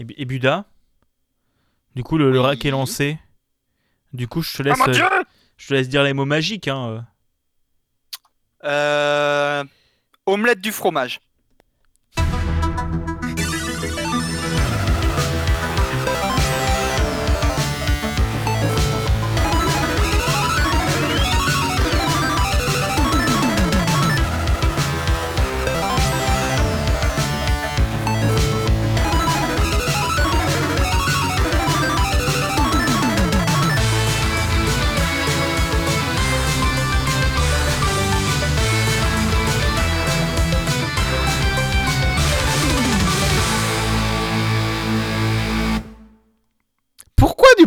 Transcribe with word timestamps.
Et, 0.00 0.06
et 0.22 0.24
Buda 0.24 0.64
Du 1.94 2.02
coup, 2.02 2.18
le, 2.18 2.32
le 2.32 2.40
rack 2.40 2.64
est 2.64 2.70
lancé. 2.70 3.18
Du 4.12 4.26
coup, 4.26 4.42
je 4.42 4.56
te 4.56 4.62
laisse, 4.62 4.76
Oh 4.84 4.90
dieu 4.90 5.04
euh, 5.04 5.22
je 5.56 5.68
te 5.68 5.74
laisse 5.74 5.88
dire 5.88 6.02
les 6.02 6.14
mots 6.14 6.24
magiques. 6.24 6.66
Hein. 6.66 7.04
euh. 8.64 9.60
Euh, 9.62 9.64
Omelette 10.26 10.60
du 10.60 10.72
fromage. 10.72 11.20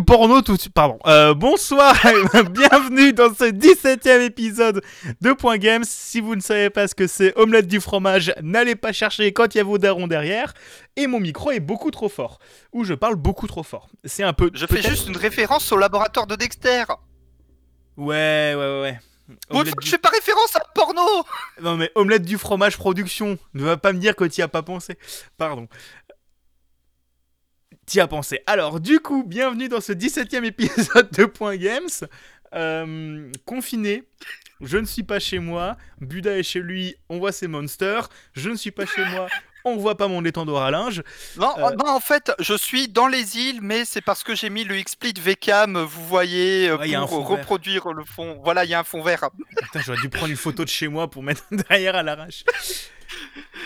Porno 0.04 0.42
tout 0.42 0.54
de 0.56 0.60
suite 0.60 0.74
Pardon. 0.74 0.98
Euh, 1.06 1.34
bonsoir 1.34 1.94
et 2.06 2.42
bienvenue 2.50 3.12
dans 3.12 3.34
ce 3.34 3.44
17ème 3.44 4.22
épisode 4.22 4.82
de 5.20 5.32
Point 5.32 5.58
Games. 5.58 5.84
Si 5.84 6.20
vous 6.20 6.36
ne 6.36 6.40
savez 6.40 6.70
pas 6.70 6.86
ce 6.88 6.94
que 6.94 7.06
c'est 7.06 7.36
omelette 7.36 7.66
du 7.66 7.80
fromage, 7.80 8.32
n'allez 8.42 8.76
pas 8.76 8.92
chercher 8.92 9.32
quand 9.32 9.54
il 9.54 9.58
y 9.58 9.60
a 9.60 9.64
vos 9.64 9.78
darons 9.78 10.06
derrière. 10.06 10.54
Et 10.96 11.06
mon 11.06 11.20
micro 11.20 11.50
est 11.50 11.60
beaucoup 11.60 11.90
trop 11.90 12.08
fort. 12.08 12.38
Ou 12.72 12.84
je 12.84 12.94
parle 12.94 13.16
beaucoup 13.16 13.46
trop 13.46 13.62
fort. 13.62 13.88
C'est 14.04 14.22
un 14.22 14.32
peu... 14.32 14.50
Je 14.54 14.66
fais 14.66 14.82
juste 14.82 15.08
une 15.08 15.16
référence 15.16 15.72
au 15.72 15.76
laboratoire 15.76 16.26
de 16.26 16.36
Dexter. 16.36 16.84
Ouais, 17.96 18.54
ouais, 18.54 18.56
ouais, 18.56 18.80
ouais. 18.82 18.98
Bon, 19.48 19.64
je 19.64 19.88
fais 19.88 19.98
pas 19.98 20.10
référence 20.10 20.54
à 20.54 20.60
porno 20.74 21.00
Non 21.62 21.76
mais 21.76 21.90
omelette 21.94 22.24
du 22.24 22.36
fromage 22.36 22.76
production. 22.76 23.38
Ne 23.54 23.64
va 23.64 23.78
pas 23.78 23.94
me 23.94 23.98
dire 23.98 24.14
que 24.16 24.24
tu 24.24 24.42
as 24.42 24.48
pas 24.48 24.62
pensé. 24.62 24.98
Pardon. 25.38 25.66
T'y 27.86 28.00
as 28.00 28.06
pensé. 28.06 28.40
Alors 28.46 28.80
du 28.80 29.00
coup, 29.00 29.24
bienvenue 29.24 29.68
dans 29.68 29.80
ce 29.80 29.92
17ème 29.92 30.44
épisode 30.44 31.10
de 31.12 31.24
Point 31.26 31.56
Games. 31.56 31.88
Euh, 32.54 33.30
confiné. 33.44 34.04
Je 34.60 34.78
ne 34.78 34.84
suis 34.86 35.02
pas 35.02 35.18
chez 35.18 35.38
moi. 35.38 35.76
Buda 36.00 36.38
est 36.38 36.42
chez 36.42 36.60
lui. 36.60 36.94
On 37.08 37.18
voit 37.18 37.32
ses 37.32 37.46
monsters. 37.48 38.08
Je 38.32 38.48
ne 38.48 38.54
suis 38.56 38.70
pas 38.70 38.86
chez 38.86 39.04
moi. 39.04 39.26
On 39.66 39.76
voit 39.76 39.96
pas 39.96 40.08
mon 40.08 40.24
étendard 40.24 40.62
à 40.62 40.70
linge. 40.70 41.02
non, 41.36 41.52
Euh. 41.58 41.70
non, 41.76 41.88
en 41.88 42.00
fait, 42.00 42.32
je 42.38 42.54
suis 42.54 42.88
dans 42.88 43.06
les 43.08 43.38
îles, 43.38 43.60
mais 43.62 43.84
c'est 43.86 44.02
parce 44.02 44.22
que 44.22 44.34
j'ai 44.34 44.50
mis 44.50 44.62
le 44.64 44.76
XSplit 44.80 45.14
VCAM, 45.18 45.78
vous 45.78 46.06
voyez, 46.06 46.68
euh, 46.68 46.76
Ouais, 46.76 46.94
pour 47.08 47.26
vert. 47.26 47.38
reproduire 47.38 47.92
le 47.94 48.04
fond. 48.04 48.38
Voilà, 48.44 48.64
il 48.64 48.70
y 48.70 48.74
a 48.74 48.80
un 48.80 48.84
fond 48.84 49.02
vert. 49.02 49.28
Putain, 49.62 49.80
j'aurais 49.80 50.00
dû 50.00 50.08
prendre 50.10 50.28
une 50.30 50.36
photo 50.36 50.64
de 50.64 50.68
chez 50.68 50.86
moi 50.88 51.10
pour 51.10 51.22
mettre 51.22 51.44
derrière 51.50 51.96
à 51.96 52.02
l'arrache. 52.02 52.44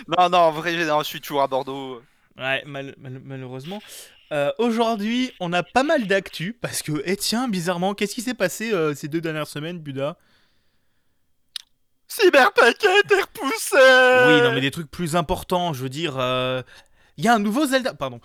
Non, 0.06 0.28
non, 0.28 0.38
en 0.38 0.52
vrai, 0.52 0.72
non, 0.84 1.00
je 1.02 1.08
suis 1.08 1.20
toujours 1.20 1.42
à 1.42 1.48
Bordeaux. 1.48 2.00
Ouais, 2.38 2.62
mal- 2.66 2.94
mal- 2.98 3.20
malheureusement. 3.24 3.80
Euh, 4.32 4.52
Aujourd'hui, 4.58 5.32
on 5.40 5.52
a 5.52 5.62
pas 5.62 5.82
mal 5.82 6.06
d'actu 6.06 6.52
parce 6.52 6.82
que, 6.82 7.02
eh 7.04 7.16
tiens, 7.16 7.48
bizarrement, 7.48 7.94
qu'est-ce 7.94 8.14
qui 8.14 8.22
s'est 8.22 8.34
passé 8.34 8.72
euh, 8.72 8.94
ces 8.94 9.08
deux 9.08 9.20
dernières 9.20 9.46
semaines, 9.48 9.78
Buda? 9.80 10.16
Cyberpunk 12.06 12.84
a 12.84 12.98
été 13.00 13.14
repoussé 13.20 13.76
Oui, 14.26 14.42
non, 14.42 14.52
mais 14.54 14.60
des 14.60 14.70
trucs 14.70 14.90
plus 14.90 15.14
importants, 15.16 15.72
je 15.72 15.82
veux 15.82 15.88
dire. 15.88 16.16
euh, 16.18 16.62
Il 17.16 17.24
y 17.24 17.28
a 17.28 17.34
un 17.34 17.38
nouveau 17.38 17.66
Zelda. 17.66 17.94
Pardon. 17.94 18.20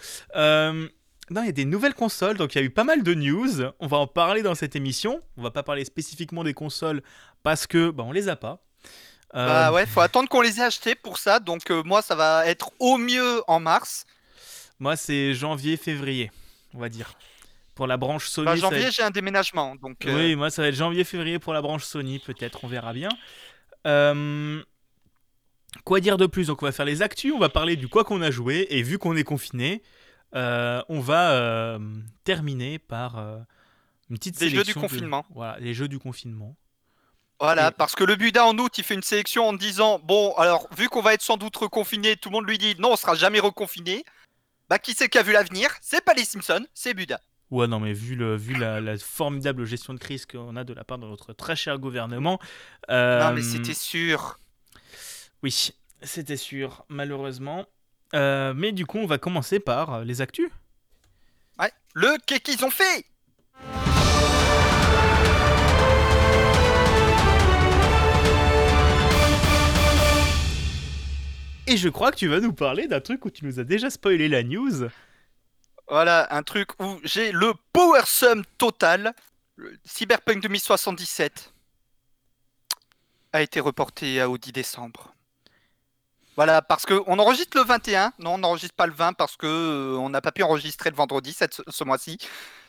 Non, 1.30 1.42
il 1.42 1.46
y 1.46 1.50
a 1.50 1.54
des 1.54 1.66
nouvelles 1.66 1.94
consoles, 1.94 2.38
donc 2.38 2.54
il 2.54 2.60
y 2.60 2.62
a 2.62 2.66
eu 2.66 2.70
pas 2.70 2.84
mal 2.84 3.02
de 3.02 3.14
news. 3.14 3.64
On 3.80 3.88
va 3.88 3.98
en 3.98 4.08
parler 4.08 4.42
dans 4.42 4.56
cette 4.56 4.76
émission. 4.76 5.22
On 5.38 5.42
va 5.42 5.52
pas 5.52 5.64
parler 5.64 5.86
spécifiquement 5.86 6.44
des 6.44 6.54
consoles 6.54 7.02
parce 7.44 7.66
que, 7.66 7.90
bah, 7.92 8.04
on 8.06 8.12
les 8.12 8.28
a 8.30 8.36
pas. 8.36 8.62
Euh, 9.36 9.48
Bah 9.48 9.72
ouais, 9.72 9.86
faut 9.86 10.02
attendre 10.02 10.30
qu'on 10.30 10.42
les 10.42 10.60
ait 10.60 10.64
achetés 10.64 10.96
pour 10.96 11.18
ça, 11.18 11.40
donc 11.40 11.70
euh, 11.72 11.82
moi, 11.84 12.02
ça 12.02 12.16
va 12.16 12.46
être 12.48 12.72
au 12.80 12.98
mieux 12.98 13.42
en 13.48 13.60
mars. 13.60 14.06
Moi, 14.80 14.96
c'est 14.96 15.34
janvier-février, 15.34 16.32
on 16.74 16.80
va 16.80 16.90
dire. 16.90 17.14
Pour 17.76 17.88
la 17.88 17.98
branche 17.98 18.28
Sony. 18.28 18.46
Bah, 18.46 18.56
janvier, 18.56 18.84
être- 18.84 18.94
j'ai 18.94 19.02
un 19.02 19.10
déménagement, 19.10 19.76
donc... 19.78 20.06
euh, 20.06 20.16
Oui, 20.16 20.36
moi 20.36 20.52
ça 20.52 20.62
va 20.62 20.68
être 20.68 20.76
janvier-février 20.76 21.40
pour 21.40 21.54
la 21.54 21.62
branche 21.64 21.84
Sony, 21.84 22.20
peut-être, 22.20 22.64
on 22.64 22.68
verra 22.68 22.94
bien. 22.94 23.10
Euh, 23.88 24.62
Quoi 25.84 26.00
dire 26.00 26.18
de 26.18 26.28
plus? 26.28 26.46
Donc 26.48 26.62
on 26.62 26.68
va 26.68 26.72
faire 26.72 26.86
les 26.86 27.02
actus, 27.02 27.34
on 27.34 27.40
va 27.40 27.50
parler 27.50 27.76
du 27.76 27.88
quoi 27.88 28.04
qu'on 28.04 28.22
a 28.22 28.30
joué, 28.30 28.68
et 28.70 28.84
vu 28.84 29.00
qu'on 29.00 29.16
est 29.16 29.24
confiné, 29.24 29.82
on 30.34 31.00
va 31.00 31.80
terminer 32.24 32.78
par 32.78 33.18
une 34.10 34.18
petite 34.20 34.40
Les 34.40 34.50
jeux 34.50 34.58
du 34.64 34.72
sélection 34.72 34.82
de- 34.82 34.88
confinement. 34.88 35.26
Voilà, 35.34 35.58
les 35.60 35.74
jeux 35.74 35.88
du 35.88 35.98
confinement. 35.98 36.56
Voilà, 37.44 37.72
parce 37.72 37.94
que 37.94 38.06
le 38.06 38.16
Buda 38.16 38.46
en 38.46 38.58
août, 38.58 38.78
il 38.78 38.86
fait 38.86 38.94
une 38.94 39.04
sélection 39.04 39.50
en 39.50 39.52
disant 39.52 40.00
bon, 40.02 40.34
alors 40.38 40.66
vu 40.78 40.88
qu'on 40.88 41.02
va 41.02 41.14
être 41.14 41.22
sans 41.22 41.36
doute 41.36 41.58
reconfiné, 41.58 42.16
tout 42.16 42.30
le 42.30 42.36
monde 42.36 42.48
lui 42.48 42.58
dit 42.58 42.74
non, 42.80 42.94
on 42.94 42.96
sera 42.96 43.16
jamais 43.16 43.42
reconfiné. 43.42 44.06
Bah 44.70 44.80
qui 44.80 44.94
c'est 44.94 45.10
qui 45.10 45.18
a 45.18 45.24
vu 45.24 45.34
l'avenir? 45.34 45.70
C'est 45.82 46.00
pas 46.00 46.14
les 46.14 46.24
Simpsons, 46.24 46.66
c'est 46.74 46.94
Buda. 46.94 47.20
Ouais, 47.52 47.68
non, 47.68 47.82
mais 47.82 47.92
vu, 47.92 48.16
le, 48.16 48.38
vu 48.38 48.56
la, 48.56 48.80
la 48.80 48.98
formidable 48.98 49.66
gestion 49.66 49.94
de 49.94 50.00
crise 50.00 50.26
qu'on 50.26 50.56
a 50.56 50.64
de 50.64 50.74
la 50.74 50.86
part 50.86 51.00
de 51.00 51.06
notre 51.06 51.34
très 51.34 51.58
cher 51.58 51.80
gouvernement. 51.80 52.40
euh, 52.90 53.20
Non 53.22 53.34
mais 53.36 53.42
c'était 53.42 53.74
sûr. 53.74 54.40
Oui, 55.44 55.74
c'était 56.02 56.38
sûr, 56.38 56.86
malheureusement. 56.88 57.66
Euh, 58.16 58.54
mais 58.56 58.72
du 58.72 58.86
coup, 58.86 59.00
on 59.00 59.06
va 59.06 59.18
commencer 59.18 59.60
par 59.60 60.06
les 60.06 60.22
actus. 60.22 60.50
Ouais. 61.60 61.74
Le 61.94 62.16
qu'est-ce 62.26 62.40
qu'ils 62.40 62.64
ont 62.64 62.72
fait 62.72 63.06
Et 71.66 71.78
je 71.78 71.88
crois 71.88 72.12
que 72.12 72.18
tu 72.18 72.28
vas 72.28 72.42
nous 72.42 72.52
parler 72.52 72.88
d'un 72.88 73.00
truc 73.00 73.24
où 73.24 73.30
tu 73.30 73.46
nous 73.46 73.58
as 73.60 73.64
déjà 73.64 73.90
spoilé 73.90 74.28
la 74.28 74.44
news. 74.44 74.90
Voilà, 75.88 76.28
un 76.36 76.44
truc 76.44 76.70
où 76.82 77.00
j'ai 77.04 77.32
le 77.32 77.54
power 77.72 78.02
sum 78.06 78.44
total. 78.58 79.14
Le 79.56 79.78
Cyberpunk 79.86 80.42
2077 80.42 81.54
a 83.32 83.42
été 83.42 83.62
reporté 83.62 84.22
au 84.24 84.38
10 84.38 84.52
décembre. 84.52 85.14
Voilà, 86.36 86.62
parce 86.62 86.86
que 86.86 87.02
on 87.08 87.20
enregistre 87.20 87.58
le 87.58 87.64
21. 87.64 88.12
Non, 88.20 88.34
on 88.34 88.38
n'enregistre 88.40 88.76
pas 88.76 88.88
le 88.88 88.94
20 88.94 89.14
parce 89.14 89.38
que 89.38 89.46
euh, 89.46 89.98
on 89.98 90.10
n'a 90.10 90.20
pas 90.20 90.32
pu 90.32 90.44
enregistrer 90.44 90.90
le 90.90 90.96
vendredi 90.96 91.32
cette, 91.32 91.62
ce 91.68 91.84
mois-ci. 91.84 92.18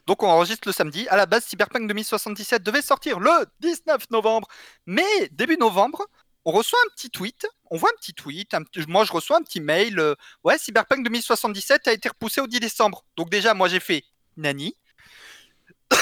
Donc 0.07 0.23
on 0.23 0.29
enregistre 0.29 0.69
le 0.69 0.73
samedi. 0.73 1.09
À 1.09 1.17
la 1.17 1.27
base, 1.27 1.45
Cyberpunk 1.45 1.89
2077 1.89 2.63
devait 2.63 2.83
sortir 2.83 3.19
le 3.19 3.31
19 3.61 4.11
novembre, 4.11 4.47
mais 4.87 5.03
début 5.33 5.57
novembre, 5.57 6.07
on 6.45 6.53
reçoit 6.53 6.79
un 6.87 6.91
petit 6.95 7.11
tweet. 7.11 7.47
On 7.71 7.77
voit 7.79 7.91
un 7.91 7.97
petit 7.99 8.15
tweet. 8.15 8.55
moi, 8.89 9.05
je 9.05 9.13
reçois 9.13 9.37
un 9.39 9.43
petit 9.43 9.61
mail. 9.61 9.99
euh, 9.99 10.15
Ouais, 10.45 10.59
Cyberpunk 10.59 11.05
2077 11.05 11.89
a 11.89 11.93
été 11.93 12.09
repoussé 12.09 12.41
au 12.41 12.47
10 12.47 12.61
décembre. 12.61 13.05
Donc 13.17 13.31
déjà, 13.31 13.55
moi 13.55 13.69
j'ai 13.69 13.81
fait 13.81 14.05
Nani. 14.37 14.77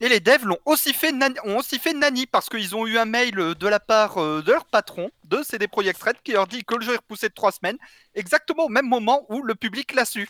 Et 0.00 0.08
les 0.08 0.20
devs 0.20 0.44
l'ont 0.44 0.58
aussi 0.64 0.92
fait 0.92 1.12
Nani, 1.12 1.36
ont 1.44 1.58
aussi 1.58 1.78
fait 1.78 1.92
Nani 1.92 2.26
parce 2.26 2.48
qu'ils 2.48 2.74
ont 2.74 2.86
eu 2.86 2.98
un 2.98 3.04
mail 3.04 3.38
euh, 3.38 3.54
de 3.54 3.68
la 3.68 3.78
part 3.80 4.18
euh, 4.18 4.42
de 4.42 4.52
leur 4.52 4.64
patron 4.64 5.10
de 5.24 5.42
CD 5.42 5.68
Projekt 5.68 6.02
Red 6.02 6.16
qui 6.24 6.32
leur 6.32 6.46
dit 6.48 6.64
que 6.64 6.74
le 6.74 6.84
jeu 6.84 6.94
est 6.94 6.96
repoussé 6.96 7.28
de 7.28 7.34
trois 7.34 7.52
semaines, 7.52 7.78
exactement 8.14 8.64
au 8.64 8.68
même 8.68 8.88
moment 8.88 9.24
où 9.28 9.42
le 9.42 9.54
public 9.54 9.94
l'a 9.94 10.04
su. 10.04 10.28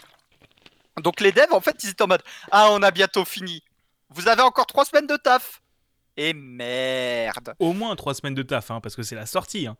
Donc 1.03 1.21
les 1.21 1.33
devs, 1.33 1.53
en 1.53 1.61
fait, 1.61 1.83
ils 1.85 1.91
étaient 1.91 2.03
en 2.03 2.09
mode 2.09 2.23
Ah, 2.51 2.69
on 2.71 2.83
a 2.83 2.91
bientôt 2.91 3.25
fini. 3.25 3.63
Vous 4.11 4.29
avez 4.29 4.43
encore 4.43 4.67
trois 4.67 4.85
semaines 4.85 5.07
de 5.07 5.17
taf. 5.17 5.62
Et 6.17 6.35
merde. 6.35 7.55
Au 7.59 7.73
moins 7.73 7.97
trois 7.97 8.15
semaines 8.15 8.35
de 8.35 8.43
taf, 8.43 8.71
hein, 8.71 8.81
parce 8.81 8.97
que 8.97 9.03
c'est 9.03 9.15
la 9.15 9.27
sortie. 9.27 9.67
hein. 9.67 9.77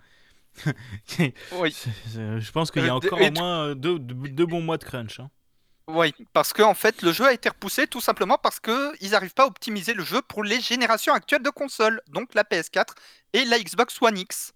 Oui. 1.53 1.75
Je 2.15 2.51
pense 2.53 2.71
qu'il 2.71 2.85
y 2.85 2.89
a 2.89 2.93
Euh, 2.93 2.97
encore 2.97 3.21
au 3.21 3.31
moins 3.31 3.75
deux, 3.75 3.99
bons 4.47 4.61
mois 4.63 4.79
de 4.79 4.85
crunch. 4.85 5.21
hein. 5.21 5.31
Oui, 5.89 6.15
parce 6.33 6.53
que 6.53 6.63
en 6.63 6.75
fait, 6.75 7.03
le 7.03 7.13
jeu 7.13 7.27
a 7.27 7.33
été 7.33 7.49
repoussé 7.49 7.87
tout 7.87 8.01
simplement 8.01 8.39
parce 8.39 8.61
que 8.61 8.93
ils 9.03 9.11
n'arrivent 9.11 9.35
pas 9.35 9.45
à 9.45 9.47
optimiser 9.47 9.95
le 9.95 10.05
jeu 10.05 10.23
pour 10.23 10.45
les 10.45 10.61
générations 10.61 11.13
actuelles 11.13 11.43
de 11.43 11.51
consoles, 11.51 12.01
donc 12.09 12.35
la 12.35 12.45
PS4 12.45 12.95
et 13.33 13.45
la 13.45 13.59
Xbox 13.59 14.01
One 14.01 14.17
X. 14.19 14.53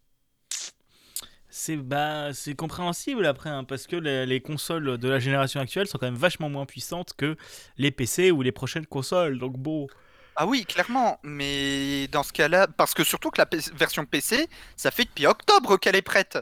C'est 1.48 1.76
bah, 1.76 2.30
compréhensible 2.58 3.24
après, 3.24 3.50
hein, 3.50 3.64
parce 3.64 3.86
que 3.86 3.96
les, 3.96 4.26
les 4.26 4.40
consoles 4.40 4.98
de 4.98 5.08
la 5.08 5.18
génération 5.18 5.60
actuelle 5.60 5.86
sont 5.86 5.96
quand 5.98 6.06
même 6.06 6.14
vachement 6.14 6.50
moins 6.50 6.66
puissantes 6.66 7.14
que 7.16 7.36
les 7.78 7.90
PC 7.90 8.30
ou 8.30 8.42
les 8.42 8.52
prochaines 8.52 8.86
consoles. 8.86 9.38
Donc 9.38 9.56
bon. 9.56 9.88
Ah 10.36 10.46
oui, 10.46 10.64
clairement, 10.66 11.18
mais 11.22 12.08
dans 12.08 12.22
ce 12.22 12.32
cas-là, 12.32 12.66
parce 12.68 12.92
que 12.94 13.04
surtout 13.04 13.30
que 13.30 13.38
la 13.40 13.48
version 13.74 14.04
PC, 14.04 14.48
ça 14.76 14.90
fait 14.90 15.04
depuis 15.06 15.26
octobre 15.26 15.78
qu'elle 15.78 15.96
est 15.96 16.02
prête. 16.02 16.38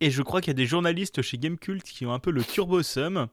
Et 0.00 0.10
je 0.10 0.22
crois 0.22 0.40
qu'il 0.40 0.50
y 0.50 0.52
a 0.52 0.54
des 0.54 0.66
journalistes 0.66 1.22
chez 1.22 1.38
Gamecult 1.38 1.82
qui 1.82 2.04
ont 2.06 2.12
un 2.12 2.18
peu 2.18 2.30
le 2.30 2.44
turbo 2.44 2.82
sum. 2.82 3.28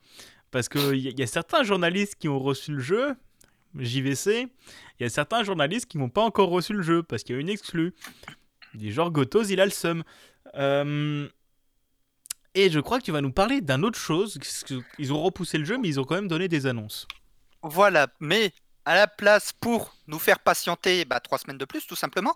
Parce 0.52 0.70
qu'il 0.70 0.96
y, 0.96 1.12
y 1.12 1.24
a 1.24 1.28
certains 1.28 1.64
journalistes 1.64 2.16
qui 2.16 2.30
ont 2.30 2.40
reçu 2.40 2.72
le 2.74 2.80
jeu, 2.80 3.16
JVC. 3.78 4.48
Il 5.00 5.04
y 5.04 5.06
a 5.06 5.10
certains 5.10 5.44
journalistes 5.44 5.88
qui 5.88 5.98
n'ont 5.98 6.10
pas 6.10 6.22
encore 6.24 6.50
reçu 6.50 6.74
le 6.74 6.84
jeu 6.84 7.04
parce 7.04 7.24
qu'il 7.24 7.36
y 7.36 7.38
a 7.38 7.42
une 7.42 7.50
exclue. 7.50 7.94
Des 8.74 8.92
genre 8.92 9.12
Gotos, 9.12 9.46
il 9.46 9.60
a 9.62 9.66
le 9.66 9.72
sum. 9.72 10.04
Euh, 10.56 11.28
Et 12.56 12.70
je 12.70 12.80
crois 12.80 13.00
que 13.00 13.06
tu 13.06 13.12
vas 13.12 13.22
nous 13.22 13.32
parler 13.32 13.62
d'un 13.62 13.84
autre 13.84 14.00
chose. 14.00 14.40
Ils 15.00 15.14
ont 15.14 15.22
repoussé 15.22 15.58
le 15.58 15.66
jeu, 15.66 15.78
mais 15.78 15.88
ils 15.88 16.00
ont 16.00 16.04
quand 16.04 16.16
même 16.16 16.28
donné 16.28 16.48
des 16.48 16.66
annonces. 16.68 17.08
Voilà, 17.64 18.08
mais 18.20 18.54
à 18.86 18.96
la 18.96 19.08
place 19.08 19.54
pour 19.54 19.96
nous 20.08 20.20
faire 20.20 20.40
patienter 20.40 21.06
bah, 21.06 21.20
trois 21.20 21.38
semaines 21.38 21.58
de 21.58 21.66
plus, 21.66 21.88
tout 21.88 21.96
simplement, 21.96 22.36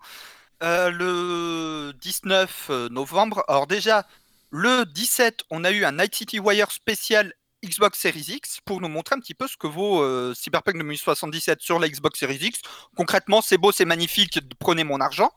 euh, 0.64 0.90
le 0.90 1.94
19 2.00 2.70
novembre, 2.90 3.44
alors 3.48 3.68
déjà, 3.68 4.08
le 4.50 4.86
17, 4.86 5.44
on 5.50 5.64
a 5.66 5.72
eu 5.72 5.84
un 5.84 5.92
Night 5.92 6.16
City 6.16 6.40
Wire 6.40 6.72
spécial 6.72 7.34
Xbox 7.66 8.00
Series 8.00 8.26
X 8.30 8.60
pour 8.64 8.82
nous 8.82 8.88
montrer 8.88 9.16
un 9.16 9.20
petit 9.20 9.34
peu 9.34 9.48
ce 9.48 9.58
que 9.58 9.68
vaut 9.68 10.02
euh, 10.02 10.34
Cyberpunk 10.34 10.78
2077 10.78 11.62
sur 11.62 11.80
la 11.80 11.90
Xbox 11.90 12.20
Series 12.20 12.38
X. 12.38 12.62
Concrètement, 12.96 13.42
c'est 13.42 13.58
beau, 13.58 13.72
c'est 13.72 13.86
magnifique, 13.86 14.40
prenez 14.60 14.84
mon 14.84 15.02
argent. 15.02 15.32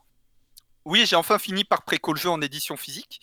Oui, 0.85 1.05
j'ai 1.05 1.15
enfin 1.15 1.37
fini 1.39 1.63
par 1.63 1.83
préco 1.83 2.13
le 2.13 2.19
jeu 2.19 2.29
en 2.29 2.41
édition 2.41 2.77
physique. 2.77 3.21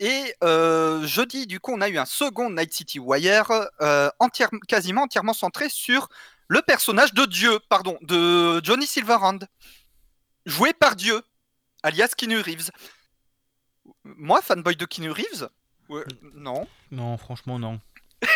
Et 0.00 0.34
euh, 0.44 1.04
jeudi, 1.06 1.46
du 1.46 1.58
coup, 1.60 1.72
on 1.72 1.80
a 1.80 1.88
eu 1.88 1.98
un 1.98 2.04
second 2.04 2.50
Night 2.50 2.72
City 2.72 2.98
Wire 3.00 3.50
euh, 3.80 4.10
entière- 4.20 4.50
quasiment 4.68 5.02
entièrement 5.02 5.32
centré 5.32 5.68
sur 5.68 6.08
le 6.46 6.62
personnage 6.62 7.12
de 7.14 7.24
Dieu, 7.26 7.58
pardon, 7.68 7.98
de 8.02 8.64
Johnny 8.64 8.86
Silverhand, 8.86 9.40
joué 10.46 10.72
par 10.72 10.94
Dieu, 10.96 11.22
alias 11.82 12.12
Keanu 12.16 12.38
Reeves. 12.40 12.70
Moi, 14.04 14.40
fanboy 14.40 14.76
de 14.76 14.84
Keanu 14.86 15.10
Reeves? 15.10 15.48
Ouais, 15.88 16.04
Non. 16.34 16.66
Non, 16.90 17.16
franchement, 17.18 17.58
non. 17.58 17.80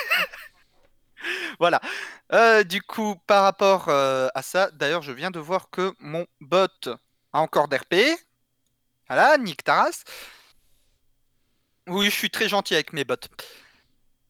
Voilà. 1.60 1.80
Euh, 2.32 2.64
du 2.64 2.82
coup, 2.82 3.14
par 3.26 3.44
rapport 3.44 3.88
euh, 3.88 4.28
à 4.34 4.42
ça, 4.42 4.70
d'ailleurs, 4.72 5.02
je 5.02 5.12
viens 5.12 5.30
de 5.30 5.38
voir 5.38 5.70
que 5.70 5.94
mon 6.00 6.26
bot 6.40 6.66
a 7.32 7.40
encore 7.40 7.68
d'RP. 7.68 7.94
Voilà, 9.08 9.38
Nick 9.38 9.62
Taras. 9.62 10.02
Oui, 11.92 12.06
je 12.06 12.10
suis 12.10 12.30
très 12.30 12.48
gentil 12.48 12.74
avec 12.74 12.92
mes 12.92 13.04
bots. 13.04 13.16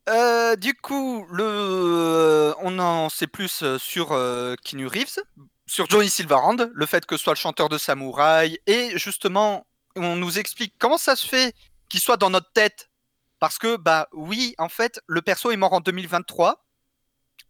Euh, 0.09 0.57
du 0.57 0.75
coup, 0.75 1.27
le... 1.31 2.55
on 2.59 2.79
en 2.81 3.09
sait 3.09 3.29
plus 3.29 3.63
euh, 3.63 3.79
sur 3.79 4.13
euh, 4.13 4.57
Keanu 4.65 4.87
Reeves, 4.89 5.21
sur 5.67 5.89
Johnny 5.89 6.11
Silverhand, 6.11 6.69
le 6.73 6.87
fait 6.87 7.07
que 7.07 7.17
ce 7.17 7.23
soit 7.23 7.35
le 7.35 7.39
chanteur 7.39 7.69
de 7.69 7.79
Samouraï, 7.79 8.59
et 8.67 8.99
justement, 8.99 9.67
on 9.95 10.17
nous 10.17 10.39
explique 10.39 10.75
comment 10.79 10.99
ça 10.99 11.15
se 11.15 11.27
fait 11.27 11.55
qu'il 11.89 12.01
soit 12.01 12.17
dans 12.17 12.31
notre 12.31 12.51
tête. 12.53 12.91
Parce 13.39 13.59
que, 13.59 13.77
bah 13.77 14.09
oui, 14.13 14.55
en 14.59 14.69
fait, 14.69 15.01
le 15.07 15.23
perso 15.23 15.51
est 15.53 15.57
mort 15.57 15.73
en 15.73 15.81
2023 15.81 16.63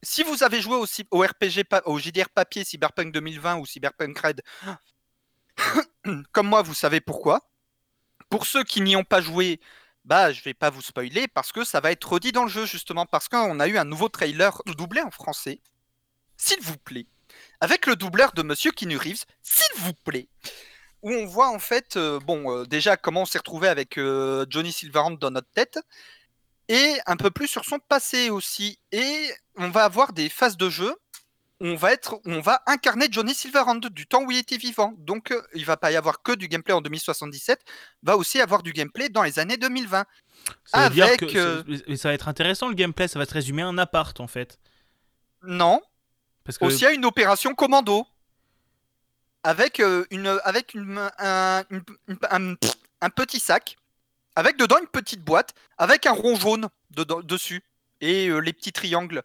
si 0.02 0.22
vous 0.22 0.42
avez 0.42 0.60
joué 0.60 0.76
aussi 0.76 1.06
au 1.10 1.20
RPG, 1.20 1.64
au 1.84 1.98
JDR 1.98 2.28
papier 2.28 2.64
Cyberpunk 2.64 3.12
2020 3.12 3.56
ou 3.56 3.66
Cyberpunk 3.66 4.18
Red, 4.18 4.42
comme 6.32 6.48
moi, 6.48 6.62
vous 6.62 6.74
savez 6.74 7.00
pourquoi. 7.00 7.48
Pour 8.28 8.46
ceux 8.46 8.64
qui 8.64 8.80
n'y 8.80 8.96
ont 8.96 9.04
pas 9.04 9.20
joué, 9.20 9.60
bah, 10.04 10.32
je 10.32 10.42
vais 10.42 10.54
pas 10.54 10.70
vous 10.70 10.82
spoiler 10.82 11.28
parce 11.28 11.52
que 11.52 11.64
ça 11.64 11.80
va 11.80 11.92
être 11.92 12.10
redit 12.10 12.32
dans 12.32 12.44
le 12.44 12.50
jeu 12.50 12.66
justement 12.66 13.06
parce 13.06 13.28
qu'on 13.28 13.60
a 13.60 13.68
eu 13.68 13.78
un 13.78 13.84
nouveau 13.84 14.08
trailer 14.08 14.60
doublé 14.66 15.00
en 15.00 15.10
français, 15.10 15.60
s'il 16.36 16.60
vous 16.60 16.78
plaît, 16.78 17.06
avec 17.60 17.86
le 17.86 17.96
doubleur 17.96 18.32
de 18.32 18.42
Monsieur 18.42 18.72
Keanu 18.72 18.96
Reeves, 18.96 19.24
s'il 19.42 19.80
vous 19.80 19.94
plaît, 20.04 20.28
où 21.02 21.10
on 21.12 21.26
voit 21.26 21.48
en 21.48 21.58
fait, 21.58 21.96
euh, 21.96 22.20
bon, 22.20 22.50
euh, 22.50 22.64
déjà 22.64 22.96
comment 22.96 23.22
on 23.22 23.26
s'est 23.26 23.38
retrouvé 23.38 23.68
avec 23.68 23.98
euh, 23.98 24.46
Johnny 24.48 24.72
Silverhand 24.72 25.12
dans 25.12 25.30
notre 25.30 25.50
tête 25.52 25.78
et 26.68 26.98
un 27.06 27.16
peu 27.16 27.30
plus 27.30 27.48
sur 27.48 27.64
son 27.64 27.78
passé 27.78 28.30
aussi. 28.30 28.78
Et 28.92 29.30
on 29.56 29.70
va 29.70 29.84
avoir 29.84 30.12
des 30.12 30.28
phases 30.28 30.56
de 30.56 30.70
jeu. 30.70 30.94
On 31.64 31.76
va 31.76 31.92
être, 31.92 32.20
on 32.24 32.40
va 32.40 32.60
incarner 32.66 33.06
Johnny 33.08 33.34
Silverhand 33.36 33.76
du 33.76 34.06
temps 34.08 34.24
où 34.24 34.32
il 34.32 34.38
était 34.38 34.56
vivant. 34.56 34.94
Donc, 34.98 35.30
euh, 35.30 35.40
il 35.54 35.64
va 35.64 35.76
pas 35.76 35.92
y 35.92 35.96
avoir 35.96 36.20
que 36.22 36.32
du 36.32 36.48
gameplay 36.48 36.74
en 36.74 36.80
2077, 36.80 37.60
va 38.02 38.16
aussi 38.16 38.40
avoir 38.40 38.64
du 38.64 38.72
gameplay 38.72 39.08
dans 39.08 39.22
les 39.22 39.38
années 39.38 39.56
2020. 39.56 40.04
Ça 40.64 40.88
veut 40.88 40.94
dire 40.94 41.04
Avec, 41.06 41.20
que 41.20 41.38
euh, 41.38 41.96
ça- 41.96 42.08
va 42.08 42.14
être 42.14 42.26
intéressant 42.26 42.68
le 42.68 42.74
gameplay, 42.74 43.06
ça 43.06 43.20
va 43.20 43.26
se 43.26 43.32
résumer 43.32 43.62
à 43.62 43.68
un 43.68 43.78
appart 43.78 44.18
en 44.18 44.26
fait. 44.26 44.58
Non, 45.44 45.80
Parce 46.44 46.58
que 46.58 46.64
aussi 46.64 46.84
à 46.84 46.90
une 46.92 47.04
opération 47.04 47.54
commando 47.54 48.06
avec 49.44 49.80
euh, 49.80 50.04
une, 50.10 50.38
avec 50.44 50.74
une, 50.74 50.98
un, 51.18 51.62
une- 51.70 51.84
un- 52.30 52.54
un 53.00 53.10
petit 53.10 53.40
sac, 53.40 53.76
avec 54.36 54.56
dedans 54.56 54.78
une 54.80 54.86
petite 54.88 55.22
boîte, 55.22 55.54
avec 55.78 56.06
un 56.06 56.12
rond 56.12 56.36
jaune 56.36 56.68
dessus 56.90 57.62
et 58.00 58.28
euh, 58.28 58.38
les 58.38 58.52
petits 58.52 58.72
triangles. 58.72 59.22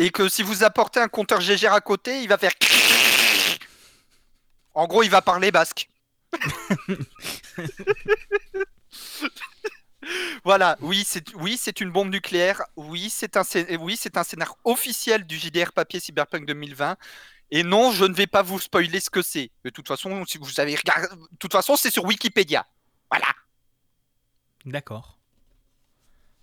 Et 0.00 0.10
que 0.10 0.28
si 0.28 0.44
vous 0.44 0.62
apportez 0.62 1.00
un 1.00 1.08
compteur 1.08 1.40
GGR 1.40 1.72
à 1.72 1.80
côté, 1.80 2.22
il 2.22 2.28
va 2.28 2.38
faire. 2.38 2.52
En 4.72 4.86
gros, 4.86 5.02
il 5.02 5.10
va 5.10 5.22
parler 5.22 5.50
basque. 5.50 5.90
Voilà, 10.44 10.78
oui, 10.80 11.04
c'est 11.04 11.34
oui, 11.34 11.58
c'est 11.60 11.80
une 11.80 11.90
bombe 11.90 12.10
nucléaire. 12.10 12.62
Oui, 12.76 13.10
c'est 13.10 13.36
un 13.36 13.42
oui, 13.80 13.96
c'est 13.98 14.16
un 14.16 14.24
scénar 14.24 14.56
officiel 14.64 15.26
du 15.26 15.36
JDR 15.36 15.72
papier 15.72 16.00
Cyberpunk 16.00 16.46
2020. 16.46 16.96
Et 17.50 17.62
non, 17.62 17.90
je 17.92 18.04
ne 18.04 18.14
vais 18.14 18.28
pas 18.28 18.42
vous 18.42 18.58
spoiler 18.60 19.00
ce 19.00 19.10
que 19.10 19.20
c'est. 19.20 19.50
De 19.64 19.70
toute 19.70 19.88
façon, 19.88 20.24
si 20.24 20.38
vous 20.38 20.60
avez 20.60 20.76
regardé, 20.76 21.08
de 21.08 21.36
toute 21.38 21.52
façon, 21.52 21.76
c'est 21.76 21.90
sur 21.90 22.04
Wikipédia. 22.04 22.64
Voilà. 23.10 23.26
D'accord. 24.64 25.17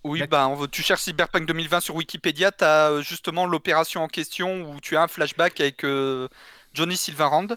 Oui, 0.08 0.22
on 0.32 0.54
veut- 0.54 0.68
tu 0.68 0.82
cherches 0.82 1.02
Cyberpunk 1.02 1.46
2020 1.46 1.80
sur 1.80 1.94
Wikipédia, 1.96 2.52
tu 2.52 2.64
as 2.64 3.00
justement 3.02 3.46
l'opération 3.46 4.02
en 4.02 4.08
question 4.08 4.70
où 4.70 4.80
tu 4.80 4.96
as 4.96 5.02
un 5.02 5.08
flashback 5.08 5.60
avec 5.60 5.84
euh, 5.84 6.28
Johnny 6.74 6.96
Silverhand. 6.96 7.48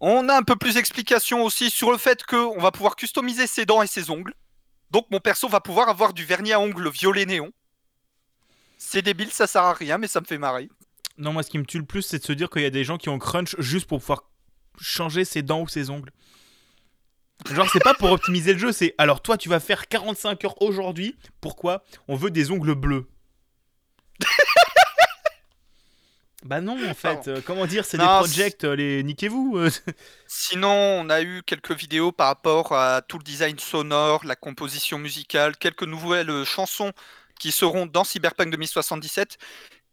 On 0.00 0.28
a 0.28 0.36
un 0.36 0.42
peu 0.42 0.54
plus 0.54 0.74
d'explications 0.74 1.42
aussi 1.42 1.70
sur 1.70 1.90
le 1.90 1.98
fait 1.98 2.24
qu'on 2.24 2.60
va 2.60 2.70
pouvoir 2.70 2.94
customiser 2.94 3.46
ses 3.48 3.66
dents 3.66 3.82
et 3.82 3.88
ses 3.88 4.10
ongles. 4.10 4.34
Donc 4.92 5.06
mon 5.10 5.18
perso 5.18 5.48
va 5.48 5.60
pouvoir 5.60 5.88
avoir 5.88 6.12
du 6.12 6.24
vernis 6.24 6.52
à 6.52 6.60
ongles 6.60 6.88
violet 6.90 7.26
néon. 7.26 7.50
C'est 8.78 9.02
débile, 9.02 9.32
ça 9.32 9.46
sert 9.46 9.62
à 9.62 9.74
rien, 9.74 9.98
mais 9.98 10.06
ça 10.06 10.20
me 10.20 10.26
fait 10.26 10.38
marrer. 10.38 10.68
Non, 11.16 11.32
moi 11.32 11.42
ce 11.42 11.50
qui 11.50 11.58
me 11.58 11.64
tue 11.64 11.78
le 11.78 11.84
plus, 11.84 12.02
c'est 12.02 12.20
de 12.20 12.24
se 12.24 12.32
dire 12.32 12.48
qu'il 12.48 12.62
y 12.62 12.66
a 12.66 12.70
des 12.70 12.84
gens 12.84 12.96
qui 12.96 13.08
ont 13.08 13.18
crunch 13.18 13.56
juste 13.58 13.86
pour 13.88 13.98
pouvoir 13.98 14.22
changer 14.80 15.24
ses 15.24 15.42
dents 15.42 15.62
ou 15.62 15.68
ses 15.68 15.90
ongles. 15.90 16.12
Genre, 17.50 17.68
c'est 17.72 17.80
pas 17.82 17.94
pour 17.94 18.10
optimiser 18.10 18.52
le 18.52 18.58
jeu, 18.58 18.72
c'est 18.72 18.94
alors 18.98 19.22
toi 19.22 19.38
tu 19.38 19.48
vas 19.48 19.60
faire 19.60 19.88
45 19.88 20.44
heures 20.44 20.60
aujourd'hui. 20.62 21.16
Pourquoi? 21.40 21.84
On 22.08 22.16
veut 22.16 22.30
des 22.30 22.50
ongles 22.50 22.74
bleus. 22.74 23.06
bah 26.44 26.60
non, 26.60 26.88
en 26.88 26.94
fait, 26.94 27.14
Pardon. 27.14 27.30
euh, 27.30 27.40
comment 27.44 27.66
dire, 27.66 27.84
c'est 27.84 27.98
des 27.98 28.04
Non, 28.04 28.18
projects, 28.18 28.64
euh, 28.64 28.76
les 28.76 29.02
niquez-vous. 29.02 29.56
euh. 29.58 29.70
Sinon, 30.26 30.70
on 30.70 31.10
a 31.10 31.22
eu 31.22 31.42
quelques 31.44 31.72
vidéos 31.72 32.12
par 32.12 32.28
rapport 32.28 32.72
à 32.72 33.02
tout 33.02 33.18
le 33.18 33.24
design 33.24 33.58
sonore, 33.58 34.24
la 34.24 34.36
composition 34.36 34.98
musicale, 34.98 35.56
quelques 35.56 35.82
nouvelles 35.84 36.30
euh, 36.30 36.44
chansons 36.44 36.92
qui 37.40 37.50
seront 37.52 37.86
dans 37.86 38.04
Cyberpunk 38.04 38.50
2077. 38.50 39.38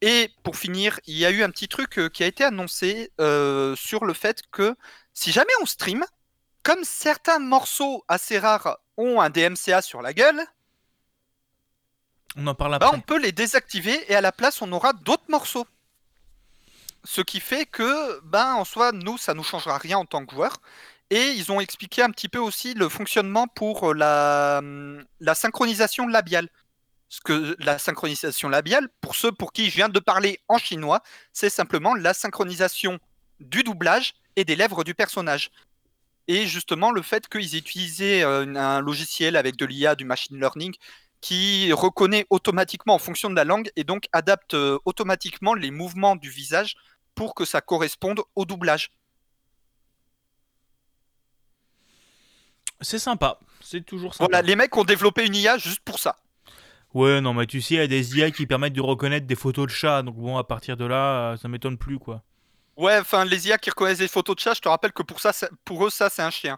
Et 0.01 0.29
pour 0.43 0.55
finir, 0.57 0.99
il 1.07 1.15
y 1.17 1.25
a 1.25 1.31
eu 1.31 1.41
un 1.43 1.49
petit 1.49 1.67
truc 1.67 1.97
euh, 1.99 2.09
qui 2.09 2.23
a 2.23 2.27
été 2.27 2.43
annoncé 2.43 3.11
euh, 3.21 3.75
sur 3.75 4.05
le 4.05 4.13
fait 4.13 4.41
que 4.51 4.75
si 5.13 5.31
jamais 5.31 5.53
on 5.61 5.65
stream, 5.65 6.03
comme 6.65 6.83
certains 6.83 7.37
morceaux 7.37 8.03
assez 8.07 8.39
rares 8.39 8.79
ont 8.97 9.21
un 9.21 9.29
DMCA 9.29 9.83
sur 9.83 10.01
la 10.01 10.13
gueule, 10.13 10.41
On 12.35 12.47
en 12.47 12.55
parle 12.55 12.79
bah, 12.79 12.89
on 12.91 13.01
peut 13.01 13.19
les 13.19 13.31
désactiver 13.31 14.11
et 14.11 14.15
à 14.15 14.21
la 14.21 14.31
place 14.31 14.63
on 14.63 14.71
aura 14.71 14.91
d'autres 14.91 15.29
morceaux. 15.29 15.67
Ce 17.03 17.21
qui 17.21 17.39
fait 17.39 17.67
que, 17.67 18.19
ben, 18.21 18.55
en 18.55 18.65
soi, 18.65 18.91
nous, 18.91 19.15
ça 19.19 19.35
nous 19.35 19.43
changera 19.43 19.77
rien 19.77 19.99
en 19.99 20.05
tant 20.05 20.25
que 20.25 20.33
joueurs. 20.33 20.57
Et 21.11 21.33
ils 21.33 21.51
ont 21.51 21.59
expliqué 21.59 22.01
un 22.01 22.09
petit 22.09 22.29
peu 22.29 22.39
aussi 22.39 22.73
le 22.73 22.89
fonctionnement 22.89 23.45
pour 23.47 23.91
euh, 23.91 23.93
la, 23.93 24.59
la 25.19 25.35
synchronisation 25.35 26.07
labiale. 26.07 26.49
Parce 27.07 27.19
que 27.19 27.55
la 27.59 27.77
synchronisation 27.77 28.49
labiale, 28.49 28.89
pour 29.01 29.13
ceux 29.13 29.31
pour 29.31 29.53
qui 29.53 29.69
je 29.69 29.75
viens 29.75 29.89
de 29.89 29.99
parler 29.99 30.39
en 30.47 30.57
chinois, 30.57 31.03
c'est 31.31 31.51
simplement 31.51 31.93
la 31.93 32.15
synchronisation 32.15 32.97
du 33.39 33.61
doublage 33.61 34.15
et 34.35 34.45
des 34.45 34.55
lèvres 34.55 34.83
du 34.83 34.95
personnage. 34.95 35.51
Et 36.27 36.47
justement, 36.47 36.91
le 36.91 37.01
fait 37.01 37.27
qu'ils 37.27 37.55
aient 37.55 37.59
utilisé 37.59 38.23
euh, 38.23 38.45
un 38.55 38.81
logiciel 38.81 39.35
avec 39.35 39.55
de 39.57 39.65
l'IA, 39.65 39.95
du 39.95 40.05
machine 40.05 40.39
learning, 40.39 40.73
qui 41.21 41.71
reconnaît 41.73 42.25
automatiquement 42.29 42.95
en 42.95 42.99
fonction 42.99 43.29
de 43.29 43.35
la 43.35 43.43
langue 43.43 43.69
et 43.75 43.83
donc 43.83 44.07
adapte 44.11 44.53
euh, 44.53 44.77
automatiquement 44.85 45.53
les 45.53 45.71
mouvements 45.71 46.15
du 46.15 46.29
visage 46.29 46.75
pour 47.15 47.33
que 47.33 47.45
ça 47.45 47.61
corresponde 47.61 48.21
au 48.35 48.45
doublage. 48.45 48.91
C'est 52.81 52.99
sympa, 52.99 53.39
c'est 53.61 53.85
toujours 53.85 54.13
sympa. 54.13 54.27
Voilà, 54.29 54.41
les 54.45 54.55
mecs 54.55 54.75
ont 54.75 54.83
développé 54.83 55.25
une 55.25 55.35
IA 55.35 55.57
juste 55.57 55.79
pour 55.79 55.97
ça. 55.97 56.17
Ouais, 56.93 57.21
non, 57.21 57.33
mais 57.33 57.45
tu 57.45 57.61
sais, 57.61 57.75
il 57.75 57.77
y 57.77 57.81
a 57.81 57.87
des 57.87 58.17
IA 58.17 58.31
qui 58.31 58.45
permettent 58.45 58.73
de 58.73 58.81
reconnaître 58.81 59.25
des 59.27 59.35
photos 59.35 59.67
de 59.67 59.71
chats, 59.71 60.01
donc 60.01 60.15
bon, 60.15 60.37
à 60.37 60.43
partir 60.43 60.77
de 60.77 60.85
là, 60.85 61.31
euh, 61.31 61.37
ça 61.37 61.47
m'étonne 61.47 61.77
plus, 61.77 61.99
quoi. 61.99 62.23
Ouais, 62.77 62.97
enfin, 62.99 63.25
les 63.25 63.47
IA 63.47 63.57
qui 63.57 63.69
reconnaissent 63.69 63.99
des 63.99 64.07
photos 64.07 64.35
de 64.35 64.41
chat, 64.41 64.53
je 64.53 64.61
te 64.61 64.69
rappelle 64.69 64.91
que 64.91 65.03
pour, 65.03 65.19
ça, 65.21 65.31
pour 65.63 65.85
eux, 65.85 65.89
ça, 65.89 66.09
c'est 66.09 66.21
un 66.21 66.29
chien. 66.31 66.57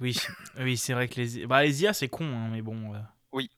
Oui, 0.00 0.16
oui, 0.58 0.76
c'est 0.76 0.92
vrai 0.92 1.08
que 1.08 1.20
les, 1.20 1.46
bah, 1.46 1.62
les 1.62 1.82
IA, 1.82 1.92
c'est 1.92 2.08
con, 2.08 2.24
hein, 2.26 2.48
mais 2.50 2.60
bon. 2.62 2.94
euh. 2.94 2.98
Oui. 3.32 3.50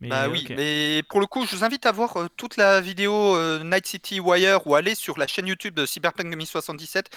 Mais, 0.00 0.08
Bah 0.08 0.28
oui, 0.28 0.44
mais 0.50 1.02
pour 1.08 1.20
le 1.20 1.26
coup, 1.26 1.46
je 1.46 1.54
vous 1.54 1.64
invite 1.64 1.86
à 1.86 1.92
voir 1.92 2.16
euh, 2.16 2.28
toute 2.36 2.56
la 2.56 2.80
vidéo 2.80 3.36
euh, 3.36 3.62
Night 3.62 3.86
City 3.86 4.18
Wire 4.18 4.66
ou 4.66 4.74
aller 4.74 4.94
sur 4.96 5.16
la 5.18 5.26
chaîne 5.28 5.46
YouTube 5.46 5.74
de 5.74 5.86
Cyberpunk 5.86 6.30
2077 6.30 7.10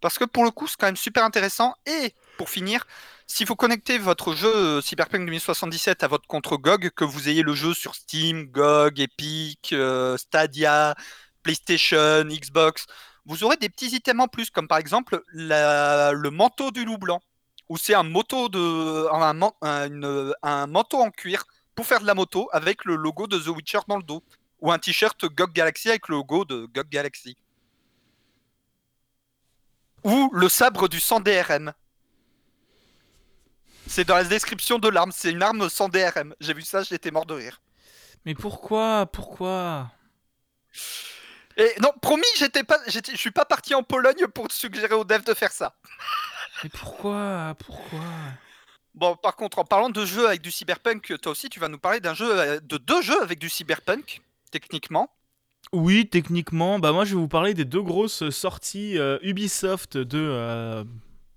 parce 0.00 0.18
que 0.18 0.24
pour 0.24 0.42
le 0.44 0.50
coup, 0.50 0.66
c'est 0.66 0.76
quand 0.76 0.86
même 0.86 0.96
super 0.96 1.24
intéressant. 1.24 1.74
Et 1.86 2.12
pour 2.36 2.50
finir, 2.50 2.86
si 3.28 3.44
vous 3.44 3.54
connectez 3.54 3.98
votre 3.98 4.34
jeu 4.34 4.80
Cyberpunk 4.80 5.26
2077 5.26 6.02
à 6.02 6.08
votre 6.08 6.26
compte 6.26 6.48
GOG, 6.48 6.90
que 6.90 7.04
vous 7.04 7.28
ayez 7.28 7.42
le 7.42 7.54
jeu 7.54 7.72
sur 7.72 7.94
Steam, 7.94 8.46
GOG, 8.46 8.98
Epic, 9.00 9.72
Stadia, 10.16 10.96
PlayStation, 11.44 12.24
Xbox, 12.24 12.86
vous 13.26 13.44
aurez 13.44 13.56
des 13.56 13.68
petits 13.68 13.94
items 13.94 14.24
en 14.24 14.28
plus, 14.28 14.50
comme 14.50 14.66
par 14.66 14.78
exemple 14.78 15.22
le 15.32 16.28
manteau 16.30 16.70
du 16.72 16.84
loup 16.84 16.98
blanc, 16.98 17.20
où 17.68 17.76
c'est 17.76 17.94
un, 17.94 18.04
un, 20.42 20.66
manteau 20.66 21.00
en 21.00 21.10
cuir 21.10 21.44
pour 21.74 21.86
faire 21.86 22.00
de 22.00 22.06
la 22.06 22.14
moto 22.14 22.48
avec 22.52 22.84
le 22.84 22.96
logo 22.96 23.26
de 23.26 23.38
The 23.38 23.48
Witcher 23.48 23.80
dans 23.88 23.96
le 23.96 24.02
dos. 24.02 24.22
Ou 24.60 24.72
un 24.72 24.78
t-shirt 24.78 25.22
GOG 25.26 25.52
Galaxy 25.52 25.90
avec 25.90 26.08
le 26.08 26.16
logo 26.16 26.44
de 26.44 26.66
GOG 26.66 26.88
Galaxy. 26.88 27.36
Ou 30.04 30.30
le 30.32 30.48
sabre 30.48 30.88
du 30.88 31.00
sang 31.00 31.20
DRM. 31.20 31.72
C'est 33.86 34.04
dans 34.04 34.14
la 34.16 34.24
description 34.24 34.78
de 34.78 34.88
l'arme, 34.88 35.12
c'est 35.12 35.30
une 35.30 35.42
arme 35.42 35.68
sans 35.68 35.88
DRM. 35.88 36.34
J'ai 36.40 36.54
vu 36.54 36.62
ça, 36.62 36.82
j'étais 36.82 37.10
mort 37.10 37.26
de 37.26 37.34
rire. 37.34 37.60
Mais 38.24 38.34
pourquoi? 38.34 39.06
Pourquoi? 39.06 39.90
Et 41.56 41.70
non, 41.80 41.90
promis, 42.02 42.24
j'étais 42.36 42.64
pas, 42.64 42.78
j'étais, 42.86 43.12
je 43.12 43.18
suis 43.18 43.30
pas 43.30 43.44
parti 43.44 43.74
en 43.74 43.82
Pologne 43.82 44.26
pour 44.34 44.50
suggérer 44.50 44.94
aux 44.94 45.04
devs 45.04 45.24
de 45.24 45.34
faire 45.34 45.52
ça. 45.52 45.74
Mais 46.62 46.70
pourquoi 46.70 47.54
Pourquoi? 47.64 48.00
Bon, 48.94 49.16
par 49.16 49.36
contre, 49.36 49.58
en 49.58 49.64
parlant 49.64 49.90
de 49.90 50.04
jeux 50.04 50.26
avec 50.26 50.40
du 50.40 50.50
cyberpunk, 50.50 51.20
toi 51.20 51.32
aussi, 51.32 51.48
tu 51.48 51.58
vas 51.60 51.68
nous 51.68 51.78
parler 51.78 52.00
d'un 52.00 52.14
jeu, 52.14 52.30
euh, 52.30 52.60
de 52.60 52.76
deux 52.76 53.02
jeux 53.02 53.20
avec 53.22 53.38
du 53.38 53.48
cyberpunk, 53.48 54.20
techniquement. 54.50 55.10
Oui, 55.72 56.06
techniquement, 56.06 56.78
bah 56.78 56.92
moi 56.92 57.04
je 57.04 57.14
vais 57.14 57.20
vous 57.20 57.28
parler 57.28 57.54
des 57.54 57.64
deux 57.64 57.82
grosses 57.82 58.28
sorties 58.30 58.98
euh, 58.98 59.18
Ubisoft 59.22 59.96
de, 59.96 60.18
euh, 60.18 60.84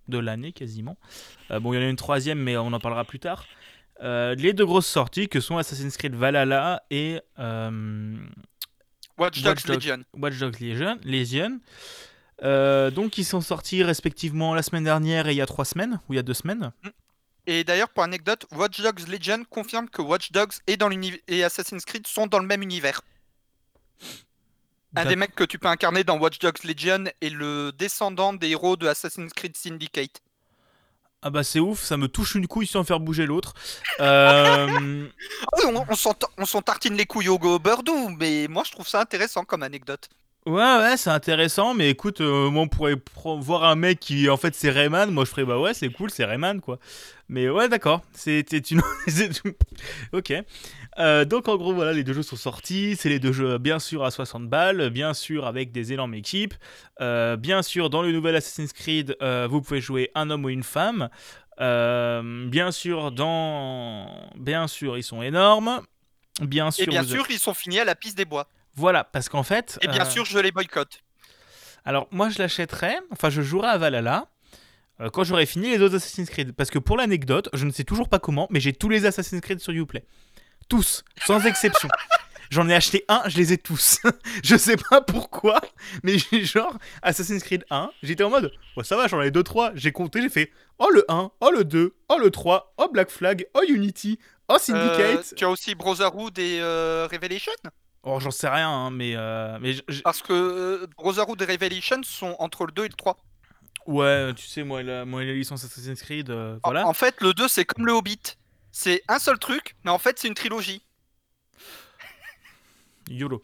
de 0.07 0.17
l'année 0.19 0.51
quasiment. 0.51 0.97
Euh, 1.50 1.59
bon, 1.59 1.74
il 1.74 1.77
y 1.77 1.79
en 1.79 1.86
a 1.86 1.89
une 1.89 1.95
troisième, 1.95 2.39
mais 2.39 2.57
on 2.57 2.74
en 2.74 2.79
parlera 2.79 3.05
plus 3.05 3.19
tard. 3.19 3.45
Les 4.00 4.53
deux 4.53 4.65
grosses 4.65 4.86
sorties 4.86 5.27
que 5.27 5.39
sont 5.39 5.57
Assassin's 5.57 5.97
Creed 5.97 6.13
Valhalla 6.13 6.83
et 6.91 7.19
Watch 9.17 9.41
Dogs 9.41 9.50
Watch 9.50 9.65
Dogs. 9.65 9.75
Legion. 9.75 10.03
Watch 10.13 10.38
Dogs 10.38 10.59
Legion. 10.59 11.00
Legion. 11.03 11.59
Euh, 12.43 12.91
donc 12.91 13.17
ils 13.17 13.25
sont 13.25 13.41
sortis 13.41 13.83
respectivement 13.83 14.53
la 14.53 14.62
semaine 14.62 14.83
dernière 14.83 15.27
et 15.27 15.31
il 15.31 15.38
y 15.38 15.41
a 15.41 15.45
trois 15.45 15.65
semaines, 15.65 16.00
ou 16.07 16.13
il 16.13 16.17
y 16.17 16.19
a 16.19 16.24
deux 16.24 16.36
semaines. 16.36 16.71
Et 17.47 17.63
d'ailleurs, 17.63 17.89
pour 17.89 18.03
anecdote, 18.03 18.45
Watch 18.51 18.81
Dogs 18.81 19.07
Legion 19.07 19.43
confirme 19.50 19.89
que 19.89 20.01
Watch 20.01 20.31
Dogs 20.31 20.53
et, 20.67 20.77
dans 20.77 20.91
et 21.27 21.43
Assassin's 21.43 21.86
Creed 21.86 22.05
sont 22.05 22.27
dans 22.27 22.39
le 22.39 22.45
même 22.45 22.62
univers. 22.62 23.01
Un 24.95 25.05
des 25.05 25.15
mecs 25.15 25.36
que 25.36 25.43
tu 25.43 25.59
peux 25.59 25.67
incarner 25.67 26.03
dans 26.03 26.17
Watch 26.17 26.39
Dogs 26.39 26.63
Legion 26.63 27.05
est 27.21 27.29
le 27.29 27.71
descendant 27.71 28.33
des 28.33 28.50
héros 28.50 28.77
de 28.77 28.88
Assassin's 28.88 29.31
Creed 29.33 29.55
Syndicate. 29.55 30.21
Ah 31.24 31.31
bah 31.31 31.43
c'est 31.43 31.59
ouf, 31.59 31.81
ça 31.83 31.97
me 31.97 32.07
touche 32.07 32.36
une 32.36 32.47
couille 32.47 32.67
sans 32.67 32.83
faire 32.83 33.00
bouger 33.00 33.25
l'autre. 33.25 33.53
Euh, 34.00 35.07
Ah 35.51 35.57
oui, 35.57 35.63
on, 35.74 35.86
on 36.38 36.45
s'en 36.45 36.62
tartine 36.62 36.95
les 36.95 37.05
couilles 37.05 37.29
au 37.29 37.39
go 37.39 37.59
mais 38.17 38.47
moi 38.47 38.63
je 38.65 38.71
trouve 38.71 38.88
ça 38.88 39.01
intéressant 39.01 39.43
comme 39.43 39.63
anecdote. 39.63 40.09
Ouais, 40.45 40.53
ouais, 40.53 40.95
c'est 40.95 41.09
intéressant, 41.09 41.74
mais 41.74 41.89
écoute, 41.89 42.21
euh, 42.21 42.50
moi 42.50 42.63
on 42.63 42.67
pourrait 42.69 42.95
voir 43.41 43.65
un 43.65 43.75
mec 43.75 44.00
qui 44.00 44.29
en 44.29 44.38
fait 44.38 44.55
c'est 44.55 44.69
Rayman, 44.69 45.12
moi 45.12 45.25
je 45.25 45.29
ferais 45.31 45.43
bah 45.43 45.59
ouais, 45.59 45.74
c'est 45.74 45.89
cool, 45.89 46.09
c'est 46.09 46.24
Rayman 46.24 46.62
quoi. 46.62 46.79
Mais 47.29 47.50
ouais, 47.50 47.67
d'accord, 47.67 48.01
c'était 48.13 48.57
une. 48.57 48.81
ok. 50.13 50.34
Euh, 51.00 51.25
donc 51.25 51.50
en 51.50 51.57
gros, 51.57 51.74
voilà, 51.74 51.91
les 51.91 52.05
deux 52.05 52.13
jeux 52.13 52.24
sont 52.24 52.38
sortis. 52.38 52.96
C'est 52.96 53.10
les 53.10 53.19
deux 53.19 53.34
jeux 53.34 53.57
bien 53.57 53.79
sûr 53.79 54.05
à 54.05 54.12
60 54.12 54.48
balles, 54.48 54.89
bien 54.89 55.13
sûr 55.13 55.46
avec 55.46 55.74
des 55.74 55.91
énormes 55.91 56.13
équipes. 56.13 56.53
Euh, 57.01 57.36
bien 57.36 57.62
sûr, 57.63 57.89
dans 57.89 58.01
le 58.01 58.13
nouvel 58.13 58.36
Assassin's 58.36 58.72
Creed, 58.72 59.17
euh, 59.22 59.48
vous 59.50 59.62
pouvez 59.62 59.81
jouer 59.81 60.10
un 60.15 60.29
homme 60.29 60.46
ou 60.46 60.50
une 60.50 60.63
femme. 60.63 61.10
Bien 61.60 62.72
sûr, 62.72 63.12
dans. 63.12 64.29
Bien 64.38 64.67
sûr, 64.67 64.98
ils 64.98 65.03
sont 65.03 65.22
énormes. 65.22 65.81
Bien 66.41 66.72
sûr, 66.72 66.84
Et 66.84 66.88
bien 66.88 67.03
sûr, 67.03 67.25
ils 67.29 67.39
sont 67.39 67.53
finis 67.53 67.79
à 67.79 67.86
la 67.86 67.96
piste 67.96 68.15
des 68.15 68.25
bois. 68.25 68.48
Voilà, 68.75 69.03
parce 69.03 69.27
qu'en 69.27 69.43
fait. 69.43 69.79
Et 69.81 69.88
bien 69.88 70.05
sûr, 70.05 70.24
je 70.24 70.39
les 70.39 70.51
boycotte. 70.51 71.03
alors, 71.84 72.07
moi, 72.12 72.29
je 72.29 72.39
l'achèterais, 72.39 73.00
enfin, 73.12 73.29
je 73.29 73.41
jouerai 73.41 73.67
à 73.67 73.77
Valhalla 73.77 74.27
euh, 75.01 75.10
quand 75.10 75.24
j'aurai 75.24 75.46
fini 75.46 75.70
les 75.70 75.82
autres 75.82 75.96
Assassin's 75.96 76.30
Creed. 76.30 76.54
Parce 76.54 76.70
que 76.70 76.80
pour 76.80 76.98
l'anecdote, 76.98 77.50
je 77.54 77.66
ne 77.66 77.72
sais 77.72 77.84
toujours 77.84 78.10
pas 78.10 78.20
comment, 78.20 78.48
mais 78.50 78.60
j'ai 78.60 78.74
tous 78.74 78.89
les 78.89 79.06
Assassin's 79.06 79.42
Creed 79.42 79.60
sur 79.60 79.74
Uplay. 79.74 80.06
Tous, 80.70 81.04
sans 81.25 81.46
exception. 81.46 81.89
J'en 82.50 82.70
ai 82.70 82.74
acheté 82.75 83.04
un, 83.10 83.24
je 83.27 83.36
les 83.38 83.51
ai 83.51 83.58
tous. 83.58 84.00
je 84.44 84.56
sais 84.56 84.77
pas 84.89 85.01
pourquoi, 85.01 85.60
mais 86.04 86.18
j'ai 86.32 86.46
genre 86.46 86.77
Assassin's 87.01 87.44
Creed 87.44 87.66
1, 87.70 87.92
j'étais 88.04 88.24
en 88.24 88.30
mode, 88.30 88.54
ouais, 88.77 88.86
ça 88.86 88.96
va, 88.96 89.08
j'en 89.08 89.22
ai 89.22 89.32
2-3. 89.32 89.72
J'ai 89.75 89.92
compté, 89.92 90.22
j'ai 90.22 90.30
fait, 90.30 90.51
oh 90.80 90.88
le 90.89 91.04
1, 91.10 91.30
oh 91.42 91.51
le 91.51 91.66
2, 91.66 91.94
oh 92.08 92.18
le 92.18 92.32
3, 92.32 92.74
oh 92.77 92.88
Black 92.89 93.10
Flag, 93.10 93.46
oh 93.54 93.63
Unity, 93.68 94.18
oh 94.48 94.56
Syndicate. 94.60 95.00
Euh, 95.34 95.36
tu 95.36 95.44
as 95.44 95.50
aussi 95.50 95.75
Brotherhood 95.75 96.39
et 96.39 96.60
euh, 96.62 97.06
Revelation? 97.12 97.51
Oh, 98.04 98.22
j'en 98.22 98.32
sais 98.32 98.48
rien, 98.48 98.70
hein, 98.70 98.92
mais. 98.92 99.13
euh, 99.18 99.58
mais 99.60 99.74
j- 99.74 99.84
j- 99.89 100.01
Parce 100.01 100.22
que 100.22 100.32
euh, 100.32 100.88
Brotherhood 100.98 101.42
et 101.42 101.46
Revelation 101.46 102.01
sont 102.04 102.34
entre 102.39 102.66
le 102.66 102.72
2 102.72 102.86
et 102.86 102.88
le 102.88 102.94
3. 102.94 103.18
Ouais, 103.88 104.34
tu 104.36 104.46
sais, 104.48 104.63
moi, 104.63 104.84
la, 104.84 105.06
moi, 105.06 105.24
la 105.24 105.34
licence 105.34 105.63
Assassin's 105.63 106.01
Creed, 106.01 106.29
euh, 106.29 106.56
En- 106.58 106.60
voilà. 106.70 106.88
En, 106.88 106.94
fait, 106.94 107.15
le 107.22 107.34
2, 107.34 107.48
c'est 107.48 107.65
comme 107.65 107.86
le 107.86 107.94
Hobbit. 107.94 108.20
C'est 108.72 109.01
un 109.08 109.17
seul 109.20 109.39
truc, 109.39 109.75
mais 109.84 109.91
en 109.91 109.98
fait, 109.98 110.20
c'est 110.20 110.27
une 110.27 110.34
trilogie. 110.36 110.84
YOLO. 113.10 113.41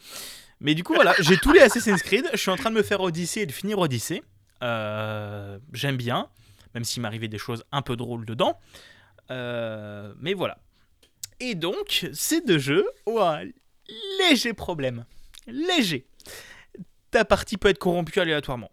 Mais 0.59 0.75
du 0.75 0.83
coup, 0.83 0.93
voilà, 0.93 1.13
j'ai 1.19 1.37
tous 1.37 1.51
les 1.51 1.59
Assassin's 1.61 2.01
Creed. 2.03 2.29
Je 2.31 2.37
suis 2.37 2.51
en 2.51 2.55
train 2.55 2.69
de 2.69 2.75
me 2.75 2.83
faire 2.83 3.01
Odyssey 3.01 3.41
et 3.41 3.45
de 3.45 3.51
finir 3.51 3.79
Odyssey. 3.79 4.21
Euh, 4.61 5.59
J'aime 5.73 5.97
bien, 5.97 6.29
même 6.73 6.83
s'il 6.83 7.01
m'arrivait 7.01 7.27
des 7.27 7.37
choses 7.37 7.63
un 7.71 7.81
peu 7.81 7.95
drôles 7.95 8.25
dedans. 8.25 8.59
Euh, 9.31 10.13
mais 10.19 10.33
voilà. 10.33 10.57
Et 11.39 11.55
donc, 11.55 12.07
ces 12.13 12.41
deux 12.41 12.59
jeux 12.59 12.85
ont 13.05 13.19
un 13.21 13.43
léger 14.19 14.53
problème. 14.53 15.05
Léger. 15.47 16.05
Ta 17.11 17.25
partie 17.25 17.57
peut 17.57 17.67
être 17.69 17.79
corrompue 17.79 18.19
aléatoirement. 18.19 18.71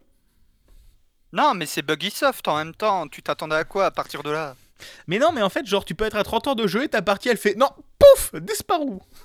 Non, 1.33 1.55
mais 1.55 1.67
c'est 1.67 1.83
Buggysoft 1.83 2.47
en 2.49 2.57
même 2.57 2.75
temps. 2.75 3.07
Tu 3.09 3.23
t'attendais 3.23 3.57
à 3.57 3.65
quoi 3.65 3.87
à 3.87 3.91
partir 3.91 4.23
de 4.23 4.31
là? 4.31 4.57
Mais 5.07 5.19
non, 5.19 5.31
mais 5.33 5.43
en 5.43 5.51
fait, 5.51 5.67
genre, 5.67 5.85
tu 5.85 5.95
peux 5.95 6.05
être 6.07 6.17
à 6.17 6.25
30 6.25 6.49
heures 6.49 6.57
de 6.57 6.67
jeu 6.67 6.85
et 6.85 6.89
ta 6.89 7.03
partie, 7.03 7.29
elle 7.29 7.37
fait 7.37 7.55
non, 7.55 7.69
pouf, 7.99 8.35
disparu. 8.41 8.99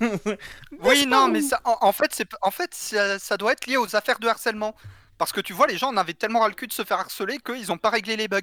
Oui, 0.82 1.06
non, 1.06 1.28
mais 1.28 1.40
ça, 1.40 1.60
en, 1.64 1.78
en 1.80 1.92
fait, 1.92 2.10
c'est, 2.12 2.28
en 2.42 2.50
fait 2.50 2.74
ça, 2.74 3.18
ça 3.18 3.36
doit 3.36 3.52
être 3.52 3.66
lié 3.66 3.76
aux 3.76 3.96
affaires 3.96 4.18
de 4.18 4.28
harcèlement. 4.28 4.74
Parce 5.18 5.32
que 5.32 5.40
tu 5.40 5.54
vois, 5.54 5.66
les 5.66 5.78
gens 5.78 5.88
en 5.88 5.96
avaient 5.96 6.12
tellement 6.12 6.40
ras 6.40 6.48
le 6.48 6.54
cul 6.54 6.66
de 6.66 6.72
se 6.72 6.84
faire 6.84 6.98
harceler 7.00 7.38
qu'ils 7.38 7.68
n'ont 7.68 7.78
pas 7.78 7.88
réglé 7.90 8.16
les 8.16 8.28
bugs. 8.28 8.40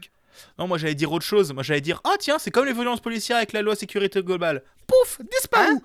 Non, 0.58 0.67
moi 0.67 0.79
j'allais 0.79 0.96
dire 0.96 1.12
autre 1.12 1.25
chose. 1.25 1.53
Moi 1.53 1.62
j'allais 1.62 1.82
dire 1.82 2.01
Ah, 2.03 2.15
tiens, 2.20 2.39
c'est 2.39 2.50
comme 2.50 2.65
les 2.65 2.74
violences 2.74 3.00
policières 3.00 3.38
avec 3.38 3.53
la 3.53 3.62
loi 3.62 3.75
sécurité 3.75 4.24
globale. 4.24 4.63
Pouf, 4.87 5.19
disparu. 5.31 5.79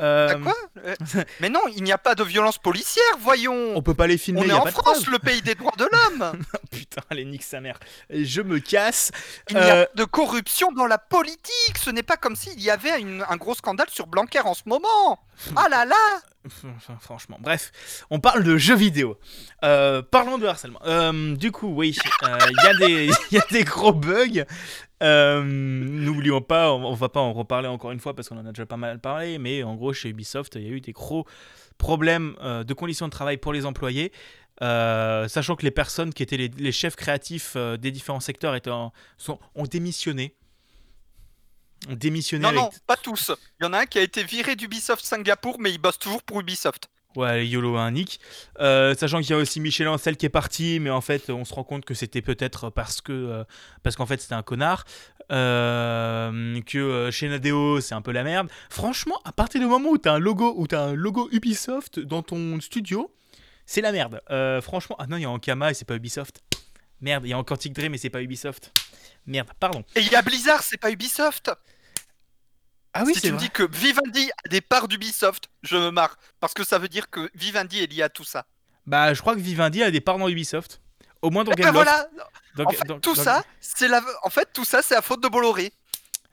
Euh, 0.00 0.28
T'as 0.28 0.38
quoi 0.38 0.54
Euh, 0.84 0.94
Mais 1.40 1.50
non, 1.50 1.60
il 1.76 1.82
n'y 1.82 1.92
a 1.92 1.98
pas 1.98 2.14
de 2.14 2.24
violence 2.24 2.56
policière, 2.56 3.04
voyons 3.20 3.72
on 3.76 3.82
peut 3.82 3.92
pas 3.94 4.06
les 4.06 4.16
filmer. 4.16 4.40
On 4.40 4.44
y 4.44 4.48
est 4.48 4.52
a 4.52 4.58
en 4.60 4.62
pas 4.64 4.70
France, 4.70 5.06
le 5.08 5.18
pays 5.18 5.42
des 5.42 5.54
droits 5.54 5.74
de 5.76 5.86
l'homme 5.92 6.40
Putain, 6.70 7.02
les 7.10 7.24
nique 7.26 7.42
sa 7.42 7.60
mère. 7.60 7.78
Et 8.08 8.24
Je 8.24 8.40
me 8.40 8.58
casse. 8.60 9.10
Il 9.50 9.56
n'y 9.56 9.62
Euh, 9.62 9.82
a 9.82 9.86
pas 9.86 9.92
de 9.94 10.04
corruption 10.04 10.72
dans 10.72 10.86
la 10.86 10.96
politique 10.98 11.76
Ce 11.78 11.90
n'est 11.90 12.02
pas 12.02 12.16
comme 12.16 12.34
s'il 12.36 12.58
y 12.60 12.70
avait 12.70 12.98
une- 13.00 13.24
un 13.28 13.36
gros 13.36 13.54
scandale 13.54 13.90
sur 13.90 14.06
Blanquer 14.06 14.40
en 14.40 14.54
ce 14.54 14.62
moment 14.66 15.20
Ah 15.56 15.68
là 15.68 15.84
là 15.84 15.96
Enfin, 16.46 16.96
franchement, 16.98 17.36
bref, 17.38 17.70
on 18.08 18.18
parle 18.18 18.42
de 18.42 18.56
jeux 18.56 18.74
vidéo. 18.74 19.18
Euh, 19.62 20.00
parlons 20.00 20.38
de 20.38 20.46
harcèlement. 20.46 20.80
Euh, 20.86 21.36
du 21.36 21.52
coup, 21.52 21.68
oui, 21.68 21.94
euh, 22.22 22.38
y, 22.64 22.66
a 22.66 22.72
il 22.88 23.14
y 23.32 23.38
a 23.38 23.44
des 23.50 23.64
gros 23.64 23.92
bugs. 23.92 24.46
Euh, 25.02 25.42
N'oublions 25.44 26.40
pas, 26.42 26.72
on, 26.72 26.84
on 26.84 26.94
va 26.94 27.08
pas 27.08 27.20
en 27.20 27.32
reparler 27.32 27.68
encore 27.68 27.90
une 27.92 28.00
fois 28.00 28.14
parce 28.14 28.28
qu'on 28.28 28.38
en 28.38 28.46
a 28.46 28.52
déjà 28.52 28.66
pas 28.66 28.76
mal 28.76 28.98
parlé, 29.00 29.38
mais 29.38 29.62
en 29.62 29.74
gros, 29.74 29.92
chez 29.92 30.08
Ubisoft, 30.10 30.54
il 30.56 30.62
y 30.62 30.66
a 30.66 30.70
eu 30.70 30.80
des 30.80 30.92
gros 30.92 31.26
problèmes 31.78 32.36
euh, 32.42 32.64
de 32.64 32.74
conditions 32.74 33.06
de 33.06 33.12
travail 33.12 33.36
pour 33.38 33.52
les 33.52 33.64
employés. 33.66 34.12
euh, 34.62 35.26
sachant 35.28 35.56
que 35.56 35.62
les 35.64 35.70
personnes 35.70 36.12
qui 36.12 36.22
étaient 36.22 36.36
les, 36.36 36.48
les 36.48 36.72
chefs 36.72 36.96
créatifs 36.96 37.56
des 37.56 37.90
différents 37.90 38.20
secteurs 38.20 38.54
étaient 38.54 38.68
en- 38.70 38.92
sont, 39.16 39.38
ont 39.54 39.64
démissionné. 39.64 40.34
Ont 41.88 41.94
démissionné 41.94 42.42
Non, 42.42 42.48
avec 42.50 42.60
non, 42.60 42.70
pas 42.86 42.96
tous 42.98 43.32
Il 43.58 43.64
y 43.64 43.66
en 43.66 43.72
a 43.72 43.78
un 43.80 43.86
qui 43.86 43.98
a 43.98 44.02
été 44.02 44.22
viré 44.22 44.54
d'Ubisoft 44.56 45.02
Singapour, 45.02 45.56
mais 45.58 45.70
il 45.70 45.78
bosse 45.78 45.98
toujours 45.98 46.22
pour 46.22 46.38
Ubisoft. 46.40 46.90
Ouais, 47.16 47.46
YOLO 47.46 47.76
a 47.76 47.82
un 47.82 47.90
nick. 47.90 48.20
Euh, 48.60 48.94
sachant 48.94 49.20
qu'il 49.20 49.30
y 49.30 49.32
a 49.32 49.36
aussi 49.36 49.60
Michel 49.60 49.88
Ancel 49.88 50.16
qui 50.16 50.26
est 50.26 50.30
parti, 50.30 50.78
mais 50.80 50.90
en 50.90 51.00
fait, 51.00 51.28
on 51.30 51.44
se 51.44 51.52
rend 51.52 51.64
compte 51.64 51.84
que 51.84 51.94
c'était 51.94 52.22
peut-être 52.22 52.70
parce 52.70 53.00
que 53.00 53.12
euh, 53.12 53.44
parce 53.82 53.96
qu'en 53.96 54.06
fait, 54.06 54.20
c'était 54.20 54.34
un 54.34 54.42
connard. 54.42 54.84
Euh, 55.32 56.60
que 56.62 57.10
chez 57.12 57.28
Nadeo, 57.28 57.80
c'est 57.80 57.94
un 57.94 58.02
peu 58.02 58.10
la 58.10 58.24
merde. 58.24 58.48
Franchement, 58.68 59.20
à 59.24 59.32
partir 59.32 59.60
du 59.60 59.66
moment 59.66 59.90
où 59.90 59.98
t'as 59.98 60.14
un 60.14 60.18
logo, 60.18 60.66
un 60.72 60.94
logo 60.94 61.28
Ubisoft 61.30 62.00
dans 62.00 62.22
ton 62.22 62.60
studio, 62.60 63.12
c'est 63.66 63.80
la 63.80 63.92
merde. 63.92 64.20
Franchement, 64.62 64.96
ah 64.98 65.06
non, 65.06 65.16
il 65.16 65.22
y 65.22 65.24
a 65.24 65.30
Ankama 65.30 65.70
et 65.70 65.74
c'est 65.74 65.84
pas 65.84 65.94
Ubisoft. 65.94 66.40
Merde, 67.00 67.24
il 67.26 67.30
y 67.30 67.32
a 67.32 67.38
encore 67.38 67.56
Quantic 67.56 67.72
Dream 67.72 67.94
et 67.94 67.98
c'est 67.98 68.10
pas 68.10 68.22
Ubisoft. 68.22 68.72
Merde, 69.26 69.48
pardon. 69.58 69.84
Et 69.94 70.00
il 70.00 70.10
y 70.10 70.16
a 70.16 70.22
Blizzard, 70.22 70.62
c'est 70.62 70.78
pas 70.78 70.90
Ubisoft 70.90 71.50
Ah 72.92 73.04
oui, 73.06 73.14
si 73.14 73.20
tu 73.20 73.32
me 73.32 73.38
dis 73.38 73.50
que 73.50 73.62
Vivendi 73.62 74.30
a 74.44 74.48
des 74.48 74.60
parts 74.60 74.88
d'Ubisoft, 74.88 75.44
je 75.62 75.76
me 75.76 75.90
marre. 75.90 76.16
Parce 76.40 76.54
que 76.54 76.64
ça 76.64 76.78
veut 76.78 76.88
dire 76.88 77.08
que 77.10 77.30
Vivendi 77.34 77.82
est 77.82 77.86
lié 77.86 78.02
à 78.02 78.08
tout 78.08 78.24
ça. 78.24 78.46
Bah, 78.86 79.14
je 79.14 79.20
crois 79.20 79.34
que 79.34 79.40
Vivendi 79.40 79.82
a 79.82 79.90
des 79.90 80.00
parts 80.00 80.18
dans 80.18 80.28
Ubisoft. 80.28 80.80
Au 81.22 81.30
moins 81.30 81.44
dans 81.44 81.52
Eh 81.52 81.56
ben 81.56 81.64
Gameloft. 81.66 81.84
voilà, 81.86 82.08
Dans- 82.56 82.64
en 82.64 82.70
fait, 82.70 83.00
tout 83.00 83.14
dans- 83.14 83.22
ça, 83.22 83.44
c'est 83.60 83.88
la... 83.88 84.02
en 84.24 84.30
fait, 84.30 84.48
tout 84.52 84.64
ça, 84.64 84.80
c'est 84.82 84.94
la 84.94 85.02
faute 85.02 85.22
de 85.22 85.28
Bolloré. 85.28 85.72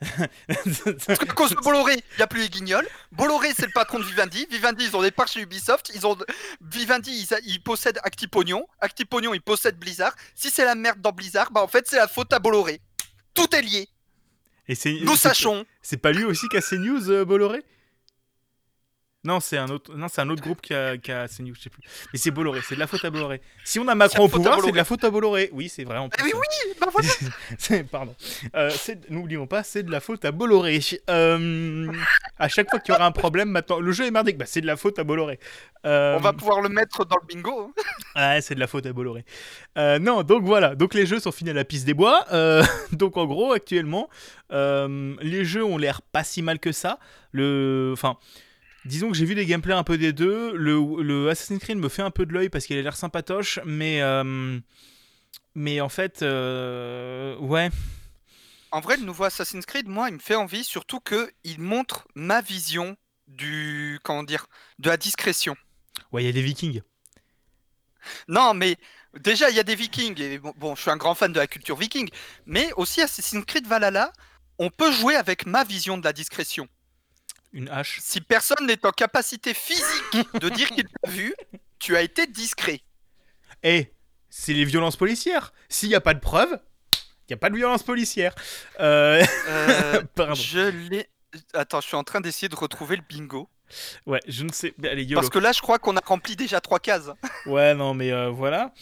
Parce 1.06 1.18
que 1.18 1.28
à 1.30 1.34
cause 1.34 1.50
de 1.50 1.56
Bolloré, 1.56 1.94
il 1.94 2.16
n'y 2.16 2.22
a 2.22 2.26
plus 2.26 2.40
les 2.40 2.48
guignols. 2.48 2.86
Bolloré, 3.12 3.52
c'est 3.54 3.66
le 3.66 3.72
patron 3.72 3.98
de 3.98 4.04
Vivendi. 4.04 4.46
Vivendi, 4.50 4.84
ils 4.86 4.96
ont 4.96 5.02
des 5.02 5.10
parts 5.10 5.28
chez 5.28 5.40
Ubisoft. 5.40 5.90
Ils 5.94 6.06
ont... 6.06 6.16
Vivendi, 6.60 7.10
ils, 7.12 7.34
a- 7.34 7.40
ils 7.44 7.62
possèdent 7.62 7.98
Actipognon. 8.02 8.66
Actipognon, 8.80 9.34
ils 9.34 9.42
possèdent 9.42 9.78
Blizzard. 9.78 10.14
Si 10.34 10.50
c'est 10.50 10.64
la 10.64 10.74
merde 10.74 11.00
dans 11.00 11.12
Blizzard, 11.12 11.50
bah 11.50 11.62
en 11.62 11.68
fait, 11.68 11.86
c'est 11.88 11.96
la 11.96 12.08
faute 12.08 12.32
à 12.32 12.38
Bolloré. 12.38 12.80
Tout 13.34 13.54
est 13.54 13.62
lié. 13.62 13.88
Et 14.68 14.76
Nous 15.02 15.16
sachons. 15.16 15.64
C'est 15.82 15.96
pas 15.96 16.12
lui 16.12 16.24
aussi 16.24 16.48
qui 16.48 16.56
a 16.56 16.60
CNews, 16.60 17.10
euh, 17.10 17.24
Bolloré? 17.24 17.62
Non, 19.24 19.40
c'est 19.40 19.58
un 19.58 19.68
autre. 19.68 19.94
Non, 19.96 20.06
c'est 20.08 20.20
un 20.20 20.30
autre 20.30 20.42
groupe 20.42 20.60
qui 20.60 20.72
a, 20.72 20.96
qui 20.96 21.10
a 21.10 21.26
CNews, 21.26 21.52
je 21.56 21.62
sais 21.62 21.70
plus. 21.70 21.82
Mais 22.12 22.18
c'est 22.20 22.30
Bolloré, 22.30 22.60
c'est 22.66 22.76
de 22.76 22.80
la 22.80 22.86
faute 22.86 23.04
à 23.04 23.10
Bolloré. 23.10 23.40
Si 23.64 23.80
on 23.80 23.88
a 23.88 23.96
Macron 23.96 24.24
au 24.24 24.28
pouvoir, 24.28 24.60
c'est 24.64 24.70
de 24.70 24.76
la 24.76 24.84
faute 24.84 25.02
à 25.02 25.10
Bolloré. 25.10 25.50
Oui, 25.52 25.68
c'est 25.68 25.82
vrai. 25.82 25.98
En 25.98 26.06
Eh 26.06 26.22
plus, 26.22 26.24
oui, 26.26 26.32
euh, 26.34 26.38
oui, 26.68 26.74
bah 26.80 26.86
voilà. 26.92 27.08
c'est- 27.58 27.82
Pardon. 27.82 28.14
Euh, 28.54 28.70
N'oublions 29.10 29.48
pas, 29.48 29.64
c'est 29.64 29.82
de 29.82 29.90
la 29.90 29.98
faute 29.98 30.24
à 30.24 30.30
Bolloré. 30.30 30.78
Euh, 31.10 31.90
à 32.38 32.48
chaque 32.48 32.70
fois 32.70 32.78
qu'il 32.78 32.94
y 32.94 32.96
aura 32.96 33.06
un 33.06 33.10
problème, 33.12 33.48
maintenant, 33.50 33.80
le 33.80 33.90
jeu 33.90 34.06
est 34.06 34.12
merdique. 34.12 34.38
Bah, 34.38 34.44
c'est 34.46 34.60
de 34.60 34.66
la 34.68 34.76
faute 34.76 35.00
à 35.00 35.04
Bolloré. 35.04 35.40
Euh, 35.84 36.14
On 36.16 36.20
va 36.20 36.32
pouvoir 36.32 36.60
le 36.60 36.68
mettre 36.68 37.04
dans 37.04 37.16
le 37.20 37.26
bingo. 37.34 37.72
hein. 37.76 37.82
Ouais, 38.34 38.40
c'est 38.40 38.54
de 38.54 38.60
la 38.60 38.68
faute 38.68 38.86
à 38.86 38.92
Bolloré. 38.92 39.24
Euh, 39.78 39.98
non, 39.98 40.22
donc 40.22 40.44
voilà. 40.44 40.76
Donc 40.76 40.94
les 40.94 41.06
jeux 41.06 41.18
sont 41.18 41.32
finis 41.32 41.50
à 41.50 41.54
la 41.54 41.64
piste 41.64 41.86
des 41.86 41.94
bois. 41.94 42.24
Donc 42.92 43.16
en 43.16 43.26
gros, 43.26 43.52
actuellement, 43.52 44.08
les 44.50 45.44
jeux 45.44 45.64
ont 45.64 45.76
l'air 45.76 46.02
pas 46.02 46.22
si 46.22 46.40
mal 46.40 46.60
que 46.60 46.70
ça. 46.70 47.00
Le, 47.32 47.90
enfin, 47.92 48.16
disons 48.84 49.10
que 49.10 49.16
j'ai 49.16 49.24
vu 49.24 49.34
des 49.34 49.46
gameplays 49.46 49.74
un 49.74 49.84
peu 49.84 49.98
des 49.98 50.12
deux. 50.12 50.52
Le, 50.56 51.02
le 51.02 51.30
Assassin's 51.30 51.60
Creed 51.60 51.78
me 51.78 51.88
fait 51.88 52.02
un 52.02 52.10
peu 52.10 52.26
de 52.26 52.32
l'œil 52.32 52.48
parce 52.48 52.66
qu'il 52.66 52.78
a 52.78 52.82
l'air 52.82 52.96
sympatoche, 52.96 53.60
mais 53.64 54.02
euh, 54.02 54.58
mais 55.54 55.80
en 55.80 55.88
fait, 55.88 56.22
euh, 56.22 57.36
ouais. 57.38 57.70
En 58.70 58.80
vrai, 58.80 58.96
le 58.96 59.04
nouveau 59.04 59.24
Assassin's 59.24 59.66
Creed, 59.66 59.88
moi, 59.88 60.08
il 60.08 60.14
me 60.14 60.18
fait 60.20 60.34
envie, 60.34 60.62
surtout 60.62 61.00
que 61.00 61.32
il 61.44 61.60
montre 61.60 62.06
ma 62.14 62.40
vision 62.40 62.96
du, 63.26 63.98
comment 64.02 64.22
dire, 64.22 64.46
de 64.78 64.90
la 64.90 64.96
discrétion. 64.96 65.56
Ouais, 66.12 66.22
il 66.22 66.26
y 66.26 66.28
a 66.28 66.32
des 66.32 66.42
Vikings. 66.42 66.82
Non, 68.28 68.54
mais 68.54 68.76
déjà, 69.18 69.50
il 69.50 69.56
y 69.56 69.60
a 69.60 69.64
des 69.64 69.74
Vikings. 69.74 70.20
Et 70.20 70.38
bon, 70.38 70.52
bon, 70.56 70.74
je 70.74 70.82
suis 70.82 70.90
un 70.90 70.96
grand 70.96 71.14
fan 71.14 71.32
de 71.32 71.38
la 71.38 71.46
culture 71.46 71.76
viking, 71.76 72.08
mais 72.46 72.72
aussi 72.76 73.02
Assassin's 73.02 73.44
Creed 73.44 73.66
Valhalla, 73.66 74.12
on 74.58 74.70
peut 74.70 74.92
jouer 74.92 75.16
avec 75.16 75.46
ma 75.46 75.64
vision 75.64 75.98
de 75.98 76.04
la 76.04 76.12
discrétion. 76.12 76.68
Une 77.52 77.68
hache. 77.70 77.98
Si 78.02 78.20
personne 78.20 78.66
n'est 78.66 78.84
en 78.84 78.90
capacité 78.90 79.54
physique 79.54 79.82
de 80.40 80.48
dire 80.50 80.68
qu'il 80.68 80.84
t'a 80.84 81.10
vu, 81.10 81.34
tu 81.78 81.96
as 81.96 82.02
été 82.02 82.26
discret. 82.26 82.80
Eh, 83.62 83.92
c'est 84.28 84.52
les 84.52 84.64
violences 84.64 84.96
policières. 84.96 85.52
S'il 85.68 85.88
n'y 85.88 85.94
a 85.94 86.00
pas 86.00 86.14
de 86.14 86.20
preuves, 86.20 86.58
il 86.94 87.30
n'y 87.32 87.34
a 87.34 87.38
pas 87.38 87.50
de 87.50 87.56
violence 87.56 87.82
policière. 87.82 88.34
Euh, 88.80 89.24
Euh, 89.48 90.02
Pardon. 90.14 90.34
je 90.34 90.68
l'ai. 90.68 91.08
Attends, 91.54 91.80
je 91.80 91.86
suis 91.88 91.96
en 91.96 92.04
train 92.04 92.20
d'essayer 92.20 92.48
de 92.48 92.56
retrouver 92.56 92.96
le 92.96 93.02
bingo. 93.08 93.48
Ouais, 94.06 94.20
je 94.26 94.44
ne 94.44 94.52
sais. 94.52 94.72
mais 94.78 94.88
Allez, 94.88 95.04
YOLO. 95.04 95.20
Parce 95.20 95.28
que 95.30 95.38
là, 95.38 95.52
je 95.52 95.60
crois 95.60 95.78
qu'on 95.78 95.94
a 95.96 96.00
rempli 96.04 96.36
déjà 96.36 96.60
trois 96.60 96.78
cases. 96.80 97.10
Ouais, 97.46 97.74
non, 97.74 97.92
mais 97.92 98.10
euh, 98.12 98.30
voilà. 98.30 98.72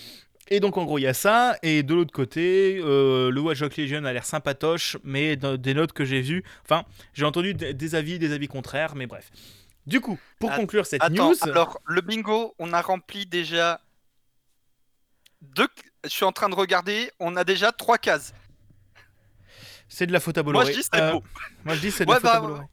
Et 0.49 0.61
donc, 0.61 0.77
en 0.77 0.85
gros, 0.85 0.99
il 0.99 1.03
y 1.03 1.07
a 1.09 1.15
ça. 1.15 1.57
Et 1.63 1.83
de 1.83 1.95
l'autre 1.95 2.13
côté, 2.13 2.79
euh, 2.81 3.31
le 3.31 3.41
Watch 3.41 3.59
Dogs 3.59 3.77
Legion 3.77 4.05
a 4.05 4.13
l'air 4.13 4.25
sympatoche, 4.25 4.97
mais 5.03 5.35
dans 5.37 5.57
des 5.57 5.75
notes 5.75 5.93
que 5.93 6.05
j'ai 6.05 6.21
vues. 6.21 6.45
Enfin, 6.65 6.85
j'ai 7.15 7.25
entendu 7.25 7.53
des 7.55 7.95
avis, 7.97 8.19
des 8.19 8.33
avis 8.33 8.47
contraires, 8.49 8.95
mais 8.95 9.07
bref. 9.07 9.31
Du 9.87 10.01
coup, 10.01 10.19
pour 10.39 10.51
Att- 10.53 10.57
conclure 10.57 10.87
cette 10.87 11.03
Attends, 11.03 11.31
news. 11.31 11.37
alors 11.43 11.81
le 11.87 12.01
bingo, 12.01 12.55
on 12.59 12.73
a 12.73 12.81
rempli 12.81 13.27
déjà 13.27 13.81
deux. 15.43 15.69
Je 16.05 16.09
suis 16.11 16.25
en 16.25 16.33
train 16.33 16.49
de 16.49 16.55
regarder, 16.55 17.11
on 17.21 17.37
a 17.37 17.45
déjà 17.45 17.73
trois 17.73 17.99
cases. 17.99 18.33
C'est 19.89 20.07
de 20.07 20.13
la 20.13 20.19
faute 20.21 20.39
à 20.39 20.43
Moi 20.43 20.53
Bolloré. 20.53 20.73
je 20.73 20.79
dis 20.79 20.85
c'est 20.93 21.01
Euh, 21.01 21.13
beau. 21.13 21.23
moi, 21.65 21.75
je 21.77 21.81
dis 21.81 21.91
c'est 21.93 22.05
de 22.05 22.11
Ouais, 22.11 22.17
la 22.17 22.21
faute 22.21 22.31
bah, 22.31 22.37
à 22.37 22.41
Bolloré. 22.41 22.65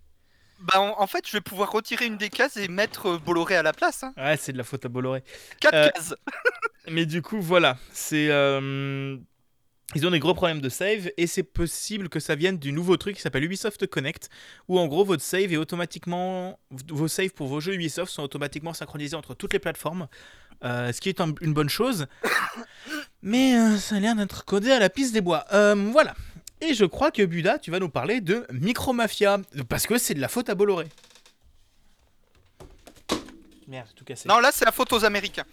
Bah 0.64 0.80
en, 0.80 0.96
en 1.02 1.08
fait, 1.08 1.28
je 1.28 1.34
vais 1.34 1.42
pouvoir 1.42 1.72
retirer 1.72 2.06
une 2.06 2.18
des 2.18 2.30
cases 2.30 2.58
et 2.58 2.68
mettre 2.68 3.08
euh, 3.08 3.18
Bolloré 3.18 3.56
à 3.56 3.64
la 3.64 3.74
place. 3.74 4.04
Hein. 4.04 4.14
Ouais, 4.18 4.38
c'est 4.38 4.54
de 4.54 4.58
la 4.58 4.64
faute 4.64 4.86
à 4.86 4.90
Bolloré. 4.90 5.24
Quatre 5.60 5.74
Euh, 5.76 5.90
cases. 5.90 6.16
Mais 6.90 7.06
du 7.06 7.22
coup, 7.22 7.42
voilà. 7.42 7.78
C'est. 7.92 8.28
euh, 8.30 9.18
Ils 9.96 10.08
ont 10.08 10.12
des 10.12 10.20
gros 10.20 10.34
problèmes 10.34 10.62
de 10.62 10.70
save 10.70 11.12
et 11.18 11.28
c'est 11.28 11.44
possible 11.44 12.10
que 12.10 12.20
ça 12.20 12.34
vienne 12.36 12.58
du 12.58 12.72
nouveau 12.72 12.98
truc 12.98 13.16
qui 13.18 13.22
s'appelle 13.22 13.44
Ubisoft 13.44 13.86
Connect 13.88 14.30
où 14.68 14.80
en 14.80 14.88
gros 14.88 15.04
votre 15.06 15.22
save 15.22 15.52
est 15.54 15.58
automatiquement 15.58 16.58
vos 16.90 17.08
saves 17.08 17.30
pour 17.32 17.48
vos 17.48 17.60
jeux 17.60 17.74
Ubisoft 17.76 18.12
sont 18.12 18.24
automatiquement 18.24 18.74
synchronisés 18.74 19.16
entre 19.16 19.36
toutes 19.36 19.54
les 19.54 19.60
plateformes 19.60 20.08
euh, 20.64 20.92
ce 20.94 21.00
qui 21.00 21.10
est 21.10 21.22
un- 21.22 21.36
une 21.42 21.54
bonne 21.54 21.70
chose 21.70 22.08
mais 23.22 23.56
euh, 23.56 23.78
ça 23.78 23.98
a 23.98 24.00
l'air 24.00 24.16
d'être 24.16 24.46
codé 24.46 24.72
à 24.72 24.80
la 24.80 24.90
piste 24.90 25.14
des 25.14 25.22
bois 25.22 25.46
Euh, 25.54 25.76
voilà 25.92 26.16
et 26.64 26.74
je 26.74 26.86
crois 26.86 27.12
que 27.12 27.24
Buda 27.24 27.60
tu 27.60 27.72
vas 27.72 27.80
nous 27.80 27.90
parler 27.90 28.22
de 28.22 28.46
Micromafia 28.52 29.40
parce 29.70 29.86
que 29.86 29.98
c'est 29.98 30.14
de 30.14 30.22
la 30.22 30.28
faute 30.28 30.50
à 30.50 30.56
Bolloré 30.56 30.88
merde 33.68 33.88
tout 33.96 34.06
cassé 34.06 34.28
Non, 34.28 34.40
là 34.40 34.52
c'est 34.54 34.66
la 34.66 34.72
faute 34.72 34.92
aux 34.94 35.06
Américains. 35.06 35.46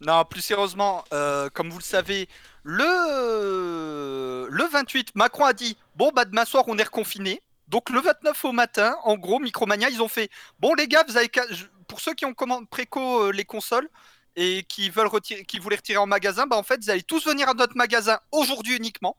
Non, 0.00 0.24
plus 0.24 0.42
sérieusement, 0.42 1.04
euh, 1.12 1.48
comme 1.50 1.70
vous 1.70 1.78
le 1.78 1.84
savez, 1.84 2.28
le 2.62 4.48
le 4.50 4.64
28, 4.64 5.14
Macron 5.14 5.44
a 5.44 5.52
dit 5.52 5.76
bon 5.94 6.10
bah 6.14 6.24
demain 6.24 6.44
soir 6.44 6.64
on 6.66 6.76
est 6.78 6.82
reconfiné. 6.82 7.40
Donc 7.68 7.90
le 7.90 8.00
29 8.00 8.44
au 8.44 8.52
matin, 8.52 8.96
en 9.04 9.16
gros, 9.16 9.40
Micromania, 9.40 9.88
ils 9.90 10.02
ont 10.02 10.08
fait 10.08 10.30
bon 10.60 10.74
les 10.74 10.88
gars, 10.88 11.04
vous 11.08 11.16
avez 11.16 11.30
pour 11.88 12.00
ceux 12.00 12.14
qui 12.14 12.24
ont 12.24 12.34
commandé 12.34 12.66
préco 12.68 13.24
euh, 13.24 13.32
les 13.32 13.44
consoles 13.44 13.88
et 14.36 14.64
qui 14.68 14.90
veulent 14.90 15.06
retirer, 15.06 15.44
qui 15.44 15.58
voulaient 15.58 15.76
retirer 15.76 15.98
en 15.98 16.06
magasin, 16.06 16.46
bah 16.46 16.56
en 16.56 16.62
fait, 16.62 16.82
vous 16.82 16.90
allez 16.90 17.02
tous 17.02 17.24
venir 17.24 17.48
à 17.48 17.54
notre 17.54 17.76
magasin 17.76 18.18
aujourd'hui 18.32 18.76
uniquement 18.76 19.16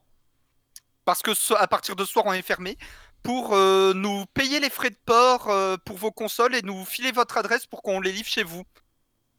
parce 1.08 1.22
que 1.22 1.54
à 1.54 1.66
partir 1.66 1.96
de 1.96 2.04
ce 2.04 2.12
soir 2.12 2.26
on 2.26 2.34
est 2.34 2.42
fermé 2.42 2.76
pour 3.22 3.54
euh, 3.54 3.94
nous 3.94 4.26
payer 4.34 4.60
les 4.60 4.68
frais 4.68 4.90
de 4.90 4.98
port 5.06 5.48
euh, 5.48 5.78
pour 5.82 5.96
vos 5.96 6.10
consoles 6.10 6.54
et 6.54 6.60
nous 6.60 6.84
filer 6.84 7.12
votre 7.12 7.38
adresse 7.38 7.64
pour 7.64 7.80
qu'on 7.80 7.98
les 7.98 8.12
livre 8.12 8.28
chez 8.28 8.42
vous. 8.42 8.64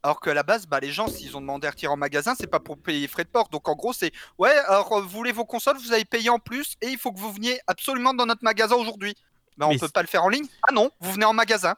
Alors 0.02 0.20
qu'à 0.20 0.34
la 0.34 0.42
base, 0.42 0.66
bah, 0.66 0.80
les 0.80 0.92
gens, 0.92 1.08
s'ils 1.08 1.38
ont 1.38 1.42
demandé 1.42 1.68
à 1.68 1.70
retirer 1.70 1.94
en 1.94 1.96
magasin, 1.96 2.34
c'est 2.34 2.48
pas 2.48 2.60
pour 2.60 2.82
payer 2.82 3.02
les 3.02 3.08
frais 3.08 3.24
de 3.24 3.30
port. 3.30 3.50
Donc 3.50 3.70
en 3.70 3.76
gros, 3.76 3.94
c'est 3.94 4.12
ouais, 4.40 4.50
alors 4.50 4.94
euh, 4.94 5.02
vous 5.02 5.10
voulez 5.10 5.32
vos 5.32 5.46
consoles, 5.46 5.78
vous 5.78 5.94
avez 5.94 6.06
payé 6.06 6.32
en 6.32 6.40
plus 6.40 6.76
et 6.82 6.88
il 6.88 6.98
faut 6.98 7.12
que 7.12 7.20
vous 7.20 7.32
veniez 7.32 7.60
absolument 7.68 8.16
dans 8.16 8.26
notre 8.26 8.44
magasin 8.44 8.74
aujourd'hui. 8.74 9.14
Mais 9.60 9.66
on 9.66 9.70
Mais 9.70 9.78
peut 9.78 9.90
pas 9.90 10.02
le 10.02 10.08
faire 10.08 10.24
en 10.24 10.30
ligne 10.30 10.48
Ah 10.68 10.74
non, 10.74 10.90
vous 11.02 11.12
venez 11.12 11.26
en 11.26 11.34
magasin. 11.34 11.76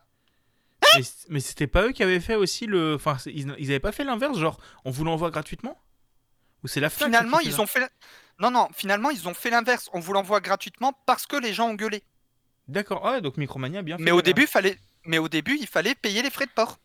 Mais, 0.95 1.03
mais 1.27 1.41
c'était 1.41 1.67
pas 1.67 1.83
eux 1.83 1.91
qui 1.91 2.01
avaient 2.01 2.21
fait 2.21 2.35
aussi 2.35 2.65
le. 2.65 2.95
Enfin, 2.95 3.17
ils, 3.25 3.53
ils 3.59 3.69
avaient 3.71 3.81
pas 3.81 3.91
fait 3.91 4.05
l'inverse, 4.05 4.37
genre 4.37 4.57
on 4.85 4.89
vous 4.89 5.03
l'envoie 5.03 5.31
gratuitement? 5.31 5.77
Ou 6.63 6.67
c'est 6.69 6.79
la 6.79 6.89
fin 6.89 7.05
Finalement, 7.05 7.39
ils 7.39 7.59
ont 7.59 7.67
fait. 7.67 7.89
Non, 8.41 8.49
non, 8.49 8.67
finalement, 8.73 9.11
ils 9.11 9.27
ont 9.27 9.35
fait 9.35 9.51
l'inverse. 9.51 9.89
On 9.93 9.99
vous 9.99 10.13
l'envoie 10.13 10.39
gratuitement 10.41 10.93
parce 11.05 11.27
que 11.27 11.35
les 11.35 11.53
gens 11.53 11.69
ont 11.69 11.75
gueulé. 11.75 12.03
D'accord, 12.67 13.01
ah 13.05 13.13
ouais, 13.13 13.21
donc 13.21 13.37
Micromania 13.37 13.83
bien 13.83 13.97
fait. 13.97 14.03
Mais 14.03 14.11
au 14.11 14.23
début, 14.23 14.47
fallait. 14.47 14.79
Mais 15.05 15.19
au 15.19 15.29
début, 15.29 15.57
il 15.59 15.67
fallait 15.67 15.93
payer 15.93 16.23
les 16.23 16.31
frais 16.31 16.47
de 16.47 16.51
port. 16.51 16.79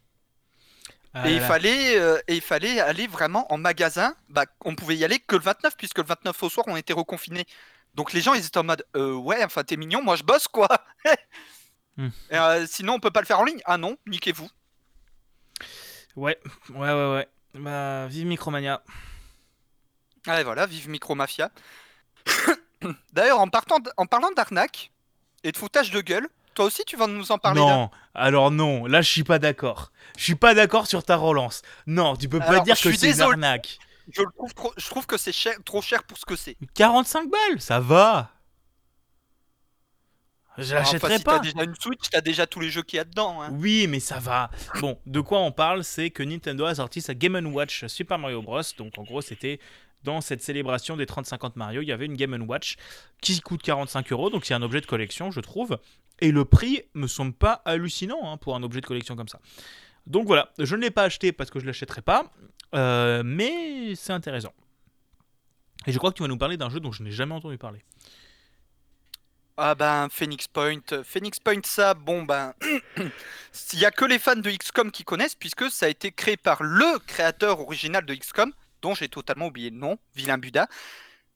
Ah 1.14 1.26
et, 1.26 1.32
il 1.32 1.36
là 1.36 1.40
là. 1.40 1.48
fallait, 1.48 1.98
euh, 1.98 2.18
et 2.28 2.34
il 2.34 2.42
fallait 2.42 2.78
aller 2.80 3.06
vraiment 3.06 3.50
en 3.50 3.56
magasin. 3.56 4.14
Bah, 4.28 4.44
on 4.66 4.74
pouvait 4.74 4.96
y 4.96 5.04
aller 5.04 5.18
que 5.18 5.34
le 5.34 5.42
29, 5.42 5.76
puisque 5.78 5.98
le 5.98 6.04
29 6.04 6.42
au 6.42 6.50
soir, 6.50 6.66
on 6.68 6.76
était 6.76 6.92
reconfinés. 6.92 7.46
Donc 7.94 8.12
les 8.12 8.20
gens, 8.20 8.34
ils 8.34 8.44
étaient 8.44 8.58
en 8.58 8.64
mode 8.64 8.84
euh, 8.94 9.14
Ouais, 9.14 9.42
enfin, 9.42 9.64
t'es 9.64 9.78
mignon, 9.78 10.02
moi 10.02 10.16
je 10.16 10.22
bosse 10.22 10.48
quoi. 10.48 10.68
Hmm. 11.98 12.10
Euh, 12.30 12.66
sinon, 12.68 12.92
on 12.92 13.00
peut 13.00 13.10
pas 13.10 13.22
le 13.22 13.26
faire 13.26 13.40
en 13.40 13.44
ligne. 13.44 13.62
Ah 13.64 13.78
non, 13.78 13.96
niquez-vous. 14.06 14.50
Ouais, 16.14 16.38
ouais, 16.68 16.92
ouais, 16.92 17.12
ouais. 17.14 17.28
Bah, 17.54 18.06
vive 18.06 18.26
Micromania. 18.26 18.82
Allez, 20.26 20.44
voilà, 20.44 20.66
vive 20.66 20.88
Micromafia. 20.88 21.50
D'ailleurs, 23.12 23.40
en, 23.40 23.48
partant 23.48 23.78
d- 23.78 23.90
en 23.96 24.06
parlant 24.06 24.30
d'arnaque 24.32 24.90
et 25.44 25.52
de 25.52 25.56
foutage 25.56 25.90
de 25.90 26.00
gueule, 26.00 26.28
toi 26.54 26.64
aussi, 26.64 26.82
tu 26.86 26.96
vas 26.96 27.06
nous 27.06 27.32
en 27.32 27.38
parler 27.38 27.60
non, 27.60 27.90
alors 28.14 28.50
non, 28.50 28.86
là 28.86 29.02
je 29.02 29.10
suis 29.10 29.24
pas 29.24 29.38
d'accord. 29.38 29.92
Je 30.16 30.24
suis 30.24 30.34
pas 30.34 30.54
d'accord 30.54 30.86
sur 30.86 31.04
ta 31.04 31.16
relance. 31.16 31.62
Non, 31.86 32.16
tu 32.16 32.28
peux 32.28 32.38
pas 32.38 32.60
dire 32.60 32.78
que 32.80 32.92
c'est 32.94 33.12
une 33.12 33.20
arnaque. 33.20 33.78
Je, 34.10 34.22
trouve 34.22 34.54
trop, 34.54 34.72
je 34.76 34.86
trouve 34.88 35.06
que 35.06 35.16
c'est 35.18 35.32
cher, 35.32 35.54
trop 35.64 35.82
cher 35.82 36.04
pour 36.04 36.16
ce 36.16 36.24
que 36.24 36.36
c'est. 36.36 36.56
45 36.74 37.28
balles, 37.28 37.60
ça 37.60 37.80
va. 37.80 38.30
Je 40.58 40.62
Enfin, 40.62 40.74
l'achèterai 40.76 41.18
si 41.18 41.24
pas. 41.24 41.34
t'as 41.38 41.42
déjà 41.44 41.64
une 41.64 41.74
Switch, 41.74 42.08
t'as 42.10 42.22
déjà 42.22 42.46
tous 42.46 42.60
les 42.60 42.70
jeux 42.70 42.82
qu'il 42.82 42.96
y 42.96 43.00
a 43.00 43.04
dedans. 43.04 43.42
hein. 43.42 43.50
Oui, 43.52 43.86
mais 43.88 44.00
ça 44.00 44.18
va. 44.18 44.50
Bon, 44.80 44.98
de 45.04 45.20
quoi 45.20 45.40
on 45.40 45.52
parle 45.52 45.84
C'est 45.84 46.08
que 46.08 46.22
Nintendo 46.22 46.64
a 46.64 46.74
sorti 46.74 47.02
sa 47.02 47.12
Game 47.14 47.34
Watch 47.54 47.84
Super 47.88 48.18
Mario 48.18 48.40
Bros. 48.40 48.62
Donc 48.78 48.96
en 48.96 49.02
gros, 49.02 49.20
c'était 49.20 49.60
dans 50.06 50.20
cette 50.20 50.40
célébration 50.40 50.96
des 50.96 51.04
30-50 51.04 51.52
Mario, 51.56 51.82
il 51.82 51.88
y 51.88 51.92
avait 51.92 52.06
une 52.06 52.14
Game 52.14 52.32
Watch 52.48 52.76
qui 53.20 53.40
coûte 53.40 53.62
45 53.62 54.12
euros. 54.12 54.30
Donc 54.30 54.46
c'est 54.46 54.54
un 54.54 54.62
objet 54.62 54.80
de 54.80 54.86
collection, 54.86 55.30
je 55.30 55.40
trouve. 55.40 55.78
Et 56.20 56.30
le 56.30 56.44
prix 56.44 56.82
me 56.94 57.08
semble 57.08 57.32
pas 57.32 57.60
hallucinant 57.64 58.20
hein, 58.30 58.36
pour 58.36 58.54
un 58.54 58.62
objet 58.62 58.80
de 58.80 58.86
collection 58.86 59.16
comme 59.16 59.28
ça. 59.28 59.40
Donc 60.06 60.26
voilà, 60.26 60.52
je 60.58 60.76
ne 60.76 60.82
l'ai 60.82 60.92
pas 60.92 61.02
acheté 61.02 61.32
parce 61.32 61.50
que 61.50 61.58
je 61.58 61.66
l'achèterai 61.66 62.00
pas, 62.00 62.32
euh, 62.74 63.22
mais 63.24 63.94
c'est 63.96 64.12
intéressant. 64.12 64.52
Et 65.86 65.92
je 65.92 65.98
crois 65.98 66.12
que 66.12 66.16
tu 66.16 66.22
vas 66.22 66.28
nous 66.28 66.38
parler 66.38 66.56
d'un 66.56 66.70
jeu 66.70 66.78
dont 66.78 66.92
je 66.92 67.02
n'ai 67.02 67.10
jamais 67.10 67.34
entendu 67.34 67.58
parler. 67.58 67.84
Ah 69.56 69.74
ben 69.74 70.08
Phoenix 70.10 70.46
Point, 70.46 70.80
Phoenix 71.02 71.40
Point 71.40 71.62
ça, 71.64 71.94
bon 71.94 72.22
ben, 72.22 72.54
il 73.72 73.78
y 73.78 73.84
a 73.84 73.90
que 73.90 74.04
les 74.04 74.18
fans 74.18 74.36
de 74.36 74.50
XCOM 74.50 74.90
qui 74.90 75.02
connaissent 75.02 75.34
puisque 75.34 75.70
ça 75.70 75.86
a 75.86 75.88
été 75.88 76.12
créé 76.12 76.36
par 76.36 76.62
le 76.62 76.98
créateur 77.00 77.60
original 77.60 78.04
de 78.04 78.14
XCOM, 78.14 78.52
j'ai 78.94 79.08
totalement 79.08 79.46
oublié 79.46 79.70
le 79.70 79.76
nom, 79.76 79.98
Vilain 80.14 80.38
Buddha, 80.38 80.68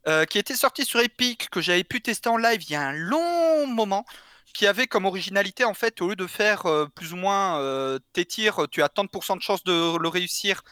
euh, 0.08 0.24
qui 0.24 0.38
était 0.38 0.54
sorti 0.54 0.84
sur 0.84 1.00
Epic, 1.00 1.50
que 1.50 1.60
j'avais 1.60 1.84
pu 1.84 2.00
tester 2.00 2.28
en 2.28 2.36
live 2.36 2.62
il 2.62 2.72
y 2.72 2.76
a 2.76 2.82
un 2.82 2.92
long 2.92 3.66
moment, 3.66 4.04
qui 4.52 4.66
avait 4.66 4.86
comme 4.86 5.04
originalité 5.04 5.64
en 5.64 5.74
fait, 5.74 6.00
au 6.00 6.08
lieu 6.08 6.16
de 6.16 6.26
faire 6.26 6.66
euh, 6.66 6.86
plus 6.86 7.12
ou 7.12 7.16
moins 7.16 7.58
euh, 7.60 7.98
tes 8.12 8.24
tirs, 8.24 8.66
tu 8.70 8.82
as 8.82 8.88
tant 8.88 9.04
de 9.04 9.08
de 9.08 9.42
chances 9.42 9.64
de 9.64 9.96
le 9.96 10.08
réussir, 10.08 10.62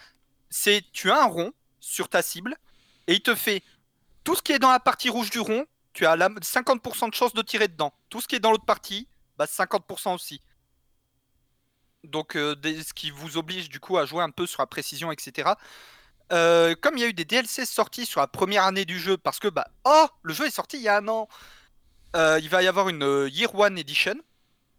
c'est 0.50 0.82
tu 0.92 1.10
as 1.10 1.22
un 1.22 1.26
rond 1.26 1.52
sur 1.80 2.08
ta 2.08 2.22
cible 2.22 2.56
et 3.06 3.14
il 3.14 3.22
te 3.22 3.34
fait 3.34 3.62
tout 4.24 4.34
ce 4.34 4.42
qui 4.42 4.52
est 4.52 4.58
dans 4.58 4.70
la 4.70 4.80
partie 4.80 5.08
rouge 5.08 5.30
du 5.30 5.40
rond, 5.40 5.66
tu 5.92 6.06
as 6.06 6.16
50% 6.16 7.10
de 7.10 7.14
chance 7.14 7.32
de 7.32 7.42
tirer 7.42 7.68
dedans. 7.68 7.92
Tout 8.10 8.20
ce 8.20 8.28
qui 8.28 8.36
est 8.36 8.40
dans 8.40 8.50
l'autre 8.50 8.66
partie, 8.66 9.08
bah 9.36 9.46
50% 9.46 10.14
aussi. 10.14 10.42
Donc, 12.04 12.36
euh, 12.36 12.54
ce 12.62 12.92
qui 12.92 13.10
vous 13.10 13.36
oblige 13.36 13.68
du 13.68 13.80
coup 13.80 13.98
à 13.98 14.06
jouer 14.06 14.22
un 14.22 14.30
peu 14.30 14.46
sur 14.46 14.62
la 14.62 14.66
précision, 14.66 15.10
etc. 15.10 15.50
Euh, 16.32 16.74
comme 16.80 16.96
il 16.96 17.00
y 17.00 17.04
a 17.04 17.08
eu 17.08 17.14
des 17.14 17.24
DLC 17.24 17.64
sortis 17.64 18.06
sur 18.06 18.20
la 18.20 18.26
première 18.26 18.64
année 18.64 18.84
du 18.84 18.98
jeu, 18.98 19.16
parce 19.16 19.38
que 19.38 19.48
bah 19.48 19.68
oh, 19.84 20.06
le 20.22 20.34
jeu 20.34 20.46
est 20.46 20.50
sorti 20.50 20.76
il 20.76 20.82
y 20.82 20.88
a 20.88 20.98
un 20.98 21.08
an, 21.08 21.28
euh, 22.16 22.38
il 22.42 22.48
va 22.48 22.62
y 22.62 22.66
avoir 22.66 22.88
une 22.88 23.28
Year 23.32 23.54
One 23.54 23.78
Edition. 23.78 24.14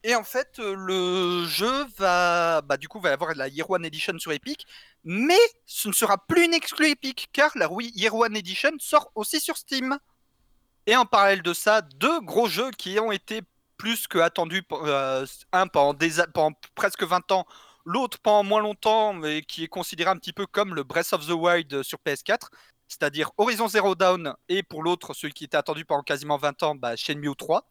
Et 0.03 0.15
en 0.15 0.23
fait, 0.23 0.59
le 0.59 1.45
jeu 1.45 1.85
va, 1.97 2.61
bah, 2.61 2.77
du 2.77 2.87
coup, 2.87 3.01
va 3.01 3.09
y 3.09 3.13
avoir 3.13 3.35
la 3.35 3.49
Year 3.49 3.69
One 3.69 3.83
Edition 3.83 4.17
sur 4.17 4.31
Epic, 4.31 4.65
mais 5.03 5.39
ce 5.65 5.89
ne 5.89 5.93
sera 5.93 6.17
plus 6.17 6.45
une 6.45 6.53
exclu 6.53 6.87
Epic, 6.87 7.29
car 7.33 7.51
la 7.55 7.67
Year 7.95 8.15
One 8.15 8.37
Edition 8.37 8.71
sort 8.79 9.11
aussi 9.15 9.41
sur 9.41 9.57
Steam. 9.57 9.97
Et 10.85 10.95
en 10.95 11.05
parallèle 11.05 11.41
de 11.41 11.53
ça, 11.53 11.81
deux 11.81 12.21
gros 12.21 12.47
jeux 12.47 12.71
qui 12.71 12.97
ont 12.99 13.11
été 13.11 13.41
plus 13.77 14.07
que 14.07 14.19
attendus, 14.19 14.63
euh, 14.71 15.25
un 15.51 15.67
pendant, 15.67 15.97
presque 16.75 17.03
20 17.03 17.31
ans, 17.31 17.45
l'autre 17.89 18.19
pendant 18.19 18.43
moins 18.43 18.61
longtemps, 18.61 19.13
mais 19.13 19.41
qui 19.41 19.63
est 19.63 19.67
considéré 19.67 20.11
un 20.11 20.17
petit 20.17 20.33
peu 20.33 20.45
comme 20.45 20.75
le 20.75 20.83
Breath 20.83 21.11
of 21.13 21.25
the 21.25 21.31
Wild 21.31 21.81
sur 21.81 21.97
PS4, 22.05 22.49
c'est-à-dire 22.87 23.31
Horizon 23.37 23.67
Zero 23.67 23.95
Dawn, 23.95 24.35
et 24.47 24.61
pour 24.63 24.83
l'autre, 24.83 25.13
celui 25.15 25.33
qui 25.33 25.45
était 25.45 25.57
attendu 25.57 25.85
pendant 25.85 26.03
quasiment 26.03 26.37
20 26.37 26.63
ans, 26.63 26.75
bah, 26.75 26.95
Shenmue 26.95 27.35
3. 27.35 27.67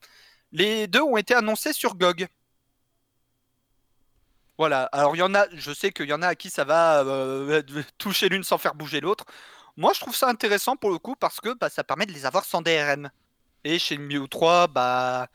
Les 0.53 0.89
deux 0.89 1.03
ont 1.03 1.17
été 1.17 1.35
annoncés 1.35 1.73
sur 1.73 1.95
GOG. 1.95 2.27
Voilà, 4.59 4.85
alors 4.87 5.15
il 5.15 5.21
y 5.21 5.23
en 5.23 5.35
a, 5.37 5.47
je 5.53 5.73
sais 5.73 5.93
qu'il 5.93 6.09
y 6.09 6.13
en 6.13 6.23
a 6.23 6.29
à 6.29 6.35
qui 6.35 6.51
ça 6.51 6.65
va 6.65 7.03
euh, 7.05 7.63
toucher 7.99 8.29
l'une 8.29 8.43
sans 8.43 8.59
faire 8.59 8.75
bouger 8.75 9.01
l'autre. 9.01 9.25
Moi, 9.77 9.93
je 9.95 10.01
trouve 10.01 10.17
ça 10.17 10.29
intéressant 10.29 10.77
pour 10.77 10.91
le 10.91 10.99
coup 10.99 11.15
parce 11.15 11.41
que 11.41 11.55
bah, 11.55 11.69
ça 11.71 11.85
permet 11.85 12.07
de 12.07 12.13
les 12.13 12.27
avoir 12.27 12.45
sans 12.45 12.61
DRM. 12.63 13.11
Et 13.65 13.79
chez 13.79 13.99
Mew 13.99 14.27
3, 14.29 14.67
bah. 14.69 15.29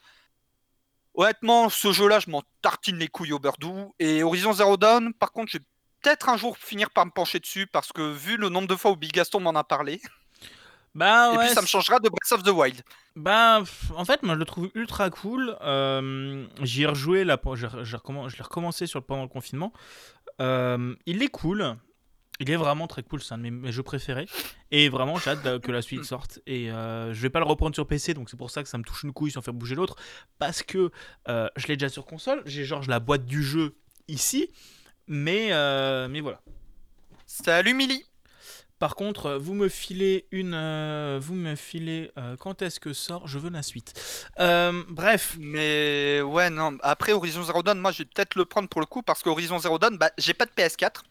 Honnêtement, 1.15 1.69
ce 1.69 1.91
jeu-là, 1.91 2.19
je 2.19 2.29
m'en 2.29 2.43
tartine 2.61 2.97
les 2.97 3.07
couilles 3.07 3.33
au 3.33 3.39
beurre 3.39 3.57
doux. 3.59 3.93
Et 3.99 4.23
Horizon 4.23 4.53
Zero 4.53 4.77
Dawn, 4.77 5.13
par 5.13 5.31
contre, 5.31 5.51
je 5.51 5.57
vais 5.57 5.63
peut-être 6.01 6.29
un 6.29 6.37
jour 6.37 6.57
finir 6.57 6.89
par 6.89 7.05
me 7.05 7.11
pencher 7.11 7.39
dessus 7.39 7.67
parce 7.67 7.91
que 7.91 8.11
vu 8.11 8.37
le 8.37 8.49
nombre 8.49 8.67
de 8.67 8.75
fois 8.75 8.91
où 8.91 8.95
Big 8.95 9.11
Gaston 9.11 9.39
m'en 9.39 9.51
a 9.51 9.63
parlé. 9.63 10.01
Bah, 10.95 11.31
et 11.33 11.37
puis 11.37 11.49
ça 11.49 11.61
me 11.61 11.65
changera 11.65 11.99
de 11.99 12.07
Breath 12.09 12.31
of 12.31 12.43
the 12.43 12.49
Wild. 12.49 12.81
Bah, 13.15 13.63
en 13.95 14.05
fait, 14.05 14.21
moi 14.21 14.35
je 14.35 14.39
le 14.39 14.45
trouve 14.45 14.69
ultra 14.75 15.09
cool. 15.09 15.57
Euh, 15.61 16.45
j'y 16.61 16.83
ai 16.83 16.85
rejoué, 16.85 17.23
là, 17.23 17.39
je 17.55 17.65
l'ai 17.65 18.43
recommencé 18.43 18.85
sur, 18.85 19.03
pendant 19.03 19.23
le 19.23 19.27
confinement. 19.27 19.73
Euh, 20.39 20.95
il 21.05 21.23
est 21.23 21.29
cool. 21.29 21.75
Il 22.39 22.49
est 22.49 22.55
vraiment 22.55 22.87
très 22.87 23.03
cool, 23.03 23.21
c'est 23.21 23.33
un 23.33 23.37
de 23.37 23.49
mes, 23.49 23.71
jeux 23.71 23.83
préférés. 23.83 24.25
Et 24.71 24.89
vraiment, 24.89 25.17
j'ai 25.17 25.31
hâte 25.31 25.59
que 25.59 25.71
la 25.71 25.81
suite 25.81 26.03
sorte. 26.03 26.39
Et 26.47 26.71
euh, 26.71 27.13
je 27.13 27.21
vais 27.21 27.29
pas 27.29 27.39
le 27.39 27.45
reprendre 27.45 27.75
sur 27.75 27.85
PC, 27.85 28.13
donc 28.13 28.29
c'est 28.29 28.37
pour 28.37 28.49
ça 28.49 28.63
que 28.63 28.69
ça 28.69 28.77
me 28.77 28.83
touche 28.83 29.03
une 29.03 29.13
couille 29.13 29.31
sans 29.31 29.41
faire 29.41 29.53
bouger 29.53 29.75
l'autre. 29.75 29.95
Parce 30.39 30.63
que 30.63 30.91
euh, 31.29 31.47
je 31.55 31.67
l'ai 31.67 31.77
déjà 31.77 31.89
sur 31.89 32.05
console. 32.05 32.41
J'ai 32.45 32.65
genre 32.65 32.83
la 32.87 32.99
boîte 32.99 33.25
du 33.25 33.43
jeu 33.43 33.75
ici. 34.07 34.49
Mais, 35.07 35.49
euh, 35.51 36.07
mais 36.07 36.21
voilà. 36.21 36.41
Salut 37.25 37.73
Milly 37.73 38.03
par 38.79 38.95
contre, 38.95 39.35
vous 39.35 39.53
me 39.53 39.69
filez 39.69 40.27
une. 40.31 40.53
Euh, 40.53 41.17
vous 41.21 41.35
me 41.35 41.55
filez. 41.55 42.11
quand 42.41 42.61
est-ce 42.61 42.81
que 42.81 42.91
sort 42.91 43.29
Je 43.29 43.39
veux 43.39 43.49
la 43.49 43.63
suite. 43.63 43.93
bref. 44.37 45.37
Mais 45.39 46.19
ouais, 46.21 46.49
non. 46.49 46.77
Après 46.81 47.13
Horizon 47.13 47.43
Zero 47.43 47.63
Dawn, 47.63 47.79
moi 47.79 47.93
je 47.93 47.99
vais 47.99 48.09
peut-être 48.13 48.35
le 48.35 48.43
prendre 48.43 48.67
pour 48.67 48.81
le 48.81 48.85
coup 48.85 49.01
parce 49.01 49.23
que 49.23 49.29
Horizon 49.29 49.57
Zero 49.57 49.79
Dawn, 49.79 49.97
bah, 49.97 50.11
j'ai 50.17 50.33
pas 50.33 50.45
de 50.45 50.51
PS4. 50.51 51.03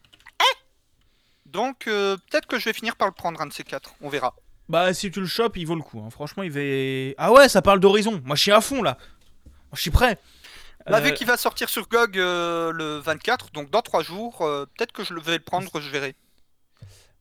Donc 1.53 1.87
euh, 1.87 2.17
peut-être 2.31 2.47
que 2.47 2.59
je 2.59 2.65
vais 2.65 2.73
finir 2.73 2.97
par 2.97 3.07
le 3.07 3.13
prendre 3.13 3.41
un 3.41 3.47
de 3.47 3.53
ces 3.53 3.63
quatre, 3.63 3.95
on 4.01 4.09
verra. 4.09 4.35
Bah 4.69 4.95
si 4.95 5.11
tu 5.11 5.21
le 5.21 5.27
chopes, 5.27 5.57
il 5.59 5.67
vaut 5.67 5.75
le 5.75 5.83
coup. 5.83 6.01
Hein. 6.01 6.09
Franchement, 6.11 6.43
il 6.43 6.51
va. 6.51 6.61
Ah 7.19 7.33
ouais, 7.33 7.49
ça 7.49 7.61
parle 7.61 7.79
d'Horizon. 7.79 8.23
Moi, 8.25 8.37
je 8.37 8.43
suis 8.43 8.53
à 8.53 8.61
fond 8.61 8.83
là. 8.83 8.97
Je 9.75 9.81
suis 9.81 9.91
prêt. 9.91 10.19
Bah, 10.87 11.01
vu 11.01 11.11
euh, 11.11 11.13
qu'il 11.13 11.27
va 11.27 11.37
sortir 11.37 11.69
sur 11.69 11.89
GOG 11.89 12.19
euh, 12.19 12.73
le 12.73 12.99
24, 12.99 13.53
donc 13.53 13.71
dans 13.71 13.83
3 13.83 14.03
jours, 14.03 14.39
peut-être 14.39 14.93
que 14.93 15.05
je 15.05 15.15
vais 15.15 15.35
le 15.35 15.39
prendre, 15.39 15.81
je 15.81 15.91
verrai. 15.91 16.17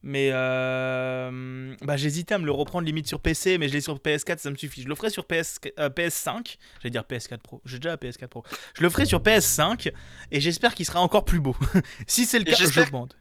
Mais 0.01 0.31
bah, 0.31 1.97
j'hésitais 1.97 2.33
à 2.33 2.39
me 2.39 2.45
le 2.45 2.51
reprendre 2.51 2.85
limite 2.85 3.07
sur 3.07 3.19
PC, 3.19 3.57
mais 3.57 3.67
je 3.67 3.73
l'ai 3.73 3.81
sur 3.81 3.97
PS4, 3.97 4.39
ça 4.39 4.49
me 4.49 4.55
suffit. 4.55 4.81
Je 4.81 4.87
le 4.87 4.95
ferai 4.95 5.09
sur 5.09 5.25
PS, 5.25 5.59
PS5. 5.77 6.57
J'allais 6.79 6.89
dire 6.89 7.03
PS4 7.03 7.37
Pro. 7.39 7.61
J'ai 7.65 7.79
déjà 7.79 7.89
la 7.89 7.97
PS4 7.97 8.27
Pro. 8.27 8.43
Je 8.75 8.81
le 8.81 8.89
ferai 8.89 9.05
sur 9.05 9.19
PS5 9.21 9.91
et 10.31 10.39
j'espère 10.39 10.73
qu'il 10.73 10.85
sera 10.85 11.01
encore 11.01 11.25
plus 11.25 11.39
beau. 11.39 11.55
si 12.07 12.25
c'est 12.25 12.39
le 12.39 12.45
cas, 12.45 12.55
je 12.55 12.85
demande. 12.85 13.13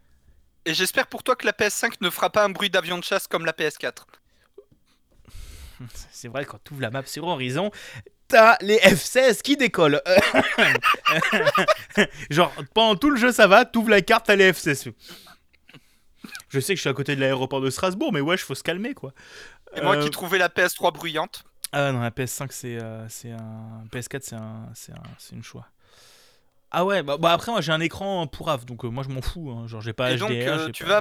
Et 0.66 0.74
j'espère 0.74 1.06
pour 1.06 1.22
toi 1.22 1.36
que 1.36 1.46
la 1.46 1.52
PS5 1.52 1.94
ne 2.00 2.10
fera 2.10 2.30
pas 2.30 2.44
un 2.44 2.50
bruit 2.50 2.70
d'avion 2.70 2.98
de 2.98 3.04
chasse 3.04 3.26
comme 3.26 3.44
la 3.44 3.52
PS4. 3.52 4.04
C'est 6.10 6.28
vrai, 6.28 6.44
quand 6.44 6.58
tu 6.62 6.72
ouvres 6.72 6.82
la 6.82 6.90
map 6.90 7.04
sur 7.06 7.26
Horizon, 7.26 7.70
t'as 8.28 8.56
les 8.60 8.78
F-16 8.78 9.40
qui 9.42 9.56
décollent. 9.56 10.02
Genre, 12.30 12.52
pendant 12.74 12.96
tout 12.96 13.10
le 13.10 13.16
jeu, 13.16 13.32
ça 13.32 13.46
va, 13.46 13.64
t'ouvres 13.64 13.90
la 13.90 14.02
carte, 14.02 14.26
t'as 14.26 14.36
les 14.36 14.52
F-16. 14.52 14.92
Je 16.48 16.60
sais 16.60 16.74
que 16.74 16.76
je 16.76 16.80
suis 16.80 16.90
à 16.90 16.94
côté 16.94 17.16
de 17.16 17.20
l'aéroport 17.20 17.60
de 17.60 17.70
Strasbourg, 17.70 18.12
mais 18.12 18.20
wesh, 18.20 18.44
faut 18.44 18.54
se 18.54 18.62
calmer, 18.62 18.92
quoi. 18.94 19.12
Et 19.74 19.80
moi 19.80 19.96
qui 19.96 20.08
euh, 20.08 20.10
trouvais 20.10 20.38
la 20.38 20.48
PS3 20.48 20.92
bruyante. 20.92 21.44
Ah 21.72 21.92
non, 21.92 22.00
la 22.00 22.10
PS5, 22.10 22.48
c'est 22.50 22.78
euh, 22.80 23.06
un... 23.36 23.86
PS4, 23.86 24.20
c'est 24.22 24.34
un... 24.34 24.72
c'est 25.18 25.34
une 25.34 25.44
choix. 25.44 25.68
Ah 26.72 26.84
ouais, 26.84 27.02
bah, 27.02 27.16
bah, 27.18 27.32
après 27.32 27.50
moi 27.50 27.60
j'ai 27.60 27.72
un 27.72 27.80
écran 27.80 28.26
pour 28.26 28.48
AV, 28.48 28.64
donc 28.64 28.84
euh, 28.84 28.88
moi 28.88 29.02
je 29.02 29.12
m'en 29.12 29.22
fous, 29.22 29.50
hein. 29.50 29.66
genre 29.66 29.80
j'ai 29.80 29.92
pas 29.92 30.12
et 30.12 30.16
Donc, 30.16 30.30
euh, 30.30 30.70
tu 30.70 30.84
vas 30.84 31.00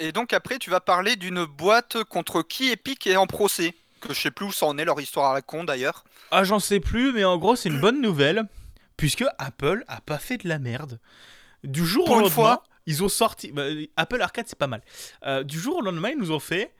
et 0.00 0.12
donc 0.12 0.32
après 0.32 0.58
tu 0.58 0.70
vas 0.70 0.80
parler 0.80 1.16
d'une 1.16 1.44
boîte 1.44 2.02
contre 2.04 2.42
qui 2.42 2.70
Epic 2.70 3.06
est 3.06 3.16
en 3.16 3.26
procès, 3.26 3.74
que 4.00 4.12
je 4.12 4.20
sais 4.20 4.30
plus 4.30 4.46
où 4.46 4.52
ça 4.52 4.66
en 4.66 4.78
est 4.78 4.84
leur 4.84 5.00
histoire 5.00 5.30
à 5.30 5.34
la 5.34 5.42
con 5.42 5.62
d'ailleurs. 5.62 6.04
Ah 6.32 6.42
j'en 6.42 6.58
sais 6.58 6.80
plus, 6.80 7.12
mais 7.12 7.24
en 7.24 7.38
gros 7.38 7.54
c'est 7.54 7.68
une 7.68 7.80
bonne 7.80 8.00
nouvelle, 8.00 8.44
puisque 8.96 9.24
Apple 9.38 9.84
a 9.86 10.00
pas 10.00 10.18
fait 10.18 10.38
de 10.38 10.48
la 10.48 10.58
merde. 10.58 10.98
Du 11.62 11.84
jour 11.86 12.10
au 12.10 12.14
lendemain, 12.14 12.30
fois. 12.30 12.64
ils 12.86 13.04
ont 13.04 13.08
sorti... 13.08 13.52
Bah, 13.52 13.64
Apple 13.96 14.20
Arcade 14.22 14.46
c'est 14.48 14.58
pas 14.58 14.66
mal. 14.66 14.82
Euh, 15.24 15.44
du 15.44 15.60
jour 15.60 15.76
au 15.76 15.82
lendemain 15.82 16.10
ils 16.10 16.18
nous 16.18 16.32
ont 16.32 16.40
fait, 16.40 16.74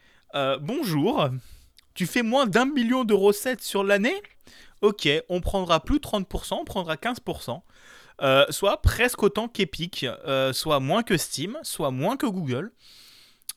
bonjour, 0.61 1.29
tu 1.95 2.07
fais 2.07 2.23
moins 2.23 2.47
d'un 2.47 2.65
million 2.65 3.05
de 3.05 3.15
recettes 3.15 3.63
sur 3.63 3.85
l'année? 3.85 4.21
Ok, 4.81 5.09
on 5.29 5.41
prendra 5.41 5.81
plus 5.81 5.99
30%, 5.99 6.55
on 6.55 6.65
prendra 6.65 6.95
15%. 6.97 7.61
Euh, 8.23 8.45
soit 8.51 8.83
presque 8.83 9.23
autant 9.23 9.49
qu'Epic, 9.49 10.05
euh, 10.05 10.53
soit 10.53 10.79
moins 10.79 11.03
que 11.03 11.17
Steam, 11.17 11.59
soit 11.63 11.91
moins 11.91 12.17
que 12.17 12.27
Google. 12.27 12.73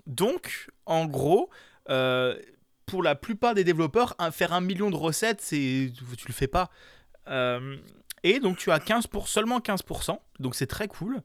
Donc, 0.08 0.70
en 0.86 1.06
gros, 1.06 1.50
euh, 1.90 2.40
pour 2.86 3.04
la 3.04 3.16
plupart 3.16 3.56
des 3.56 3.64
développeurs, 3.64 4.16
faire 4.32 4.54
un 4.54 4.62
million 4.62 4.90
de 4.90 4.96
recettes, 4.96 5.42
c'est 5.42 5.92
tu 6.18 6.28
le 6.28 6.34
fais 6.34 6.48
pas. 6.48 6.70
et 8.24 8.40
donc, 8.40 8.58
tu 8.58 8.72
as 8.72 8.80
15 8.80 9.08
pour, 9.08 9.28
seulement 9.28 9.60
15%, 9.60 10.18
donc 10.40 10.56
c'est 10.56 10.68
très 10.68 10.88
cool. 10.88 11.22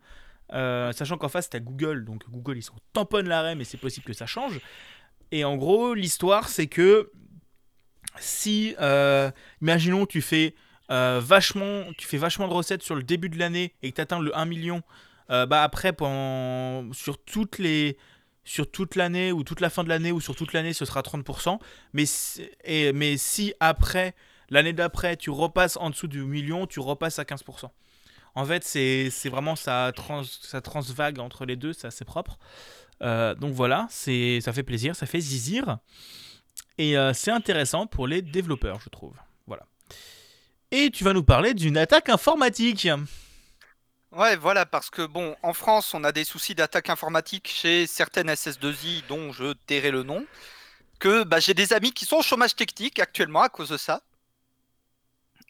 sachant 0.51 1.17
qu'en 1.17 1.29
face, 1.29 1.51
tu 1.51 1.57
as 1.57 1.61
Google, 1.61 2.05
donc 2.05 2.29
Google, 2.29 2.59
ils 2.59 2.63
sont 2.63 2.75
tamponne 2.93 3.29
l'arrêt, 3.29 3.55
mais 3.55 3.65
c'est 3.65 3.79
possible 3.79 4.07
que 4.07 4.13
ça 4.13 4.27
change. 4.27 4.61
Et 5.31 5.45
en 5.45 5.57
gros, 5.57 5.95
l'histoire, 5.95 6.49
c'est 6.49 6.69
que 6.69 7.13
si, 8.19 8.75
imaginons, 9.61 10.07
tu 10.07 10.23
fais 10.23 10.55
euh, 10.91 11.21
vachement, 11.23 11.85
tu 11.99 12.07
fais 12.07 12.17
vachement 12.17 12.49
de 12.49 12.55
recettes 12.55 12.83
sur 12.83 12.95
le 12.95 13.03
début 13.03 13.29
de 13.29 13.39
l'année 13.39 13.75
et 13.83 13.91
que 13.91 13.97
tu 13.97 14.01
atteins 14.01 14.21
le 14.21 14.37
1 14.37 14.45
million, 14.47 14.83
euh, 15.31 15.45
bah 15.45 15.63
après, 15.63 15.95
sur 16.93 17.19
toute 17.19 17.59
l'année 18.97 19.33
ou 19.33 19.45
toute 19.45 19.61
la 19.61 19.71
fin 19.71 19.85
de 19.85 19.89
l'année 19.91 20.13
ou 20.13 20.21
sur 20.21 20.35
toute 20.35 20.53
l'année, 20.55 20.73
ce 20.73 20.85
sera 20.85 21.03
30%. 21.03 21.59
Mais, 21.93 22.05
et, 22.65 22.93
mais 22.93 23.19
si 23.19 23.53
après, 23.61 24.15
l'année 24.49 24.73
d'après, 24.73 25.17
tu 25.17 25.29
repasses 25.31 25.77
en 25.77 25.91
dessous 25.91 26.09
du 26.09 26.23
million, 26.23 26.67
tu 26.67 26.81
repasses 26.81 27.19
à 27.19 27.25
15%. 27.25 27.69
En 28.35 28.45
fait, 28.45 28.65
c'est 28.65 29.29
vraiment 29.29 29.57
ça, 29.57 29.93
trans, 29.95 30.23
ça 30.25 30.61
transvague 30.61 31.19
entre 31.19 31.45
les 31.45 31.57
deux, 31.57 31.73
c'est 31.73 31.87
assez 31.87 32.05
propre. 32.05 32.39
Euh, 33.03 33.35
donc 33.35 33.53
voilà, 33.53 33.87
ça 33.91 34.53
fait 34.53 34.63
plaisir, 34.65 34.97
ça 34.97 35.07
fait 35.07 35.21
zizir. 35.21 35.79
Et 36.79 36.95
c'est 37.13 37.33
intéressant 37.33 37.87
pour 37.87 38.07
les 38.07 38.23
développeurs, 38.23 38.81
je 38.81 38.89
trouve. 38.89 39.15
Voilà. 39.47 39.67
Et 40.71 40.91
tu 40.91 41.03
vas 41.03 41.15
nous 41.15 41.23
parler 41.23 41.55
d'une 41.55 41.79
attaque 41.79 42.11
informatique. 42.11 42.89
Ouais, 44.13 44.37
voilà, 44.37 44.67
parce 44.67 44.91
que 44.91 45.07
bon, 45.07 45.35
en 45.43 45.55
France, 45.55 45.95
on 45.95 46.05
a 46.05 46.13
des 46.13 46.25
soucis 46.25 46.55
d'attaque 46.55 46.91
informatique 46.91 47.49
chez 47.49 47.87
certaines 47.87 48.31
SS2I 48.31 49.07
dont 49.09 49.33
je 49.33 49.53
tairai 49.67 49.91
le 49.91 50.03
nom. 50.03 50.27
Que 50.99 51.25
bah, 51.25 51.41
j'ai 51.41 51.55
des 51.55 51.73
amis 51.73 51.93
qui 51.93 52.05
sont 52.05 52.17
au 52.17 52.23
chômage 52.23 52.55
technique 52.55 52.99
actuellement 52.99 53.43
à 53.43 53.49
cause 53.49 53.71
de 53.71 53.77
ça. 53.77 54.03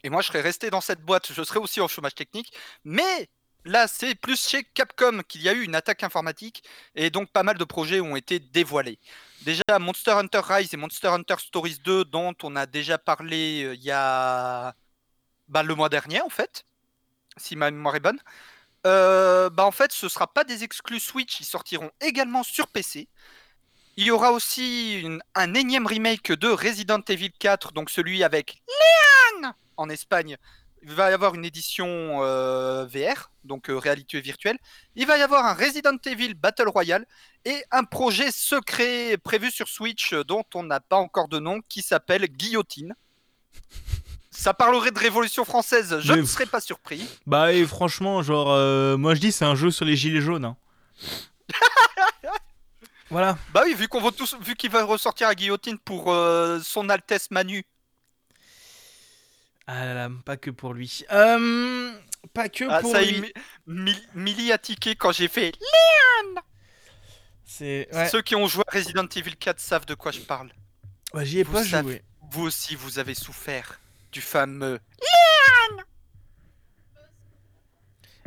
Et 0.04 0.10
moi, 0.10 0.22
je 0.22 0.28
serais 0.28 0.40
resté 0.40 0.70
dans 0.70 0.80
cette 0.80 1.00
boîte, 1.00 1.32
je 1.32 1.42
serais 1.42 1.58
aussi 1.58 1.80
en 1.80 1.88
chômage 1.88 2.14
technique. 2.14 2.52
Mais 2.84 3.28
là, 3.64 3.88
c'est 3.88 4.14
plus 4.14 4.40
chez 4.48 4.62
Capcom 4.62 5.22
qu'il 5.26 5.42
y 5.42 5.48
a 5.48 5.52
eu 5.52 5.64
une 5.64 5.74
attaque 5.74 6.04
informatique 6.04 6.62
et 6.94 7.10
donc 7.10 7.30
pas 7.30 7.42
mal 7.42 7.58
de 7.58 7.64
projets 7.64 8.00
ont 8.00 8.14
été 8.14 8.38
dévoilés. 8.38 8.98
Déjà, 9.42 9.62
Monster 9.80 10.12
Hunter 10.12 10.40
Rise 10.44 10.74
et 10.74 10.76
Monster 10.76 11.08
Hunter 11.08 11.36
Stories 11.38 11.78
2, 11.82 12.04
dont 12.04 12.34
on 12.44 12.54
a 12.54 12.66
déjà 12.66 12.98
parlé 12.98 13.64
euh, 13.64 13.74
il 13.74 13.82
y 13.82 13.90
a 13.90 14.74
bah, 15.48 15.62
le 15.62 15.74
mois 15.74 15.88
dernier, 15.88 16.20
en 16.20 16.28
fait, 16.28 16.64
si 17.36 17.56
ma 17.56 17.70
mémoire 17.70 17.96
est 17.96 18.00
bonne. 18.00 18.18
Euh, 18.86 19.50
bah 19.50 19.64
en 19.64 19.70
fait, 19.70 19.92
ce 19.92 20.08
sera 20.08 20.26
pas 20.32 20.44
des 20.44 20.64
exclus 20.64 21.00
Switch, 21.00 21.40
ils 21.40 21.44
sortiront 21.44 21.90
également 22.00 22.42
sur 22.42 22.68
PC. 22.68 23.08
Il 23.96 24.04
y 24.06 24.10
aura 24.12 24.30
aussi 24.30 25.04
un 25.34 25.54
énième 25.54 25.86
remake 25.86 26.30
de 26.32 26.48
Resident 26.48 27.00
Evil 27.08 27.32
4, 27.32 27.72
donc 27.72 27.90
celui 27.90 28.22
avec 28.22 28.62
Leon 28.68 29.52
en 29.76 29.90
Espagne. 29.90 30.36
Il 30.82 30.92
va 30.92 31.10
y 31.10 31.12
avoir 31.12 31.34
une 31.34 31.44
édition 31.44 32.22
euh, 32.22 32.86
VR, 32.86 33.32
donc 33.42 33.68
euh, 33.68 33.76
réalité 33.76 34.20
virtuelle. 34.20 34.58
Il 34.94 35.08
va 35.08 35.18
y 35.18 35.22
avoir 35.22 35.44
un 35.44 35.54
Resident 35.54 35.96
Evil 36.06 36.34
Battle 36.34 36.68
Royale 36.68 37.04
et 37.44 37.64
un 37.72 37.82
projet 37.82 38.30
secret 38.30 39.16
prévu 39.18 39.50
sur 39.50 39.66
Switch 39.66 40.14
dont 40.14 40.44
on 40.54 40.62
n'a 40.62 40.78
pas 40.78 40.98
encore 40.98 41.26
de 41.26 41.40
nom 41.40 41.60
qui 41.68 41.82
s'appelle 41.82 42.26
Guillotine. 42.26 42.94
Ça 44.38 44.54
parlerait 44.54 44.92
de 44.92 44.98
Révolution 45.00 45.44
française, 45.44 45.98
je 45.98 46.12
Mais 46.12 46.20
ne 46.20 46.24
serais 46.26 46.46
pas 46.46 46.60
surpris. 46.60 47.04
Bah, 47.26 47.52
et 47.52 47.66
franchement, 47.66 48.22
genre, 48.22 48.52
euh, 48.52 48.96
moi 48.96 49.16
je 49.16 49.20
dis, 49.20 49.32
c'est 49.32 49.44
un 49.44 49.56
jeu 49.56 49.72
sur 49.72 49.84
les 49.84 49.96
gilets 49.96 50.20
jaunes. 50.20 50.44
hein. 50.44 50.56
voilà. 53.10 53.36
Bah 53.52 53.62
oui, 53.64 53.74
vu 53.74 53.88
qu'on 53.88 54.00
va 54.00 54.12
tous, 54.12 54.36
vu 54.40 54.54
qu'il 54.54 54.70
va 54.70 54.84
ressortir 54.84 55.26
à 55.28 55.34
Guillotine 55.34 55.76
pour 55.78 56.12
euh, 56.12 56.60
son 56.62 56.88
Altesse 56.88 57.30
Manu. 57.32 57.64
Ah 59.66 59.84
là 59.84 59.94
là, 59.94 60.08
pas 60.24 60.36
que 60.36 60.50
pour 60.50 60.72
lui. 60.72 61.04
Euh, 61.12 61.92
pas 62.32 62.48
que 62.48 62.64
Ah, 62.70 62.80
pour 62.80 62.92
ça, 62.92 63.02
lui. 63.02 63.32
Mi- 63.66 64.02
Millie 64.14 64.52
a 64.52 64.58
tiqué 64.58 64.94
quand 64.94 65.10
j'ai 65.12 65.28
fait. 65.28 65.52
C'est. 67.44 67.88
Ouais. 67.92 68.08
Ceux 68.08 68.22
qui 68.22 68.36
ont 68.36 68.46
joué 68.46 68.62
à 68.68 68.76
Resident 68.76 69.06
Evil 69.16 69.34
4 69.36 69.58
savent 69.58 69.86
de 69.86 69.94
quoi 69.94 70.12
je 70.12 70.20
parle. 70.20 70.52
Ouais, 71.12 71.24
J'y 71.26 71.40
ai 71.40 71.42
Vous 71.42 71.52
pas 71.54 71.64
savez. 71.64 71.82
joué. 71.94 72.02
Vous 72.30 72.42
aussi, 72.44 72.74
vous 72.76 72.98
avez 72.98 73.14
souffert 73.14 73.80
du 74.12 74.20
fameux. 74.20 74.78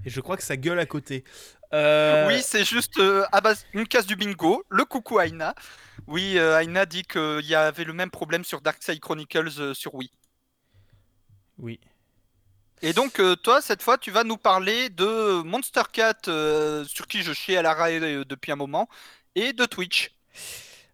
Et 0.05 0.09
je 0.09 0.19
crois 0.19 0.37
que 0.37 0.43
ça 0.43 0.57
gueule 0.57 0.79
à 0.79 0.85
côté. 0.85 1.23
Euh, 1.73 2.27
Oui, 2.27 2.41
c'est 2.43 2.65
juste 2.65 2.97
euh, 2.97 3.23
à 3.31 3.41
base 3.41 3.65
une 3.73 3.87
case 3.87 4.05
du 4.05 4.15
bingo. 4.15 4.63
Le 4.69 4.83
coucou 4.83 5.19
Aina. 5.19 5.55
Oui, 6.07 6.37
euh, 6.37 6.59
Aina 6.59 6.85
dit 6.85 7.03
qu'il 7.03 7.45
y 7.45 7.55
avait 7.55 7.83
le 7.83 7.93
même 7.93 8.09
problème 8.09 8.43
sur 8.43 8.61
Darkside 8.61 8.99
Chronicles 8.99 9.75
sur 9.75 9.93
Wii. 9.95 10.11
Oui. 11.59 11.79
Et 12.81 12.93
donc, 12.93 13.21
toi, 13.43 13.61
cette 13.61 13.83
fois, 13.83 13.99
tu 13.99 14.09
vas 14.09 14.23
nous 14.23 14.37
parler 14.37 14.89
de 14.89 15.43
Monster 15.43 15.83
Cat, 15.93 16.21
sur 16.87 17.05
qui 17.07 17.21
je 17.21 17.31
chie 17.31 17.55
à 17.55 17.61
l'arrêt 17.61 17.99
depuis 18.25 18.51
un 18.51 18.55
moment, 18.55 18.89
et 19.35 19.53
de 19.53 19.65
Twitch. 19.65 20.15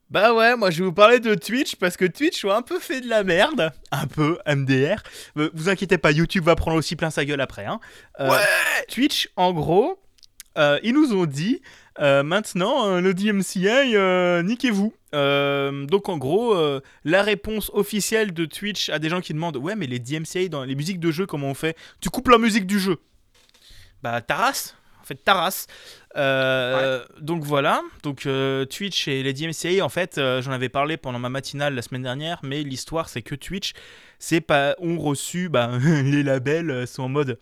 Bah 0.10 0.34
ouais, 0.34 0.56
moi 0.56 0.70
je 0.70 0.80
vais 0.80 0.86
vous 0.86 0.93
parler 0.93 1.20
de 1.20 1.36
Twitch 1.36 1.76
parce 1.76 1.98
que 1.98 2.06
Twitch 2.06 2.46
a 2.46 2.56
un 2.56 2.62
peu 2.62 2.80
fait 2.80 3.02
de 3.02 3.10
la 3.10 3.24
merde. 3.24 3.74
Un 3.91 4.08
peu, 4.08 4.38
MDR. 4.48 5.04
Vous 5.36 5.67
inquiétez 5.67 5.98
pas, 5.98 6.12
YouTube 6.12 6.46
va 6.46 6.56
prendre 6.56 6.78
aussi 6.78 6.96
plein 6.96 7.10
sa 7.10 7.26
gueule 7.26 7.41
après. 7.41 7.65
Hein. 7.65 7.80
Euh, 8.22 8.30
Ouais 8.30 8.38
Twitch, 8.89 9.30
en 9.36 9.52
gros, 9.52 10.00
euh, 10.58 10.80
ils 10.82 10.93
nous 10.93 11.13
ont 11.13 11.26
dit 11.26 11.62
euh, 12.00 12.24
maintenant, 12.24 13.02
le 13.02 13.13
DMCA, 13.13 14.43
niquez-vous. 14.43 14.93
Donc 15.12 16.08
en 16.08 16.17
gros, 16.17 16.56
la 17.04 17.22
réponse 17.22 17.70
officielle 17.74 18.34
de 18.34 18.46
Twitch 18.46 18.89
à 18.89 19.00
des 19.00 19.10
gens 19.10 19.20
qui 19.20 19.34
demandent 19.34 19.58
Ouais, 19.58 19.76
mais 19.76 19.88
les 19.88 20.00
DMCA 20.00 20.48
dans 20.48 20.63
les 20.63 20.76
musiques 20.76 21.02
de 21.02 21.12
jeu, 21.12 21.26
comment 21.26 21.48
on 21.48 21.54
fait? 21.54 21.76
Tu 22.00 22.10
coupes 22.10 22.30
la 22.30 22.38
musique 22.38 22.65
du 22.65 22.80
jeu. 22.80 22.98
Bah, 24.04 24.22
ta 24.22 24.36
race. 24.36 24.78
En 25.08 25.15
fait, 25.15 25.24
ta 25.24 25.36
race. 25.36 25.67
Euh, 26.17 27.06
Donc 27.22 27.43
voilà. 27.46 27.82
Donc 28.04 28.26
euh, 28.26 28.65
Twitch 28.65 29.08
et 29.08 29.24
les 29.24 29.32
DMCA, 29.32 29.86
en 29.86 29.88
fait, 29.88 30.17
euh, 30.17 30.41
j'en 30.41 30.52
avais 30.52 30.67
parlé 30.67 30.98
pendant 30.98 31.20
ma 31.20 31.30
matinale 31.30 31.76
la 31.76 31.82
semaine 31.82 32.04
dernière, 32.04 32.39
mais 32.43 32.62
l'histoire, 32.63 33.08
c'est 33.08 33.22
que 33.22 33.36
Twitch, 33.36 33.72
c'est 34.20 34.41
pas 34.41 34.76
ont 34.80 35.00
reçu 35.00 35.48
bah, 35.48 35.72
les 35.82 36.24
labels 36.24 36.86
sont 36.88 37.04
en 37.04 37.10
mode 37.10 37.39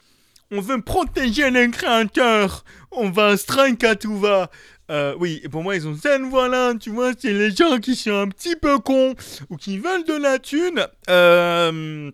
on 0.52 0.62
veut 0.62 0.80
protéger 0.80 1.50
les 1.50 1.72
créateurs 1.72 2.66
on 2.92 3.10
va 3.10 3.36
strike 3.36 3.84
à 3.84 3.96
tout 3.96 4.20
va 4.20 4.52
Euh, 4.92 5.16
oui 5.20 5.42
et 5.44 5.50
pour 5.50 5.64
moi 5.64 5.76
ils 5.76 5.88
ont 5.88 5.94
dit 5.94 6.00
voilà 6.30 6.74
tu 6.80 6.92
vois 6.92 7.14
c'est 7.18 7.34
les 7.34 7.50
gens 7.50 7.80
qui 7.80 7.96
sont 7.96 8.14
un 8.14 8.28
petit 8.28 8.56
peu 8.56 8.78
cons 8.78 9.16
ou 9.50 9.58
qui 9.58 9.80
veulent 9.80 10.04
de 10.06 10.14
la 10.14 10.38
thune 10.38 10.86
Euh, 11.10 12.12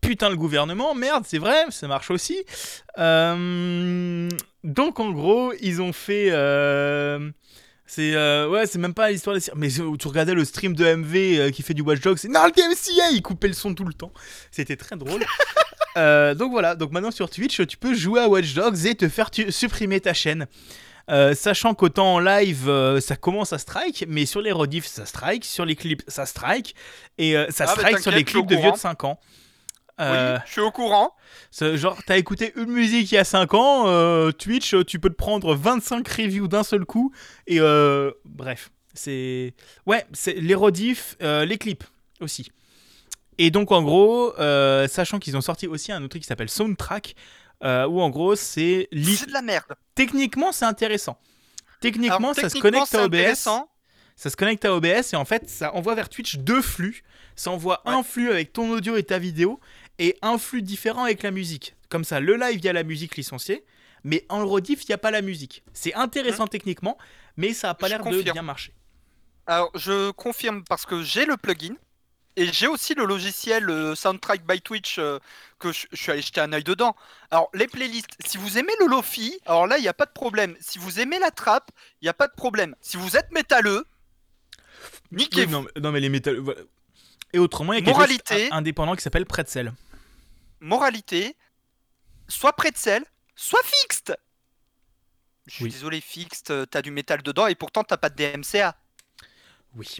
putain 0.00 0.28
le 0.30 0.36
gouvernement 0.36 0.94
merde 0.94 1.24
c'est 1.26 1.38
vrai 1.38 1.64
ça 1.70 1.88
marche 1.88 2.10
aussi 2.10 2.44
Euh, 2.98 4.28
donc 4.64 5.00
en 5.00 5.10
gros 5.10 5.52
ils 5.60 5.80
ont 5.80 5.92
fait 5.92 6.28
euh, 6.30 7.30
c'est 7.86 8.14
euh, 8.14 8.48
ouais, 8.48 8.66
c'est 8.66 8.78
même 8.78 8.94
pas 8.94 9.10
l'histoire 9.10 9.36
des 9.36 9.42
mais 9.56 9.68
tu 9.68 10.08
regardais 10.08 10.34
le 10.34 10.44
stream 10.44 10.74
de 10.74 10.84
MV 10.94 11.50
qui 11.52 11.62
fait 11.62 11.74
du 11.74 11.82
Watch 11.82 12.00
Dogs, 12.00 12.18
c'est 12.18 12.28
non 12.28 12.44
le 12.44 12.52
DMCA, 12.52 13.10
il 13.12 13.22
coupait 13.22 13.48
le 13.48 13.54
son 13.54 13.74
tout 13.74 13.84
le 13.84 13.94
temps. 13.94 14.12
C'était 14.50 14.76
très 14.76 14.96
drôle. 14.96 15.24
Donc 15.96 16.52
voilà, 16.52 16.76
donc 16.76 16.92
maintenant 16.92 17.10
sur 17.10 17.28
Twitch, 17.28 17.66
tu 17.66 17.76
peux 17.76 17.94
jouer 17.94 18.20
à 18.20 18.28
Watch 18.28 18.54
Dogs 18.54 18.86
et 18.86 18.94
te 18.94 19.08
faire 19.08 19.28
supprimer 19.50 20.00
ta 20.00 20.14
chaîne. 20.14 20.46
Euh, 21.10 21.34
sachant 21.34 21.74
qu'autant 21.74 22.14
en 22.14 22.18
live 22.20 22.68
euh, 22.68 23.00
ça 23.00 23.16
commence 23.16 23.52
à 23.52 23.58
strike, 23.58 24.04
mais 24.08 24.26
sur 24.26 24.40
les 24.40 24.52
rediffs 24.52 24.86
ça 24.86 25.06
strike, 25.06 25.44
sur 25.44 25.64
les 25.64 25.74
clips 25.74 26.02
ça 26.06 26.24
strike, 26.24 26.76
et 27.18 27.36
euh, 27.36 27.46
ça 27.50 27.64
Ah, 27.66 27.74
mais 27.76 27.82
strike 27.82 27.98
sur 27.98 28.12
les 28.12 28.22
clips 28.22 28.46
de 28.46 28.54
vieux 28.54 28.62
de 28.62 28.68
courant. 28.68 28.76
5 28.76 29.04
ans. 29.04 29.20
Oui, 30.00 30.06
Euh, 30.06 30.38
je 30.46 30.52
suis 30.52 30.60
au 30.60 30.70
courant. 30.70 31.14
genre, 31.60 31.98
t'as 32.06 32.16
écouté 32.16 32.52
une 32.56 32.70
musique 32.70 33.12
il 33.12 33.14
y 33.14 33.18
a 33.18 33.24
5 33.24 33.54
ans, 33.54 33.84
euh, 33.86 34.32
Twitch, 34.32 34.74
tu 34.86 34.98
peux 34.98 35.10
te 35.10 35.14
prendre 35.14 35.54
25 35.54 36.06
reviews 36.08 36.48
d'un 36.48 36.62
seul 36.62 36.84
coup, 36.84 37.12
et 37.46 37.60
euh, 37.60 38.10
bref, 38.24 38.70
c'est... 38.94 39.54
Ouais, 39.86 40.04
c'est 40.12 40.34
les 40.34 40.54
rediffs, 40.54 41.16
les 41.20 41.58
clips 41.58 41.84
aussi. 42.20 42.50
Et 43.38 43.50
donc 43.50 43.72
en 43.72 43.82
gros, 43.82 44.32
sachant 44.88 45.18
qu'ils 45.18 45.36
ont 45.36 45.40
sorti 45.42 45.66
aussi 45.66 45.92
un 45.92 45.98
autre 46.00 46.10
truc 46.10 46.22
qui 46.22 46.28
s'appelle 46.28 46.50
Soundtrack, 46.50 47.14
où 47.62 48.00
en 48.00 48.10
gros 48.10 48.36
c'est... 48.36 48.88
li- 48.92 49.16
C'est 49.16 49.26
de 49.26 49.32
la 49.32 49.42
merde. 49.42 49.74
Techniquement 49.94 50.52
c'est 50.52 50.64
intéressant. 50.64 51.18
Techniquement 51.80 52.16
Alors, 52.32 52.34
ça 52.34 52.48
se 52.50 52.58
connecte 52.58 52.94
à 52.94 53.04
OBS. 53.04 53.16
Ça 54.16 54.28
se 54.28 54.36
connecte 54.36 54.66
à 54.66 54.74
OBS 54.74 55.14
et 55.14 55.16
en 55.16 55.24
fait, 55.24 55.48
ça 55.48 55.74
envoie 55.74 55.94
vers 55.94 56.10
Twitch 56.10 56.36
deux 56.36 56.60
flux. 56.60 57.02
Ça 57.36 57.50
envoie 57.50 57.80
un 57.86 58.02
flux 58.02 58.30
avec 58.30 58.52
ton 58.52 58.68
audio 58.70 58.96
et 58.98 59.02
ta 59.02 59.18
vidéo 59.18 59.58
et 60.00 60.16
un 60.22 60.38
flux 60.38 60.62
différent 60.62 61.04
avec 61.04 61.22
la 61.22 61.30
musique. 61.30 61.76
Comme 61.90 62.04
ça, 62.04 62.18
le 62.20 62.34
live, 62.36 62.58
il 62.58 62.64
y 62.64 62.68
a 62.68 62.72
la 62.72 62.82
musique 62.84 63.16
licenciée, 63.16 63.64
mais 64.02 64.24
en 64.28 64.44
rediff, 64.46 64.82
il 64.84 64.86
n'y 64.90 64.94
a 64.94 64.98
pas 64.98 65.10
la 65.10 65.20
musique. 65.22 65.62
C'est 65.74 65.94
intéressant 65.94 66.46
techniquement, 66.48 66.96
mais 67.36 67.52
ça 67.52 67.68
n'a 67.68 67.74
pas 67.74 67.86
Mmh. 67.86 67.90
L'air 67.90 68.04
de 68.04 68.22
bien 68.32 68.42
marcher. 68.42 68.72
Alors, 69.46 69.70
je 69.74 70.10
confirme 70.12 70.64
parce 70.64 70.86
que 70.86 71.02
j'ai 71.02 71.24
le 71.26 71.36
plugin 71.36 71.74
et 72.36 72.46
j'ai 72.52 72.66
aussi 72.68 72.94
le 72.94 73.04
logiciel 73.04 73.68
euh, 73.68 73.94
Soundtrack 73.94 74.46
by 74.46 74.60
Twitch 74.62 74.96
euh, 74.98 75.18
que 75.58 75.72
je, 75.72 75.86
je 75.92 75.96
suis 76.00 76.12
allé 76.12 76.22
jeter 76.22 76.40
un 76.40 76.52
œil 76.52 76.64
dedans. 76.64 76.94
Alors, 77.30 77.50
les 77.52 77.66
playlists, 77.66 78.16
si 78.24 78.38
vous 78.38 78.56
aimez 78.58 78.72
le 78.80 78.86
lofi, 78.86 79.38
alors 79.44 79.66
là, 79.66 79.76
il 79.78 79.82
n'y 79.82 79.88
a 79.88 79.92
pas 79.94 80.06
de 80.06 80.12
problème. 80.12 80.56
Si 80.60 80.78
vous 80.78 80.98
aimez 81.00 81.18
la 81.18 81.30
trappe, 81.32 81.70
il 82.00 82.04
n'y 82.06 82.08
a 82.08 82.14
pas 82.14 82.28
de 82.28 82.32
problème. 82.34 82.74
Si 82.80 82.96
vous 82.96 83.16
êtes 83.16 83.30
métalleux, 83.32 83.84
Oui, 85.12 85.18
niquez-vous. 85.24 85.50
non, 85.52 85.62
mais- 85.74 85.80
non, 85.82 85.92
mais 85.92 86.00
les 86.00 86.08
métal. 86.08 86.36
voilà. 86.38 86.60
Et 87.32 87.38
autrement, 87.38 87.72
il 87.72 87.76
y 87.80 87.82
a 87.82 87.84
quelque 87.84 87.94
Moralité. 87.94 88.40
chose 88.44 88.48
indépendant 88.52 88.94
qui 88.96 89.02
s'appelle 89.02 89.26
Pretzel. 89.26 89.72
Moralité, 90.60 91.36
soit 92.28 92.52
Pretzel, 92.54 93.04
soit 93.34 93.62
Fixed. 93.64 94.16
Je 95.46 95.54
suis 95.54 95.64
Oui. 95.64 95.70
désolé, 95.70 96.00
Fixed, 96.00 96.50
euh, 96.50 96.66
t'as 96.66 96.82
du 96.82 96.90
métal 96.90 97.22
dedans 97.22 97.46
et 97.46 97.54
pourtant 97.54 97.82
t'as 97.82 97.96
pas 97.96 98.08
de 98.10 98.14
DMCA. 98.16 98.76
Oui. 99.74 99.98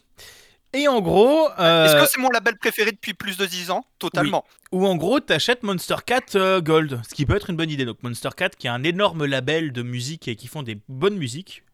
Et 0.73 0.87
en 0.87 1.01
gros, 1.01 1.49
euh, 1.59 1.85
Est-ce 1.87 2.05
que 2.05 2.09
c'est 2.09 2.21
mon 2.21 2.31
label 2.31 2.57
préféré 2.57 2.93
depuis 2.93 3.15
plus 3.15 3.37
de 3.37 3.45
10 3.47 3.71
ans? 3.73 3.85
Totalement. 3.99 4.45
ou 4.71 4.87
en 4.87 4.95
gros, 4.95 5.19
t'achètes 5.19 5.65
Monster 5.65 5.97
Cat 6.07 6.21
euh, 6.37 6.61
Gold, 6.61 7.01
ce 7.09 7.15
qui 7.15 7.27
peut 7.27 7.35
être 7.35 7.51
une 7.51 7.57
bonne 7.57 7.71
idée. 7.71 7.85
Donc 7.85 8.03
Monster 8.05 8.29
Cat, 8.37 8.51
qui 8.51 8.69
est 8.69 8.71
un 8.71 8.85
énorme 8.85 9.25
label 9.25 9.73
de 9.73 9.83
musique 9.83 10.29
et 10.29 10.37
qui 10.37 10.47
font 10.47 10.63
des 10.63 10.79
bonnes 10.89 11.17
musiques. 11.17 11.65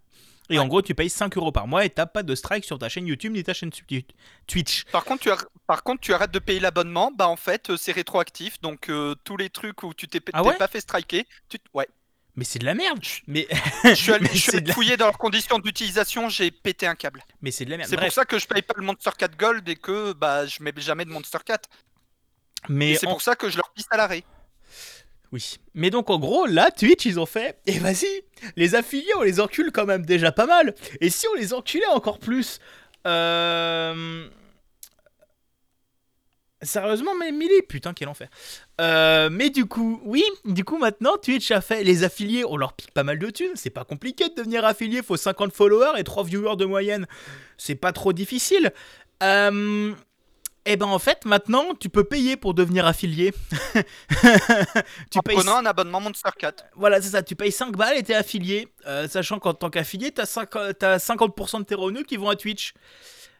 Et 0.51 0.59
en 0.59 0.67
gros, 0.67 0.81
tu 0.83 0.95
payes 0.95 1.11
5 1.11 1.37
euros 1.37 1.53
par 1.53 1.67
mois 1.67 1.85
et 1.85 1.91
t'as 1.91 2.07
pas 2.07 2.23
de 2.23 2.35
strike 2.35 2.65
sur 2.65 2.79
ta 2.79 2.89
chaîne 2.89 3.07
YouTube 3.07 3.33
ni 3.33 3.43
ta 3.43 3.53
chaîne 3.55 3.71
Twitch. 4.47 4.85
Par 4.93 5.05
contre, 5.05 5.23
tu 5.23 5.31
ar- 5.31 5.45
Par 5.67 5.83
contre, 5.83 6.01
tu 6.01 6.13
arrêtes 6.15 6.31
de 6.31 6.39
payer 6.39 6.61
l'abonnement, 6.61 7.11
bah 7.13 7.29
en 7.29 7.37
fait, 7.37 7.71
euh, 7.71 7.77
c'est 7.77 7.93
rétroactif. 7.93 8.61
Donc 8.61 8.89
euh, 8.89 9.15
tous 9.25 9.37
les 9.37 9.51
trucs 9.51 9.83
où 9.83 9.93
tu 9.95 10.07
t'es 10.09 10.21
Ah 10.33 10.43
ouais 10.45 10.57
pas 10.57 10.69
fait 10.69 10.81
striker, 10.81 11.27
tu... 11.49 11.59
ouais. 11.75 11.89
Mais 12.39 12.45
c'est 12.45 12.59
de 12.59 12.67
la 12.67 12.75
merde. 12.75 13.01
Mais, 13.27 13.49
Je 13.85 13.95
suis 13.95 14.13
allé, 14.13 14.23
mais 14.29 14.35
je 14.35 14.41
suis 14.41 14.51
c'est 14.51 14.57
allé 14.59 14.61
de 14.63 14.69
la... 14.69 14.75
fouiller 14.75 14.97
dans 14.97 15.07
leurs 15.07 15.19
conditions 15.19 15.59
d'utilisation, 15.59 16.29
j'ai 16.29 16.51
pété 16.51 16.87
un 16.87 16.95
câble. 16.95 17.25
mais 17.41 17.51
c'est 17.51 17.65
de 17.65 17.71
la 17.71 17.79
merde. 17.79 17.89
C'est 17.91 17.97
pour 17.97 18.13
ça 18.13 18.25
que 18.27 18.39
je 18.39 18.47
paye 18.47 18.63
pas 18.63 18.75
le 18.77 18.83
Monster 18.85 19.11
4 19.19 19.37
Gold 19.37 19.69
et 19.69 19.77
que 19.77 20.13
bah 20.13 20.47
je 20.47 20.63
mets 20.63 20.73
jamais 20.77 21.05
de 21.07 21.11
Monster 21.11 21.39
4. 21.45 21.69
Mais 22.69 22.95
c'est 22.97 23.07
en- 23.07 23.11
pour 23.13 23.23
ça 23.23 23.37
que 23.37 23.49
je 23.51 23.57
leur 23.57 23.71
pisse 23.73 23.87
à 23.91 23.97
l'arrêt. 23.97 24.23
Oui. 25.33 25.57
Mais 25.75 25.91
donc 25.91 26.11
en 26.11 26.19
gros, 26.19 26.47
là, 26.47 26.71
Twitch, 26.71 27.05
ils 27.07 27.19
ont 27.21 27.27
fait. 27.27 27.59
Et 27.67 27.79
vas-y, 27.79 28.07
les 28.57 28.75
affiliés, 28.75 29.13
on 29.17 29.23
les 29.23 29.41
encule 29.41 29.73
quand 29.73 29.87
même 29.87 30.07
déjà 30.07 30.33
pas 30.33 30.47
mal. 30.47 30.75
Et 31.01 31.11
si 31.11 31.27
on 31.29 31.35
les 31.35 31.53
enculait 31.53 31.87
encore 31.87 32.19
plus 32.19 32.61
euh... 33.07 34.29
Sérieusement, 36.63 37.15
mais 37.15 37.29
Emily, 37.29 37.63
putain, 37.69 37.93
quel 37.93 38.09
enfer. 38.09 38.29
Euh, 38.81 39.29
mais 39.31 39.51
du 39.51 39.67
coup, 39.67 40.01
oui, 40.05 40.25
du 40.47 40.65
coup, 40.65 40.79
maintenant, 40.79 41.17
Twitch 41.23 41.51
a 41.51 41.61
fait 41.61 41.85
les 41.85 42.03
affiliés, 42.03 42.45
on 42.47 42.57
leur 42.57 42.73
pique 42.73 42.93
pas 42.93 43.05
mal 43.05 43.19
de 43.19 43.29
thunes. 43.29 43.53
C'est 43.55 43.71
pas 43.71 43.85
compliqué 43.85 44.29
de 44.31 44.35
devenir 44.35 44.65
affilié, 44.65 45.03
faut 45.03 45.19
50 45.19 45.53
followers 45.53 45.99
et 45.99 46.05
3 46.05 46.25
viewers 46.25 46.57
de 46.57 46.65
moyenne. 46.65 47.07
C'est 47.59 47.75
pas 47.75 47.93
trop 47.93 48.15
difficile. 48.15 48.73
Euh, 49.23 49.95
et 50.67 50.77
ben 50.77 50.87
en 50.87 50.99
fait, 50.99 51.25
maintenant, 51.25 51.75
tu 51.79 51.89
peux 51.89 52.05
payer 52.05 52.37
pour 52.37 52.55
devenir 52.55 52.87
affilié. 52.87 53.33
tu 55.11 55.19
en 55.19 55.23
payes... 55.23 55.37
prenant 55.37 55.57
un 55.57 55.67
abonnement 55.67 56.01
Monster 56.01 56.31
4. 56.37 56.65
Voilà, 56.75 57.01
c'est 57.01 57.11
ça. 57.11 57.23
Tu 57.23 57.37
payes 57.37 57.53
5 57.53 57.77
balles 57.77 57.97
et 57.97 58.03
t'es 58.03 58.15
affilié. 58.15 58.69
Euh, 58.87 59.09
sachant 59.09 59.39
qu'en 59.39 59.55
tant 59.55 59.71
qu'affilié, 59.71 60.11
t'as, 60.11 60.25
50% 60.25 61.61
de 61.61 61.65
tes 61.65 61.75
revenus 61.75 62.05
qui 62.07 62.17
vont 62.17 62.29
à 62.29 62.37
Twitch. 62.37 62.75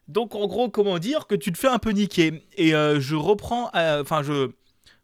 Donc 0.09 0.35
en 0.35 0.47
gros, 0.47 0.71
comment 0.71 0.99
dire 0.99 1.27
que 1.27 1.35
tu 1.35 1.53
te 1.53 1.59
fais 1.59 1.69
un 1.69 1.79
peu 1.79 1.91
niquer. 1.91 2.45
Et 2.57 2.75
euh, 2.75 3.01
je 3.01 3.17
reprends, 3.17 3.71
euh, 3.75 4.03
enfin 4.03 4.23
je, 4.23 4.51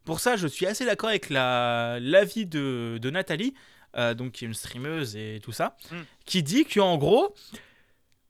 pour 0.05 0.19
ça, 0.19 0.37
je 0.37 0.47
suis 0.47 0.65
assez 0.65 0.85
d'accord 0.85 1.09
avec 1.09 1.29
la 1.29 1.97
l'avis 1.99 2.45
de, 2.45 2.97
de 3.01 3.09
Nathalie, 3.09 3.53
euh, 3.97 4.13
donc 4.13 4.33
qui 4.33 4.45
est 4.45 4.47
une 4.47 4.53
streameuse 4.53 5.15
et 5.15 5.39
tout 5.43 5.51
ça, 5.51 5.75
hmm. 5.91 6.01
qui 6.25 6.43
dit 6.43 6.65
qu'en 6.65 6.97
gros, 6.97 7.35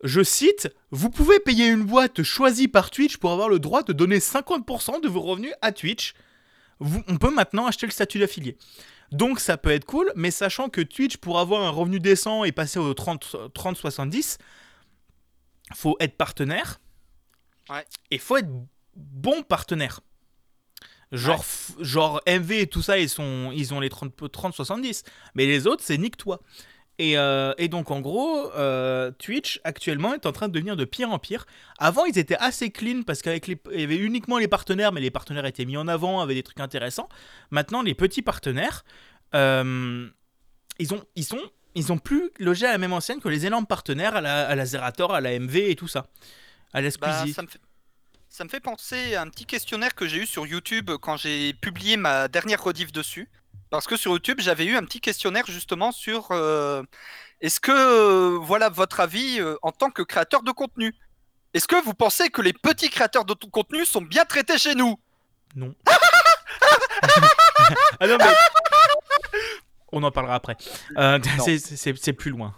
je 0.03 0.21
cite, 0.21 0.69
vous 0.91 1.09
pouvez 1.09 1.39
payer 1.39 1.67
une 1.67 1.83
boîte 1.83 2.23
choisie 2.23 2.67
par 2.67 2.91
Twitch 2.91 3.17
pour 3.17 3.31
avoir 3.31 3.49
le 3.49 3.59
droit 3.59 3.83
de 3.83 3.93
donner 3.93 4.19
50% 4.19 5.01
de 5.01 5.07
vos 5.07 5.21
revenus 5.21 5.53
à 5.61 5.71
Twitch. 5.71 6.13
on 6.79 7.17
peut 7.17 7.33
maintenant 7.33 7.65
acheter 7.65 7.85
le 7.85 7.91
statut 7.91 8.19
d'affilié. 8.19 8.57
Donc 9.13 9.39
ça 9.39 9.57
peut 9.57 9.69
être 9.69 9.85
cool, 9.85 10.11
mais 10.15 10.31
sachant 10.31 10.69
que 10.69 10.81
Twitch, 10.81 11.17
pour 11.17 11.39
avoir 11.39 11.63
un 11.63 11.69
revenu 11.69 11.99
décent 11.99 12.43
et 12.43 12.51
passer 12.51 12.79
au 12.79 12.93
30-70, 12.93 14.37
faut 15.75 15.95
être 15.99 16.17
partenaire. 16.17 16.81
Ouais. 17.69 17.85
Et 18.11 18.17
faut 18.17 18.37
être 18.37 18.49
bon 18.95 19.43
partenaire. 19.43 20.01
Genre, 21.11 21.45
genre 21.79 22.21
MV 22.27 22.51
et 22.51 22.67
tout 22.67 22.81
ça, 22.81 22.97
ils, 22.97 23.07
sont, 23.07 23.51
ils 23.53 23.71
ont 23.73 23.79
les 23.79 23.89
30-70. 23.89 25.03
Mais 25.35 25.45
les 25.45 25.67
autres, 25.67 25.83
c'est 25.85 25.97
nique-toi. 25.97 26.41
Et, 26.99 27.17
euh, 27.17 27.53
et, 27.57 27.69
donc, 27.69 27.89
en 27.89 28.01
gros, 28.01 28.51
euh, 28.53 29.11
Twitch, 29.11 29.59
actuellement, 29.63 30.13
est 30.13 30.25
en 30.25 30.31
train 30.31 30.47
de 30.47 30.53
devenir 30.53 30.75
de 30.75 30.85
pire 30.85 31.09
en 31.09 31.17
pire. 31.17 31.45
Avant, 31.79 32.05
ils 32.05 32.17
étaient 32.19 32.37
assez 32.37 32.69
clean 32.69 33.01
parce 33.01 33.21
qu'il 33.21 33.57
y 33.71 33.83
avait 33.83 33.97
uniquement 33.97 34.37
les 34.37 34.47
partenaires, 34.47 34.91
mais 34.91 35.01
les 35.01 35.11
partenaires 35.11 35.45
étaient 35.45 35.65
mis 35.65 35.77
en 35.77 35.87
avant, 35.87 36.21
avaient 36.21 36.35
des 36.35 36.43
trucs 36.43 36.59
intéressants. 36.59 37.09
Maintenant, 37.49 37.81
les 37.81 37.95
petits 37.95 38.21
partenaires, 38.21 38.85
euh, 39.33 40.07
ils, 40.77 40.93
ont, 40.93 41.03
ils 41.15 41.25
sont 41.25 41.41
ils 41.75 41.91
ont 41.91 41.97
plus 41.97 42.29
logé 42.39 42.67
à 42.67 42.71
la 42.71 42.77
même 42.77 42.93
enseigne 42.93 43.19
que 43.19 43.29
les 43.29 43.45
énormes 43.45 43.65
partenaires 43.65 44.15
à 44.15 44.21
la, 44.21 44.47
à 44.47 44.55
la 44.55 44.65
Zerator, 44.65 45.13
à 45.13 45.21
la 45.21 45.39
MV 45.39 45.55
et 45.55 45.75
tout 45.75 45.87
ça. 45.87 46.05
À 46.71 46.81
la 46.81 46.89
bah, 46.99 47.25
ça, 47.33 47.41
me 47.41 47.47
fait, 47.47 47.59
ça 48.29 48.43
me 48.43 48.49
fait 48.49 48.59
penser 48.59 49.15
à 49.15 49.21
un 49.21 49.29
petit 49.29 49.45
questionnaire 49.45 49.95
que 49.95 50.07
j'ai 50.07 50.17
eu 50.17 50.25
sur 50.25 50.45
YouTube 50.45 50.91
quand 51.01 51.17
j'ai 51.17 51.53
publié 51.53 51.97
ma 51.97 52.27
dernière 52.27 52.63
rediff 52.63 52.91
dessus. 52.91 53.29
Parce 53.73 53.87
que 53.87 53.97
sur 53.97 54.11
YouTube, 54.11 54.39
j'avais 54.39 54.65
eu 54.65 54.75
un 54.75 54.83
petit 54.83 55.01
questionnaire 55.01 55.45
justement 55.47 55.91
sur 55.91 56.27
euh, 56.29 56.83
est-ce 57.41 57.59
que, 57.59 57.71
euh, 57.71 58.37
voilà 58.37 58.69
votre 58.69 58.99
avis 58.99 59.39
euh, 59.39 59.55
en 59.63 59.71
tant 59.71 59.89
que 59.89 60.03
créateur 60.03 60.43
de 60.43 60.51
contenu? 60.51 60.93
Est-ce 61.55 61.67
que 61.67 61.83
vous 61.83 61.95
pensez 61.95 62.29
que 62.29 62.43
les 62.43 62.53
petits 62.53 62.91
créateurs 62.91 63.25
de 63.25 63.33
contenu 63.33 63.83
sont 63.83 64.01
bien 64.01 64.25
traités 64.25 64.59
chez 64.59 64.75
nous? 64.75 64.99
Non. 65.55 65.73
ah 67.99 68.05
non, 68.05 68.17
mais 68.19 68.25
on 69.91 70.03
en 70.03 70.11
parlera 70.11 70.35
après. 70.35 70.55
C'est 71.39 72.13
plus 72.13 72.29
loin. 72.29 72.53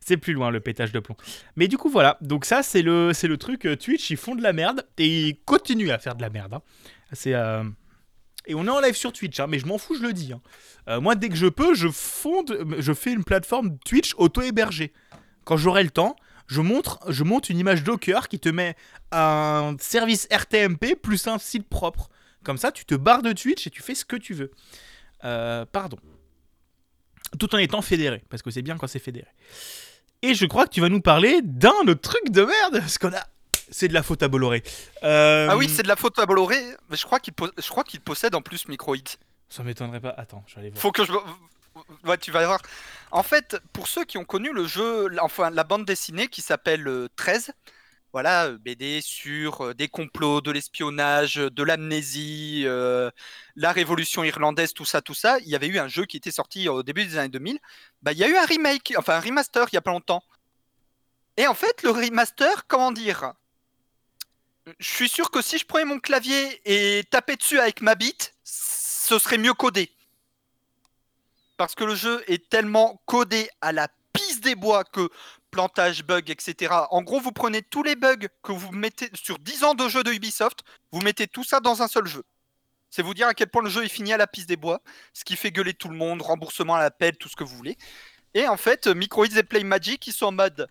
C'est 0.00 0.16
plus 0.16 0.32
loin 0.32 0.50
le 0.50 0.60
pétage 0.60 0.92
de 0.92 0.98
plomb. 1.00 1.16
Mais 1.56 1.68
du 1.68 1.76
coup, 1.76 1.90
voilà. 1.90 2.16
Donc, 2.22 2.46
ça, 2.46 2.62
c'est 2.62 2.80
le, 2.80 3.12
le 3.22 3.36
truc. 3.36 3.68
Twitch, 3.78 4.08
ils 4.08 4.16
font 4.16 4.34
de 4.34 4.42
la 4.42 4.54
merde 4.54 4.86
et 4.96 5.28
ils 5.28 5.36
continuent 5.44 5.90
à 5.90 5.98
faire 5.98 6.14
de 6.14 6.22
la 6.22 6.30
merde. 6.30 6.54
Hein. 6.54 6.62
C'est. 7.12 7.34
Euh, 8.46 8.50
et 8.50 8.54
on 8.54 8.66
est 8.66 8.70
en 8.70 8.80
live 8.80 8.94
sur 8.94 9.12
Twitch, 9.12 9.38
hein, 9.40 9.46
mais 9.48 9.58
je 9.58 9.66
m'en 9.66 9.78
fous, 9.78 9.96
je 9.96 10.02
le 10.02 10.12
dis. 10.12 10.32
Hein. 10.32 11.00
moi, 11.00 11.14
dès 11.14 11.28
que 11.28 11.36
je 11.36 11.46
peux, 11.46 11.74
je 11.74 11.88
fonde, 11.88 12.66
je 12.78 12.92
fais 12.92 13.12
une 13.12 13.24
plateforme 13.24 13.78
Twitch 13.78 14.14
auto-hébergée. 14.16 14.92
Quand 15.44 15.56
j'aurai 15.56 15.82
le 15.82 15.90
temps, 15.90 16.16
je, 16.46 16.60
monte 16.60 17.50
une 17.50 17.58
image 17.58 17.84
Docker 17.84 18.28
qui 18.28 18.38
te 18.38 18.48
met 18.48 18.76
un 19.12 19.76
service 19.78 20.28
RTMP 20.30 20.94
plus 21.00 21.26
un 21.26 21.38
site 21.38 21.68
propre. 21.68 22.10
Comme 22.42 22.58
ça, 22.58 22.72
tu 22.72 22.84
te 22.84 22.94
barres 22.94 23.22
de 23.22 23.32
Twitch 23.32 23.66
et 23.66 23.70
tu 23.70 23.82
fais 23.82 23.94
ce 23.94 24.04
que 24.04 24.16
tu 24.16 24.34
veux. 24.34 24.50
pardon 25.20 25.98
tout 27.38 27.54
en 27.54 27.58
étant 27.58 27.82
fédéré, 27.82 28.22
parce 28.28 28.42
que 28.42 28.50
c'est 28.50 28.62
bien 28.62 28.76
quand 28.76 28.86
c'est 28.86 28.98
fédéré. 28.98 29.28
Et 30.22 30.34
je 30.34 30.46
crois 30.46 30.66
que 30.66 30.70
tu 30.72 30.80
vas 30.80 30.88
nous 30.88 31.00
parler 31.00 31.40
d'un 31.42 31.86
autre 31.86 32.00
truc 32.00 32.30
de 32.30 32.42
merde, 32.42 32.78
parce 32.80 32.98
qu'on 32.98 33.12
a... 33.12 33.26
C'est 33.74 33.88
de 33.88 33.94
la 33.94 34.04
faute 34.04 34.22
à 34.22 34.28
Bolloré. 34.28 34.62
Euh, 35.02 35.48
ah 35.50 35.56
oui, 35.56 35.68
c'est 35.68 35.82
de 35.82 35.88
la 35.88 35.96
faute 35.96 36.16
à 36.20 36.26
Bolloré, 36.26 36.62
mais 36.88 36.96
je 36.96 37.04
crois 37.04 37.18
qu'il 37.18 37.34
je 37.58 37.68
crois 37.68 37.82
qu'il 37.82 38.00
possède 38.00 38.36
en 38.36 38.40
plus 38.40 38.68
Microïd. 38.68 39.08
Ça 39.48 39.64
m'étonnerait 39.64 40.00
pas. 40.00 40.14
Attends, 40.16 40.44
je 40.46 40.54
vais 40.54 40.60
aller 40.60 40.70
voir. 40.70 40.80
Faut 40.80 40.92
que 40.92 41.04
je... 41.04 41.12
Ouais, 42.04 42.16
tu 42.16 42.30
vas 42.30 42.46
voir. 42.46 42.60
En 43.10 43.24
fait, 43.24 43.56
pour 43.72 43.88
ceux 43.88 44.04
qui 44.04 44.16
ont 44.16 44.24
connu 44.24 44.52
le 44.52 44.64
jeu, 44.68 45.10
enfin 45.20 45.50
la 45.50 45.64
bande 45.64 45.84
dessinée 45.84 46.28
qui 46.28 46.40
s'appelle 46.40 46.88
13, 47.16 47.48
euh, 47.48 47.52
voilà, 48.12 48.44
euh, 48.44 48.58
BD 48.58 49.00
sur 49.00 49.62
euh, 49.62 49.74
des 49.74 49.88
complots, 49.88 50.40
de 50.40 50.52
l'espionnage, 50.52 51.34
de 51.34 51.62
l'amnésie, 51.64 52.62
euh, 52.66 53.10
la 53.56 53.72
révolution 53.72 54.22
irlandaise, 54.22 54.72
tout 54.72 54.84
ça, 54.84 55.02
tout 55.02 55.14
ça. 55.14 55.38
Il 55.40 55.48
y 55.48 55.56
avait 55.56 55.66
eu 55.66 55.80
un 55.80 55.88
jeu 55.88 56.04
qui 56.04 56.16
était 56.16 56.30
sorti 56.30 56.68
au 56.68 56.84
début 56.84 57.04
des 57.04 57.18
années 57.18 57.28
2000. 57.28 57.58
Bah, 58.02 58.12
il 58.12 58.18
y 58.18 58.22
a 58.22 58.28
eu 58.28 58.36
un 58.36 58.46
remake, 58.46 58.94
enfin 58.96 59.16
un 59.16 59.20
remaster 59.20 59.66
il 59.72 59.74
y 59.74 59.78
a 59.78 59.82
pas 59.82 59.90
longtemps. 59.90 60.22
Et 61.36 61.48
en 61.48 61.54
fait, 61.54 61.82
le 61.82 61.90
remaster, 61.90 62.68
comment 62.68 62.92
dire? 62.92 63.34
Je 64.78 64.88
suis 64.88 65.08
sûr 65.08 65.30
que 65.30 65.42
si 65.42 65.58
je 65.58 65.66
prenais 65.66 65.84
mon 65.84 66.00
clavier 66.00 66.60
et 66.64 67.04
tapais 67.04 67.36
dessus 67.36 67.58
avec 67.58 67.82
ma 67.82 67.94
bite, 67.94 68.34
ce 68.44 69.18
serait 69.18 69.38
mieux 69.38 69.52
codé. 69.52 69.90
Parce 71.56 71.74
que 71.74 71.84
le 71.84 71.94
jeu 71.94 72.24
est 72.26 72.48
tellement 72.48 73.00
codé 73.04 73.48
à 73.60 73.72
la 73.72 73.88
pisse 74.12 74.40
des 74.40 74.54
bois 74.54 74.84
que 74.84 75.10
plantage, 75.50 76.02
bug, 76.04 76.30
etc. 76.30 76.74
En 76.90 77.02
gros, 77.02 77.20
vous 77.20 77.30
prenez 77.30 77.62
tous 77.62 77.82
les 77.82 77.94
bugs 77.94 78.26
que 78.42 78.52
vous 78.52 78.72
mettez 78.72 79.10
sur 79.14 79.38
10 79.38 79.64
ans 79.64 79.74
de 79.74 79.88
jeu 79.88 80.02
de 80.02 80.12
Ubisoft, 80.12 80.64
vous 80.90 81.00
mettez 81.00 81.28
tout 81.28 81.44
ça 81.44 81.60
dans 81.60 81.82
un 81.82 81.88
seul 81.88 82.06
jeu. 82.06 82.24
C'est 82.90 83.02
vous 83.02 83.14
dire 83.14 83.28
à 83.28 83.34
quel 83.34 83.48
point 83.48 83.62
le 83.62 83.68
jeu 83.68 83.84
est 83.84 83.88
fini 83.88 84.12
à 84.12 84.16
la 84.16 84.26
piste 84.26 84.48
des 84.48 84.56
bois, 84.56 84.80
ce 85.12 85.24
qui 85.24 85.36
fait 85.36 85.52
gueuler 85.52 85.74
tout 85.74 85.88
le 85.88 85.96
monde, 85.96 86.22
remboursement 86.22 86.74
à 86.74 86.78
la 86.78 86.84
l'appel, 86.84 87.16
tout 87.16 87.28
ce 87.28 87.36
que 87.36 87.44
vous 87.44 87.56
voulez. 87.56 87.76
Et 88.34 88.48
en 88.48 88.56
fait, 88.56 88.86
Microids 88.88 89.36
et 89.36 89.42
Play 89.42 89.62
Magic, 89.62 90.06
ils 90.06 90.12
sont 90.12 90.26
en 90.26 90.32
mode. 90.32 90.68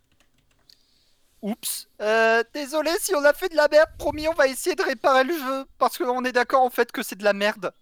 Oups, 1.43 1.89
euh, 1.99 2.41
désolé 2.53 2.89
si 3.01 3.13
on 3.13 3.23
a 3.25 3.33
fait 3.33 3.49
de 3.49 3.57
la 3.57 3.67
merde, 3.67 3.89
promis, 3.99 4.29
on 4.29 4.33
va 4.33 4.47
essayer 4.47 4.77
de 4.77 4.81
réparer 4.81 5.25
le 5.25 5.37
jeu, 5.37 5.65
parce 5.77 5.97
qu'on 5.97 6.23
est 6.23 6.31
d'accord 6.31 6.61
en 6.61 6.69
fait 6.69 6.89
que 6.89 7.03
c'est 7.03 7.17
de 7.17 7.23
la 7.25 7.33
merde. 7.33 7.73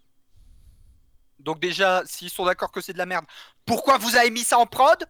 Donc 1.38 1.60
déjà, 1.60 2.02
s'ils 2.04 2.28
sont 2.28 2.44
d'accord 2.44 2.72
que 2.72 2.80
c'est 2.80 2.92
de 2.92 2.98
la 2.98 3.06
merde, 3.06 3.24
pourquoi 3.64 3.98
vous 3.98 4.16
avez 4.16 4.30
mis 4.30 4.42
ça 4.42 4.58
en 4.58 4.66
prod? 4.66 5.06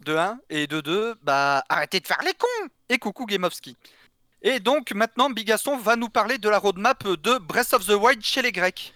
De 0.00 0.16
1 0.16 0.40
et 0.48 0.66
de 0.66 0.80
2, 0.80 1.16
bah 1.22 1.64
arrêtez 1.68 2.00
de 2.00 2.06
faire 2.06 2.22
les 2.24 2.32
cons 2.32 2.68
Et 2.88 2.98
coucou 2.98 3.26
Gameovski. 3.26 3.76
Et 4.40 4.58
donc 4.58 4.92
maintenant, 4.92 5.28
Bigaston 5.28 5.76
va 5.76 5.96
nous 5.96 6.08
parler 6.08 6.38
de 6.38 6.48
la 6.48 6.58
roadmap 6.58 7.06
de 7.06 7.36
Breath 7.36 7.74
of 7.74 7.84
the 7.84 7.90
Wild 7.90 8.22
chez 8.22 8.40
les 8.40 8.52
Grecs. 8.52 8.94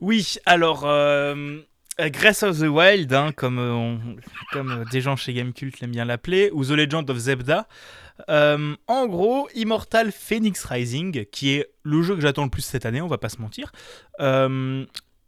Oui, 0.00 0.36
alors 0.46 0.86
euh, 0.86 1.60
Breath 1.98 2.42
of 2.42 2.58
the 2.58 2.68
Wild, 2.68 3.12
hein, 3.12 3.32
comme, 3.32 3.58
euh, 3.58 3.96
comme 4.52 4.84
des 4.90 5.00
gens 5.00 5.16
chez 5.16 5.32
Gamecult 5.32 5.80
l'aiment 5.80 5.92
bien 5.92 6.04
l'appeler, 6.04 6.50
ou 6.52 6.64
The 6.64 6.70
Legend 6.70 7.08
of 7.08 7.18
Zelda. 7.18 7.68
Euh, 8.28 8.76
en 8.86 9.06
gros, 9.06 9.48
Immortal 9.54 10.12
Phoenix 10.12 10.64
Rising, 10.64 11.24
qui 11.26 11.52
est 11.52 11.70
le 11.82 12.02
jeu 12.02 12.14
que 12.14 12.20
j'attends 12.20 12.44
le 12.44 12.50
plus 12.50 12.62
cette 12.62 12.86
année, 12.86 13.00
on 13.00 13.06
va 13.06 13.18
pas 13.18 13.28
se 13.28 13.40
mentir, 13.40 13.72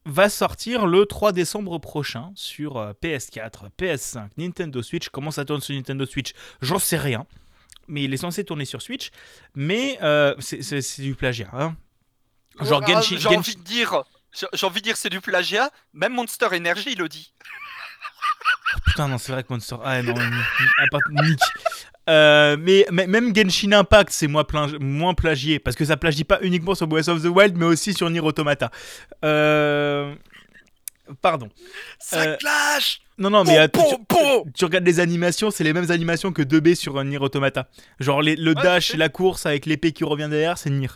va 0.07 0.29
sortir 0.29 0.87
le 0.87 1.05
3 1.05 1.33
décembre 1.33 1.79
prochain 1.79 2.31
sur 2.35 2.77
euh, 2.77 2.93
PS4, 3.03 3.71
PS5, 3.79 4.29
Nintendo 4.39 4.81
Switch. 4.83 5.09
Comment 5.09 5.33
ça 5.33 5.45
tourne 5.45 5.61
sur 5.61 5.75
Nintendo 5.75 6.07
Switch? 6.07 6.33
J'en 6.63 6.79
sais 6.79 6.97
rien. 6.97 7.27
Mais 7.89 8.05
il 8.05 8.15
est 8.15 8.19
censé 8.19 8.45
tourner 8.45 8.65
sur 8.65 8.83
Switch. 8.83 9.11
Mais 9.55 9.99
euh, 10.03 10.35
c'est 10.41 11.03
du 11.03 11.15
plagiat. 11.15 11.51
Hein. 11.53 11.77
Genre 12.61 12.85
Genshin. 12.87 13.17
J'ai 13.19 13.29
envie 13.29 13.57
de 13.57 13.63
dire. 13.63 14.05
J'ai 14.53 14.67
envie 14.67 14.81
de 14.81 14.85
dire 14.85 14.97
c'est 14.97 15.09
du 15.09 15.21
plagiat. 15.21 15.71
Même 15.95 16.15
Monster 16.15 16.47
Energy 16.53 16.95
le 16.95 17.09
dit. 17.09 17.33
Oh, 18.75 18.79
putain, 18.85 19.09
non, 19.09 19.19
c'est 19.19 19.33
vrai 19.33 19.43
que 19.43 19.53
Monster. 19.53 19.77
Ah 19.85 20.03
non, 20.03 20.15
Nick. 21.11 21.41
Euh, 22.09 22.57
mais, 22.59 22.87
même 22.91 23.35
Genshin 23.35 23.73
Impact, 23.73 24.11
c'est 24.13 24.29
moins, 24.29 24.45
moins, 24.81 25.15
plagié, 25.15 25.59
parce 25.59 25.75
que 25.77 25.85
ça 25.85 25.97
plagie 25.97 26.25
pas 26.25 26.39
uniquement 26.43 26.75
sur 26.75 26.87
Breath 26.87 27.09
of 27.09 27.23
the 27.23 27.27
Wild, 27.27 27.57
mais 27.57 27.65
aussi 27.65 27.95
sur 27.95 28.09
Nier 28.11 28.21
Automata. 28.21 28.71
Euh... 29.25 30.15
Pardon. 31.21 31.49
Ça 31.99 32.21
euh... 32.21 32.37
clash 32.37 33.01
Non, 33.19 33.31
non, 33.31 33.45
mais 33.45 33.69
tu, 33.69 33.81
tu, 34.55 34.65
regardes 34.65 34.87
les 34.87 35.01
animations, 35.01 35.51
c'est 35.51 35.65
les 35.65 35.73
mêmes 35.73 35.91
animations 35.91 36.33
que 36.33 36.43
2B 36.43 36.75
sur 36.77 37.03
Nier 37.03 37.19
Automata. 37.19 37.69
Genre 37.99 38.23
le 38.23 38.55
dash 38.55 38.95
et 38.95 38.97
la 38.97 39.09
course 39.09 39.47
avec 39.47 39.67
l'épée 39.67 39.93
qui 39.93 40.05
revient 40.05 40.29
derrière, 40.31 40.59
c'est 40.59 40.71
Nier. 40.71 40.91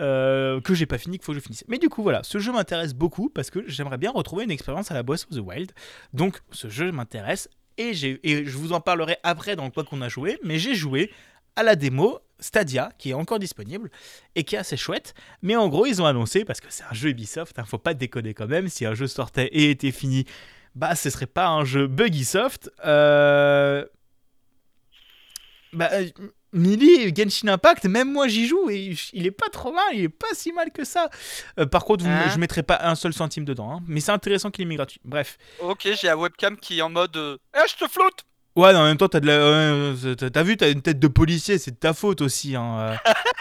Euh, 0.00 0.60
que 0.60 0.74
j'ai 0.74 0.86
pas 0.86 0.98
fini, 0.98 1.18
qu'il 1.18 1.24
faut 1.24 1.32
que 1.32 1.38
je 1.38 1.44
finisse. 1.44 1.64
Mais 1.68 1.78
du 1.78 1.88
coup, 1.88 2.02
voilà, 2.02 2.22
ce 2.24 2.38
jeu 2.38 2.52
m'intéresse 2.52 2.94
beaucoup 2.94 3.28
parce 3.28 3.50
que 3.50 3.62
j'aimerais 3.68 3.98
bien 3.98 4.10
retrouver 4.10 4.44
une 4.44 4.50
expérience 4.50 4.90
à 4.90 4.94
la 4.94 5.02
Breath 5.02 5.26
of 5.30 5.36
the 5.36 5.40
Wild. 5.40 5.72
Donc, 6.12 6.40
ce 6.50 6.68
jeu 6.68 6.90
m'intéresse 6.90 7.48
et, 7.78 7.94
je 7.94 8.56
vous 8.56 8.72
en 8.72 8.80
parlerai 8.80 9.18
après 9.22 9.56
dans 9.56 9.70
quoi 9.70 9.84
qu'on 9.84 10.00
a 10.00 10.08
joué, 10.08 10.38
mais 10.42 10.58
j'ai 10.58 10.74
joué 10.74 11.12
à 11.56 11.62
la 11.62 11.76
démo 11.76 12.18
Stadia, 12.40 12.90
qui 12.98 13.10
est 13.10 13.14
encore 13.14 13.38
disponible 13.38 13.90
et 14.34 14.44
qui 14.44 14.56
est 14.56 14.58
assez 14.58 14.76
chouette. 14.76 15.14
Mais 15.42 15.56
en 15.56 15.68
gros, 15.68 15.86
ils 15.86 16.02
ont 16.02 16.06
annoncé, 16.06 16.44
parce 16.44 16.60
que 16.60 16.66
c'est 16.70 16.84
un 16.84 16.94
jeu 16.94 17.10
Ubisoft, 17.10 17.58
hein, 17.58 17.64
faut 17.64 17.78
pas 17.78 17.94
déconner 17.94 18.34
quand 18.34 18.48
même, 18.48 18.68
si 18.68 18.86
un 18.86 18.94
jeu 18.94 19.06
sortait 19.06 19.46
et 19.46 19.70
était 19.70 19.92
fini, 19.92 20.24
bah 20.74 20.96
ce 20.96 21.10
serait 21.10 21.26
pas 21.26 21.48
un 21.48 21.64
jeu 21.64 21.86
Buggysoft. 21.86 22.70
Euh... 22.84 23.84
Bah, 25.72 25.88
euh, 25.92 26.08
Melee 26.54 27.12
Genshin 27.14 27.48
Impact, 27.48 27.84
même 27.86 28.10
moi 28.12 28.28
j'y 28.28 28.46
joue 28.46 28.70
et 28.70 28.96
il 29.12 29.26
est 29.26 29.30
pas 29.30 29.48
trop 29.50 29.72
mal, 29.72 29.84
il 29.92 30.04
est 30.04 30.08
pas 30.08 30.28
si 30.32 30.52
mal 30.52 30.70
que 30.70 30.84
ça. 30.84 31.10
Euh, 31.58 31.66
par 31.66 31.84
contre, 31.84 32.06
Hein 32.06 32.30
je 32.32 32.38
mettrai 32.38 32.62
pas 32.62 32.78
un 32.82 32.94
seul 32.94 33.12
centime 33.12 33.44
dedans, 33.44 33.72
hein. 33.76 33.80
mais 33.86 34.00
c'est 34.00 34.12
intéressant 34.12 34.50
qu'il 34.50 34.62
est 34.62 34.68
mis 34.68 34.76
gratuit. 34.76 35.00
Bref. 35.04 35.36
Ok, 35.60 35.88
j'ai 36.00 36.06
la 36.06 36.16
webcam 36.16 36.56
qui 36.56 36.78
est 36.78 36.82
en 36.82 36.90
mode 36.90 37.16
euh, 37.16 37.36
Eh, 37.56 37.68
je 37.68 37.84
te 37.84 37.90
flotte 37.90 38.20
Ouais, 38.56 38.72
non, 38.72 38.78
en 38.80 38.84
même 38.84 38.96
temps, 38.96 39.08
t'as 39.08 39.18
de 39.18 39.26
la... 39.26 39.32
euh, 39.32 40.14
t'as- 40.14 40.42
vu, 40.44 40.56
t'as 40.56 40.70
une 40.70 40.80
tête 40.80 41.00
de 41.00 41.08
policier, 41.08 41.58
c'est 41.58 41.72
de 41.72 41.76
ta 41.76 41.92
faute 41.92 42.20
aussi. 42.20 42.54
Hein, 42.54 42.78
euh. 42.78 42.96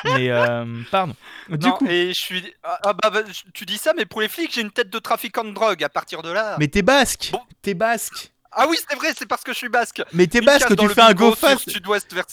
mais, 0.65 0.83
pardon. 0.89 1.13
Du 1.49 1.67
Non, 1.67 1.73
coup, 1.73 1.85
et 1.87 2.07
je 2.07 2.19
suis. 2.19 2.51
Ah, 2.63 2.79
ah, 2.83 2.93
bah, 2.93 3.11
bah, 3.11 3.21
tu 3.53 3.65
dis 3.67 3.77
ça, 3.77 3.93
mais 3.95 4.05
pour 4.05 4.21
les 4.21 4.27
flics, 4.27 4.51
j'ai 4.55 4.61
une 4.61 4.71
tête 4.71 4.89
de 4.89 4.97
trafiquant 4.97 5.43
de 5.43 5.51
drogue 5.51 5.83
à 5.83 5.89
partir 5.89 6.23
de 6.23 6.31
là. 6.31 6.55
mais 6.59 6.67
t'es 6.67 6.81
basque. 6.81 7.29
Bon. 7.31 7.41
T'es 7.61 7.75
basque. 7.75 8.31
Ah 8.51 8.65
oui, 8.67 8.75
c'est 8.89 8.95
vrai, 8.95 9.09
c'est 9.15 9.27
parce 9.27 9.43
que 9.43 9.51
je 9.53 9.57
suis 9.59 9.69
basque. 9.69 10.01
Mais 10.13 10.25
t'es 10.25 10.41
basque, 10.41 10.75
tu 10.75 10.89
fais 10.89 11.01
un 11.01 11.13
go 11.13 11.35
fast. 11.35 11.69
Sud-ouest 11.69 12.11
vers. 12.11 12.25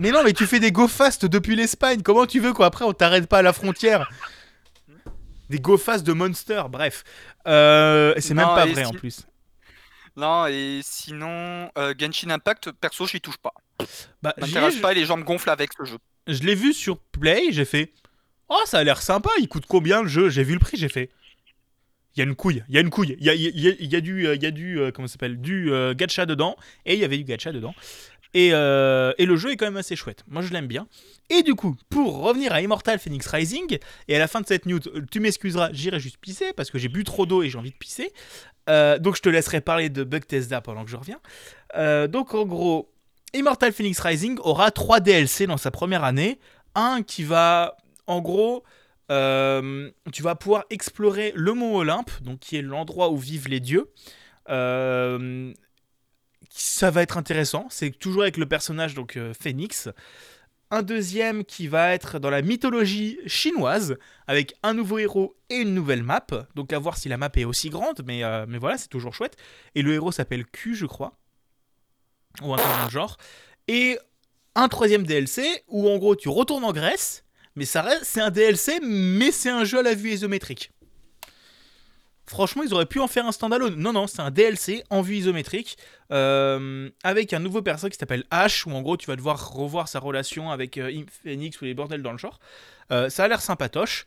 Mais 0.00 0.10
non, 0.12 0.22
mais 0.24 0.32
tu 0.32 0.46
fais 0.46 0.60
des 0.60 0.72
go 0.72 0.88
fast 0.88 1.26
depuis 1.26 1.56
l'Espagne. 1.56 2.00
Comment 2.02 2.24
tu 2.26 2.40
veux 2.40 2.54
qu'après 2.54 2.86
on 2.86 2.94
t'arrête 2.94 3.26
pas 3.28 3.38
à 3.38 3.42
la 3.42 3.52
frontière 3.52 4.10
Des 5.50 5.58
go 5.58 5.76
fast 5.76 6.06
de 6.06 6.14
Monster, 6.14 6.62
bref. 6.70 7.04
Euh, 7.46 8.14
c'est 8.18 8.32
même 8.32 8.46
pas 8.46 8.64
vrai 8.64 8.82
si- 8.84 8.88
en 8.88 8.92
plus. 8.92 9.26
Non, 10.16 10.46
et 10.46 10.80
sinon, 10.82 11.70
euh, 11.78 11.94
Genshin 11.98 12.30
Impact, 12.30 12.72
perso, 12.72 13.06
j'y 13.06 13.20
touche 13.20 13.36
pas. 13.36 13.52
Bah, 14.22 14.34
M'intéresse 14.38 14.76
pas 14.76 14.92
et 14.92 14.94
les 14.94 15.04
me 15.06 15.22
gonflent 15.22 15.50
avec 15.50 15.70
ce 15.78 15.84
jeu. 15.84 15.98
je 16.26 16.40
l'ai 16.42 16.54
vu 16.54 16.72
sur 16.72 16.98
Play, 16.98 17.48
j'ai 17.50 17.64
fait 17.66 17.92
Oh, 18.48 18.60
ça 18.64 18.78
a 18.78 18.84
l'air 18.84 19.00
sympa, 19.02 19.30
il 19.38 19.48
coûte 19.48 19.64
combien 19.68 20.02
le 20.02 20.08
jeu? 20.08 20.28
J'ai 20.30 20.42
vu 20.44 20.54
le 20.54 20.58
prix, 20.60 20.76
j'ai 20.78 20.88
fait 20.88 21.10
Il 22.16 22.18
y 22.18 22.22
a 22.22 22.24
une 22.24 22.34
couille, 22.34 22.64
il 22.68 22.74
y 22.74 22.78
a 22.78 22.80
une 22.80 22.90
couille, 22.90 23.16
il 23.20 23.24
y 23.24 23.30
a, 23.30 23.34
y 23.34 23.46
a- 23.68 23.74
y 23.78 23.96
a 23.96 24.00
du, 24.00 24.26
euh, 24.26 24.34
y 24.34 24.46
a 24.46 24.50
du 24.50 24.80
euh, 24.80 24.90
comment 24.90 25.06
s'appelle? 25.06 25.40
Du 25.40 25.72
euh, 25.72 25.94
gacha 25.94 26.26
dedans, 26.26 26.56
et 26.84 26.94
il 26.94 27.00
y 27.00 27.04
avait 27.04 27.16
du 27.18 27.24
gacha 27.24 27.52
dedans. 27.52 27.74
Et, 28.34 28.50
euh, 28.52 29.12
et 29.18 29.26
le 29.26 29.36
jeu 29.36 29.50
est 29.50 29.56
quand 29.56 29.66
même 29.66 29.76
assez 29.76 29.96
chouette. 29.96 30.24
Moi, 30.28 30.42
je 30.42 30.52
l'aime 30.52 30.66
bien. 30.66 30.86
Et 31.28 31.42
du 31.42 31.54
coup, 31.54 31.76
pour 31.88 32.20
revenir 32.20 32.52
à 32.52 32.60
Immortal 32.60 32.98
Phoenix 32.98 33.26
Rising, 33.26 33.78
et 34.08 34.16
à 34.16 34.18
la 34.18 34.28
fin 34.28 34.40
de 34.40 34.46
cette 34.46 34.66
news, 34.66 34.80
euh, 34.86 35.02
tu 35.10 35.20
m'excuseras, 35.20 35.70
j'irai 35.72 36.00
juste 36.00 36.18
pisser 36.18 36.52
parce 36.52 36.70
que 36.70 36.78
j'ai 36.78 36.88
bu 36.88 37.04
trop 37.04 37.26
d'eau 37.26 37.42
et 37.42 37.48
j'ai 37.48 37.58
envie 37.58 37.70
de 37.70 37.76
pisser. 37.76 38.12
Euh, 38.68 38.98
donc, 38.98 39.16
je 39.16 39.22
te 39.22 39.28
laisserai 39.28 39.60
parler 39.60 39.88
de 39.88 40.04
Bethesda 40.04 40.60
pendant 40.60 40.84
que 40.84 40.90
je 40.90 40.96
reviens. 40.96 41.20
Donc, 42.08 42.34
en 42.34 42.46
gros, 42.46 42.92
Immortal 43.34 43.72
Phoenix 43.72 43.98
Rising 44.00 44.38
aura 44.42 44.70
3 44.70 45.00
DLC 45.00 45.46
dans 45.46 45.56
sa 45.56 45.70
première 45.70 46.04
année. 46.04 46.38
Un 46.74 47.02
qui 47.02 47.24
va, 47.24 47.76
en 48.06 48.20
gros, 48.20 48.64
tu 49.08 50.22
vas 50.22 50.34
pouvoir 50.36 50.64
explorer 50.70 51.32
le 51.34 51.52
mont 51.52 51.76
Olympe, 51.76 52.10
donc 52.22 52.38
qui 52.38 52.56
est 52.56 52.62
l'endroit 52.62 53.10
où 53.10 53.16
vivent 53.16 53.48
les 53.48 53.60
dieux. 53.60 53.90
Euh, 54.50 55.52
ça 56.50 56.90
va 56.90 57.02
être 57.02 57.16
intéressant. 57.16 57.66
C'est 57.70 57.90
toujours 57.90 58.22
avec 58.22 58.36
le 58.36 58.46
personnage 58.46 58.94
donc 58.94 59.16
euh, 59.16 59.32
Phoenix. 59.38 59.88
Un 60.72 60.82
deuxième 60.82 61.44
qui 61.44 61.66
va 61.66 61.94
être 61.94 62.18
dans 62.18 62.30
la 62.30 62.42
mythologie 62.42 63.18
chinoise, 63.26 63.96
avec 64.28 64.54
un 64.62 64.74
nouveau 64.74 64.98
héros 64.98 65.36
et 65.48 65.56
une 65.56 65.74
nouvelle 65.74 66.02
map. 66.02 66.26
Donc 66.54 66.72
à 66.72 66.78
voir 66.78 66.96
si 66.96 67.08
la 67.08 67.16
map 67.16 67.30
est 67.34 67.44
aussi 67.44 67.70
grande, 67.70 68.02
mais, 68.04 68.22
euh, 68.22 68.46
mais 68.48 68.58
voilà, 68.58 68.78
c'est 68.78 68.88
toujours 68.88 69.14
chouette. 69.14 69.36
Et 69.74 69.82
le 69.82 69.94
héros 69.94 70.12
s'appelle 70.12 70.46
Q, 70.46 70.74
je 70.74 70.86
crois. 70.86 71.18
Ou 72.42 72.54
un 72.54 72.56
truc 72.56 72.70
dans 72.78 72.84
le 72.84 72.90
genre. 72.90 73.16
Et 73.66 73.98
un 74.54 74.68
troisième 74.68 75.04
DLC 75.04 75.64
où 75.68 75.88
en 75.88 75.98
gros 75.98 76.16
tu 76.16 76.28
retournes 76.28 76.64
en 76.64 76.72
Grèce, 76.72 77.24
mais 77.56 77.64
ça 77.64 77.84
c'est 78.02 78.20
un 78.20 78.30
DLC, 78.30 78.78
mais 78.82 79.32
c'est 79.32 79.50
un 79.50 79.64
jeu 79.64 79.78
à 79.78 79.82
la 79.82 79.94
vue 79.94 80.12
isométrique. 80.12 80.72
Franchement, 82.30 82.62
ils 82.62 82.72
auraient 82.72 82.86
pu 82.86 83.00
en 83.00 83.08
faire 83.08 83.26
un 83.26 83.32
standalone. 83.32 83.74
Non, 83.74 83.92
non, 83.92 84.06
c'est 84.06 84.20
un 84.20 84.30
DLC 84.30 84.84
en 84.88 85.02
vue 85.02 85.16
isométrique 85.16 85.76
euh, 86.12 86.88
avec 87.02 87.32
un 87.32 87.40
nouveau 87.40 87.60
personnage 87.60 87.94
qui 87.94 87.98
s'appelle 87.98 88.22
Ash, 88.30 88.66
où 88.66 88.70
en 88.70 88.82
gros 88.82 88.96
tu 88.96 89.08
vas 89.08 89.16
devoir 89.16 89.52
revoir 89.52 89.88
sa 89.88 89.98
relation 89.98 90.52
avec 90.52 90.78
euh, 90.78 91.02
Phoenix 91.24 91.60
ou 91.60 91.64
les 91.64 91.74
bordels 91.74 92.04
dans 92.04 92.12
le 92.12 92.18
genre. 92.18 92.38
Euh, 92.92 93.10
ça 93.10 93.24
a 93.24 93.28
l'air 93.28 93.40
sympatoche. 93.40 94.04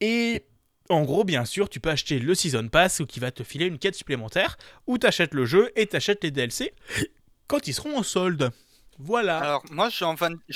Et 0.00 0.44
en 0.90 1.02
gros, 1.02 1.24
bien 1.24 1.44
sûr, 1.44 1.68
tu 1.68 1.80
peux 1.80 1.90
acheter 1.90 2.20
le 2.20 2.36
Season 2.36 2.68
Pass 2.68 3.00
ou 3.00 3.06
qui 3.06 3.18
va 3.18 3.32
te 3.32 3.42
filer 3.42 3.66
une 3.66 3.80
quête 3.80 3.96
supplémentaire, 3.96 4.56
ou 4.86 4.96
t'achètes 4.96 5.34
le 5.34 5.44
jeu 5.44 5.72
et 5.74 5.88
t'achètes 5.88 6.22
les 6.22 6.30
DLC 6.30 6.72
quand 7.48 7.66
ils 7.66 7.74
seront 7.74 7.98
en 7.98 8.04
solde. 8.04 8.52
Voilà. 9.00 9.38
Alors, 9.38 9.64
moi, 9.72 9.88
j'ai 9.88 10.04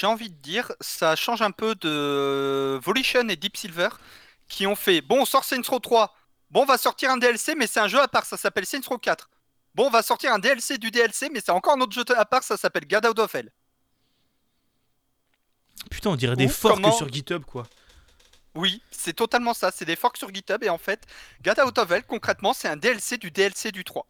envie, 0.06 0.30
de 0.30 0.36
dire, 0.36 0.70
ça 0.80 1.16
change 1.16 1.42
un 1.42 1.50
peu 1.50 1.74
de 1.74 2.78
Volition 2.84 3.28
et 3.28 3.34
Deep 3.34 3.56
Silver, 3.56 3.88
qui 4.46 4.68
ont 4.68 4.76
fait 4.76 5.00
Bon, 5.00 5.22
on 5.22 5.24
sort 5.24 5.42
Saints 5.42 5.62
Row 5.68 5.80
3. 5.80 6.14
Bon, 6.54 6.62
on 6.62 6.66
va 6.66 6.78
sortir 6.78 7.10
un 7.10 7.16
DLC, 7.16 7.56
mais 7.56 7.66
c'est 7.66 7.80
un 7.80 7.88
jeu 7.88 8.00
à 8.00 8.06
part, 8.06 8.24
ça 8.24 8.36
s'appelle 8.36 8.64
Saints 8.64 8.80
Row 8.86 8.96
4. 8.96 9.28
Bon, 9.74 9.88
on 9.88 9.90
va 9.90 10.02
sortir 10.02 10.32
un 10.32 10.38
DLC 10.38 10.78
du 10.78 10.92
DLC, 10.92 11.28
mais 11.28 11.40
c'est 11.44 11.50
encore 11.50 11.74
un 11.74 11.80
autre 11.80 11.92
jeu 11.92 12.04
à 12.16 12.24
part, 12.24 12.44
ça 12.44 12.56
s'appelle 12.56 12.86
God 12.86 13.04
Out 13.06 13.18
of 13.18 13.34
Hell. 13.34 13.50
Putain, 15.90 16.10
on 16.10 16.16
dirait 16.16 16.36
des 16.36 16.46
Ou 16.46 16.48
forks 16.50 16.74
comment- 16.76 16.92
sur 16.92 17.12
GitHub, 17.12 17.44
quoi. 17.44 17.66
Oui, 18.54 18.80
c'est 18.92 19.14
totalement 19.14 19.52
ça. 19.52 19.72
C'est 19.72 19.84
des 19.84 19.96
forks 19.96 20.16
sur 20.16 20.32
GitHub, 20.32 20.62
et 20.62 20.68
en 20.68 20.78
fait, 20.78 21.04
God 21.42 21.58
Out 21.58 21.76
of 21.78 21.90
Hell, 21.90 22.04
concrètement, 22.04 22.52
c'est 22.52 22.68
un 22.68 22.76
DLC 22.76 23.18
du 23.18 23.32
DLC 23.32 23.72
du 23.72 23.82
3. 23.82 24.06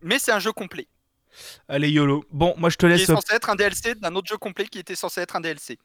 Mais 0.00 0.18
c'est 0.18 0.32
un 0.32 0.38
jeu 0.38 0.52
complet. 0.52 0.88
Allez, 1.68 1.90
YOLO. 1.90 2.24
Bon, 2.30 2.54
moi 2.56 2.70
je 2.70 2.76
te 2.76 2.86
Qui 2.86 2.92
est 2.92 2.96
laisse. 2.96 3.06
censé 3.06 3.34
être 3.34 3.50
un 3.50 3.54
DLC 3.54 3.96
d'un 3.96 4.14
autre 4.14 4.28
jeu 4.28 4.38
complet 4.38 4.66
qui 4.66 4.78
était 4.78 4.94
censé 4.94 5.20
être 5.20 5.36
un 5.36 5.40
DLC. 5.42 5.78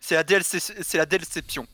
C'est 0.00 0.14
la 0.14 0.24
DLC, 0.24 0.58
c'est 0.58 0.96
la 0.96 1.04
déception. 1.06 1.66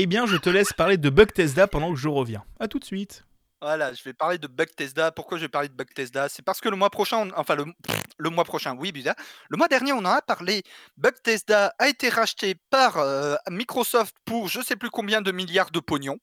Eh 0.00 0.06
bien, 0.06 0.26
je 0.26 0.36
te 0.36 0.48
laisse 0.48 0.72
parler 0.72 0.96
de 0.96 1.10
Bethesda 1.10 1.66
pendant 1.66 1.92
que 1.92 1.98
je 1.98 2.06
reviens. 2.06 2.44
À 2.60 2.68
tout 2.68 2.78
de 2.78 2.84
suite. 2.84 3.24
Voilà, 3.60 3.92
je 3.92 4.04
vais 4.04 4.12
parler 4.12 4.38
de 4.38 4.46
Bethesda. 4.46 5.10
Pourquoi 5.10 5.38
je 5.38 5.42
vais 5.42 5.48
parler 5.48 5.68
de 5.68 5.74
Bethesda 5.74 6.28
C'est 6.28 6.44
parce 6.44 6.60
que 6.60 6.68
le 6.68 6.76
mois 6.76 6.88
prochain, 6.88 7.30
enfin 7.34 7.56
le, 7.56 7.64
le 8.16 8.30
mois 8.30 8.44
prochain, 8.44 8.76
oui, 8.78 8.92
bizarre. 8.92 9.16
Le 9.48 9.56
mois 9.56 9.66
dernier, 9.66 9.92
on 9.92 9.98
en 9.98 10.04
a 10.04 10.22
parlé. 10.22 10.62
Bethesda 10.98 11.74
a 11.80 11.88
été 11.88 12.10
racheté 12.10 12.54
par 12.70 12.98
euh, 12.98 13.34
Microsoft 13.50 14.14
pour 14.24 14.46
je 14.46 14.60
sais 14.60 14.76
plus 14.76 14.90
combien 14.90 15.20
de 15.20 15.32
milliards 15.32 15.72
de 15.72 15.80
pognon. 15.80 16.20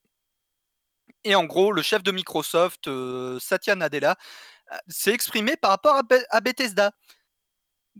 Et 1.24 1.34
en 1.34 1.44
gros, 1.44 1.70
le 1.70 1.82
chef 1.82 2.02
de 2.02 2.12
Microsoft, 2.12 2.88
euh, 2.88 3.38
Satya 3.40 3.74
Nadella, 3.74 4.16
euh, 4.72 4.76
s'est 4.88 5.12
exprimé 5.12 5.54
par 5.58 5.72
rapport 5.72 5.96
à, 5.96 6.02
à 6.30 6.40
Bethesda. 6.40 6.92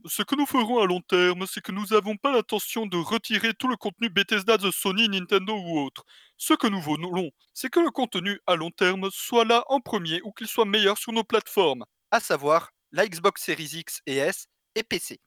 Ce 0.05 0.23
que 0.23 0.35
nous 0.37 0.47
ferons 0.47 0.81
à 0.81 0.87
long 0.87 1.01
terme, 1.01 1.47
c'est 1.47 1.63
que 1.63 1.73
nous 1.73 1.87
n'avons 1.91 2.17
pas 2.17 2.31
l'intention 2.31 2.87
de 2.87 2.97
retirer 2.99 3.55
tout 3.55 3.67
le 3.67 3.77
contenu 3.77 4.11
Bethesda 4.11 4.59
de 4.59 4.71
Sony, 4.71 5.09
Nintendo 5.09 5.55
ou 5.57 5.81
autre. 5.81 6.05
Ce 6.37 6.55
que 6.55 6.67
nous 6.67 6.81
voulons, 6.81 7.31
c'est 7.55 7.71
que 7.71 7.81
le 7.81 7.91
contenu 7.91 8.39
à 8.47 8.57
long 8.57 8.71
terme 8.71 9.09
soit 9.11 9.45
là 9.45 9.65
en 9.69 9.81
premier 9.81 10.21
ou 10.23 10.33
qu'il 10.33 10.47
soit 10.49 10.67
meilleur 10.67 10.99
sur 10.99 11.13
nos 11.13 11.25
plateformes, 11.25 11.85
à 12.11 12.21
savoir 12.21 12.71
la 12.93 13.07
Xbox 13.09 13.43
Series 13.43 13.71
X 13.73 14.03
et 14.07 14.17
S 14.17 14.49
et 14.75 14.83
PC. 14.83 15.19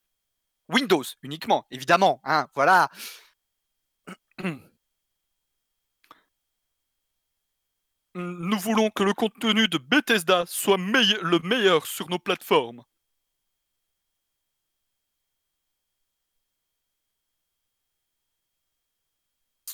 Windows 0.69 1.03
uniquement, 1.23 1.65
évidemment, 1.71 2.21
hein, 2.23 2.47
voilà. 2.55 2.89
Nous 8.13 8.59
voulons 8.59 8.91
que 8.91 9.01
le 9.01 9.13
contenu 9.13 9.67
de 9.67 9.79
Bethesda 9.79 10.43
soit 10.45 10.77
le 10.77 11.39
meilleur 11.39 11.87
sur 11.87 12.07
nos 12.09 12.19
plateformes. 12.19 12.83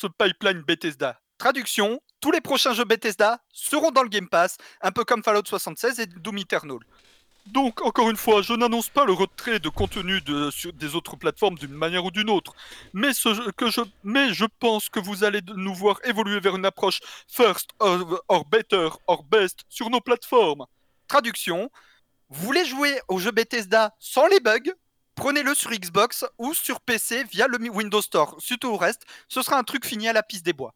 Pipeline 0.10 0.62
Bethesda. 0.62 1.20
Traduction, 1.38 2.00
tous 2.22 2.32
les 2.32 2.42
prochains 2.42 2.74
jeux 2.74 2.86
Bethesda 2.86 3.40
seront 3.52 3.92
dans 3.92 4.04
le 4.04 4.10
Game 4.10 4.30
Pass, 4.30 4.58
un 4.82 4.92
peu 4.92 5.04
comme 5.04 5.24
Fallout 5.24 5.46
76 5.46 6.00
et 6.00 6.06
Doom 6.06 6.38
Eternal. 6.38 6.80
Donc, 7.48 7.82
encore 7.86 8.10
une 8.10 8.18
fois, 8.18 8.42
je 8.42 8.54
n'annonce 8.54 8.90
pas 8.90 9.06
le 9.06 9.14
retrait 9.14 9.60
de 9.60 9.70
contenu 9.70 10.20
sur 10.50 10.74
des 10.74 10.96
autres 10.96 11.16
plateformes 11.16 11.56
d'une 11.56 11.74
manière 11.74 12.04
ou 12.04 12.10
d'une 12.10 12.30
autre, 12.30 12.54
mais, 12.94 13.12
que 13.56 13.70
je, 13.70 13.82
mais 14.04 14.34
je 14.34 14.46
pense 14.60 14.90
que 14.90 15.00
vous 15.00 15.24
allez 15.24 15.42
nous 15.56 15.76
voir 15.76 16.00
évoluer 16.06 16.40
vers 16.40 16.56
une 16.56 16.66
approche 16.66 17.02
first 17.28 17.70
or, 17.80 18.24
or 18.30 18.46
better 18.46 18.90
or 19.06 19.24
best 19.24 19.64
sur 19.70 19.92
nos 19.92 20.02
plateformes. 20.02 20.66
Traduction, 21.08 21.70
vous 22.30 22.46
voulez 22.46 22.66
jouer 22.66 23.00
au 23.10 23.20
jeu 23.20 23.30
Bethesda 23.30 23.94
sans 24.00 24.26
les 24.26 24.40
bugs? 24.40 24.74
Prenez-le 25.16 25.56
sur 25.56 25.72
Xbox 25.72 26.26
ou 26.38 26.54
sur 26.54 26.82
PC 26.82 27.24
via 27.26 27.48
le 27.48 27.58
Windows 27.70 28.02
Store. 28.02 28.36
Surtout 28.40 28.70
au 28.70 28.78
reste, 28.78 29.04
ce 29.28 29.42
sera 29.42 29.58
un 29.58 29.64
truc 29.64 29.86
fini 29.86 30.08
à 30.08 30.14
la 30.14 30.24
piste 30.24 30.46
des 30.46 30.54
bois. 30.54 30.74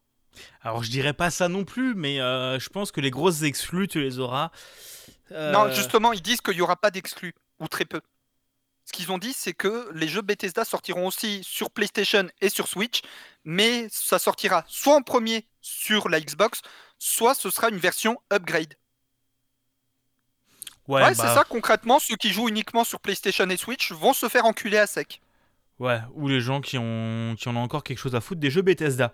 Alors, 0.62 0.82
je 0.82 0.90
dirais 0.90 1.12
pas 1.12 1.30
ça 1.30 1.48
non 1.48 1.64
plus, 1.64 1.94
mais 1.94 2.20
euh, 2.20 2.58
je 2.58 2.68
pense 2.68 2.92
que 2.92 3.00
les 3.00 3.10
grosses 3.10 3.42
exclus, 3.42 3.88
tu 3.88 4.00
les 4.00 4.18
auras. 4.18 4.50
Euh, 5.32 5.52
Non, 5.52 5.70
justement, 5.72 6.12
ils 6.12 6.22
disent 6.22 6.40
qu'il 6.40 6.54
n'y 6.54 6.60
aura 6.62 6.76
pas 6.76 6.90
d'exclus, 6.90 7.34
ou 7.58 7.68
très 7.68 7.84
peu. 7.84 8.00
Ce 8.84 8.92
qu'ils 8.92 9.12
ont 9.12 9.18
dit, 9.18 9.32
c'est 9.32 9.52
que 9.52 9.88
les 9.94 10.08
jeux 10.08 10.22
Bethesda 10.22 10.64
sortiront 10.64 11.06
aussi 11.06 11.44
sur 11.44 11.70
PlayStation 11.70 12.28
et 12.40 12.48
sur 12.48 12.66
Switch, 12.66 13.02
mais 13.44 13.86
ça 13.90 14.18
sortira 14.18 14.64
soit 14.66 14.94
en 14.94 15.02
premier 15.02 15.46
sur 15.60 16.08
la 16.08 16.20
Xbox, 16.20 16.62
soit 16.98 17.34
ce 17.34 17.50
sera 17.50 17.68
une 17.68 17.78
version 17.78 18.20
upgrade. 18.32 18.74
Ouais, 20.88 21.02
Ouais, 21.02 21.10
bah, 21.10 21.14
c'est 21.14 21.34
ça 21.34 21.44
concrètement, 21.48 21.98
ceux 21.98 22.16
qui 22.16 22.32
jouent 22.32 22.48
uniquement 22.48 22.84
sur 22.84 23.00
PlayStation 23.00 23.48
et 23.48 23.56
Switch 23.56 23.92
vont 23.92 24.12
se 24.12 24.28
faire 24.28 24.44
enculer 24.44 24.78
à 24.78 24.86
sec. 24.86 25.20
Ouais, 25.78 26.00
ou 26.14 26.28
les 26.28 26.40
gens 26.40 26.60
qui, 26.60 26.76
ont, 26.78 27.34
qui 27.38 27.48
en 27.48 27.56
ont 27.56 27.62
encore 27.62 27.82
quelque 27.82 27.98
chose 27.98 28.14
à 28.14 28.20
foutre 28.20 28.40
des 28.40 28.50
jeux 28.50 28.62
Bethesda. 28.62 29.12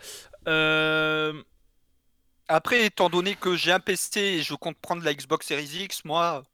Euh... 0.48 1.32
Après, 2.48 2.84
étant 2.86 3.08
donné 3.08 3.34
que 3.34 3.56
j'ai 3.56 3.72
un 3.72 3.80
PC 3.80 4.20
et 4.20 4.42
je 4.42 4.54
compte 4.54 4.76
prendre 4.78 5.02
la 5.04 5.12
Xbox 5.12 5.46
Series 5.46 5.82
X, 5.82 6.04
moi. 6.04 6.44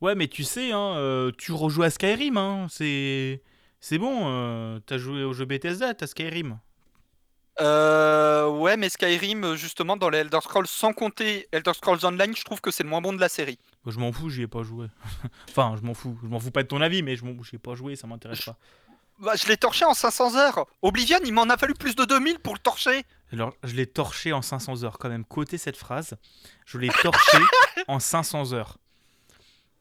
Ouais, 0.00 0.14
mais 0.14 0.28
tu 0.28 0.44
sais, 0.44 0.70
hein, 0.70 0.94
euh, 0.96 1.32
tu 1.36 1.52
rejoues 1.52 1.82
à 1.82 1.90
Skyrim, 1.90 2.36
hein, 2.36 2.66
c'est. 2.70 3.42
C'est 3.80 3.98
bon, 3.98 4.22
euh, 4.24 4.80
t'as 4.86 4.98
joué 4.98 5.22
au 5.22 5.32
jeu 5.32 5.44
Bethesda, 5.44 5.94
t'as 5.94 6.08
Skyrim. 6.08 6.58
Euh, 7.60 8.48
ouais, 8.48 8.76
mais 8.76 8.88
Skyrim, 8.88 9.54
justement, 9.54 9.96
dans 9.96 10.08
les 10.10 10.18
Elder 10.18 10.38
Scrolls, 10.42 10.66
sans 10.68 10.92
compter 10.92 11.48
Elder 11.52 11.72
Scrolls 11.74 12.04
Online, 12.04 12.34
je 12.36 12.44
trouve 12.44 12.60
que 12.60 12.70
c'est 12.70 12.84
le 12.84 12.88
moins 12.88 13.00
bon 13.00 13.12
de 13.12 13.20
la 13.20 13.28
série. 13.28 13.58
Je 13.86 13.98
m'en 13.98 14.12
fous, 14.12 14.30
j'y 14.30 14.42
ai 14.42 14.46
pas 14.46 14.62
joué. 14.62 14.86
enfin, 15.48 15.74
je 15.80 15.84
m'en 15.84 15.94
fous. 15.94 16.16
Je 16.22 16.28
m'en 16.28 16.38
fous 16.38 16.50
pas 16.50 16.62
de 16.62 16.68
ton 16.68 16.80
avis, 16.80 17.02
mais 17.02 17.16
je 17.16 17.24
m'en 17.24 17.34
j'y 17.42 17.56
ai 17.56 17.58
pas 17.58 17.74
joué, 17.74 17.96
ça 17.96 18.06
m'intéresse 18.06 18.44
pas. 18.44 18.56
Bah, 19.18 19.32
je 19.34 19.48
l'ai 19.48 19.56
torché 19.56 19.84
en 19.84 19.94
500 19.94 20.36
heures. 20.36 20.66
Oblivion, 20.82 21.18
il 21.24 21.32
m'en 21.32 21.42
a 21.44 21.56
fallu 21.56 21.74
plus 21.74 21.96
de 21.96 22.04
2000 22.04 22.38
pour 22.38 22.54
le 22.54 22.60
torcher. 22.60 23.04
Alors, 23.32 23.52
je 23.64 23.74
l'ai 23.74 23.86
torché 23.86 24.32
en 24.32 24.42
500 24.42 24.84
heures, 24.84 24.98
quand 24.98 25.08
même. 25.08 25.24
Côté 25.24 25.58
cette 25.58 25.76
phrase, 25.76 26.14
je 26.64 26.78
l'ai 26.78 26.88
torché 26.88 27.38
en 27.88 27.98
500 27.98 28.52
heures. 28.52 28.78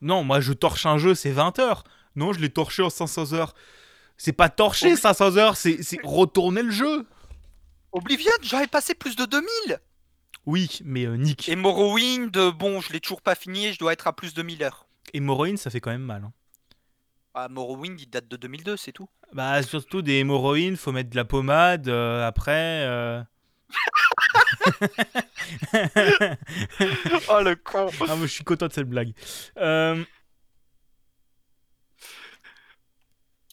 Non, 0.01 0.23
moi, 0.23 0.39
je 0.41 0.53
torche 0.53 0.87
un 0.87 0.97
jeu, 0.97 1.13
c'est 1.13 1.31
20 1.31 1.59
heures. 1.59 1.83
Non, 2.15 2.33
je 2.33 2.39
l'ai 2.39 2.49
torché 2.49 2.81
en 2.81 2.89
500 2.89 3.33
heures. 3.33 3.53
C'est 4.17 4.33
pas 4.33 4.49
torcher 4.49 4.93
Obli- 4.93 4.99
500 4.99 5.37
heures, 5.37 5.55
c'est 5.55 5.79
retourner 6.03 6.63
le 6.63 6.71
jeu. 6.71 7.05
Oblivion, 7.91 8.31
j'avais 8.41 8.67
passé 8.67 8.93
plus 8.93 9.15
de 9.15 9.25
2000. 9.25 9.79
Oui, 10.45 10.79
mais 10.83 11.05
euh, 11.05 11.17
Nick. 11.17 11.49
Et 11.49 11.55
Morrowind, 11.55 12.35
euh, 12.37 12.51
bon, 12.51 12.79
je 12.81 12.93
l'ai 12.93 12.99
toujours 12.99 13.21
pas 13.21 13.35
fini 13.35 13.67
et 13.67 13.73
je 13.73 13.79
dois 13.79 13.93
être 13.93 14.07
à 14.07 14.13
plus 14.13 14.33
de 14.33 14.41
1000 14.43 14.63
heures. 14.63 14.87
Et 15.13 15.19
Morrowind, 15.19 15.57
ça 15.57 15.69
fait 15.69 15.81
quand 15.81 15.91
même 15.91 16.01
mal. 16.01 16.23
hein. 16.23 16.33
Ah, 17.33 17.49
Morrowind, 17.49 17.99
il 17.99 18.09
date 18.09 18.27
de 18.27 18.37
2002, 18.37 18.77
c'est 18.77 18.91
tout. 18.93 19.09
Bah, 19.33 19.61
surtout 19.61 20.01
des 20.01 20.13
hémorroïdes, 20.19 20.77
faut 20.77 20.91
mettre 20.91 21.09
de 21.09 21.15
la 21.15 21.25
pommade. 21.25 21.87
euh, 21.87 22.25
après. 22.25 22.83
euh, 22.85 23.21
oh 27.29 27.41
le 27.41 27.55
con. 27.55 27.87
Ah, 28.07 28.15
moi, 28.15 28.25
je 28.25 28.31
suis 28.31 28.43
content 28.43 28.67
de 28.67 28.73
cette 28.73 28.89
blague. 28.89 29.13
Euh, 29.57 30.03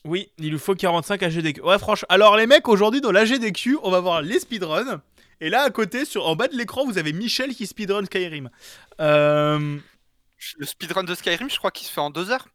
Oui, 0.04 0.30
il 0.38 0.52
nous 0.52 0.58
faut 0.58 0.74
45 0.74 1.22
AGDQ. 1.22 1.62
Ouais, 1.62 1.78
franchement. 1.78 2.06
Alors, 2.10 2.36
les 2.36 2.46
mecs, 2.46 2.68
aujourd'hui, 2.68 3.00
dans 3.00 3.10
l'AGDQ, 3.12 3.78
on 3.82 3.90
va 3.90 4.00
voir 4.00 4.20
les 4.22 4.38
speedruns. 4.40 5.00
Et 5.40 5.48
là, 5.50 5.62
à 5.62 5.70
côté, 5.70 6.04
sur... 6.04 6.26
en 6.26 6.36
bas 6.36 6.48
de 6.48 6.56
l'écran, 6.56 6.84
vous 6.84 6.98
avez 6.98 7.12
Michel 7.12 7.54
qui 7.54 7.66
speedrun 7.66 8.04
Skyrim. 8.04 8.50
Euh, 9.00 9.78
Le 10.58 10.66
speedrun 10.66 11.04
de 11.04 11.14
Skyrim, 11.14 11.48
je 11.50 11.56
crois 11.58 11.70
qu'il 11.70 11.86
se 11.86 11.92
fait 11.92 12.00
en 12.00 12.10
2 12.10 12.30
heures. 12.30 12.48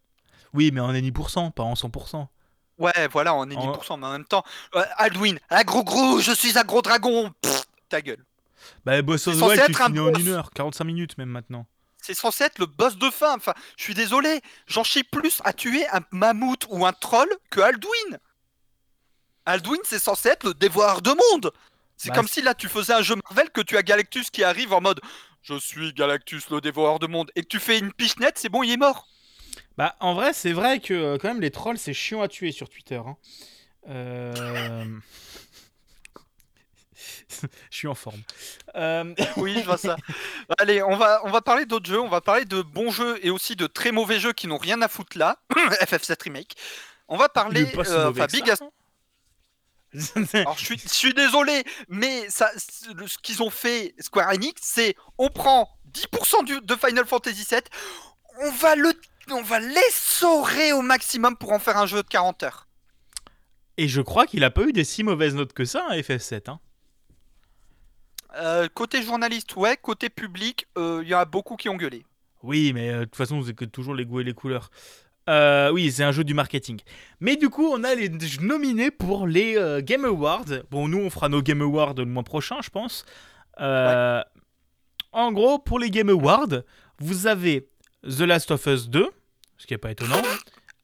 Oui, 0.53 0.71
mais 0.73 0.79
en 0.79 0.93
est 0.93 1.01
10%, 1.01 1.51
pas 1.51 1.63
en 1.63 1.73
100%. 1.73 2.27
Ouais, 2.77 2.91
voilà, 3.11 3.35
on 3.35 3.49
est 3.49 3.55
En- 3.55 3.73
10%, 3.73 3.97
mais 3.99 4.05
en 4.05 4.11
même 4.13 4.25
temps, 4.25 4.43
euh, 4.75 4.83
Alduin, 4.97 5.35
agro 5.49 5.83
gros, 5.83 6.19
je 6.19 6.31
suis 6.31 6.57
agro 6.57 6.81
dragon. 6.81 7.31
Pff, 7.41 7.63
ta 7.89 8.01
gueule. 8.01 8.23
Bah, 8.85 9.01
Boss 9.01 9.27
of 9.27 9.35
tu 9.35 9.73
finis 9.73 9.99
en 9.99 10.11
boss. 10.11 10.21
1 10.23 10.27
heure, 10.27 10.51
45 10.51 10.83
minutes 10.85 11.17
même 11.17 11.29
maintenant. 11.29 11.65
C'est 12.01 12.13
censé 12.13 12.45
être 12.45 12.59
le 12.59 12.65
boss 12.65 12.97
de 12.97 13.09
fin. 13.09 13.35
Enfin, 13.35 13.53
je 13.77 13.83
suis 13.83 13.93
désolé, 13.93 14.41
j'en 14.67 14.83
chie 14.83 15.03
plus 15.03 15.41
à 15.43 15.53
tuer 15.53 15.87
un 15.89 15.99
mammouth 16.11 16.65
ou 16.69 16.85
un 16.85 16.93
troll 16.93 17.29
que 17.49 17.59
Alduin. 17.59 18.17
Alduin, 19.45 19.77
c'est 19.83 19.99
censé 19.99 20.29
être 20.29 20.43
le 20.45 20.53
dévoreur 20.53 21.01
de 21.01 21.11
monde. 21.11 21.51
C'est 21.97 22.09
Bah, 22.09 22.15
comme 22.15 22.27
si 22.27 22.41
là, 22.41 22.53
tu 22.55 22.69
faisais 22.69 22.93
un 22.93 23.01
jeu 23.01 23.15
Marvel 23.25 23.49
que 23.49 23.61
tu 23.61 23.77
as 23.77 23.83
Galactus 23.83 24.29
qui 24.29 24.43
arrive 24.43 24.73
en 24.73 24.81
mode 24.81 25.01
Je 25.41 25.59
suis 25.59 25.93
Galactus, 25.93 26.49
le 26.49 26.61
dévoreur 26.61 26.99
de 26.99 27.07
monde, 27.07 27.31
et 27.35 27.41
que 27.43 27.47
tu 27.47 27.59
fais 27.59 27.79
une 27.79 27.91
pichenette, 27.91 28.37
c'est 28.37 28.49
bon, 28.49 28.63
il 28.63 28.71
est 28.71 28.77
mort. 28.77 29.07
Bah, 29.77 29.95
en 29.99 30.13
vrai, 30.13 30.33
c'est 30.33 30.53
vrai 30.53 30.79
que 30.79 30.93
euh, 30.93 31.17
quand 31.17 31.29
même, 31.29 31.41
les 31.41 31.51
trolls, 31.51 31.77
c'est 31.77 31.93
chiant 31.93 32.21
à 32.21 32.27
tuer 32.27 32.51
sur 32.51 32.69
Twitter. 32.69 33.01
hein. 33.05 33.17
Euh... 33.89 34.85
Je 37.69 37.77
suis 37.77 37.87
en 37.87 37.95
forme. 37.95 38.21
Euh, 38.75 39.13
Oui, 39.37 39.55
je 39.59 39.65
vois 39.65 39.77
ça. 39.77 39.95
Allez, 40.57 40.81
on 40.83 40.97
va, 40.97 41.21
on 41.25 41.29
va 41.31 41.41
parler 41.41 41.65
d'autres 41.65 41.89
jeux, 41.89 41.99
on 41.99 42.09
va 42.09 42.21
parler 42.21 42.45
de 42.45 42.61
bons 42.61 42.91
jeux 42.91 43.19
et 43.25 43.29
aussi 43.29 43.55
de 43.55 43.67
très 43.67 43.91
mauvais 43.91 44.19
jeux 44.19 44.33
qui 44.33 44.47
n'ont 44.47 44.57
rien 44.57 44.81
à 44.81 44.87
foutre 44.87 45.17
là. 45.17 45.37
FF7 45.55 46.23
Remake. 46.23 46.55
On 47.07 47.17
va 47.17 47.29
parler. 47.29 47.65
euh, 47.77 48.09
enfin, 48.09 48.25
Big 48.27 48.49
hein. 48.49 48.69
Alors, 50.33 50.57
je 50.57 50.65
suis, 50.65 50.77
je 50.79 50.87
suis 50.93 51.13
désolé, 51.15 51.63
mais 51.87 52.29
ça, 52.29 52.51
c'est- 52.57 52.93
le- 52.93 53.07
ce 53.07 53.17
qu'ils 53.17 53.41
ont 53.41 53.49
fait, 53.49 53.95
Square 53.99 54.29
Enix, 54.29 54.61
c'est 54.63 54.95
on 55.17 55.29
prend 55.29 55.67
10% 55.93 56.43
du, 56.45 56.61
de 56.61 56.75
Final 56.75 57.07
Fantasy 57.07 57.45
VII, 57.49 57.61
on 58.41 58.51
va 58.51 58.75
le, 58.75 58.93
on 59.31 59.41
va 59.41 59.59
l'essorer 59.59 60.73
au 60.73 60.81
maximum 60.83 61.35
pour 61.37 61.51
en 61.53 61.59
faire 61.59 61.77
un 61.77 61.87
jeu 61.87 62.03
de 62.03 62.07
40 62.07 62.43
heures. 62.43 62.67
Et 63.77 63.87
je 63.87 64.01
crois 64.01 64.27
qu'il 64.27 64.43
a 64.43 64.51
pas 64.51 64.61
eu 64.63 64.73
des 64.73 64.83
si 64.83 65.03
mauvaises 65.03 65.33
notes 65.33 65.53
que 65.53 65.65
ça, 65.65 65.85
un 65.89 65.97
FF7. 65.97 66.51
Hein. 66.51 66.59
Euh, 68.35 68.67
côté 68.73 69.01
journaliste, 69.01 69.55
ouais. 69.55 69.77
Côté 69.77 70.09
public, 70.09 70.67
euh, 70.77 71.01
il 71.03 71.09
y 71.09 71.15
en 71.15 71.19
a 71.19 71.25
beaucoup 71.25 71.55
qui 71.55 71.69
ont 71.69 71.75
gueulé. 71.77 72.05
Oui, 72.43 72.71
mais 72.73 72.89
euh, 72.89 72.99
de 73.01 73.05
toute 73.05 73.15
façon, 73.15 73.41
c'est 73.41 73.53
que 73.53 73.65
toujours 73.65 73.95
les 73.95 74.05
goûts 74.05 74.19
et 74.21 74.23
les 74.23 74.33
couleurs. 74.33 74.69
Euh, 75.27 75.71
oui, 75.71 75.91
c'est 75.91 76.03
un 76.03 76.11
jeu 76.11 76.23
du 76.23 76.33
marketing. 76.33 76.79
Mais 77.19 77.35
du 77.35 77.49
coup, 77.49 77.67
on 77.71 77.83
a 77.83 77.93
les 77.95 78.09
nominés 78.41 78.91
pour 78.91 79.27
les 79.27 79.57
euh, 79.57 79.81
Game 79.83 80.05
Awards. 80.05 80.45
Bon, 80.71 80.87
nous, 80.87 80.99
on 80.99 81.09
fera 81.09 81.29
nos 81.29 81.41
Game 81.41 81.61
Awards 81.61 81.93
le 81.95 82.05
mois 82.05 82.23
prochain, 82.23 82.57
je 82.63 82.69
pense. 82.69 83.05
Euh, 83.59 84.21
En 85.11 85.31
gros, 85.31 85.59
pour 85.59 85.79
les 85.79 85.89
Game 85.91 86.09
Awards, 86.09 86.63
vous 86.99 87.27
avez 87.27 87.67
The 88.03 88.21
Last 88.21 88.51
of 88.51 88.65
Us 88.67 88.89
2, 88.89 89.07
ce 89.57 89.67
qui 89.67 89.73
n'est 89.73 89.77
pas 89.79 89.91
étonnant, 89.91 90.21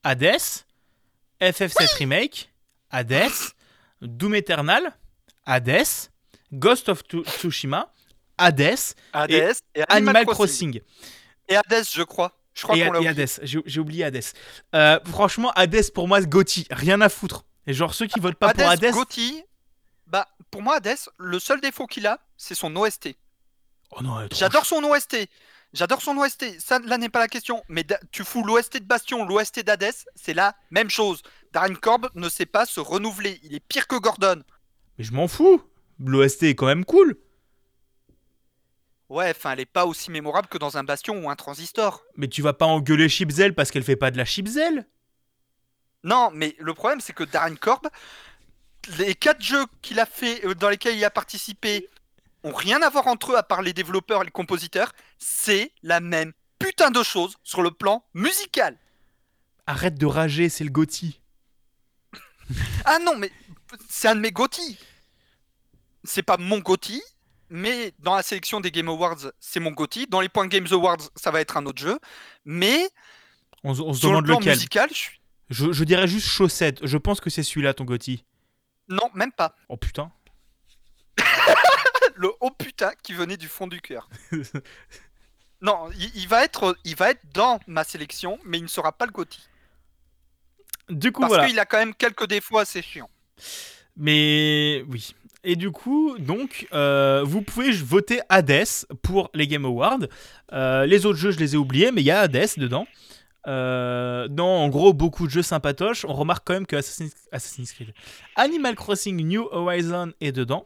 Hades, 0.03 0.37
FF7 1.41 1.97
Remake, 1.97 2.51
Hades, 2.91 3.31
Doom 4.01 4.35
Eternal, 4.35 4.93
Hades, 5.45 6.09
Ghost 6.55 6.89
of 6.89 7.03
Tsushima, 7.07 7.91
Hades, 8.37 8.77
Hades 9.13 9.55
et, 9.75 9.83
Animal 9.89 10.25
Crossing. 10.25 10.81
Et 11.47 11.55
Hades, 11.55 11.85
je 11.91 12.03
crois. 12.03 12.37
Je 12.53 12.63
crois 12.63 12.77
Et, 12.77 12.85
qu'on 12.85 12.91
l'a 12.93 12.99
et 12.99 13.09
oublié. 13.09 13.23
Hades, 13.23 13.29
j'ai 13.43 13.61
j'ai 13.65 13.79
oublié 13.79 14.03
Hades. 14.05 14.23
Euh, 14.73 14.99
franchement, 15.05 15.51
Hades 15.55 15.91
pour 15.93 16.07
moi, 16.07 16.21
c'est 16.21 16.29
Gotti, 16.29 16.65
rien 16.71 17.01
à 17.01 17.09
foutre. 17.09 17.45
Et 17.67 17.73
genre 17.73 17.93
ceux 17.93 18.07
qui 18.07 18.19
votent 18.19 18.35
pas 18.35 18.53
pour 18.53 18.67
Hades, 18.67 18.91
Gotti, 18.91 19.43
bah, 20.07 20.27
pour 20.51 20.61
moi, 20.61 20.77
Hades, 20.77 20.97
le 21.17 21.39
seul 21.39 21.59
défaut 21.61 21.87
qu'il 21.87 22.07
a, 22.07 22.19
c'est 22.37 22.55
son 22.55 22.75
OST. 22.75 23.15
oh 23.91 24.01
non, 24.01 24.27
J'adore 24.31 24.65
son 24.65 24.83
OST. 24.83 25.27
J'adore 25.73 26.01
son 26.01 26.15
OST. 26.17 26.57
Ça, 26.61 26.79
là, 26.79 26.97
n'est 26.97 27.09
pas 27.09 27.19
la 27.19 27.27
question. 27.27 27.61
Mais 27.67 27.83
da- 27.83 27.99
tu 28.11 28.23
fous 28.23 28.43
l'OST 28.45 28.77
de 28.77 28.85
Bastion, 28.85 29.25
l'OST 29.25 29.59
d'Hades, 29.61 29.91
c'est 30.15 30.33
la 30.33 30.55
même 30.71 30.89
chose. 30.89 31.21
Darren 31.51 31.75
Korb 31.75 32.07
ne 32.15 32.29
sait 32.29 32.45
pas 32.45 32.65
se 32.65 32.79
renouveler. 32.79 33.41
Il 33.43 33.53
est 33.53 33.59
pire 33.59 33.85
que 33.87 33.97
Gordon. 33.97 34.41
Mais 34.97 35.03
je 35.03 35.11
m'en 35.11 35.27
fous. 35.27 35.61
L'OST 35.99 36.43
est 36.43 36.55
quand 36.55 36.65
même 36.65 36.85
cool. 36.85 37.17
Ouais, 39.09 39.29
enfin, 39.29 39.51
elle 39.51 39.59
est 39.59 39.65
pas 39.65 39.85
aussi 39.85 40.09
mémorable 40.09 40.47
que 40.47 40.57
dans 40.57 40.77
un 40.77 40.83
Bastion 40.83 41.23
ou 41.23 41.29
un 41.29 41.35
Transistor. 41.35 42.03
Mais 42.17 42.27
tu 42.27 42.41
vas 42.41 42.53
pas 42.53 42.65
engueuler 42.65 43.07
Chipzel 43.07 43.53
parce 43.53 43.71
qu'elle 43.71 43.83
fait 43.83 43.95
pas 43.95 44.11
de 44.11 44.17
la 44.17 44.25
Chipzel? 44.25 44.87
Non, 46.03 46.31
mais 46.33 46.55
le 46.59 46.73
problème, 46.73 47.01
c'est 47.01 47.13
que 47.13 47.23
Darren 47.23 47.55
Korb, 47.55 47.87
les 48.97 49.15
quatre 49.15 49.41
jeux 49.41 49.65
qu'il 49.81 49.99
a 49.99 50.05
fait, 50.05 50.45
euh, 50.45 50.55
dans 50.55 50.69
lesquels 50.69 50.95
il 50.95 51.05
a 51.05 51.09
participé, 51.11 51.87
ont 52.43 52.53
rien 52.53 52.81
à 52.81 52.89
voir 52.89 53.07
entre 53.07 53.31
eux 53.33 53.37
à 53.37 53.43
part 53.43 53.61
les 53.61 53.73
développeurs 53.73 54.21
et 54.21 54.25
les 54.25 54.31
compositeurs. 54.31 54.91
C'est 55.17 55.71
la 55.83 55.99
même 55.99 56.33
putain 56.59 56.91
de 56.91 57.03
chose 57.03 57.37
sur 57.43 57.61
le 57.61 57.71
plan 57.71 58.03
musical. 58.13 58.77
Arrête 59.67 59.95
de 59.95 60.05
rager, 60.05 60.49
c'est 60.49 60.63
le 60.63 60.69
Gotti. 60.69 61.21
Ah 62.85 62.99
non, 62.99 63.15
mais 63.17 63.31
c'est 63.89 64.07
un 64.07 64.15
de 64.15 64.21
mes 64.21 64.31
GOTY. 64.31 64.77
C'est 66.05 66.23
pas 66.23 66.37
mon 66.37 66.59
GOTY, 66.59 67.01
mais 67.49 67.93
dans 67.99 68.15
la 68.15 68.23
sélection 68.23 68.59
des 68.61 68.71
Game 68.71 68.87
Awards, 68.89 69.31
c'est 69.39 69.59
mon 69.59 69.71
GOTY. 69.71 70.07
Dans 70.07 70.21
les 70.21 70.29
points 70.29 70.47
Games 70.47 70.67
Awards, 70.71 70.97
ça 71.15 71.31
va 71.31 71.41
être 71.41 71.57
un 71.57 71.65
autre 71.65 71.81
jeu. 71.81 71.99
Mais 72.45 72.89
On, 73.63 73.73
se- 73.73 73.81
on 73.81 73.93
se 73.93 73.99
sur 74.01 74.09
le 74.09 74.15
demande 74.15 74.25
plan 74.25 74.39
lequel. 74.39 74.53
musical, 74.55 74.89
je 74.89 74.95
suis... 74.95 75.21
Je, 75.49 75.71
je 75.71 75.83
dirais 75.83 76.07
juste 76.07 76.27
chaussette. 76.27 76.85
Je 76.85 76.97
pense 76.97 77.21
que 77.21 77.29
c'est 77.29 77.43
celui-là 77.43 77.73
ton 77.75 77.83
Gotti. 77.83 78.23
non, 78.89 79.09
même 79.13 79.31
pas. 79.31 79.55
Oh 79.69 79.77
putain. 79.77 80.11
Le 82.15 82.31
oh 82.39 82.49
putain 82.51 82.91
qui 83.03 83.13
venait 83.13 83.37
du 83.37 83.47
fond 83.47 83.67
du 83.67 83.81
cœur. 83.81 84.09
non, 85.61 85.89
il, 85.97 86.11
il 86.15 86.27
va 86.27 86.43
être, 86.45 86.77
il 86.83 86.95
va 86.95 87.11
être 87.11 87.21
dans 87.33 87.59
ma 87.67 87.83
sélection, 87.83 88.39
mais 88.45 88.57
il 88.57 88.63
ne 88.63 88.67
sera 88.69 88.91
pas 88.91 89.05
le 89.05 89.11
GOTY. 89.11 89.39
Du 90.89 91.11
coup, 91.11 91.21
Parce 91.21 91.29
voilà. 91.33 91.47
qu'il 91.47 91.59
a 91.59 91.65
quand 91.65 91.77
même 91.77 91.93
quelques 91.95 92.27
défauts 92.27 92.57
assez 92.59 92.81
chiants. 92.81 93.09
Mais 93.97 94.83
oui. 94.87 95.15
Et 95.47 95.55
du 95.55 95.69
coup, 95.71 96.17
donc, 96.17 96.67
euh, 96.73 97.21
vous 97.23 97.43
pouvez 97.43 97.71
voter 97.71 98.19
Hades 98.29 98.65
pour 99.03 99.29
les 99.35 99.47
Game 99.47 99.63
Awards. 99.63 99.99
Euh, 100.51 100.87
les 100.87 101.05
autres 101.05 101.19
jeux, 101.19 101.29
je 101.29 101.37
les 101.37 101.53
ai 101.53 101.57
oubliés, 101.57 101.91
mais 101.91 102.01
il 102.01 102.05
y 102.05 102.11
a 102.11 102.21
Hades 102.21 102.49
dedans. 102.57 102.87
Euh, 103.47 104.27
non, 104.27 104.45
en 104.45 104.69
gros, 104.69 104.91
beaucoup 104.91 105.27
de 105.27 105.31
jeux 105.31 105.43
sympatoches. 105.43 106.03
On 106.03 106.13
remarque 106.13 106.47
quand 106.47 106.55
même 106.55 106.65
que 106.65 106.75
Assassin's, 106.75 107.13
Assassin's 107.31 107.71
Creed, 107.73 107.93
Animal 108.35 108.75
Crossing 108.75 109.15
New 109.23 109.47
Horizon 109.51 110.13
est 110.19 110.31
dedans. 110.31 110.65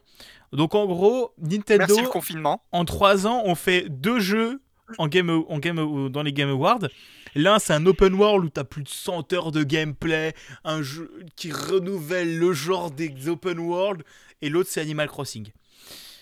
Donc, 0.53 0.75
en 0.75 0.85
gros, 0.85 1.33
Nintendo, 1.37 1.83
Merci 1.85 2.01
le 2.01 2.07
confinement. 2.07 2.63
en 2.71 2.85
3 2.85 3.27
ans, 3.27 3.43
on 3.45 3.55
fait 3.55 3.89
deux 3.89 4.19
jeux 4.19 4.61
en 4.97 5.07
game, 5.07 5.29
en 5.29 5.59
game, 5.59 6.09
dans 6.09 6.23
les 6.23 6.33
Game 6.33 6.49
Awards. 6.49 6.87
L'un, 7.35 7.59
c'est 7.59 7.73
un 7.73 7.85
open 7.85 8.13
world 8.15 8.45
où 8.45 8.49
tu 8.49 8.59
as 8.59 8.63
plus 8.63 8.83
de 8.83 8.89
100 8.89 9.33
heures 9.33 9.51
de 9.51 9.63
gameplay, 9.63 10.33
un 10.63 10.81
jeu 10.81 11.11
qui 11.35 11.51
renouvelle 11.51 12.39
le 12.39 12.53
genre 12.53 12.91
des 12.91 13.29
open 13.29 13.59
world, 13.59 14.03
et 14.41 14.49
l'autre, 14.49 14.69
c'est 14.71 14.81
Animal 14.81 15.07
Crossing. 15.07 15.47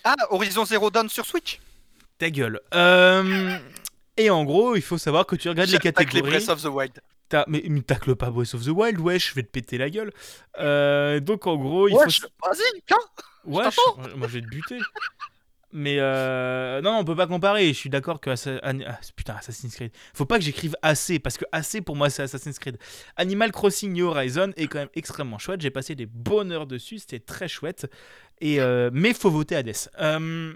Ah, 0.04 0.14
Horizon 0.30 0.64
Zero 0.64 0.90
Dawn 0.90 1.08
sur 1.08 1.26
Switch 1.26 1.60
Ta 2.18 2.30
gueule. 2.30 2.60
Euh, 2.74 3.58
et 4.16 4.30
en 4.30 4.44
gros, 4.44 4.74
il 4.74 4.82
faut 4.82 4.98
savoir 4.98 5.26
que 5.26 5.36
tu 5.36 5.48
regardes 5.48 5.70
les 5.70 5.78
catégories. 5.78 6.22
les 6.22 6.22
Breath 6.22 6.48
of 6.48 6.62
the 6.62 6.66
Wild. 6.66 7.00
Mais, 7.46 7.62
mais 7.68 7.82
tacle 7.82 8.16
pas 8.16 8.30
Breath 8.30 8.54
of 8.54 8.64
the 8.64 8.68
Wild, 8.68 8.98
wesh, 9.00 9.30
je 9.30 9.34
vais 9.34 9.42
te 9.42 9.50
péter 9.50 9.78
la 9.78 9.90
gueule. 9.90 10.12
Euh, 10.58 11.20
donc 11.20 11.46
en 11.46 11.56
gros, 11.56 11.88
il 11.88 11.94
wesh, 11.94 12.20
faut. 12.20 12.28
Vas-y, 12.42 12.82
viens 12.88 12.96
Wesh, 13.44 13.76
moi 14.16 14.28
je 14.28 14.34
vais 14.34 14.40
te 14.40 14.46
buter. 14.46 14.78
Mais 15.72 15.96
euh, 15.98 16.80
non, 16.80 16.98
on 16.98 17.04
peut 17.04 17.16
pas 17.16 17.26
comparer. 17.26 17.68
Je 17.68 17.78
suis 17.78 17.90
d'accord 17.90 18.20
que 18.20 18.30
ah, 18.30 18.98
putain 19.16 19.34
Assassin's 19.34 19.74
Creed. 19.74 19.92
Faut 20.14 20.24
pas 20.24 20.38
que 20.38 20.44
j'écrive 20.44 20.74
assez 20.82 21.18
parce 21.18 21.36
que 21.36 21.44
assez 21.52 21.82
pour 21.82 21.94
moi 21.94 22.08
c'est 22.08 22.22
Assassin's 22.22 22.58
Creed. 22.58 22.78
Animal 23.16 23.52
Crossing 23.52 23.92
New 23.92 24.06
Horizon 24.06 24.52
est 24.56 24.66
quand 24.66 24.78
même 24.78 24.88
extrêmement 24.94 25.38
chouette. 25.38 25.60
J'ai 25.60 25.70
passé 25.70 25.94
des 25.94 26.06
bonnes 26.06 26.52
heures 26.52 26.66
dessus, 26.66 26.98
c'était 27.00 27.20
très 27.20 27.48
chouette. 27.48 27.90
Et 28.40 28.60
euh, 28.60 28.90
mais 28.92 29.12
faut 29.12 29.30
voter 29.30 29.56
Hades. 29.56 29.74
Euh, 30.00 30.54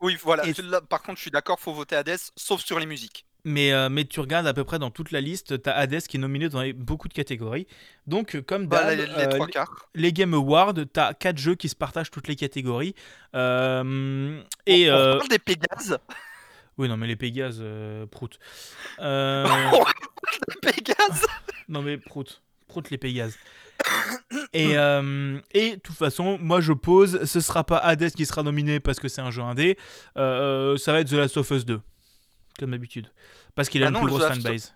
oui, 0.00 0.16
voilà. 0.22 0.44
par 0.88 1.02
contre, 1.02 1.18
je 1.18 1.22
suis 1.22 1.30
d'accord, 1.30 1.58
faut 1.58 1.72
voter 1.72 1.96
Hades, 1.96 2.18
sauf 2.36 2.60
sur 2.60 2.78
les 2.78 2.86
musiques. 2.86 3.26
Mais, 3.44 3.72
euh, 3.72 3.88
mais 3.88 4.04
tu 4.04 4.20
regardes 4.20 4.46
à 4.46 4.54
peu 4.54 4.62
près 4.62 4.78
dans 4.78 4.90
toute 4.90 5.10
la 5.10 5.20
liste, 5.20 5.60
tu 5.60 5.68
as 5.68 5.76
Hades 5.76 6.02
qui 6.02 6.16
est 6.16 6.20
nominé 6.20 6.48
dans 6.48 6.62
beaucoup 6.76 7.08
de 7.08 7.12
catégories. 7.12 7.66
Donc, 8.06 8.36
euh, 8.36 8.42
comme 8.42 8.68
bah, 8.68 8.94
les, 8.94 9.08
quarts. 9.50 9.88
les 9.96 10.12
Game 10.12 10.32
Awards, 10.32 10.74
tu 10.74 11.00
as 11.00 11.12
4 11.14 11.38
jeux 11.38 11.56
qui 11.56 11.68
se 11.68 11.74
partagent 11.74 12.12
toutes 12.12 12.28
les 12.28 12.36
catégories. 12.36 12.94
Euh, 13.34 14.40
et, 14.66 14.92
on, 14.92 14.94
on 14.94 15.18
parle 15.18 15.28
des 15.28 15.40
Pégases 15.40 15.98
Oui, 16.78 16.88
non, 16.88 16.96
mais 16.96 17.08
les 17.08 17.16
Pégases, 17.16 17.64
prout. 18.12 18.38
Pégases 18.98 19.66
Non, 21.68 21.82
mais 21.82 21.98
prout. 21.98 22.42
Prout 22.68 22.88
les 22.90 22.98
Pégases. 22.98 23.36
Et, 24.52 24.70
et 24.70 24.76
de 24.76 25.80
toute 25.82 25.96
façon, 25.96 26.38
moi 26.40 26.60
je 26.60 26.72
pose, 26.72 27.24
ce 27.24 27.40
sera 27.40 27.64
pas 27.64 27.78
Hades 27.78 28.12
qui 28.12 28.24
sera 28.24 28.44
nominé 28.44 28.78
parce 28.78 29.00
que 29.00 29.08
c'est 29.08 29.20
un 29.20 29.32
jeu 29.32 29.42
indé, 29.42 29.76
ça 30.14 30.92
va 30.92 31.00
être 31.00 31.08
The 31.08 31.14
Last 31.14 31.36
of 31.38 31.50
Us 31.50 31.64
2 31.64 31.80
comme 32.58 32.72
d'habitude. 32.72 33.10
Parce 33.54 33.68
qu'il 33.68 33.82
a 33.82 33.86
ah 33.86 33.90
une 33.90 33.98
plus 33.98 34.06
grosse 34.06 34.26
fanbase. 34.26 34.74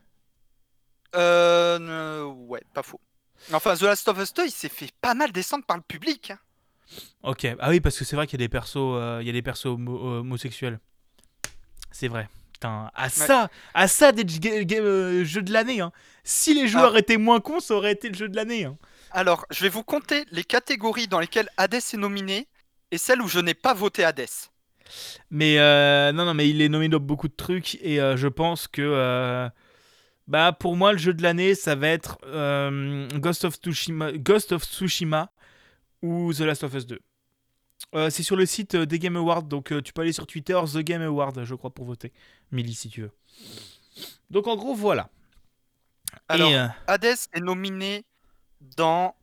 Euh, 1.15 2.25
ouais, 2.25 2.63
pas 2.75 2.83
faux. 2.83 3.01
Enfin, 3.53 3.75
The 3.77 3.83
Last 3.83 4.09
of 4.09 4.19
Us 4.19 4.35
2, 4.35 4.47
il 4.47 4.51
s'est 4.51 4.69
fait 4.69 4.91
pas 5.01 5.15
mal 5.15 5.33
descendre 5.33 5.65
par 5.65 5.77
le 5.77 5.83
public. 5.83 6.31
Hein. 6.31 6.39
Ok, 7.23 7.47
ah 7.59 7.71
oui, 7.71 7.81
parce 7.81 7.99
que 7.99 8.05
c'est 8.05 8.17
vrai 8.17 8.27
qu'il 8.27 8.41
y 8.41 8.43
a 8.43 8.47
des 8.47 8.49
persos, 8.49 8.77
euh, 8.77 9.19
il 9.21 9.27
y 9.27 9.31
a 9.31 9.33
des 9.33 9.43
persos 9.43 9.67
euh, 9.67 10.21
homosexuels. 10.21 10.79
C'est 11.91 12.09
vrai. 12.09 12.29
Putain, 12.53 12.91
à 12.95 13.11
ça, 13.11 13.51
à 13.75 13.87
ça 13.87 14.13
d'être 14.13 14.33
euh, 14.73 15.25
jeu 15.25 15.43
de 15.43 15.53
l'année. 15.53 15.81
Hein. 15.81 15.93
Si 16.25 16.55
les 16.55 16.69
joueurs 16.69 16.97
étaient 16.97 17.19
moins 17.19 17.41
cons, 17.41 17.61
ça 17.61 17.75
aurait 17.75 17.93
été 17.93 18.09
le 18.09 18.15
jeu 18.15 18.29
de 18.29 18.37
l'année. 18.37 18.65
Hein. 18.65 18.79
Alors, 19.11 19.45
je 19.51 19.63
vais 19.63 19.69
vous 19.69 19.83
compter 19.83 20.25
les 20.31 20.45
catégories 20.45 21.07
dans 21.07 21.21
lesquelles 21.21 21.51
Hades 21.57 21.75
est 21.75 21.97
nominé 21.97 22.49
et 22.91 22.99
celles 22.99 23.21
où 23.21 23.29
je 23.29 23.41
n'ai 23.41 23.55
pas 23.55 23.75
voté 23.75 24.05
Hades. 24.05 24.27
Mais 25.31 25.59
euh, 25.59 26.13
non, 26.13 26.25
non, 26.25 26.35
mais 26.35 26.49
il 26.49 26.63
est 26.63 26.69
nommé 26.69 26.89
dans 26.89 27.01
beaucoup 27.01 27.29
de 27.29 27.35
trucs 27.35 27.77
et 27.83 28.01
euh, 28.01 28.17
je 28.17 28.29
pense 28.29 28.69
que 28.69 28.83
euh, 28.83 29.49
bah 30.27 30.53
pour 30.53 30.77
moi 30.77 30.93
le 30.93 30.99
jeu 30.99 31.15
de 31.15 31.23
l'année 31.23 31.55
ça 31.55 31.75
va 31.75 31.89
être 31.89 32.19
Ghost 33.19 33.45
of 33.45 33.55
Tsushima, 33.57 34.13
Ghost 34.13 34.53
of 34.53 34.65
Tsushima 34.65 35.31
ou 36.03 36.33
The 36.33 36.41
Last 36.41 36.65
of 36.65 36.75
Us 36.75 36.87
2. 36.87 37.01
c'est 38.11 38.23
sur 38.23 38.37
le 38.37 38.47
site 38.47 38.77
des 38.77 38.99
Game 38.99 39.17
Awards, 39.17 39.45
donc 39.45 39.73
tu 39.83 39.93
peux 39.93 40.03
aller 40.03 40.13
sur 40.13 40.27
Twitter 40.27 40.59
The 40.73 40.79
Game 40.79 41.03
Awards, 41.03 41.45
je 41.45 41.55
crois, 41.55 41.71
pour 41.71 41.85
voter. 41.85 42.13
Millie, 42.53 42.75
si 42.75 42.89
tu 42.89 43.03
veux. 43.03 43.13
Donc 44.31 44.47
en 44.47 44.57
gros, 44.57 44.75
voilà. 44.75 45.11
Alors, 46.29 46.53
Hades 46.87 47.17
est 47.33 47.41
nominé 47.41 48.05
dans. 48.61 49.15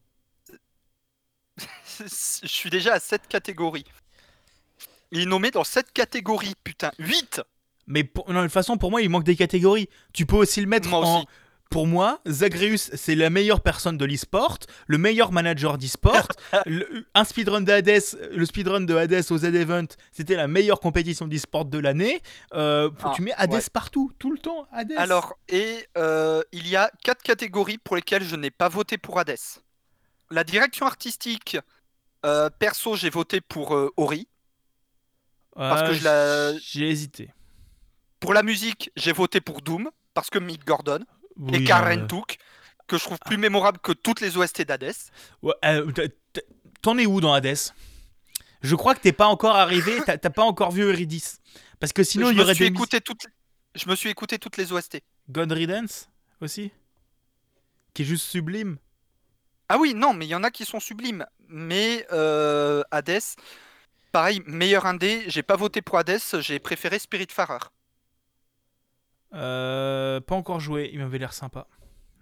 je 2.00 2.48
suis 2.48 2.70
déjà 2.70 2.94
à 2.94 3.00
cette 3.00 3.28
catégorie. 3.28 3.86
Il 5.14 5.22
est 5.22 5.26
nommé 5.28 5.52
dans 5.52 5.64
cette 5.64 5.94
catégorie, 5.94 6.56
putain. 6.64 6.92
8 6.98 7.42
Mais 7.86 8.04
pour, 8.04 8.26
de 8.26 8.42
toute 8.42 8.52
façon, 8.52 8.78
pour 8.78 8.90
moi, 8.90 9.04
il 9.04 9.10
manque 9.10 9.24
des 9.24 9.36
catégories. 9.36 9.88
Tu 10.12 10.26
peux 10.26 10.36
aussi 10.36 10.60
le 10.60 10.68
mettre 10.68 10.92
en. 10.94 11.24
Pour 11.70 11.88
moi, 11.88 12.20
Zagreus, 12.28 12.92
c'est 12.94 13.16
la 13.16 13.32
meilleure 13.32 13.62
personne 13.62 13.98
de 13.98 14.06
l'e-sport, 14.06 14.60
le 14.86 15.00
meilleur 15.00 15.32
manager 15.32 15.80
d'e-sport. 15.80 16.28
un 17.16 17.24
speedrun 17.24 17.62
de 17.62 17.72
Hades, 17.72 18.04
le 18.32 18.46
speedrun 18.46 18.82
de 18.82 18.96
Hades 18.96 19.32
au 19.32 19.38
Z-Event, 19.40 19.88
c'était 20.12 20.36
la 20.36 20.48
meilleure 20.48 20.80
compétition 20.80 21.28
d'e-sport 21.28 21.66
de 21.66 21.80
l'année. 21.80 22.22
Euh, 22.54 22.92
ah, 23.02 23.14
tu 23.16 23.24
mets 23.24 23.34
Hades 23.38 23.70
partout, 23.72 24.12
tout 24.20 24.32
le 24.32 24.38
temps, 24.38 24.68
Hades. 24.72 24.94
Alors, 24.98 25.34
et 25.50 25.88
euh, 25.98 26.44
il 26.52 26.68
y 26.68 26.76
a 26.76 26.92
quatre 27.04 27.24
catégories 27.24 27.80
pour 27.80 27.96
lesquelles 27.96 28.24
je 28.24 28.36
n'ai 28.36 28.52
pas 28.52 28.70
voté 28.70 29.00
pour 29.00 29.18
Hades. 29.18 29.36
La 30.30 30.44
direction 30.44 30.86
artistique, 30.86 31.58
euh, 32.24 32.52
perso, 32.52 32.96
j'ai 32.96 33.10
voté 33.10 33.42
pour 33.42 33.76
Ori. 33.98 34.28
Parce 35.56 35.90
que 35.90 35.96
je 35.96 36.60
J'ai 36.62 36.90
hésité. 36.90 37.30
Pour 38.20 38.34
la 38.34 38.44
musique, 38.44 38.92
j'ai 38.96 39.12
voté 39.12 39.42
pour 39.42 39.62
Doom, 39.62 39.90
parce 40.14 40.30
que 40.30 40.40
Mick 40.40 40.66
Gordon 40.66 41.00
et 41.52 41.64
Karen 41.64 42.08
Took, 42.08 42.38
que 42.88 42.98
je 42.98 43.04
trouve 43.04 43.20
plus 43.20 43.38
mémorable 43.38 43.80
que 43.80 43.92
toutes 43.92 44.22
les 44.22 44.38
OST 44.38 44.64
d'Hades. 44.64 44.94
Ouais, 45.42 45.54
euh, 45.66 45.92
T'en 46.82 46.98
es 46.98 47.06
où 47.06 47.22
dans 47.22 47.34
Hades? 47.34 47.58
Je 48.62 48.76
crois 48.76 48.94
que 48.94 49.02
t'es 49.02 49.14
pas 49.14 49.28
encore 49.28 49.56
arrivé, 49.56 50.00
t'as 50.06 50.18
pas 50.18 50.44
encore 50.44 50.72
vu 50.72 50.84
Eurydice. 50.84 51.40
Parce 51.80 51.94
que 51.94 52.04
sinon, 52.04 52.30
il 52.30 52.38
y 52.38 52.42
aurait 52.42 52.56
des. 52.56 52.66
Écouté 52.66 53.02
toutes... 53.02 53.26
Je 53.76 53.90
me 53.90 53.96
suis 53.96 54.10
écouté 54.10 54.38
toutes 54.38 54.58
les 54.58 54.72
OST. 54.72 55.02
God 55.30 55.52
Riddance 55.52 56.10
aussi? 56.42 56.72
Qui 57.94 58.04
est 58.04 58.06
juste 58.06 58.26
sublime. 58.26 58.78
Ah 59.70 59.78
oui, 59.78 59.94
non, 59.94 60.14
mais 60.14 60.26
il 60.26 60.30
y 60.30 60.36
en 60.36 60.44
a 60.44 60.52
qui 60.52 60.66
sont 60.66 60.80
sublimes. 60.80 61.26
Mais 61.48 62.06
euh, 62.12 62.84
Hades, 62.92 63.22
Pareil, 64.14 64.44
meilleur 64.46 64.86
indé, 64.86 65.24
j'ai 65.26 65.42
pas 65.42 65.56
voté 65.56 65.82
pour 65.82 65.98
Hades, 65.98 66.20
j'ai 66.40 66.60
préféré 66.60 67.00
Spiritfarer. 67.00 67.66
Euh, 69.34 70.22
pas 70.22 70.36
encore 70.36 70.60
joué, 70.60 70.92
il 70.94 71.00
m'avait 71.00 71.18
l'air 71.18 71.34
sympa. 71.34 71.66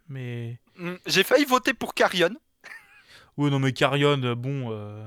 Mais. 0.08 0.58
Hmm, 0.78 0.96
j'ai 1.06 1.26
failli 1.26 1.44
voter 1.44 1.74
pour 1.74 1.94
Carrion. 1.94 2.34
oui, 3.38 3.52
non, 3.52 3.60
mais 3.60 3.74
Carrion, 3.74 4.24
euh, 4.24 4.36
bon. 4.36 4.70
Euh. 4.72 5.06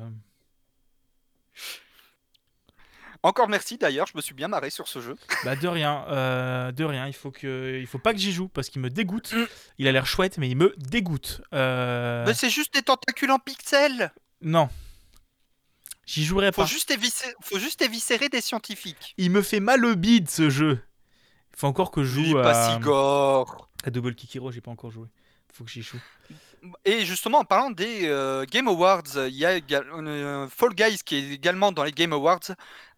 Encore 3.23 3.49
merci 3.49 3.79
d'ailleurs, 3.79 4.07
je 4.07 4.19
me 4.19 4.21
suis 4.21 4.35
bien 4.35 4.49
marré 4.49 4.69
sur 4.69 4.87
ce 4.87 5.01
jeu. 5.01 5.17
Bah 5.43 5.57
de 5.57 5.67
rien, 5.67 6.05
euh, 6.09 6.71
de 6.71 6.85
rien. 6.85 7.07
Il 7.07 7.15
faut 7.15 7.31
que, 7.31 7.79
il 7.81 7.87
faut 7.87 7.99
pas 7.99 8.13
que 8.13 8.19
j'y 8.21 8.33
joue 8.33 8.49
parce 8.49 8.69
qu'il 8.69 8.83
me 8.83 8.91
dégoûte. 8.91 9.33
Hmm. 9.33 9.47
Il 9.79 9.89
a 9.89 9.93
l'air 9.93 10.07
chouette, 10.07 10.37
mais 10.37 10.51
il 10.51 10.57
me 10.59 10.75
dégoûte. 10.77 11.41
Mais 11.51 12.35
c'est 12.35 12.51
juste 12.51 12.75
des 12.75 12.83
tentacules 12.83 13.31
en 13.31 13.39
pixels. 13.39 14.13
Non, 14.43 14.69
J'y 16.07 16.25
jouerai 16.25 16.53
pas. 16.53 16.63
Faut 16.63 16.73
juste, 16.73 16.91
éviscérer, 16.91 17.35
faut 17.43 17.59
juste 17.59 17.83
éviscérer 17.83 18.29
des 18.29 18.41
scientifiques. 18.41 19.15
Il 19.17 19.31
me 19.31 19.43
fait 19.43 19.61
mal 19.61 19.85
au 19.85 19.97
bide 19.97 20.29
ce 20.29 20.51
jeu. 20.51 20.81
Il 21.53 21.59
faut 21.59 21.67
encore 21.67 21.91
que 21.91 22.03
je 22.03 22.21
joue 22.21 22.39
à... 22.39 22.73
si 22.73 22.79
gore. 22.81 23.69
À 23.85 23.91
Double 23.91 24.15
Kikiro, 24.15 24.51
j'ai 24.51 24.61
pas 24.61 24.71
encore 24.71 24.91
joué. 24.91 25.09
Faut 25.53 25.65
que 25.65 25.71
j'y 25.71 25.83
joue. 25.83 26.01
Et 26.85 27.05
justement, 27.05 27.41
en 27.41 27.45
parlant 27.45 27.71
des 27.71 28.09
euh, 28.09 28.45
Game 28.51 28.67
Awards, 28.69 29.03
il 29.17 29.37
y 29.37 29.45
a 29.45 29.61
euh, 29.73 30.49
Fall 30.49 30.75
Guys 30.75 30.99
qui 31.05 31.17
est 31.17 31.31
également 31.31 31.73
dans 31.73 31.85
les 31.85 31.93
Game 31.93 32.13
Awards, 32.13 32.41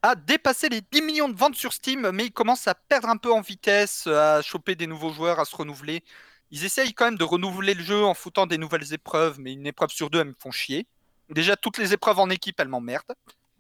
a 0.03 0.15
dépassé 0.15 0.69
les 0.69 0.81
10 0.81 1.03
millions 1.03 1.29
de 1.29 1.37
ventes 1.37 1.57
sur 1.57 1.73
Steam, 1.73 2.11
mais 2.13 2.27
il 2.27 2.33
commence 2.33 2.67
à 2.69 2.75
perdre 2.75 3.09
un 3.09 3.17
peu 3.17 3.33
en 3.33 3.41
vitesse, 3.41 4.07
à 4.07 4.41
choper 4.41 4.75
des 4.75 4.87
nouveaux 4.87 5.13
joueurs, 5.13 5.41
à 5.41 5.45
se 5.45 5.55
renouveler. 5.55 6.03
Ils 6.51 6.65
essayent 6.65 6.95
quand 6.95 7.07
même 7.07 7.19
de 7.19 7.25
renouveler 7.25 7.75
le 7.75 7.83
jeu 7.83 8.05
en 8.05 8.15
foutant 8.15 8.47
des 8.47 8.57
nouvelles 8.57 8.93
épreuves, 8.95 9.41
mais 9.41 9.53
une 9.53 9.67
épreuve 9.67 9.91
sur 9.91 10.11
deux, 10.11 10.21
elles 10.21 10.29
me 10.29 10.35
font 10.39 10.53
chier. 10.53 10.87
Déjà, 11.31 11.57
toutes 11.57 11.79
les 11.79 11.93
épreuves 11.93 12.19
en 12.19 12.31
équipe, 12.31 12.61
elles 12.61 12.69
m'emmerdent. 12.69 13.15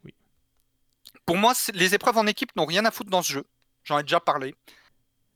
Oui. 0.04 0.14
Pour 1.24 1.36
moi, 1.36 1.52
les 1.74 1.94
épreuves 1.94 2.18
en 2.18 2.26
équipe 2.26 2.54
n'ont 2.56 2.66
rien 2.66 2.84
à 2.84 2.90
foutre 2.90 3.10
dans 3.10 3.22
ce 3.22 3.32
jeu. 3.32 3.44
J'en 3.84 3.98
ai 3.98 4.02
déjà 4.02 4.20
parlé. 4.20 4.54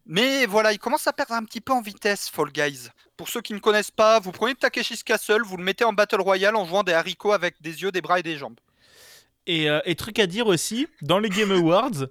Mais 0.06 0.46
voilà, 0.46 0.72
il 0.72 0.78
commence 0.78 1.06
à 1.06 1.12
perdre 1.12 1.34
un 1.34 1.44
petit 1.44 1.60
peu 1.60 1.72
en 1.72 1.82
vitesse, 1.82 2.28
Fall 2.28 2.50
Guys. 2.50 2.88
Pour 3.16 3.28
ceux 3.28 3.42
qui 3.42 3.52
ne 3.52 3.58
connaissent 3.58 3.90
pas, 3.90 4.18
vous 4.18 4.32
prenez 4.32 4.54
Takeshi's 4.54 5.02
Castle, 5.02 5.42
vous 5.42 5.56
le 5.56 5.62
mettez 5.62 5.84
en 5.84 5.92
Battle 5.92 6.20
Royale 6.20 6.56
en 6.56 6.64
jouant 6.64 6.82
des 6.82 6.92
haricots 6.92 7.32
avec 7.32 7.60
des 7.60 7.82
yeux, 7.82 7.92
des 7.92 8.00
bras 8.00 8.18
et 8.18 8.22
des 8.22 8.36
jambes. 8.36 8.58
Et, 9.46 9.68
euh, 9.68 9.80
et 9.84 9.94
truc 9.94 10.18
à 10.18 10.26
dire 10.26 10.46
aussi, 10.46 10.88
dans 11.02 11.18
les 11.18 11.28
Game 11.28 11.52
Awards, 11.52 12.06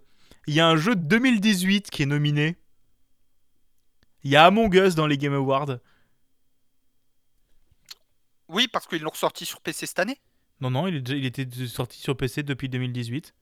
il 0.48 0.54
y 0.54 0.60
a 0.60 0.68
un 0.68 0.78
jeu 0.78 0.96
de 0.96 1.02
2018 1.02 1.90
qui 1.90 2.04
est 2.04 2.06
nominé. 2.06 2.58
Il 4.24 4.32
y 4.32 4.36
a 4.36 4.46
Among 4.46 4.74
Us 4.74 4.96
dans 4.96 5.08
les 5.08 5.18
Game 5.18 5.34
Awards. 5.34 5.80
Oui, 8.50 8.68
parce 8.68 8.88
qu'ils 8.88 9.02
l'ont 9.02 9.12
ressorti 9.12 9.46
sur 9.46 9.62
PC 9.62 9.86
cette 9.86 10.00
année. 10.00 10.20
Non, 10.60 10.72
non, 10.72 10.88
il, 10.88 10.96
il, 11.08 11.26
était 11.26 11.48
sorti 11.68 12.00
sur 12.00 12.18
PC 12.18 12.44
depuis 12.44 12.68
2018. 12.68 13.34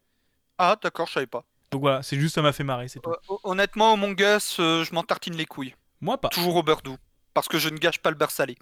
Ah, 0.59 0.77
d'accord, 0.81 1.07
je 1.07 1.13
savais 1.13 1.27
pas. 1.27 1.43
Donc 1.71 1.81
voilà, 1.81 2.03
c'est 2.03 2.19
juste 2.19 2.35
ça 2.35 2.41
m'a 2.41 2.53
fait 2.53 2.63
marrer, 2.63 2.87
c'est 2.87 2.99
tout. 2.99 3.09
Euh, 3.09 3.37
honnêtement, 3.43 3.93
Among 3.93 4.19
Us, 4.19 4.57
euh, 4.59 4.83
je 4.83 4.93
m'en 4.93 5.03
tartine 5.03 5.35
les 5.35 5.45
couilles. 5.45 5.75
Moi 5.99 6.19
pas. 6.19 6.29
Toujours 6.29 6.55
au 6.55 6.63
beurre 6.63 6.81
doux. 6.81 6.97
Parce 7.33 7.47
que 7.47 7.57
je 7.57 7.69
ne 7.69 7.77
gâche 7.77 7.99
pas 7.99 8.09
le 8.09 8.15
beurre 8.15 8.31
salé. 8.31 8.57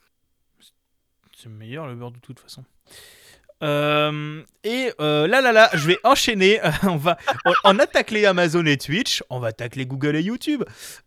C'est 1.36 1.50
meilleur 1.50 1.88
le 1.88 1.96
beurre 1.96 2.12
doux 2.12 2.20
de 2.20 2.26
toute 2.26 2.39
façon. 2.39 2.64
Euh, 3.64 4.43
et 4.64 4.91
euh, 4.99 5.28
là, 5.28 5.41
là, 5.41 5.51
là, 5.51 5.70
je 5.74 5.88
vais 5.88 5.97
enchaîner. 6.03 6.60
on 6.84 6.97
va, 6.97 7.18
on, 7.64 7.78
les 8.12 8.26
Amazon 8.26 8.66
et 8.66 8.78
Twitch. 8.78 9.24
On 9.30 9.39
va 9.39 9.47
attaquer 9.49 9.86
Google 9.86 10.16
et 10.18 10.22
YouTube. 10.22 10.64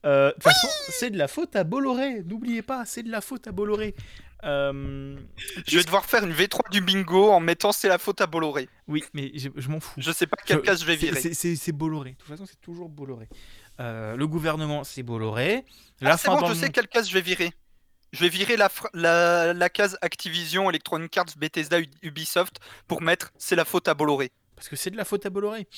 Euh, 0.06 0.28
De 0.28 0.34
toute 0.34 0.42
façon, 0.44 0.68
c'est 0.90 1.10
de 1.10 1.18
la 1.18 1.28
faute 1.28 1.56
à 1.56 1.64
Bolloré. 1.64 2.22
N'oubliez 2.24 2.62
pas, 2.62 2.84
c'est 2.86 3.02
de 3.02 3.10
la 3.10 3.20
faute 3.20 3.46
à 3.46 3.52
Bolloré. 3.52 3.94
Je 4.42 5.76
vais 5.76 5.82
devoir 5.84 6.04
faire 6.06 6.24
une 6.24 6.32
V3 6.32 6.70
du 6.70 6.80
bingo 6.80 7.30
en 7.32 7.40
mettant 7.40 7.72
c'est 7.72 7.88
la 7.88 7.98
faute 7.98 8.20
à 8.20 8.26
Bolloré. 8.26 8.68
oui, 8.86 9.02
mais 9.12 9.32
je, 9.34 9.48
je 9.56 9.68
m'en 9.68 9.80
fous. 9.80 9.94
Je 9.98 10.12
sais 10.12 10.26
pas 10.28 10.36
quelle 10.44 10.58
Je- 10.58 10.62
case 10.62 10.80
je 10.80 10.86
vais 10.86 10.96
virer. 10.96 11.20
c'est- 11.34 11.72
Bolloré. 11.72 12.12
De 12.12 12.16
toute 12.16 12.28
façon, 12.28 12.46
c'est 12.46 12.60
toujours 12.60 12.88
Bolloré. 12.88 13.28
Le 13.78 14.24
gouvernement, 14.26 14.84
c'est 14.84 15.02
Bolloré. 15.02 15.64
Ah, 16.00 16.04
La 16.04 16.16
fin 16.16 16.36
bon, 16.40 16.46
je 16.48 16.54
sais 16.54 16.70
quelle 16.70 16.88
case 16.88 17.08
je 17.08 17.14
vais 17.14 17.20
virer. 17.20 17.50
Je 18.12 18.20
vais 18.20 18.28
virer 18.28 18.56
la, 18.56 18.68
fr- 18.68 18.88
la, 18.94 19.52
la 19.52 19.68
case 19.68 19.98
Activision, 20.00 20.70
Electronic 20.70 21.16
Arts, 21.18 21.26
Bethesda, 21.36 21.78
Ubisoft 22.02 22.56
pour 22.86 23.02
mettre 23.02 23.30
c'est 23.38 23.56
la 23.56 23.64
faute 23.64 23.86
à 23.88 23.94
Bolloré. 23.94 24.30
Parce 24.56 24.68
que 24.68 24.76
c'est 24.76 24.90
de 24.90 24.96
la 24.96 25.04
faute 25.04 25.24
à 25.26 25.30
Bolloré. 25.30 25.68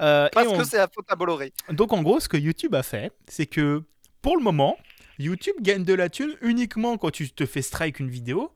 Euh, 0.00 0.26
et 0.26 0.30
Parce 0.32 0.48
on- 0.48 0.58
que 0.58 0.64
c'est 0.64 0.78
la 0.78 0.88
faute 0.88 1.06
à 1.08 1.14
Bolloré. 1.16 1.52
Donc 1.70 1.92
en 1.92 2.02
gros, 2.02 2.20
ce 2.20 2.28
que 2.28 2.36
YouTube 2.36 2.74
a 2.74 2.82
fait, 2.82 3.12
c'est 3.28 3.46
que 3.46 3.82
pour 4.22 4.36
le 4.36 4.42
moment, 4.42 4.76
YouTube 5.18 5.56
gagne 5.60 5.84
de 5.84 5.94
la 5.94 6.08
thune 6.08 6.34
uniquement 6.40 6.96
quand 6.98 7.10
tu 7.10 7.30
te 7.30 7.46
fais 7.46 7.62
strike 7.62 8.00
une 8.00 8.10
vidéo 8.10 8.50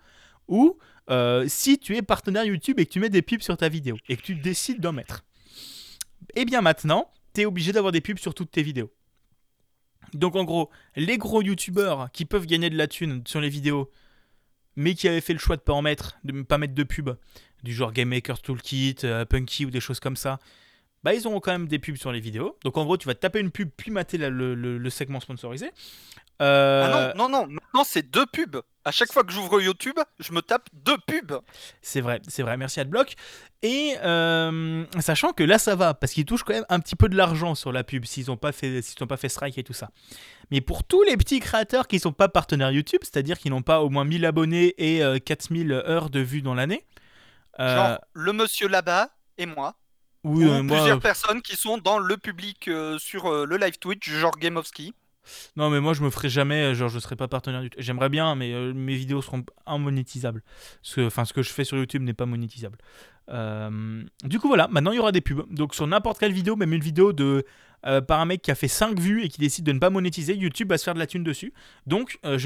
ou 0.49 0.79
euh, 1.11 1.47
si 1.49 1.79
tu 1.79 1.97
es 1.97 2.03
partenaire 2.03 2.45
YouTube 2.45 2.81
et 2.81 2.87
que 2.87 2.91
tu 2.91 2.99
mets 3.01 3.11
des 3.11 3.23
pubs 3.23 3.43
sur 3.43 3.57
ta 3.57 3.69
vidéo 3.69 3.97
et 4.09 4.17
que 4.17 4.23
tu 4.23 4.35
décides 4.35 4.81
d'en 4.81 4.93
mettre. 4.93 5.25
Et 6.35 6.45
bien 6.45 6.61
maintenant, 6.61 7.11
tu 7.35 7.43
es 7.43 7.45
obligé 7.47 7.73
d'avoir 7.73 7.93
des 7.93 8.01
pubs 8.01 8.19
sur 8.19 8.35
toutes 8.35 8.51
tes 8.51 8.63
vidéos. 8.63 8.91
Donc 10.15 10.37
en 10.37 10.45
gros, 10.45 10.71
les 10.97 11.19
gros 11.19 11.43
YouTubeurs 11.43 12.11
qui 12.13 12.25
peuvent 12.25 12.47
gagner 12.47 12.71
de 12.71 12.77
la 12.77 12.87
thune 12.87 13.23
sur 13.27 13.41
les 13.41 13.49
vidéos, 13.49 13.91
mais 14.77 14.95
qui 14.95 15.09
avaient 15.09 15.21
fait 15.21 15.33
le 15.33 15.39
choix 15.39 15.57
de 15.57 15.63
pas 15.63 15.73
en 15.73 15.83
mettre, 15.83 16.19
de 16.25 16.33
ne 16.33 16.43
pas 16.43 16.59
mettre 16.59 16.75
de 16.75 16.83
pub, 16.83 17.11
du 17.63 17.75
genre 17.75 17.93
Game 17.93 18.09
Maker 18.09 18.41
Toolkit, 18.41 18.97
euh, 19.05 19.25
Punky 19.25 19.67
ou 19.67 19.71
des 19.71 19.81
choses 19.81 20.01
comme 20.01 20.17
ça, 20.17 20.39
bah 21.03 21.15
ils 21.15 21.27
auront 21.27 21.41
quand 21.41 21.53
même 21.53 21.69
des 21.69 21.79
pubs 21.79 21.97
sur 21.97 22.13
les 22.13 22.21
vidéos. 22.21 22.57
Donc 22.65 22.77
en 22.77 22.85
gros, 22.85 22.97
tu 22.97 23.07
vas 23.07 23.15
taper 23.15 23.41
une 23.41 23.51
pub 23.51 23.71
puis 23.77 23.91
mater 23.91 24.19
le, 24.19 24.91
segment 24.91 25.21
sponsorisé. 25.21 25.71
Euh, 26.41 26.85
Ah 26.85 27.13
non, 27.17 27.29
non, 27.29 27.47
non, 27.47 27.53
maintenant 27.53 27.85
c'est 27.85 28.09
deux 28.11 28.27
pubs. 28.27 28.63
À 28.89 28.91
chaque 28.91 29.13
fois 29.13 29.23
que 29.23 29.31
j'ouvre 29.31 29.61
YouTube, 29.61 29.99
je 30.19 30.33
me 30.33 30.41
tape 30.41 30.67
deux 30.73 30.97
pubs. 31.07 31.41
C'est 31.83 32.01
vrai, 32.01 32.23
c'est 32.27 32.43
vrai, 32.43 32.57
merci 32.57 32.81
Adblock. 32.81 33.17
Et 33.61 33.97
euh, 34.03 34.87
sachant 34.99 35.35
que 35.35 35.43
là 35.43 35.59
ça 35.59 35.77
va, 35.77 35.93
parce 35.93 36.13
qu'ils 36.13 36.25
touchent 36.25 36.43
quand 36.43 36.55
même 36.55 36.65
un 36.71 36.81
petit 36.81 36.97
peu 36.97 37.11
de 37.11 37.15
l'argent 37.15 37.55
sur 37.55 37.71
la 37.71 37.85
pub 37.85 38.07
s'ils 38.07 38.29
n'ont 38.29 38.39
pas, 38.39 38.51
fait, 38.51 38.81
s'ils 38.81 39.07
pas 39.07 39.19
fait 39.19 39.29
strike 39.29 39.59
et 39.59 39.63
tout 39.63 39.75
ça. 39.75 39.91
Mais 40.51 40.63
pour 40.63 40.85
tous 40.85 41.03
les 41.03 41.19
petits 41.19 41.39
créateurs 41.39 41.87
qui 41.87 41.97
ne 41.97 42.01
sont 42.01 42.15
pas 42.15 42.29
partenaires 42.29 42.71
YouTube, 42.71 43.01
c'est-à-dire 43.03 43.39
qui 43.39 43.51
n'ont 43.51 43.61
pas 43.61 43.83
au 43.83 43.91
moins 43.91 44.07
1000 44.07 44.25
abonnés 44.25 44.75
et 44.79 45.05
euh, 45.05 45.19
4000 45.19 45.71
heures 45.71 46.09
de 46.09 46.21
vues 46.21 46.41
dans 46.41 46.55
l'année, 46.55 46.87
euh, 47.61 47.77
Genre 47.77 47.99
le 48.15 48.33
monsieur 48.33 48.69
là-bas 48.69 49.11
et 49.37 49.45
moi. 49.45 49.75
oui, 50.25 50.47
ou 50.47 50.51
euh, 50.51 50.63
moi, 50.63 50.79
plusieurs 50.79 51.01
personnes 51.01 51.43
qui 51.43 51.57
sont 51.57 51.77
dans 51.77 51.99
le 51.99 52.17
public 52.17 52.71
sur 52.99 53.31
le 53.45 53.57
live 53.59 53.79
Twitch, 53.79 54.09
genre 54.09 54.39
Game 54.39 54.57
of 54.57 54.67
Ski. 54.67 54.95
Non, 55.57 55.71
mais 55.71 55.81
moi 55.81 55.95
je 55.95 56.03
me 56.03 56.11
ferai 56.11 56.29
jamais, 56.29 56.75
genre 56.75 56.89
je 56.89 56.99
serai 56.99 57.17
pas 57.17 57.29
partenaire 57.29 57.63
YouTube. 57.63 57.81
J'aimerais 57.83 58.09
bien, 58.09 58.35
mais 58.35 58.53
euh, 58.53 58.73
mes 58.75 58.95
vidéos 58.95 59.23
seront 59.23 59.45
immonétisables. 59.67 60.43
Enfin, 60.99 61.25
ce 61.25 61.33
que 61.33 61.43
je 61.43 61.51
fais 61.51 61.65
sur 61.65 61.77
YouTube 61.77 62.03
n'est 62.03 62.15
pas 62.15 62.27
monétisable. 62.27 62.79
Euh, 63.31 64.03
du 64.25 64.39
coup, 64.39 64.49
voilà, 64.49 64.69
maintenant 64.69 64.93
il 64.93 64.97
y 64.97 65.01
aura 65.01 65.13
des 65.13 65.21
pubs. 65.21 65.45
Donc 65.53 65.75
sur 65.75 65.87
n'importe 65.87 66.19
quelle 66.19 66.33
vidéo, 66.33 66.57
même 66.57 66.73
une 66.73 66.83
vidéo 66.83 67.13
de 67.13 67.45
euh, 67.87 68.01
par 68.01 68.21
un 68.21 68.25
mec 68.25 68.43
qui 68.43 68.51
a 68.51 68.55
fait 68.55 68.69
5 68.69 68.99
vues 68.99 69.25
et 69.25 69.29
qui 69.29 69.39
décide 69.39 69.65
de 69.65 69.73
ne 69.73 69.79
pas 69.79 69.91
monétiser, 69.91 70.35
YouTube 70.35 70.69
va 70.71 70.79
se 70.79 70.85
faire 70.85 70.95
de 70.95 70.99
la 70.99 71.07
thune 71.07 71.23
dessus. 71.23 71.53
Donc 71.87 72.19
euh, 72.25 72.39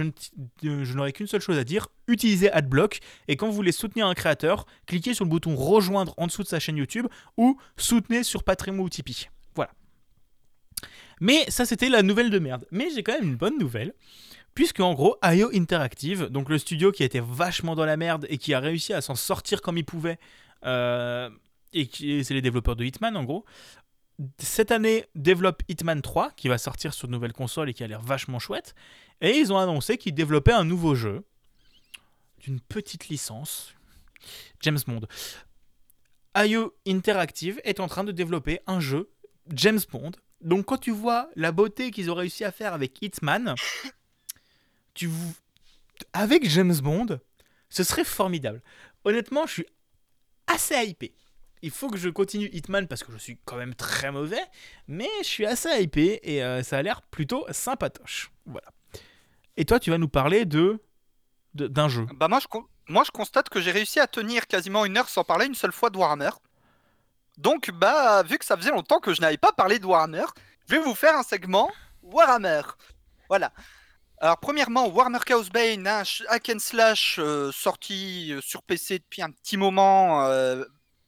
euh, 0.64 0.84
je 0.84 0.94
n'aurai 0.94 1.12
qu'une 1.12 1.26
seule 1.26 1.40
chose 1.40 1.58
à 1.58 1.64
dire 1.64 1.88
utilisez 2.06 2.50
Adblock. 2.50 3.00
Et 3.28 3.36
quand 3.36 3.46
vous 3.46 3.54
voulez 3.54 3.72
soutenir 3.72 4.06
un 4.06 4.14
créateur, 4.14 4.66
cliquez 4.86 5.14
sur 5.14 5.24
le 5.24 5.30
bouton 5.30 5.56
rejoindre 5.56 6.14
en 6.18 6.26
dessous 6.26 6.42
de 6.42 6.48
sa 6.48 6.60
chaîne 6.60 6.76
YouTube 6.76 7.06
ou 7.36 7.58
soutenez 7.76 8.22
sur 8.22 8.44
Patreon 8.44 8.78
ou 8.78 8.88
Tipeee. 8.88 9.28
Mais 11.20 11.44
ça, 11.48 11.64
c'était 11.64 11.88
la 11.88 12.02
nouvelle 12.02 12.30
de 12.30 12.38
merde. 12.38 12.66
Mais 12.70 12.88
j'ai 12.94 13.02
quand 13.02 13.12
même 13.12 13.30
une 13.30 13.36
bonne 13.36 13.58
nouvelle. 13.58 13.94
Puisque 14.54 14.80
en 14.80 14.92
gros, 14.92 15.16
IO 15.24 15.50
Interactive, 15.54 16.26
donc 16.26 16.50
le 16.50 16.58
studio 16.58 16.92
qui 16.92 17.04
était 17.04 17.22
vachement 17.24 17.74
dans 17.74 17.86
la 17.86 17.96
merde 17.96 18.26
et 18.28 18.36
qui 18.36 18.52
a 18.52 18.60
réussi 18.60 18.92
à 18.92 19.00
s'en 19.00 19.14
sortir 19.14 19.62
comme 19.62 19.78
il 19.78 19.84
pouvait, 19.84 20.18
euh, 20.64 21.30
et 21.72 21.86
qui 21.86 22.22
c'est 22.22 22.34
les 22.34 22.42
développeurs 22.42 22.76
de 22.76 22.84
Hitman 22.84 23.16
en 23.16 23.24
gros, 23.24 23.46
cette 24.38 24.70
année 24.70 25.06
développe 25.14 25.62
Hitman 25.68 26.02
3 26.02 26.32
qui 26.32 26.48
va 26.48 26.58
sortir 26.58 26.92
sur 26.92 27.08
de 27.08 27.12
nouvelles 27.12 27.32
consoles 27.32 27.70
et 27.70 27.74
qui 27.74 27.82
a 27.82 27.86
l'air 27.86 28.02
vachement 28.02 28.38
chouette. 28.38 28.74
Et 29.20 29.38
ils 29.38 29.52
ont 29.52 29.58
annoncé 29.58 29.96
qu'ils 29.96 30.14
développaient 30.14 30.52
un 30.52 30.64
nouveau 30.64 30.94
jeu 30.94 31.24
d'une 32.40 32.60
petite 32.60 33.08
licence, 33.08 33.74
James 34.60 34.78
Bond. 34.86 35.02
IO 36.36 36.74
Interactive 36.86 37.60
est 37.64 37.80
en 37.80 37.88
train 37.88 38.04
de 38.04 38.12
développer 38.12 38.60
un 38.66 38.80
jeu 38.80 39.10
James 39.52 39.80
Bond. 39.90 40.12
Donc 40.42 40.66
quand 40.66 40.78
tu 40.78 40.90
vois 40.90 41.30
la 41.36 41.52
beauté 41.52 41.90
qu'ils 41.90 42.10
ont 42.10 42.14
réussi 42.14 42.44
à 42.44 42.52
faire 42.52 42.74
avec 42.74 43.00
Hitman, 43.02 43.54
tu 44.94 45.08
avec 46.12 46.48
James 46.48 46.74
Bond, 46.82 47.20
ce 47.68 47.84
serait 47.84 48.04
formidable. 48.04 48.60
Honnêtement, 49.04 49.46
je 49.46 49.52
suis 49.52 49.66
assez 50.46 50.74
hypé. 50.74 51.14
Il 51.62 51.70
faut 51.70 51.88
que 51.88 51.96
je 51.96 52.08
continue 52.08 52.50
Hitman 52.52 52.88
parce 52.88 53.04
que 53.04 53.12
je 53.12 53.18
suis 53.18 53.38
quand 53.44 53.56
même 53.56 53.74
très 53.74 54.10
mauvais, 54.10 54.42
mais 54.88 55.08
je 55.20 55.28
suis 55.28 55.46
assez 55.46 55.70
hypé 55.80 56.18
et 56.24 56.42
euh, 56.42 56.62
ça 56.64 56.78
a 56.78 56.82
l'air 56.82 57.02
plutôt 57.02 57.46
sympatoche. 57.52 58.32
Voilà. 58.46 58.66
Et 59.56 59.64
toi, 59.64 59.78
tu 59.78 59.90
vas 59.90 59.98
nous 59.98 60.08
parler 60.08 60.44
de 60.44 60.80
d'un 61.54 61.88
jeu. 61.88 62.06
Bah 62.14 62.28
moi 62.28 62.40
je, 62.40 62.46
moi 62.88 63.04
je 63.04 63.10
constate 63.10 63.50
que 63.50 63.60
j'ai 63.60 63.72
réussi 63.72 64.00
à 64.00 64.06
tenir 64.06 64.46
quasiment 64.46 64.86
une 64.86 64.96
heure 64.96 65.10
sans 65.10 65.22
parler 65.22 65.44
une 65.44 65.54
seule 65.54 65.72
fois 65.72 65.90
de 65.90 65.98
Warhammer. 65.98 66.30
Donc 67.38 67.70
bah 67.70 68.22
vu 68.22 68.38
que 68.38 68.44
ça 68.44 68.56
faisait 68.56 68.70
longtemps 68.70 69.00
que 69.00 69.14
je 69.14 69.20
n'avais 69.20 69.38
pas 69.38 69.52
parlé 69.52 69.78
de 69.78 69.86
Warhammer, 69.86 70.24
je 70.68 70.74
vais 70.74 70.80
vous 70.82 70.94
faire 70.94 71.16
un 71.16 71.22
segment 71.22 71.70
Warhammer. 72.02 72.62
Voilà. 73.28 73.52
Alors 74.18 74.38
premièrement 74.38 74.86
Warhammer 74.88 75.18
Chaos 75.24 75.44
Bane, 75.52 75.86
un 75.86 76.02
hack 76.28 76.50
and 76.54 76.58
slash 76.58 77.18
euh, 77.18 77.50
sorti 77.52 78.32
euh, 78.32 78.40
sur 78.40 78.62
PC 78.62 78.98
depuis 79.00 79.22
un 79.22 79.30
petit 79.30 79.56
moment 79.56 80.26
euh, 80.26 80.64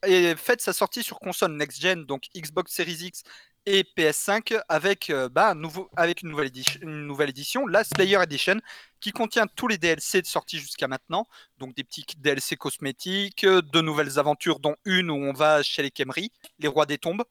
et 0.06 0.34
fait 0.36 0.60
sa 0.60 0.72
sortie 0.72 1.02
sur 1.02 1.20
console 1.20 1.52
next 1.52 1.80
gen 1.80 2.04
donc 2.04 2.24
Xbox 2.34 2.72
Series 2.72 3.06
X 3.06 3.22
et 3.66 3.84
PS5 3.96 4.60
avec 4.68 5.10
euh, 5.10 5.28
bah, 5.28 5.54
avec 5.96 6.22
une 6.22 6.30
nouvelle 6.30 6.48
édition, 6.48 6.80
une 6.82 7.06
nouvelle 7.06 7.30
édition, 7.30 7.66
la 7.66 7.84
Slayer 7.84 8.22
Edition 8.22 8.60
qui 9.00 9.12
contient 9.12 9.46
tous 9.46 9.68
les 9.68 9.78
DLC 9.78 10.22
de 10.22 10.26
sortie 10.26 10.58
jusqu'à 10.58 10.88
maintenant, 10.88 11.26
donc 11.58 11.74
des 11.74 11.84
petits 11.84 12.06
DLC 12.18 12.56
cosmétiques, 12.56 13.44
euh, 13.44 13.62
de 13.62 13.80
nouvelles 13.80 14.18
aventures, 14.18 14.60
dont 14.60 14.76
une 14.84 15.10
où 15.10 15.14
on 15.16 15.32
va 15.32 15.62
chez 15.62 15.82
les 15.82 15.90
Kemri, 15.90 16.32
les 16.58 16.68
rois 16.68 16.86
des 16.86 16.98
tombes, 16.98 17.24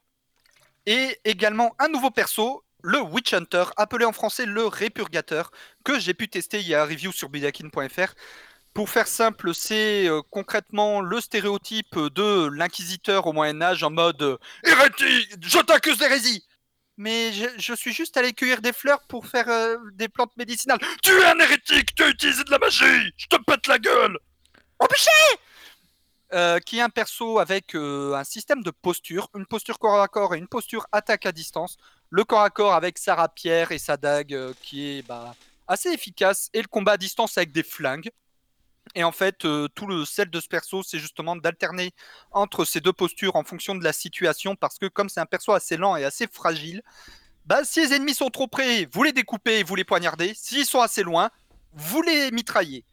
et 0.86 1.20
également 1.24 1.76
un 1.80 1.88
nouveau 1.88 2.12
perso, 2.12 2.64
le 2.84 3.02
Witch 3.02 3.34
Hunter, 3.34 3.64
appelé 3.78 4.06
en 4.06 4.12
français 4.12 4.46
le 4.46 4.68
Répurgateur, 4.68 5.52
que 5.84 6.00
j'ai 6.00 6.14
pu 6.14 6.28
tester, 6.28 6.60
il 6.60 6.68
y 6.68 6.76
a 6.76 6.84
un 6.84 6.86
review 6.86 7.12
sur 7.12 7.30
budakin.fr. 7.30 8.14
Pour 8.74 8.90
faire 8.90 9.08
simple, 9.08 9.54
c'est 9.54 10.08
euh, 10.08 10.22
concrètement 10.32 11.02
le 11.02 11.22
stéréotype 11.22 11.96
de 11.96 12.48
l'inquisiteur 12.48 13.28
au 13.28 13.34
Moyen 13.34 13.62
Âge 13.62 13.84
en 13.84 13.92
mode 13.92 14.40
hérétique, 14.64 15.36
je 15.42 15.60
t'accuse 15.60 16.00
d'hérésie. 16.00 16.44
Mais 16.98 17.32
je, 17.34 17.46
je 17.58 17.74
suis 17.74 17.94
juste 17.94 18.18
allé 18.18 18.34
cueillir 18.34 18.62
des 18.62 18.74
fleurs 18.74 19.02
pour 19.08 19.28
faire 19.28 19.50
euh, 19.50 19.78
des 19.94 20.08
plantes 20.08 20.36
médicinales. 20.38 20.80
Tu 21.02 21.12
es 21.12 21.26
un 21.26 21.40
hérétique, 21.40 21.96
tu 21.96 22.04
as 22.04 22.10
utilisé 22.10 22.44
de 22.44 22.52
la 22.52 22.60
magie, 22.60 23.12
je 23.18 23.28
te 23.28 23.36
pète 23.38 23.68
la 23.68 23.80
gueule. 23.80 24.18
Empêché 24.80 25.10
Euh, 26.34 26.60
Qui 26.60 26.80
est 26.80 26.82
un 26.82 26.90
perso 26.90 27.38
avec 27.38 27.76
euh, 27.76 28.16
un 28.16 28.24
système 28.24 28.64
de 28.64 28.72
posture, 28.72 29.30
une 29.36 29.46
posture 29.46 29.78
corps 29.78 30.02
à 30.02 30.08
corps 30.08 30.34
et 30.34 30.40
une 30.40 30.48
posture 30.48 30.88
attaque 30.92 31.28
à 31.28 31.32
distance. 31.32 31.78
Le 32.10 32.24
corps 32.24 32.42
à 32.42 32.50
corps 32.50 32.74
avec 32.74 32.98
sa 32.98 33.14
rapière 33.14 33.72
et 33.72 33.78
sa 33.78 33.98
dague 33.98 34.34
euh, 34.34 34.54
qui 34.64 34.98
est 34.98 35.08
bah, 35.08 35.36
assez 35.68 35.90
efficace, 35.90 36.50
et 36.54 36.62
le 36.62 36.68
combat 36.68 36.94
à 36.94 36.98
distance 36.98 37.38
avec 37.38 37.52
des 37.52 37.62
flingues. 37.64 38.10
Et 38.96 39.04
en 39.04 39.12
fait, 39.12 39.46
euh, 39.46 39.68
tout 39.74 39.88
le 39.88 40.06
sel 40.06 40.30
de 40.30 40.40
ce 40.40 40.48
perso, 40.48 40.84
c'est 40.84 41.00
justement 41.00 41.36
d'alterner 41.36 41.92
entre 42.32 42.66
ces 42.66 42.80
deux 42.80 42.94
postures 42.94 43.36
en 43.36 43.44
fonction 43.44 43.76
de 43.76 43.84
la 43.84 43.94
situation, 43.94 44.56
parce 44.56 44.78
que 44.78 44.86
comme 44.88 45.10
c'est 45.10 45.20
un 45.20 45.26
perso 45.26 45.52
assez 45.54 45.78
lent 45.78 45.96
et 45.96 46.04
assez 46.04 46.28
fragile, 46.32 46.84
bah, 47.46 47.64
si 47.64 47.82
les 47.82 47.94
ennemis 47.94 48.14
sont 48.14 48.30
trop 48.30 48.48
près, 48.48 48.88
vous 48.92 49.04
les 49.04 49.12
découpez 49.12 49.60
et 49.60 49.64
vous 49.64 49.76
les 49.76 49.84
poignardez. 49.84 50.34
S'ils 50.36 50.66
sont 50.66 50.82
assez 50.82 51.04
loin, 51.04 51.30
vous 51.74 52.02
les 52.02 52.32
mitraillez. 52.32 52.86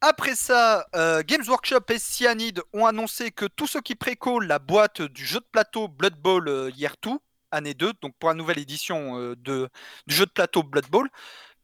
Après 0.00 0.34
ça, 0.34 0.86
euh, 0.94 1.22
Games 1.24 1.44
Workshop 1.46 1.84
et 1.90 1.98
Cyanide 1.98 2.60
ont 2.72 2.86
annoncé 2.86 3.30
que 3.30 3.46
tous 3.46 3.68
ceux 3.68 3.80
qui 3.80 3.94
précolent 3.94 4.46
la 4.46 4.58
boîte 4.58 5.00
du 5.00 5.24
jeu 5.24 5.38
de 5.38 5.46
plateau 5.50 5.88
Blood 5.88 6.16
Bowl 6.16 6.48
euh, 6.48 6.70
Year 6.76 6.94
2, 7.02 7.10
année 7.52 7.74
2, 7.74 7.92
donc 8.02 8.14
pour 8.18 8.28
la 8.28 8.34
nouvelle 8.34 8.58
édition 8.58 9.34
de, 9.36 9.68
du 10.06 10.14
jeu 10.14 10.26
de 10.26 10.30
plateau 10.30 10.62
Blood 10.62 10.86
Bowl, 10.90 11.08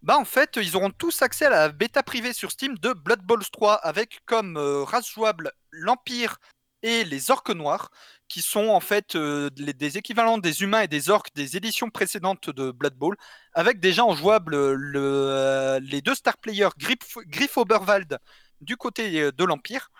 bah 0.03 0.17
en 0.17 0.25
fait, 0.25 0.57
ils 0.57 0.77
auront 0.77 0.91
tous 0.91 1.23
accès 1.23 1.47
à 1.47 1.51
la 1.51 1.69
bêta 1.71 2.03
privée 2.03 2.33
sur 2.33 2.53
Steam 2.53 2.79
de 2.79 2.93
Blood 2.93 3.21
Bowls 3.23 3.45
3 3.51 3.75
avec 3.75 4.21
comme 4.27 4.57
euh, 4.57 4.85
race 4.85 5.09
jouable 5.11 5.53
l'Empire 5.73 6.39
et 6.83 7.03
les 7.05 7.33
Orques 7.33 7.51
Noirs, 7.51 7.91
qui 8.29 8.41
sont 8.41 8.69
en 8.69 8.79
fait 8.79 9.17
euh, 9.17 9.51
des 9.51 9.99
équivalents 9.99 10.39
des 10.39 10.63
humains 10.63 10.83
et 10.83 10.89
des 10.89 11.11
orques 11.11 11.35
des 11.35 11.57
éditions 11.57 11.91
précédentes 11.91 12.51
de 12.51 12.71
Blood 12.71 12.95
Bowl, 12.95 13.17
avec 13.55 13.81
déjà 13.81 14.05
en 14.05 14.15
jouable 14.15 14.55
euh, 14.55 14.75
le, 14.79 15.79
les 15.85 16.01
deux 16.01 16.15
star 16.15 16.39
players 16.39 16.69
Griff, 16.79 17.57
Oberwald 17.57 18.19
du 18.61 18.77
côté 18.77 19.33
de 19.33 19.45
l'Empire 19.45 19.91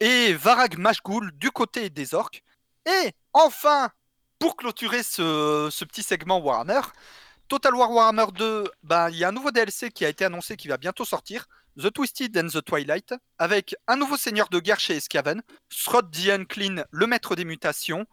et 0.00 0.32
Varag 0.34 0.78
Mashgul 0.78 1.30
du 1.34 1.50
côté 1.52 1.90
des 1.90 2.14
orques. 2.14 2.42
Et 2.86 3.12
enfin, 3.32 3.90
pour 4.38 4.56
clôturer 4.56 5.02
ce, 5.02 5.68
ce 5.70 5.84
petit 5.84 6.02
segment 6.02 6.38
Warhammer, 6.38 6.80
Total 7.48 7.74
War 7.74 7.90
Warhammer 7.90 8.26
2, 8.34 8.70
bah, 8.82 9.08
il 9.10 9.16
y 9.16 9.24
a 9.24 9.28
un 9.28 9.32
nouveau 9.32 9.50
DLC 9.50 9.90
qui 9.90 10.04
a 10.04 10.10
été 10.10 10.26
annoncé 10.26 10.56
qui 10.58 10.68
va 10.68 10.76
bientôt 10.76 11.06
sortir, 11.06 11.46
The 11.78 11.90
Twisted 11.90 12.36
and 12.36 12.48
the 12.48 12.62
Twilight, 12.62 13.14
avec 13.38 13.74
un 13.86 13.96
nouveau 13.96 14.18
seigneur 14.18 14.50
de 14.50 14.60
guerre 14.60 14.80
chez 14.80 14.96
Escaven, 14.96 15.40
Srod 15.70 16.10
the 16.10 16.28
Unclean, 16.28 16.84
le 16.90 17.06
maître 17.06 17.36
des 17.36 17.46
mutations, 17.46 18.06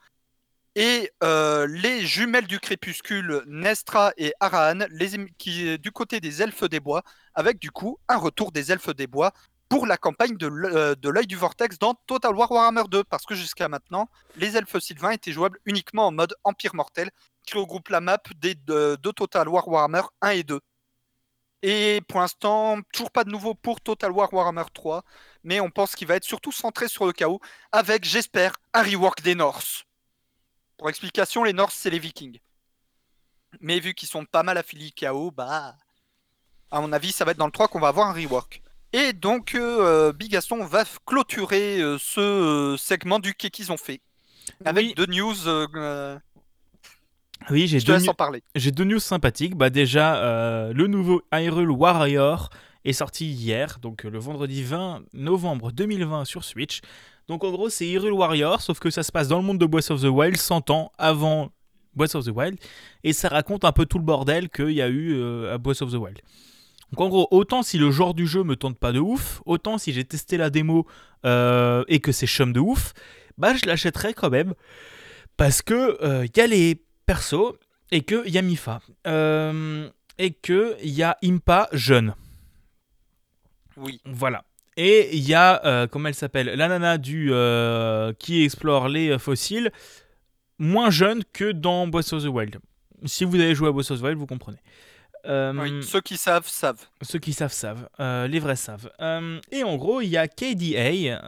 et 0.75 1.11
euh, 1.21 1.67
les 1.67 2.05
jumelles 2.05 2.47
du 2.47 2.59
crépuscule, 2.61 3.43
Nestra 3.45 4.13
et 4.17 4.33
Araan, 4.39 4.85
les, 4.89 5.25
qui 5.37 5.77
du 5.79 5.91
côté 5.91 6.21
des 6.21 6.41
elfes 6.41 6.63
des 6.63 6.79
bois, 6.79 7.03
avec 7.33 7.59
du 7.59 7.71
coup 7.71 7.97
un 8.07 8.17
retour 8.17 8.53
des 8.53 8.71
elfes 8.71 8.95
des 8.95 9.07
bois 9.07 9.33
pour 9.67 9.85
la 9.85 9.97
campagne 9.97 10.37
de 10.37 11.09
l'œil 11.09 11.27
du 11.27 11.35
vortex 11.35 11.77
dans 11.77 11.95
Total 12.07 12.33
War 12.33 12.51
Warhammer 12.51 12.83
2, 12.89 13.03
parce 13.03 13.25
que 13.25 13.35
jusqu'à 13.35 13.67
maintenant, 13.67 14.07
les 14.37 14.55
elfes 14.55 14.79
sylvains 14.79 15.11
étaient 15.11 15.33
jouables 15.33 15.59
uniquement 15.65 16.07
en 16.07 16.11
mode 16.11 16.35
Empire 16.45 16.75
Mortel, 16.75 17.09
qui 17.45 17.57
regroupe 17.57 17.89
la 17.89 18.01
map 18.01 18.21
des 18.37 18.55
de, 18.55 18.95
Total 19.15 19.47
War 19.47 19.67
Warhammer 19.67 20.01
1 20.21 20.29
et 20.31 20.43
2. 20.43 20.59
Et 21.61 22.01
pour 22.07 22.19
l'instant, 22.19 22.79
toujours 22.93 23.11
pas 23.11 23.23
de 23.23 23.31
nouveau 23.31 23.55
pour 23.55 23.81
Total 23.81 24.11
War 24.11 24.31
Warhammer 24.31 24.65
3, 24.73 25.03
mais 25.43 25.59
on 25.59 25.71
pense 25.71 25.95
qu'il 25.95 26.07
va 26.07 26.15
être 26.15 26.23
surtout 26.23 26.51
centré 26.51 26.87
sur 26.87 27.05
le 27.05 27.11
chaos, 27.11 27.39
avec, 27.71 28.03
j'espère, 28.03 28.53
un 28.73 28.83
rework 28.83 29.21
des 29.21 29.35
Norse. 29.35 29.83
Pour 30.77 30.89
explication, 30.89 31.43
les 31.43 31.53
Norse, 31.53 31.75
c'est 31.75 31.89
les 31.89 31.99
Vikings. 31.99 32.39
Mais 33.61 33.79
vu 33.79 33.93
qu'ils 33.93 34.09
sont 34.09 34.25
pas 34.25 34.43
mal 34.43 34.57
affiliés 34.57 34.91
chaos, 34.91 35.31
bah, 35.31 35.75
à 36.71 36.81
mon 36.81 36.91
avis, 36.91 37.11
ça 37.11 37.25
va 37.25 37.31
être 37.31 37.37
dans 37.37 37.45
le 37.45 37.51
3 37.51 37.67
qu'on 37.67 37.79
va 37.79 37.87
avoir 37.87 38.09
un 38.09 38.13
rework. 38.13 38.61
Et 38.93 39.13
donc, 39.13 39.55
euh, 39.55 40.13
Bigaston 40.13 40.63
va 40.65 40.83
clôturer 41.05 41.81
euh, 41.81 41.97
ce 41.99 42.19
euh, 42.19 42.77
segment 42.77 43.19
du 43.19 43.33
quai 43.33 43.49
qu'ils 43.49 43.71
ont 43.71 43.77
fait. 43.77 44.01
Avec 44.63 44.95
deux 44.95 45.07
news. 45.07 45.35
Oui, 47.49 47.67
j'ai 47.67 47.79
deux, 47.79 47.97
j'ai 48.55 48.71
deux 48.71 48.83
news 48.83 48.99
sympathiques. 48.99 49.55
Bah, 49.55 49.69
déjà, 49.69 50.71
le 50.73 50.87
nouveau 50.87 51.21
Hyrule 51.33 51.71
Warrior 51.71 52.49
est 52.83 52.93
sorti 52.93 53.25
hier, 53.25 53.79
donc 53.81 54.03
le 54.03 54.19
vendredi 54.19 54.63
20 54.63 55.03
novembre 55.13 55.71
2020 55.71 56.25
sur 56.25 56.43
Switch. 56.43 56.81
Donc 57.27 57.43
en 57.43 57.51
gros, 57.51 57.69
c'est 57.69 57.87
Hyrule 57.87 58.13
Warrior, 58.13 58.61
sauf 58.61 58.79
que 58.79 58.89
ça 58.89 59.01
se 59.03 59.11
passe 59.11 59.27
dans 59.27 59.37
le 59.37 59.43
monde 59.43 59.57
de 59.57 59.65
Breath 59.65 59.89
of 59.89 60.01
the 60.01 60.05
Wild 60.05 60.37
100 60.37 60.69
ans 60.69 60.91
avant 60.97 61.49
Breath 61.95 62.15
of 62.15 62.25
the 62.25 62.31
Wild, 62.35 62.59
et 63.03 63.13
ça 63.13 63.29
raconte 63.29 63.65
un 63.65 63.71
peu 63.71 63.85
tout 63.85 63.97
le 63.97 64.03
bordel 64.03 64.49
qu'il 64.49 64.71
y 64.71 64.81
a 64.81 64.89
eu 64.89 65.47
à 65.47 65.57
Breath 65.57 65.81
of 65.81 65.91
the 65.91 65.95
Wild. 65.95 66.21
Donc 66.91 67.01
en 67.01 67.09
gros, 67.09 67.27
autant 67.31 67.63
si 67.63 67.77
le 67.77 67.91
genre 67.91 68.13
du 68.13 68.27
jeu 68.27 68.43
me 68.43 68.55
tente 68.55 68.77
pas 68.77 68.91
de 68.91 68.99
ouf, 68.99 69.41
autant 69.45 69.77
si 69.77 69.91
j'ai 69.91 70.03
testé 70.03 70.37
la 70.37 70.49
démo 70.49 70.85
euh, 71.25 71.83
et 71.87 71.99
que 71.99 72.11
c'est 72.11 72.27
chum 72.27 72.53
de 72.53 72.59
ouf, 72.59 72.93
bah 73.37 73.55
je 73.55 73.65
l'achèterai 73.65 74.13
quand 74.13 74.29
même. 74.29 74.53
Parce 75.37 75.61
que 75.61 75.97
il 75.99 76.07
euh, 76.07 76.27
y 76.35 76.39
a 76.39 76.47
les 76.47 76.81
persos 77.05 77.53
et 77.91 78.01
qu'il 78.01 78.29
y 78.29 78.37
a 78.37 78.41
Mifa. 78.41 78.81
Euh, 79.07 79.89
et 80.17 80.31
qu'il 80.31 80.75
y 80.83 81.03
a 81.03 81.17
Impa 81.23 81.69
jeune. 81.71 82.15
Oui. 83.77 84.01
Voilà. 84.05 84.45
Et 84.77 85.15
il 85.15 85.23
y 85.23 85.33
a, 85.33 85.87
comment 85.87 86.09
elle 86.09 86.15
s'appelle? 86.15 86.47
La 86.47 86.67
nana 86.67 86.97
du, 86.97 87.31
qui 88.19 88.43
explore 88.43 88.89
les 88.89 89.17
fossiles, 89.19 89.71
moins 90.59 90.89
jeune 90.89 91.23
que 91.31 91.51
dans 91.51 91.87
Breath 91.87 92.11
of 92.13 92.23
the 92.23 92.27
Wild. 92.27 92.57
Si 93.05 93.23
vous 93.23 93.35
avez 93.35 93.55
joué 93.55 93.69
à 93.69 93.71
Breath 93.71 93.91
of 93.91 93.99
the 93.99 94.03
Wild, 94.03 94.17
vous 94.17 94.25
comprenez. 94.25 94.59
Euh, 95.27 95.81
ceux 95.81 96.01
qui 96.01 96.17
savent, 96.17 96.47
savent. 96.47 96.85
Ceux 97.01 97.19
qui 97.19 97.33
savent, 97.33 97.51
savent. 97.51 97.89
Euh, 97.99 98.27
les 98.27 98.39
vrais 98.39 98.55
savent. 98.55 98.91
Euh, 99.01 99.39
et 99.51 99.63
en 99.63 99.75
gros, 99.75 100.01
il 100.01 100.09
y 100.09 100.17
a 100.17 100.27
KDA 100.27 101.19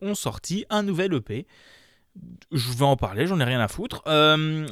ont 0.00 0.14
sorti 0.14 0.64
un 0.70 0.82
nouvel 0.82 1.14
EP. 1.14 1.46
Je 2.52 2.72
vais 2.72 2.84
en 2.84 2.96
parler, 2.96 3.26
j'en 3.26 3.38
ai 3.40 3.44
rien 3.44 3.60
à 3.60 3.68
foutre. 3.68 4.02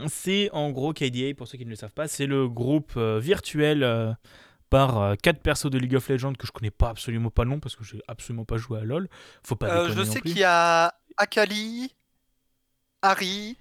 c'est 0.09 0.51
en 0.53 0.71
gros 0.71 0.93
KDA, 0.93 1.35
pour 1.37 1.47
ceux 1.47 1.59
qui 1.59 1.65
ne 1.65 1.71
le 1.71 1.77
savent 1.77 1.93
pas, 1.93 2.09
c'est 2.09 2.27
le 2.27 2.49
groupe 2.49 2.97
virtuel 2.99 4.17
par 4.71 5.17
quatre 5.23 5.41
persos 5.41 5.71
de 5.71 5.79
League 5.79 5.95
of 5.95 6.09
Legends 6.09 6.33
que 6.33 6.47
je 6.47 6.53
connais 6.53 6.71
pas 6.71 6.89
absolument 6.89 7.31
pas 7.31 7.45
le 7.45 7.51
nom 7.51 7.61
parce 7.61 7.77
que 7.77 7.85
j'ai 7.85 8.03
absolument 8.09 8.45
pas 8.45 8.57
joué 8.57 8.81
à 8.81 8.85
LoL. 8.85 9.09
Faut 9.43 9.57
pas 9.57 9.89
Je 9.91 10.03
sais 10.03 10.21
qu'il 10.21 10.39
y 10.39 10.45
a 10.45 10.95
Akali, 11.17 11.93
Harry 13.03 13.57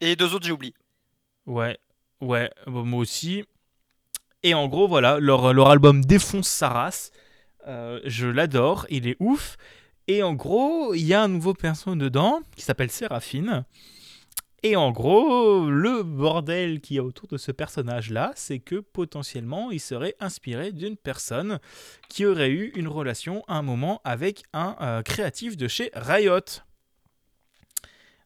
et 0.00 0.16
deux 0.16 0.34
autres, 0.34 0.46
j'ai 0.46 0.52
oublié. 0.52 0.74
Ouais, 1.46 1.78
ouais, 2.20 2.50
moi 2.66 3.00
aussi. 3.00 3.44
Et 4.42 4.54
en 4.54 4.68
gros, 4.68 4.86
voilà, 4.86 5.18
leur, 5.18 5.52
leur 5.52 5.68
album 5.68 6.04
défonce 6.04 6.48
sa 6.48 6.68
race. 6.68 7.10
Euh, 7.66 8.00
je 8.04 8.26
l'adore, 8.26 8.86
il 8.90 9.08
est 9.08 9.16
ouf. 9.18 9.56
Et 10.08 10.22
en 10.22 10.32
gros, 10.32 10.94
il 10.94 11.04
y 11.04 11.12
a 11.12 11.22
un 11.22 11.28
nouveau 11.28 11.52
personnage 11.52 11.98
dedans 11.98 12.40
qui 12.56 12.62
s'appelle 12.62 12.90
Séraphine. 12.90 13.64
Et 14.62 14.74
en 14.74 14.90
gros, 14.90 15.70
le 15.70 16.02
bordel 16.02 16.80
qu'il 16.80 16.96
y 16.96 16.98
a 16.98 17.04
autour 17.04 17.28
de 17.28 17.36
ce 17.36 17.52
personnage-là, 17.52 18.32
c'est 18.34 18.58
que 18.58 18.76
potentiellement, 18.76 19.70
il 19.70 19.80
serait 19.80 20.16
inspiré 20.18 20.72
d'une 20.72 20.96
personne 20.96 21.60
qui 22.08 22.24
aurait 22.24 22.50
eu 22.50 22.72
une 22.74 22.88
relation 22.88 23.44
à 23.48 23.56
un 23.58 23.62
moment 23.62 24.00
avec 24.02 24.42
un 24.54 24.76
euh, 24.80 25.02
créatif 25.02 25.58
de 25.58 25.68
chez 25.68 25.90
Riot. 25.94 26.40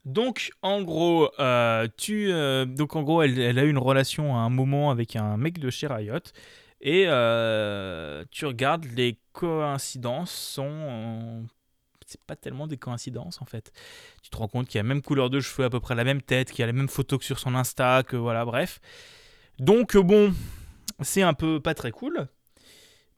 Donc 0.05 0.53
en 0.63 0.83
gros, 0.83 1.31
euh, 1.39 1.89
tu, 1.97 2.33
euh, 2.33 2.65
donc 2.65 2.95
en 2.95 3.03
gros, 3.03 3.23
elle, 3.23 3.59
a 3.59 3.65
eu 3.65 3.71
une 3.71 3.79
relation 3.79 4.37
à 4.37 4.41
un 4.41 4.51
moment 4.51 4.91
avec 4.91 5.17
un 5.17 5.37
mec 5.37 5.59
de 5.59 5.69
chez 5.69 5.89
Riot 5.89 6.33
et 6.81 7.05
tu 8.31 8.47
regardes 8.47 8.87
les 8.97 9.19
coïncidences 9.33 10.33
sont 10.33 11.45
c'est 12.13 12.21
pas 12.23 12.37
tellement 12.37 12.67
des 12.67 12.77
coïncidences 12.77 13.43
en 13.43 13.45
fait. 13.45 13.73
Tu 14.23 14.31
te 14.31 14.37
rends 14.37 14.49
compte 14.49 14.69
qu'il 14.69 14.79
a 14.79 14.83
la 14.83 14.89
même 14.89 15.03
couleur 15.03 15.31
de 15.31 15.41
cheveux, 15.41 15.65
à 15.65 15.71
peu 15.71 15.81
près 15.81 15.95
la 15.95 16.05
même 16.05 16.23
tête, 16.23 16.51
qu'il 16.53 16.63
a 16.63 16.67
la 16.67 16.73
même 16.73 16.89
photo 16.89 17.19
que 17.19 17.25
sur 17.25 17.39
son 17.39 17.55
Insta, 17.55 18.03
que 18.03 18.17
voilà, 18.17 18.45
bref. 18.45 18.81
Donc 19.59 19.97
bon, 19.97 20.35
c'est 21.01 21.23
un 21.23 21.35
peu 21.35 21.61
pas 21.61 21.75
très 21.75 21.91
cool. 21.91 22.29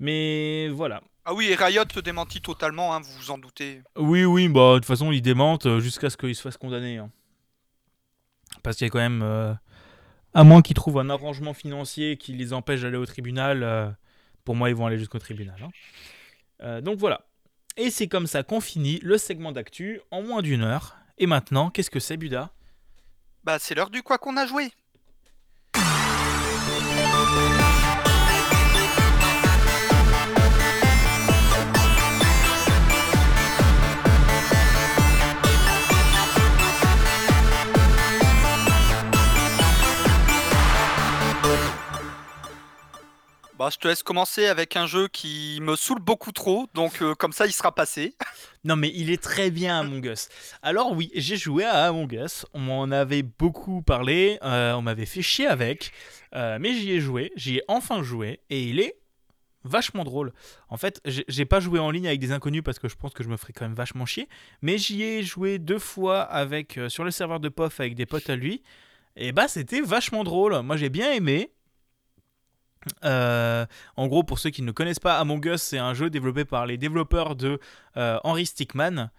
Mais 0.01 0.69
voilà, 0.71 1.01
ah 1.27 1.33
oui, 1.33 1.47
et 1.47 1.55
Riot 1.55 1.87
te 1.87 2.01
démentit 2.01 2.43
totalement, 2.43 2.95
hein, 2.95 3.01
vous 3.01 3.13
vous 3.19 3.31
en 3.31 3.39
doutez. 3.39 3.81
Oui, 3.97 4.27
oui, 4.27 4.49
bah 4.49 4.75
de 4.75 4.79
toute 4.79 4.85
façon, 4.85 5.11
ils 5.11 5.23
démentent 5.23 5.65
euh, 5.65 5.81
jusqu'à 5.81 6.11
ce 6.11 6.19
qu'ils 6.19 6.35
se 6.35 6.43
fassent 6.43 6.59
condamner. 6.59 6.99
Hein. 6.99 7.11
Parce 8.63 8.77
qu'il 8.77 8.87
y 8.87 8.89
a 8.89 8.91
quand 8.91 8.99
même. 8.99 9.23
Euh, 9.23 9.55
à 10.35 10.45
moins 10.45 10.61
qu'ils 10.61 10.75
trouvent 10.75 10.99
un 10.99 11.09
arrangement 11.09 11.55
financier 11.55 12.19
qui 12.19 12.35
les 12.35 12.53
empêche 12.53 12.83
d'aller 12.83 12.99
au 12.99 13.07
tribunal, 13.07 13.63
euh, 13.63 13.89
pour 14.45 14.55
moi, 14.55 14.69
ils 14.69 14.77
vont 14.77 14.85
aller 14.85 14.99
jusqu'au 14.99 15.19
tribunal. 15.19 15.57
Hein. 15.63 16.83
donc 16.83 16.99
voilà. 16.99 17.25
Et 17.77 17.91
c'est 17.91 18.07
comme 18.07 18.29
ça 18.29 18.45
qu'on 18.45 18.61
finit 18.61 19.01
le 19.03 19.19
segment 19.19 19.51
d'actu 19.51 20.01
en 20.13 20.23
moins 20.23 20.43
d'une 20.43 20.63
heure. 20.63 20.97
Et 21.19 21.27
maintenant, 21.27 21.71
qu'est-ce 21.71 21.91
que 21.91 21.99
c'est, 21.99 22.17
Buda? 22.17 22.53
Bah, 23.43 23.59
c'est 23.59 23.75
l'heure 23.75 23.91
du 23.91 24.03
quoi 24.03 24.19
qu'on 24.19 24.37
a 24.37 24.47
joué. 24.47 24.71
Bah, 43.57 43.69
je 43.73 43.79
te 43.79 43.87
laisse 43.87 44.03
commencer 44.03 44.47
avec 44.47 44.75
un 44.77 44.89
jeu 44.89 45.07
qui 45.07 45.61
me 45.63 45.77
saoule 45.77 46.01
beaucoup 46.01 46.33
trop, 46.33 46.67
donc 46.75 47.01
euh, 47.03 47.15
comme 47.15 47.33
ça 47.33 47.47
il 47.47 47.53
sera 47.53 47.73
passé. 47.73 48.17
Non 48.67 48.77
mais 48.77 48.91
il 48.95 49.11
est 49.11 49.23
très 49.23 49.51
bien 49.51 49.81
Among 49.81 50.07
Us. 50.07 50.29
Alors 50.63 50.93
oui, 50.93 51.11
j'ai 51.15 51.37
joué 51.37 51.65
à 51.65 51.85
Among 51.85 52.11
Us, 52.15 52.47
on 52.55 52.61
m'en 52.61 52.85
avait 52.85 53.23
beaucoup 53.23 53.83
parlé, 53.83 54.39
euh, 54.43 54.73
on 54.73 54.81
m'avait 54.81 55.05
fait 55.05 55.21
chier 55.21 55.47
avec, 55.47 55.93
euh, 56.35 56.57
mais 56.59 56.73
j'y 56.73 56.93
ai 56.93 57.01
joué, 57.01 57.31
j'y 57.37 57.59
ai 57.59 57.63
enfin 57.69 58.03
joué, 58.03 58.41
et 58.49 58.63
il 58.63 58.81
est 58.81 58.97
vachement 59.65 60.03
drôle. 60.03 60.33
En 60.71 60.79
fait, 60.79 61.01
j'ai 61.05 61.45
pas 61.45 61.61
joué 61.61 61.79
en 61.79 61.91
ligne 61.91 62.07
avec 62.07 62.21
des 62.21 62.33
inconnus 62.33 62.63
parce 62.65 62.79
que 62.79 62.89
je 62.89 62.97
pense 62.97 63.13
que 63.13 63.23
je 63.23 63.29
me 63.29 63.37
ferais 63.37 63.53
quand 63.53 63.67
même 63.67 63.75
vachement 63.75 64.07
chier, 64.07 64.31
mais 64.63 64.79
j'y 64.79 65.03
ai 65.03 65.23
joué 65.23 65.59
deux 65.59 65.79
fois 65.79 66.23
avec, 66.23 66.81
sur 66.89 67.05
le 67.05 67.11
serveur 67.11 67.39
de 67.39 67.51
POF 67.51 67.81
avec 67.81 67.95
des 67.95 68.07
potes 68.07 68.31
à 68.31 68.37
lui, 68.37 68.63
et 69.15 69.33
bah 69.33 69.47
c'était 69.47 69.83
vachement 69.83 70.25
drôle, 70.25 70.59
moi 70.63 70.79
j'ai 70.79 70.89
bien 70.89 71.13
aimé. 71.13 71.51
Euh, 73.05 73.67
en 73.97 74.07
gros, 74.07 74.23
pour 74.23 74.39
ceux 74.39 74.51
qui 74.51 74.63
ne 74.63 74.73
connaissent 74.73 75.01
pas, 75.01 75.19
Among 75.19 75.45
Us, 75.47 75.63
c'est 75.63 75.79
un 75.79 75.95
jeu 75.95 76.11
développé 76.11 76.45
par 76.45 76.67
les 76.67 76.77
développeurs 76.77 77.37
de 77.37 77.59
euh, 77.97 78.19
Henry 78.25 78.47
Stickman. 78.47 79.11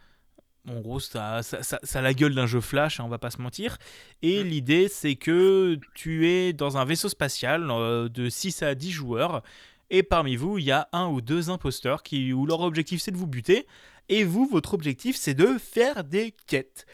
En 0.67 0.79
gros, 0.79 0.99
ça, 0.99 1.43
ça, 1.43 1.77
a 1.93 2.01
la 2.01 2.13
gueule 2.15 2.33
d'un 2.33 2.47
jeu 2.47 2.59
flash, 2.59 2.99
hein, 2.99 3.03
on 3.05 3.09
va 3.09 3.19
pas 3.19 3.29
se 3.29 3.39
mentir. 3.39 3.77
Et 4.23 4.43
l'idée, 4.43 4.87
c'est 4.87 5.15
que 5.15 5.79
tu 5.93 6.27
es 6.27 6.53
dans 6.53 6.77
un 6.77 6.85
vaisseau 6.85 7.07
spatial 7.07 7.69
euh, 7.69 8.09
de 8.09 8.29
6 8.29 8.63
à 8.63 8.73
10 8.73 8.91
joueurs. 8.91 9.43
Et 9.91 10.01
parmi 10.01 10.35
vous, 10.35 10.57
il 10.57 10.65
y 10.65 10.71
a 10.71 10.89
un 10.91 11.07
ou 11.07 11.21
deux 11.21 11.51
imposteurs 11.51 12.01
qui, 12.01 12.33
où 12.33 12.47
leur 12.47 12.61
objectif, 12.61 12.99
c'est 12.99 13.11
de 13.11 13.17
vous 13.17 13.27
buter. 13.27 13.67
Et 14.09 14.23
vous, 14.23 14.47
votre 14.47 14.73
objectif, 14.73 15.15
c'est 15.15 15.35
de 15.35 15.57
faire 15.59 16.03
des 16.03 16.33
quêtes. 16.47 16.87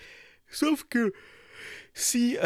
Sauf 0.49 0.83
que 0.83 1.13
si 1.93 2.37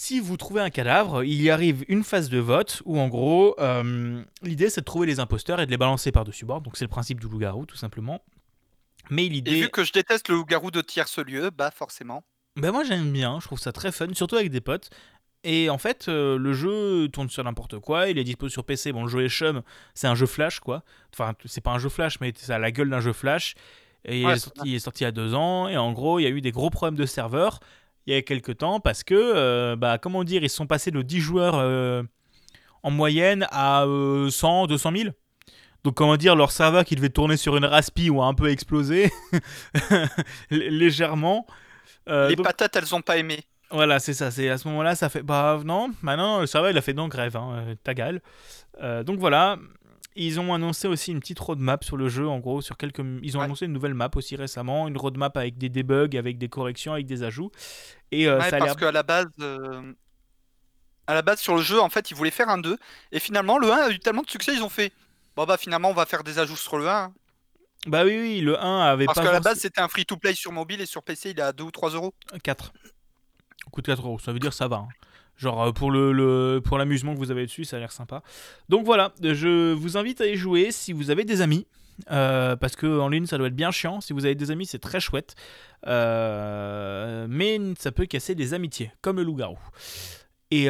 si 0.00 0.20
vous 0.20 0.36
trouvez 0.36 0.60
un 0.60 0.70
cadavre, 0.70 1.24
il 1.24 1.42
y 1.42 1.50
arrive 1.50 1.84
une 1.88 2.04
phase 2.04 2.30
de 2.30 2.38
vote 2.38 2.82
où 2.84 3.00
en 3.00 3.08
gros, 3.08 3.56
euh, 3.58 4.22
l'idée 4.42 4.70
c'est 4.70 4.82
de 4.82 4.84
trouver 4.84 5.08
les 5.08 5.18
imposteurs 5.18 5.60
et 5.60 5.66
de 5.66 5.72
les 5.72 5.76
balancer 5.76 6.12
par-dessus 6.12 6.44
bord. 6.44 6.60
Donc 6.60 6.76
c'est 6.76 6.84
le 6.84 6.88
principe 6.88 7.18
du 7.18 7.26
loup-garou 7.26 7.66
tout 7.66 7.76
simplement. 7.76 8.22
Mais 9.10 9.26
Et 9.26 9.28
l'idée. 9.28 9.60
vu 9.62 9.70
que 9.70 9.82
je 9.82 9.92
déteste 9.92 10.28
le 10.28 10.36
loup-garou 10.36 10.70
de 10.70 10.82
tierce 10.82 11.18
lieu, 11.18 11.50
bah 11.50 11.72
forcément. 11.72 12.22
Ben 12.54 12.70
moi 12.70 12.84
j'aime 12.84 13.10
bien, 13.10 13.40
je 13.40 13.46
trouve 13.46 13.58
ça 13.58 13.72
très 13.72 13.90
fun, 13.90 14.06
surtout 14.14 14.36
avec 14.36 14.52
des 14.52 14.60
potes. 14.60 14.88
Et 15.42 15.68
en 15.68 15.78
fait, 15.78 16.06
euh, 16.06 16.38
le 16.38 16.52
jeu 16.52 17.08
tourne 17.08 17.28
sur 17.28 17.42
n'importe 17.42 17.80
quoi, 17.80 18.08
il 18.08 18.18
est 18.18 18.24
dispo 18.24 18.48
sur 18.48 18.62
PC. 18.62 18.92
Bon, 18.92 19.02
le 19.02 19.08
jeu 19.08 19.24
est 19.24 19.28
chum, 19.28 19.62
c'est 19.94 20.06
un 20.06 20.14
jeu 20.14 20.26
flash 20.26 20.60
quoi. 20.60 20.84
Enfin, 21.12 21.34
c'est 21.44 21.60
pas 21.60 21.72
un 21.72 21.78
jeu 21.80 21.88
flash, 21.88 22.20
mais 22.20 22.32
ça 22.36 22.54
a 22.54 22.58
la 22.60 22.70
gueule 22.70 22.90
d'un 22.90 23.00
jeu 23.00 23.12
flash. 23.12 23.56
Et 24.04 24.20
il, 24.20 24.30
est 24.30 24.38
sorti, 24.38 24.60
il 24.64 24.74
est 24.76 24.78
sorti 24.78 25.02
il 25.02 25.06
y 25.06 25.08
a 25.08 25.12
deux 25.12 25.34
ans, 25.34 25.66
et 25.66 25.76
en 25.76 25.90
gros, 25.90 26.20
il 26.20 26.22
y 26.22 26.26
a 26.26 26.30
eu 26.30 26.40
des 26.40 26.52
gros 26.52 26.70
problèmes 26.70 26.96
de 26.96 27.04
serveur 27.04 27.58
il 28.08 28.14
y 28.14 28.16
a 28.16 28.22
quelques 28.22 28.56
temps 28.56 28.80
parce 28.80 29.04
que, 29.04 29.14
euh, 29.14 29.76
bah, 29.76 29.98
comment 29.98 30.24
dire, 30.24 30.42
ils 30.42 30.48
sont 30.48 30.66
passés 30.66 30.90
de 30.90 31.02
10 31.02 31.20
joueurs 31.20 31.56
euh, 31.56 32.02
en 32.82 32.90
moyenne 32.90 33.46
à 33.50 33.84
euh, 33.84 34.30
100, 34.30 34.66
200 34.66 34.92
000. 34.96 35.10
Donc, 35.84 35.94
comment 35.94 36.16
dire, 36.16 36.34
leur 36.34 36.50
serveur 36.50 36.84
qui 36.86 36.96
devait 36.96 37.10
tourner 37.10 37.36
sur 37.36 37.56
une 37.58 37.66
Raspi 37.66 38.08
ou 38.08 38.22
a 38.22 38.26
un 38.26 38.32
peu 38.34 38.48
explosé 38.50 39.10
légèrement. 40.50 41.46
Euh, 42.08 42.28
Les 42.28 42.36
donc- 42.36 42.46
patates, 42.46 42.76
elles 42.76 42.94
ont 42.94 43.02
pas 43.02 43.18
aimé. 43.18 43.40
voilà, 43.70 43.98
c'est 43.98 44.14
ça. 44.14 44.30
C'est 44.30 44.48
à 44.48 44.56
ce 44.56 44.66
moment-là, 44.68 44.94
ça 44.94 45.08
fait. 45.10 45.22
Bah 45.22 45.60
non, 45.64 45.90
maintenant, 46.02 46.40
le 46.40 46.46
serveur, 46.46 46.70
il 46.70 46.78
a 46.78 46.82
fait 46.82 46.94
donc 46.94 47.12
grève, 47.12 47.36
hein, 47.36 47.74
ta 47.84 47.92
gueule. 47.94 48.22
Donc 49.04 49.18
voilà. 49.18 49.58
Ils 50.16 50.40
ont 50.40 50.52
annoncé 50.52 50.88
aussi 50.88 51.12
une 51.12 51.20
petite 51.20 51.38
roadmap 51.38 51.84
sur 51.84 51.96
le 51.96 52.08
jeu, 52.08 52.26
en 52.28 52.38
gros, 52.40 52.60
sur 52.60 52.76
quelques. 52.76 53.02
Ils 53.22 53.36
ont 53.36 53.40
Ouais. 53.40 53.44
annoncé 53.46 53.66
une 53.66 53.72
nouvelle 53.72 53.94
map 53.94 54.10
aussi 54.16 54.34
récemment, 54.36 54.88
une 54.88 54.96
roadmap 54.96 55.36
avec 55.36 55.58
des 55.58 55.68
debugs, 55.68 56.16
avec 56.16 56.38
des 56.38 56.48
corrections, 56.48 56.92
avec 56.92 57.06
des 57.06 57.22
ajouts. 57.22 57.50
Et 58.10 58.26
euh, 58.26 58.38
Ouais, 58.40 58.50
ça 58.50 58.56
a 58.56 58.60
l'air. 58.60 58.68
parce 58.74 58.76
qu'à 58.80 58.90
la 58.92 59.02
base, 59.04 59.26
euh, 59.40 59.92
à 61.06 61.14
la 61.14 61.22
base 61.22 61.40
sur 61.40 61.54
le 61.54 61.62
jeu, 61.62 61.80
en 61.80 61.88
fait, 61.88 62.10
ils 62.10 62.14
voulaient 62.16 62.30
faire 62.32 62.48
un 62.48 62.58
2 62.58 62.76
et 63.12 63.20
finalement 63.20 63.58
le 63.58 63.70
1 63.72 63.76
a 63.76 63.90
eu 63.90 63.98
tellement 64.00 64.22
de 64.22 64.30
succès, 64.30 64.54
ils 64.54 64.62
ont 64.62 64.68
fait. 64.68 64.92
Bon 65.36 65.44
bah 65.44 65.56
finalement, 65.56 65.90
on 65.90 65.94
va 65.94 66.04
faire 66.06 66.24
des 66.24 66.38
ajouts 66.40 66.56
sur 66.56 66.78
le 66.78 66.88
1. 66.88 67.04
hein. 67.04 67.12
Bah 67.86 68.04
oui, 68.04 68.18
oui, 68.18 68.40
le 68.40 68.58
1 68.60 68.80
avait 68.80 69.04
Parce 69.06 69.18
pas. 69.20 69.24
qu'à 69.24 69.32
la 69.32 69.40
base, 69.40 69.60
c'était 69.60 69.80
un 69.80 69.88
free-to-play 69.88 70.34
sur 70.34 70.50
mobile 70.50 70.80
et 70.80 70.86
sur 70.86 71.02
PC, 71.04 71.30
il 71.30 71.38
est 71.38 71.42
à 71.42 71.52
2 71.52 71.62
ou 71.64 71.70
3 71.70 71.90
euros. 71.90 72.12
4. 72.42 72.72
Coûte 73.70 73.86
4 73.86 74.02
euros, 74.04 74.18
ça 74.18 74.32
veut 74.32 74.40
dire 74.40 74.52
ça 74.52 74.66
va. 74.66 74.76
hein. 74.78 74.88
Genre 75.38 75.62
euh, 75.62 75.72
pour 75.72 75.90
le, 75.90 76.60
pour 76.62 76.76
l'amusement 76.76 77.14
que 77.14 77.18
vous 77.18 77.30
avez 77.30 77.46
dessus, 77.46 77.64
ça 77.64 77.76
a 77.76 77.80
l'air 77.80 77.92
sympa. 77.92 78.22
Donc 78.68 78.84
voilà, 78.84 79.14
je 79.22 79.72
vous 79.72 79.96
invite 79.96 80.20
à 80.20 80.26
y 80.26 80.36
jouer 80.36 80.70
si 80.72 80.92
vous 80.92 81.10
avez 81.10 81.24
des 81.24 81.40
amis. 81.40 81.66
euh, 82.10 82.54
parce 82.54 82.76
que 82.76 82.86
en 83.00 83.08
ligne 83.08 83.26
ça 83.26 83.38
doit 83.38 83.48
être 83.48 83.56
bien 83.56 83.70
chiant. 83.70 84.00
Si 84.00 84.12
vous 84.12 84.24
avez 84.24 84.34
des 84.34 84.50
amis, 84.50 84.66
c'est 84.66 84.78
très 84.78 85.00
chouette. 85.00 85.34
Euh, 85.86 87.26
mais 87.28 87.58
ça 87.78 87.90
peut 87.92 88.06
casser 88.06 88.34
des 88.34 88.52
amitiés, 88.54 88.92
comme 89.00 89.16
le 89.16 89.22
loup-garou. 89.22 89.58
Et 90.50 90.64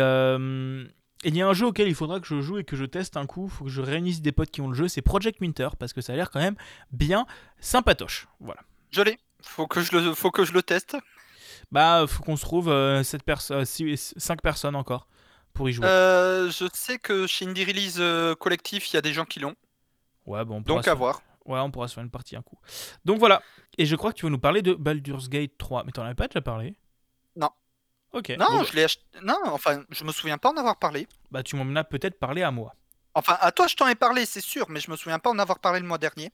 il 1.25 1.37
y 1.37 1.43
a 1.43 1.49
un 1.49 1.53
jeu 1.53 1.67
auquel 1.67 1.89
il 1.89 1.95
faudra 1.95 2.21
que 2.21 2.27
je 2.27 2.41
joue 2.41 2.59
et 2.59 2.65
que 2.65 2.77
je 2.77 2.85
teste 2.85 3.17
un 3.17 3.27
coup. 3.27 3.47
Il 3.47 3.51
faut 3.51 3.65
que 3.65 3.71
je 3.71 3.81
réunisse 3.83 4.21
des 4.23 4.33
potes 4.33 4.51
qui 4.51 4.61
ont 4.61 4.69
le 4.69 4.75
jeu. 4.75 4.87
C'est 4.89 5.03
Project 5.03 5.41
Winter 5.41 5.69
parce 5.79 5.93
que 5.93 6.01
ça 6.01 6.13
a 6.13 6.17
l'air 6.17 6.31
quand 6.31 6.41
même 6.41 6.57
bien 6.93 7.27
sympatoche. 7.59 8.29
Voilà. 8.41 8.61
Je 8.91 9.03
l'ai. 9.03 9.19
Faut 9.43 9.67
que 9.67 9.81
je 9.81 9.97
le, 9.97 10.15
faut 10.15 10.31
que 10.31 10.45
je 10.45 10.53
le 10.53 10.63
teste. 10.63 10.97
Bah, 11.71 12.05
faut 12.09 12.23
qu'on 12.23 12.37
se 12.37 12.43
trouve 12.45 12.73
5 13.05 14.41
personnes 14.43 14.75
encore 14.77 15.07
pour 15.53 15.69
y 15.69 15.73
jouer. 15.73 15.87
Euh, 15.87 16.51
je 16.51 16.67
sais 16.73 16.99
que 16.99 17.27
chez 17.27 17.47
Indie 17.47 17.65
Release 17.65 17.97
euh, 17.99 18.35
Collectif, 18.35 18.91
il 18.93 18.95
y 18.95 18.97
a 18.97 19.03
des 19.03 19.13
gens 19.13 19.25
qui 19.25 19.41
l'ont. 19.41 19.55
ouais, 20.27 20.45
bon, 20.45 20.57
on 20.57 20.63
pourra 20.63 20.77
Donc 20.77 20.85
se- 20.85 20.91
à 20.91 20.95
voir. 20.95 21.21
Ouais, 21.45 21.59
on 21.61 21.71
pourra 21.71 21.89
se 21.89 21.95
faire 21.95 22.05
une 22.05 22.11
partie 22.11 22.37
un 22.37 22.43
coup. 22.43 22.59
Donc 23.07 23.19
voilà. 23.19 23.43
Et 23.79 23.87
je 23.87 23.97
crois 23.97 24.13
que 24.13 24.19
tu 24.19 24.27
vas 24.27 24.31
nous 24.31 24.39
parler 24.39 24.61
de 24.61 24.75
Baldur's 24.75 25.29
Gate 25.31 25.53
3. 25.57 25.85
Mais 25.85 25.93
t'en 25.93 26.03
avais 26.03 26.15
pas 26.15 26.27
déjà 26.29 26.43
parlé? 26.43 26.77
Non. 27.37 27.51
Ok. 28.13 28.31
Non, 28.39 28.45
Bon, 28.51 28.65
je 28.65 28.75
l'ai 28.75 28.85
acheté. 28.85 29.03
Non, 29.23 29.39
enfin, 29.47 29.83
je 29.91 30.05
me 30.05 30.13
souviens 30.13 30.37
pas 30.39 30.51
en 30.51 30.57
avoir 30.59 30.79
parlé. 30.79 31.07
Bah, 31.31 31.43
tu 31.43 31.57
m'en 31.57 31.75
as 31.77 31.85
peut-être 31.85 32.19
parlé 32.19 32.43
à 32.43 32.51
moi. 32.51 32.75
Enfin, 33.15 33.37
à 33.41 33.51
toi, 33.51 33.67
je 33.67 33.77
t'en 33.77 33.89
ai 33.89 33.95
parlé, 33.95 34.27
c'est 34.27 34.43
sûr, 34.43 34.67
mais 34.69 34.81
je 34.81 34.91
me 34.91 34.97
souviens 34.97 35.19
pas 35.19 35.31
en 35.31 35.39
avoir 35.39 35.59
parlé 35.59 35.81
le 35.81 35.87
mois 35.87 35.99
dernier. 35.99 36.31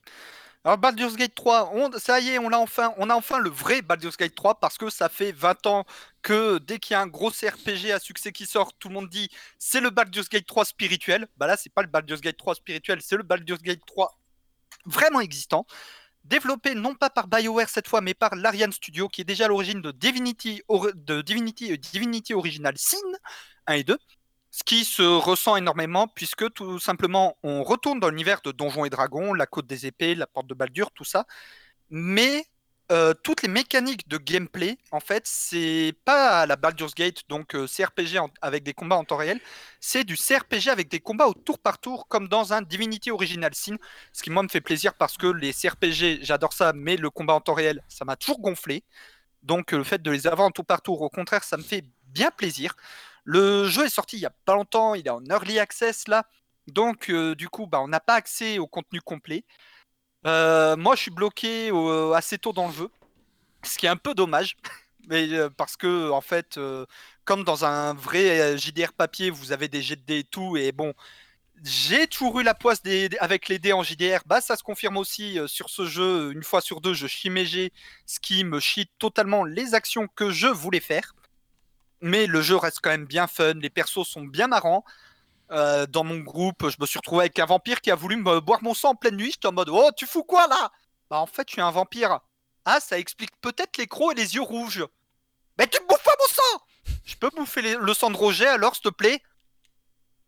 Alors, 0.65 0.79
Baldur's 0.79 1.15
Gate 1.17 1.35
3, 1.35 1.71
on- 1.75 1.93
ça 1.99 2.21
y 2.21 2.31
est, 2.31 2.39
on 2.39 2.51
a 2.51 2.57
enfin, 2.57 2.95
on 2.97 3.11
a 3.11 3.15
enfin 3.15 3.39
le 3.39 3.51
vrai 3.51 3.83
Baldur's 3.83 4.17
Gate 4.17 4.35
3 4.35 4.59
parce 4.61 4.79
que 4.79 4.89
ça 4.89 5.11
fait 5.11 5.31
20 5.33 5.67
ans 5.67 5.85
que 6.23 6.57
dès 6.59 6.79
qu'il 6.79 6.95
y 6.95 6.97
a 6.97 7.03
un 7.03 7.07
gros 7.07 7.29
RPG 7.29 7.93
à 7.93 7.99
succès 7.99 8.33
qui 8.33 8.47
sort, 8.47 8.73
tout 8.79 8.89
le 8.89 8.95
monde 8.95 9.11
dit 9.11 9.29
c'est 9.59 9.81
le 9.81 9.91
Baldur's 9.91 10.29
Gate 10.31 10.47
3 10.47 10.65
spirituel. 10.65 11.29
Bah 11.37 11.47
là, 11.47 11.57
c'est 11.59 11.71
pas 11.73 11.83
le 11.83 11.89
Baldur's 11.89 12.23
Gate 12.23 12.39
3 12.39 12.55
spirituel, 12.55 13.03
c'est 13.03 13.17
le 13.17 13.23
Baldur's 13.25 13.61
Gate 13.63 13.83
3 13.87 14.19
vraiment 14.87 15.21
existant. 15.21 15.67
Développé 16.25 16.75
non 16.75 16.95
pas 16.95 17.11
par 17.11 17.29
BioWare 17.29 17.69
cette 17.69 17.89
fois, 17.89 18.01
mais 18.01 18.15
par 18.15 18.35
l'Ariane 18.37 18.73
Studio, 18.73 19.09
qui 19.09 19.21
est 19.23 19.25
déjà 19.25 19.47
à 19.47 19.49
l'origine 19.49 19.83
de 19.83 19.91
Divinity, 19.93 20.63
de 20.95 21.23
Divinity, 21.23 21.73
et 21.73 21.79
Divinity 21.79 22.35
Original 22.35 22.75
Sin 22.79 22.97
1 23.67 23.75
et 23.75 23.85
2 23.85 23.99
ce 24.55 24.63
qui 24.63 24.85
se 24.85 25.03
ressent 25.03 25.57
énormément 25.57 26.07
puisque 26.07 26.49
tout 26.53 26.79
simplement 26.79 27.37
on 27.43 27.65
retourne 27.65 27.99
dans 27.99 28.09
l'univers 28.09 28.41
de 28.45 28.53
Donjons 28.53 28.85
et 28.85 28.91
Dragons, 28.91 29.35
la 29.35 29.47
côte 29.47 29.67
des 29.67 29.87
épées, 29.87 30.15
la 30.15 30.29
porte 30.29 30.47
de 30.47 30.55
Baldur, 30.55 30.93
tout 30.93 31.03
ça. 31.03 31.27
Mais 31.91 32.47
euh, 32.93 33.15
toutes 33.25 33.43
les 33.43 33.49
mécaniques 33.49 34.07
de 34.09 34.17
gameplay, 34.17 34.79
en 34.93 35.01
fait, 35.01 35.27
c'est 35.27 35.97
pas 36.05 36.47
la 36.47 36.55
Baldur's 36.55 36.95
Gate, 36.95 37.23
donc 37.29 37.57
euh, 37.57 37.67
CRPG 37.67 38.21
avec 38.43 38.63
des 38.63 38.75
combats 38.75 38.95
en 38.95 39.03
temps 39.03 39.17
réel, 39.17 39.41
c'est 39.81 40.05
du 40.05 40.17
CRPG 40.17 40.69
avec 40.69 40.89
des 40.89 41.01
combats 41.01 41.27
au 41.27 41.35
tour 41.35 41.59
par 41.59 41.81
tour, 41.81 42.07
comme 42.07 42.29
dans 42.29 42.53
un 42.53 42.63
Divinity 42.63 43.11
Original 43.11 43.53
Sin. 43.57 43.75
Ce 44.13 44.23
qui, 44.23 44.31
moi, 44.31 44.45
me 44.45 44.49
fait 44.49 44.61
plaisir 44.61 44.95
parce 44.95 45.17
que 45.17 45.27
les 45.27 45.53
CRPG, 45.53 46.21
j'adore 46.23 46.53
ça, 46.53 46.73
mais 46.73 46.97
le 46.97 47.11
combat 47.11 47.35
en 47.35 47.41
temps 47.41 47.55
réel, 47.55 47.83
ça 47.89 48.05
m'a 48.05 48.15
toujours 48.15 48.41
gonflé. 48.41 48.85
Donc 49.43 49.75
euh, 49.75 49.79
le 49.79 49.85
fait 49.85 50.01
de 50.01 50.13
les 50.13 50.29
avoir 50.29 50.47
en 50.47 50.53
tour 50.53 50.65
par 50.65 50.81
tour, 50.81 51.03
au 51.03 51.11
contraire, 51.11 51.43
ça 51.43 51.57
me 51.57 51.65
fait 51.65 51.85
bien 52.13 52.31
plaisir. 52.31 52.77
Le 53.25 53.69
jeu 53.69 53.87
est 53.87 53.91
sorti 53.91 54.17
il 54.17 54.21
y 54.21 54.27
a 54.27 54.31
pas 54.45 54.55
longtemps, 54.55 54.95
il 54.95 55.07
est 55.07 55.11
en 55.11 55.25
early 55.27 55.59
access 55.59 56.09
là, 56.09 56.27
donc 56.67 57.11
euh, 57.11 57.35
du 57.35 57.49
coup, 57.49 57.67
bah, 57.67 57.81
on 57.81 57.89
n'a 57.89 58.01
pas 58.01 58.15
accès 58.15 58.59
au 58.59 58.67
contenu 58.67 59.01
complet. 59.01 59.45
Euh, 60.27 60.77
moi, 60.77 60.97
je 60.97 61.03
suis 61.03 61.11
bloqué 61.11 61.71
au- 61.71 62.13
assez 62.15 62.39
tôt 62.39 62.53
dans 62.53 62.69
le 62.69 62.75
jeu, 62.75 62.91
ce 63.65 63.79
qui 63.79 63.87
est 63.87 63.91
un 63.91 63.97
peu 63.97 64.15
dommage, 64.15 64.57
mais 65.09 65.33
euh, 65.35 65.51
parce 65.51 65.77
que 65.77 66.11
en 66.11 66.21
fait, 66.23 66.59
euh, 66.59 66.87
comme 67.25 67.45
dans 67.45 67.65
un 67.65 67.95
vrai 67.95 68.41
euh, 68.41 68.57
JDR 68.59 68.93
papier, 68.95 69.31
vous 69.31 69.53
avez 69.53 69.69
des 69.69 69.83
jets 69.83 69.97
de 69.97 70.03
dés 70.03 70.21
et 70.21 70.25
tout, 70.25 70.57
et 70.57 70.73
bon, 70.73 70.95
j'ai 71.65 72.07
toujours 72.09 72.41
eu 72.41 72.45
la 72.45 72.55
poisse 72.55 72.83
avec 73.21 73.49
les 73.49 73.59
dés 73.59 73.73
en 73.73 73.83
JDR. 73.83 74.23
Bah, 74.27 74.41
ça 74.41 74.57
se 74.57 74.63
confirme 74.63 74.97
aussi 74.99 75.39
euh, 75.39 75.47
sur 75.49 75.71
ce 75.71 75.87
jeu. 75.87 76.33
Une 76.33 76.43
fois 76.43 76.61
sur 76.61 76.81
deux, 76.81 76.95
je 76.95 77.07
chie 77.07 77.31
mes 77.31 77.47
jets, 77.47 77.73
ce 78.07 78.21
qui 78.21 78.45
me 78.45 78.61
chie 78.61 78.89
totalement 78.99 79.45
les 79.45 79.75
actions 79.75 80.09
que 80.17 80.31
je 80.31 80.49
voulais 80.49 80.81
faire. 80.81 81.15
Mais 82.05 82.27
le 82.27 82.43
jeu 82.43 82.57
reste 82.57 82.81
quand 82.83 82.91
même 82.91 83.07
bien 83.07 83.27
fun. 83.27 83.55
Les 83.55 83.71
persos 83.71 84.07
sont 84.07 84.25
bien 84.25 84.47
marrants. 84.47 84.85
Euh, 85.51 85.87
dans 85.87 86.05
mon 86.05 86.19
groupe, 86.19 86.69
je 86.69 86.77
me 86.79 86.85
suis 86.85 86.99
retrouvé 86.99 87.23
avec 87.23 87.39
un 87.39 87.47
vampire 87.47 87.81
qui 87.81 87.91
a 87.91 87.95
voulu 87.95 88.17
me 88.17 88.41
boire 88.41 88.63
mon 88.63 88.75
sang 88.75 88.91
en 88.91 88.95
pleine 88.95 89.17
nuit. 89.17 89.31
J'étais 89.31 89.49
en 89.49 89.53
mode 89.53 89.71
Oh, 89.71 89.89
tu 89.97 90.05
fous 90.07 90.23
quoi 90.23 90.47
là? 90.47 90.71
Bah, 91.09 91.19
en 91.19 91.27
fait, 91.27 91.49
je 91.49 91.55
suis 91.55 91.63
un 91.63 91.71
vampire. 91.71 92.21
Ah, 92.67 92.79
ça 92.79 92.99
explique 92.99 93.31
peut-être 93.41 93.79
les 93.79 93.87
crocs 93.87 94.13
et 94.13 94.17
les 94.17 94.35
yeux 94.35 94.43
rouges. 94.43 94.85
Mais 95.59 95.67
tu 95.67 95.81
me 95.81 95.89
bouffes 95.89 96.03
pas 96.03 96.13
mon 96.21 96.27
sang 96.27 96.65
Je 97.07 97.17
peux 97.17 97.31
bouffer 97.31 97.75
le 97.75 97.95
sang 97.95 98.11
de 98.11 98.19
Roger 98.19 98.49
alors, 98.49 98.75
s'il 98.75 98.85
te 98.85 98.89
plaît? 98.91 99.23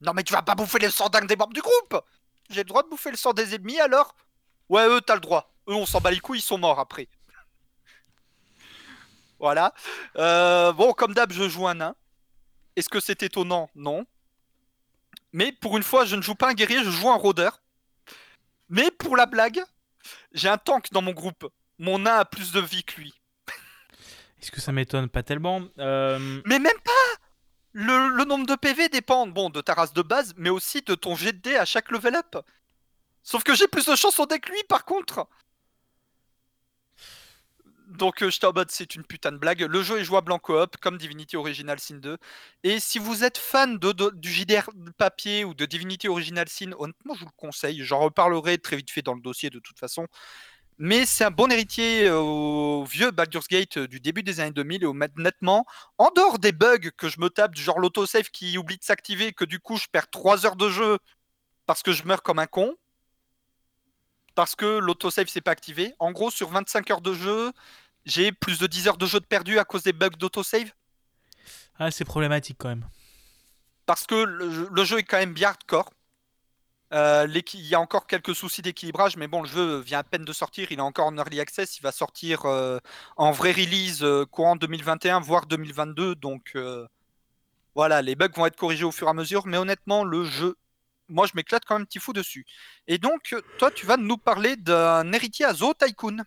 Non 0.01 0.14
mais 0.14 0.22
tu 0.22 0.33
vas 0.33 0.41
pas 0.41 0.55
bouffer 0.55 0.79
le 0.79 0.91
sang 0.91 1.11
d'un 1.11 1.27
des 1.27 1.37
membres 1.37 1.53
du 1.53 1.61
groupe 1.61 2.03
J'ai 2.49 2.62
le 2.62 2.68
droit 2.68 2.85
de 2.85 2.89
bouffer 2.89 3.11
le 3.11 3.18
sang 3.18 3.35
des 3.35 3.55
ennemis 3.55 3.81
alors? 3.81 4.14
Ouais, 4.70 4.87
eux, 4.89 5.03
t'as 5.03 5.14
le 5.14 5.20
droit. 5.20 5.53
Eux, 5.68 5.74
on 5.74 5.85
s'en 5.85 6.01
bat 6.01 6.11
les 6.11 6.20
couilles, 6.20 6.39
ils 6.39 6.43
sont 6.43 6.57
morts 6.57 6.81
après. 6.81 7.09
Voilà. 9.39 9.72
Euh, 10.16 10.72
bon, 10.72 10.93
comme 10.93 11.14
d'hab, 11.14 11.32
je 11.32 11.49
joue 11.49 11.66
un 11.66 11.74
nain. 11.74 11.95
Est-ce 12.76 12.89
que 12.89 13.01
c'est 13.01 13.22
étonnant? 13.22 13.70
Non. 13.74 14.05
Mais 15.32 15.53
pour 15.53 15.76
une 15.76 15.82
fois, 15.82 16.05
je 16.05 16.16
ne 16.16 16.22
joue 16.22 16.34
pas 16.34 16.51
un 16.51 16.55
guerrier, 16.55 16.82
je 16.84 16.91
joue 16.91 17.11
un 17.11 17.16
rôdeur. 17.16 17.61
Mais 18.68 18.91
pour 18.91 19.16
la 19.16 19.26
blague, 19.26 19.62
j'ai 20.32 20.49
un 20.49 20.59
tank 20.59 20.91
dans 20.93 21.03
mon 21.03 21.12
groupe. 21.12 21.47
Mon 21.78 21.99
nain 22.01 22.16
a 22.18 22.24
plus 22.24 22.53
de 22.53 22.61
vie 22.61 22.84
que 22.84 23.01
lui. 23.01 23.14
Est-ce 24.41 24.51
que 24.51 24.61
ça 24.61 24.72
m'étonne? 24.72 25.09
Pas 25.09 25.22
tellement 25.22 25.62
Euh, 25.78 26.41
Mais 26.45 26.59
même 26.59 26.78
pas 26.84 26.93
le, 27.72 28.09
le 28.09 28.24
nombre 28.24 28.47
de 28.47 28.55
PV 28.55 28.89
dépend 28.89 29.26
bon, 29.26 29.51
de 29.51 29.61
ta 29.61 29.74
race 29.74 29.93
de 29.93 30.03
base, 30.03 30.32
mais 30.37 30.49
aussi 30.51 30.80
de 30.82 30.95
ton 30.95 31.14
jet 31.14 31.32
de 31.32 31.39
dés 31.39 31.57
à 31.57 31.64
chaque 31.64 31.91
level 31.91 32.16
up. 32.16 32.37
Sauf 33.22 33.43
que 33.43 33.55
j'ai 33.55 33.68
plus 33.68 33.84
de 33.87 33.95
chance 33.97 34.18
au 34.18 34.26
deck 34.26 34.43
que 34.45 34.53
lui, 34.53 34.62
par 34.68 34.84
contre. 34.84 35.28
Donc 37.97 38.22
euh, 38.22 38.30
c'est 38.68 38.94
une 38.94 39.05
putain 39.05 39.32
de 39.32 39.38
blague. 39.38 39.61
Le 39.62 39.82
jeu 39.82 39.99
est 39.99 40.05
jouable 40.05 40.32
en 40.32 40.38
coop, 40.38 40.76
comme 40.78 40.99
Divinity 40.99 41.36
Original 41.36 41.78
Sin 41.80 41.97
2. 41.97 42.18
Et 42.64 42.80
si 42.80 42.99
vous 42.99 43.24
êtes 43.24 43.38
fan 43.38 43.78
de, 43.78 43.92
de- 43.92 44.11
du 44.14 44.30
JDR 44.32 44.68
papier 44.99 45.44
ou 45.44 45.55
de 45.55 45.66
Divinity 45.66 46.09
Original 46.09 46.49
Sin, 46.49 46.72
honnêtement 46.78 47.14
je 47.14 47.20
vous 47.20 47.26
le 47.26 47.32
conseille. 47.36 47.82
J'en 47.84 48.01
reparlerai 48.01 48.59
très 48.59 48.76
vite 48.76 48.90
fait 48.90 49.03
dans 49.03 49.14
le 49.14 49.20
dossier 49.20 49.51
de 49.51 49.59
toute 49.59 49.78
façon. 49.78 50.07
Mais 50.78 51.07
c'est 51.07 51.24
un 51.24 51.30
bon 51.30 51.51
héritier 51.51 52.07
euh, 52.09 52.18
au 52.20 52.84
vieux 52.84 53.11
Baldur's 53.11 53.49
Gate 53.49 53.78
euh, 53.78 53.88
du 53.88 54.01
début 54.01 54.22
des 54.22 54.40
années 54.40 54.53
2000 54.53 54.82
et 54.82 54.86
au 54.86 54.94
nettement, 55.16 55.64
en 55.99 56.11
dehors 56.14 56.38
des 56.38 56.53
bugs 56.53 56.90
que 56.99 57.09
je 57.09 57.20
me 57.20 57.30
tape, 57.30 57.55
du 57.55 57.62
genre 57.62 57.78
l'autosave 57.80 58.30
qui 58.30 58.59
oublie 58.59 58.76
de 58.78 58.84
s'activer, 58.84 59.32
que 59.32 59.44
du 59.47 59.59
coup 59.61 59.76
je 59.78 59.86
perds 59.90 60.11
3 60.11 60.44
heures 60.47 60.57
de 60.57 60.68
jeu 60.68 60.99
parce 61.66 61.82
que 61.82 61.92
je 61.92 62.05
meurs 62.05 62.22
comme 62.22 62.38
un 62.40 62.47
con, 62.47 62.76
parce 64.34 64.55
que 64.55 64.78
l'autosave 64.78 65.28
s'est 65.28 65.40
pas 65.40 65.51
activé. 65.53 65.94
En 65.99 66.12
gros, 66.12 66.30
sur 66.30 66.51
25 66.51 66.90
heures 66.90 67.01
de 67.01 67.14
jeu, 67.14 67.53
j'ai 68.07 68.32
plus 68.32 68.59
de 68.59 68.66
10 68.66 68.88
heures 68.88 68.96
de 68.98 69.07
jeu 69.07 69.20
de 69.20 69.26
perdu 69.26 69.59
à 69.59 69.64
cause 69.64 69.82
des 69.82 69.92
bugs 69.92 70.11
d'autosave. 70.18 70.70
Ah, 71.78 71.90
c'est 71.90 72.04
problématique 72.04 72.57
quand 72.59 72.68
même. 72.68 72.84
Parce 73.86 74.07
que 74.07 74.14
le, 74.14 74.50
jeu- 74.52 74.68
le 74.70 74.84
jeu 74.84 74.98
est 74.98 75.04
quand 75.04 75.18
même 75.18 75.34
bien 75.34 75.48
hardcore. 75.48 75.90
Euh, 76.94 77.26
il 77.54 77.66
y 77.66 77.74
a 77.74 77.80
encore 77.80 78.07
quelques 78.07 78.34
soucis 78.34 78.62
d'équilibrage, 78.62 79.16
mais 79.16 79.26
bon, 79.26 79.42
le 79.42 79.48
jeu 79.48 79.80
vient 79.80 79.98
à 79.98 80.04
peine 80.04 80.24
de 80.24 80.32
sortir. 80.32 80.70
Il 80.70 80.78
est 80.78 80.82
encore 80.82 81.07
en 81.07 81.16
early 81.16 81.40
access. 81.40 81.78
Il 81.78 81.82
va 81.82 81.92
sortir 81.92 82.46
euh, 82.46 82.78
en 83.16 83.32
vrai 83.32 83.52
release 83.52 84.02
euh, 84.02 84.24
courant 84.24 84.57
2021, 84.57 85.20
voire 85.20 85.46
2022. 85.46 86.14
Donc 86.14 86.57
voilà, 87.74 88.02
les 88.02 88.14
bugs 88.16 88.28
vont 88.34 88.46
être 88.46 88.57
corrigés 88.57 88.84
au 88.84 88.92
fur 88.92 89.07
et 89.07 89.11
à 89.11 89.14
mesure. 89.14 89.46
Mais 89.46 89.59
honnêtement, 89.59 90.04
le 90.04 90.24
jeu, 90.24 90.57
moi, 91.09 91.26
je 91.26 91.32
m'éclate 91.34 91.64
quand 91.66 91.76
même 91.78 91.86
petit 91.86 91.98
fou 92.00 92.12
dessus. 92.12 92.46
Et 92.86 92.98
donc, 92.98 93.34
toi, 93.59 93.70
tu 93.70 93.84
vas 93.86 93.96
nous 93.96 94.16
parler 94.16 94.57
d'un 94.57 95.12
héritier 95.12 95.44
à 95.44 95.54
Zo 95.54 95.74
Tycoon. 95.74 96.18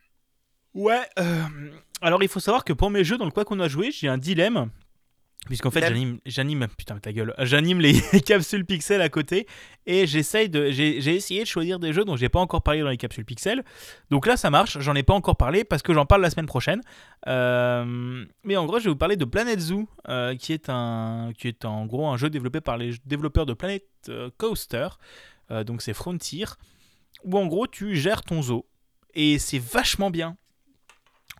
Ouais, 0.74 1.02
euh, 1.18 1.44
alors 2.02 2.22
il 2.22 2.30
faut 2.30 2.40
savoir 2.40 2.64
que 2.64 2.74
pour 2.74 2.90
mes 2.90 3.04
jeux 3.04 3.18
dans 3.18 3.26
le 3.26 3.32
quoi 3.32 3.46
qu'on 3.46 3.60
a 3.60 3.68
joué, 3.68 3.92
j'ai 3.92 4.08
un 4.08 4.18
dilemme. 4.18 4.70
Puisqu'en 5.46 5.72
fait, 5.72 5.80
j'anime, 5.80 6.20
j'anime, 6.26 6.68
putain, 6.78 7.00
ta 7.00 7.14
gueule, 7.14 7.34
j'anime 7.40 7.80
les 7.80 8.02
capsules 8.26 8.66
pixels 8.66 9.02
à 9.02 9.08
côté 9.08 9.48
et 9.86 10.06
j'essaye 10.06 10.50
de, 10.50 10.70
j'ai, 10.70 10.98
essayé 11.16 11.44
de 11.44 11.48
choisir 11.48 11.80
des 11.80 11.94
jeux 11.94 12.04
dont 12.04 12.18
j'ai 12.18 12.28
pas 12.28 12.42
encore 12.42 12.62
parlé 12.62 12.82
dans 12.82 12.90
les 12.90 12.98
capsules 12.98 13.24
pixels. 13.24 13.64
Donc 14.12 14.28
là, 14.28 14.36
ça 14.36 14.50
marche, 14.50 14.78
j'en 14.80 14.96
ai 14.96 15.02
pas 15.02 15.14
encore 15.14 15.38
parlé 15.38 15.64
parce 15.64 15.82
que 15.82 15.94
j'en 15.94 16.06
parle 16.06 16.22
la 16.22 16.30
semaine 16.30 16.46
prochaine. 16.46 16.82
Euh, 17.28 18.26
mais 18.44 18.58
en 18.58 18.66
gros, 18.66 18.80
je 18.80 18.84
vais 18.84 18.90
vous 18.90 18.98
parler 18.98 19.16
de 19.16 19.24
Planet 19.24 19.60
Zoo, 19.60 19.88
euh, 20.10 20.36
qui 20.36 20.52
est 20.52 20.68
un, 20.68 21.32
qui 21.38 21.48
est 21.48 21.64
en 21.64 21.86
gros 21.86 22.08
un 22.08 22.18
jeu 22.18 22.30
développé 22.30 22.60
par 22.60 22.78
les 22.78 22.96
développeurs 23.06 23.46
de 23.46 23.54
Planet 23.54 23.84
Coaster. 24.38 24.90
Donc 25.66 25.82
c'est 25.82 25.94
Frontier, 25.94 26.46
où 27.24 27.40
en 27.40 27.48
gros 27.48 27.66
tu 27.66 27.96
gères 27.96 28.22
ton 28.22 28.44
zoo 28.44 28.68
et 29.14 29.40
c'est 29.40 29.60
vachement 29.60 30.10
bien. 30.10 30.38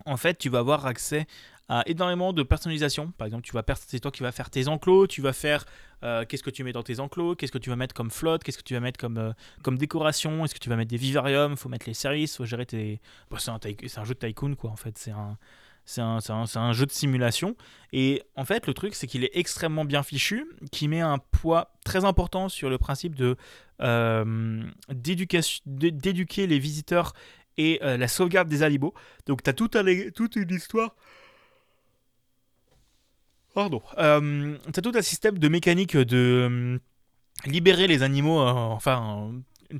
En 0.06 0.16
fait, 0.16 0.38
tu 0.38 0.48
vas 0.48 0.58
avoir 0.60 0.86
accès 0.86 1.26
à 1.70 1.84
énormément 1.86 2.32
de 2.32 2.42
personnalisation. 2.42 3.12
Par 3.16 3.26
exemple, 3.26 3.44
tu 3.44 3.52
vas 3.52 3.62
c'est 3.76 4.00
toi 4.00 4.10
qui 4.10 4.24
vas 4.24 4.32
faire 4.32 4.50
tes 4.50 4.66
enclos, 4.66 5.06
tu 5.06 5.22
vas 5.22 5.32
faire 5.32 5.64
euh, 6.02 6.24
qu'est-ce 6.24 6.42
que 6.42 6.50
tu 6.50 6.64
mets 6.64 6.72
dans 6.72 6.82
tes 6.82 6.98
enclos, 6.98 7.36
qu'est-ce 7.36 7.52
que 7.52 7.58
tu 7.58 7.70
vas 7.70 7.76
mettre 7.76 7.94
comme 7.94 8.10
flotte, 8.10 8.42
qu'est-ce 8.42 8.58
que 8.58 8.64
tu 8.64 8.74
vas 8.74 8.80
mettre 8.80 8.98
comme, 8.98 9.18
euh, 9.18 9.32
comme 9.62 9.78
décoration, 9.78 10.44
est-ce 10.44 10.54
que 10.54 10.58
tu 10.58 10.68
vas 10.68 10.74
mettre 10.74 10.90
des 10.90 10.96
vivariums, 10.96 11.56
faut 11.56 11.68
mettre 11.68 11.86
les 11.86 11.94
services, 11.94 12.36
faut 12.36 12.44
gérer 12.44 12.66
tes. 12.66 13.00
C'est, 13.38 13.50
un 13.50 14.04
jeu 14.04 14.14
de 14.14 14.26
tycoon 14.26 14.56
quoi 14.56 14.70
en 14.70 14.76
fait, 14.76 14.98
c'est 14.98 15.12
un. 15.12 15.38
C'est 15.86 16.02
un, 16.02 16.18
un- 16.28 16.72
jeu 16.72 16.86
de 16.86 16.92
simulation. 16.92 17.56
Et 17.92 18.22
en 18.36 18.44
fait, 18.44 18.68
le 18.68 18.74
truc, 18.74 18.94
c'est 18.94 19.08
qu'il 19.08 19.24
est 19.24 19.30
extrêmement 19.32 19.84
bien 19.84 20.04
fichu, 20.04 20.46
qui 20.70 20.86
met 20.86 21.00
un 21.00 21.18
poids 21.18 21.72
très 21.84 22.04
important 22.04 22.48
sur 22.48 22.70
le 22.70 22.78
principe 22.78 23.16
de 23.16 23.36
euh, 23.80 24.62
d'éduquer 24.90 26.46
les 26.46 26.58
visiteurs 26.60 27.14
et 27.60 27.78
euh, 27.82 27.96
la 27.96 28.08
sauvegarde 28.08 28.48
des 28.48 28.62
alibos. 28.62 28.94
Donc, 29.26 29.42
tu 29.42 29.50
as 29.50 29.52
tout 29.52 29.70
un- 29.74 30.10
toute 30.14 30.36
une 30.36 30.50
histoire 30.50 30.94
Pardon. 33.54 33.82
Euh, 33.98 34.56
t'as 34.72 34.80
tout 34.80 34.92
un 34.94 35.02
système 35.02 35.38
de 35.38 35.48
mécanique 35.48 35.96
de 35.96 36.48
euh, 36.50 36.78
libérer 37.46 37.86
les 37.88 38.02
animaux. 38.02 38.40
euh, 38.40 38.52
enfin, 38.52 39.32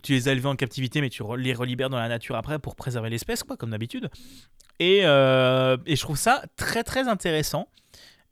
tu 0.03 0.13
les 0.13 0.29
as 0.29 0.33
élevés 0.33 0.49
en 0.49 0.57
captivité, 0.57 1.01
mais 1.01 1.09
tu 1.09 1.23
les 1.39 1.55
relibères 1.55 1.89
dans 1.89 1.99
la 1.99 2.09
nature 2.09 2.37
après 2.37 2.59
pour 2.59 2.75
préserver 2.75 3.11
l'espèce, 3.11 3.43
quoi, 3.45 3.57
comme 3.57 3.71
d'habitude. 3.71 4.11
Et, 4.81 5.03
je 5.03 6.01
trouve 6.01 6.17
ça 6.17 6.43
très 6.57 6.83
très 6.83 7.07
intéressant. 7.09 7.69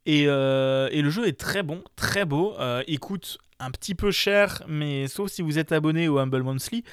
Et, 0.06 0.22
et 0.24 1.02
le 1.02 1.10
jeu 1.10 1.28
est 1.28 1.38
très 1.38 1.62
bon, 1.62 1.84
très 1.94 2.24
beau. 2.24 2.54
Euh, 2.58 2.82
il 2.88 2.98
coûte 2.98 3.38
un 3.60 3.70
petit 3.70 3.94
peu 3.94 4.10
cher, 4.10 4.62
mais 4.68 5.08
sauf 5.08 5.30
si 5.30 5.42
vous 5.42 5.58
êtes 5.58 5.72
abonné 5.72 6.08
au 6.08 6.18
Humble 6.18 6.42
Monthly, 6.42 6.84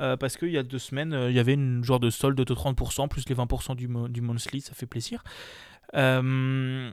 euh, 0.00 0.16
parce 0.16 0.36
qu'il 0.36 0.50
y 0.50 0.58
a 0.58 0.62
deux 0.62 0.78
semaines, 0.78 1.12
euh, 1.12 1.30
il 1.30 1.36
y 1.36 1.40
avait 1.40 1.54
une 1.54 1.84
genre 1.84 2.00
de 2.00 2.10
solde 2.10 2.40
de 2.40 2.54
30%, 2.54 3.08
plus 3.08 3.28
les 3.28 3.34
20% 3.34 3.76
du, 3.76 3.88
du 4.08 4.20
Monthly, 4.20 4.60
ça 4.60 4.74
fait 4.74 4.86
plaisir. 4.86 5.22
Euh, 5.94 6.90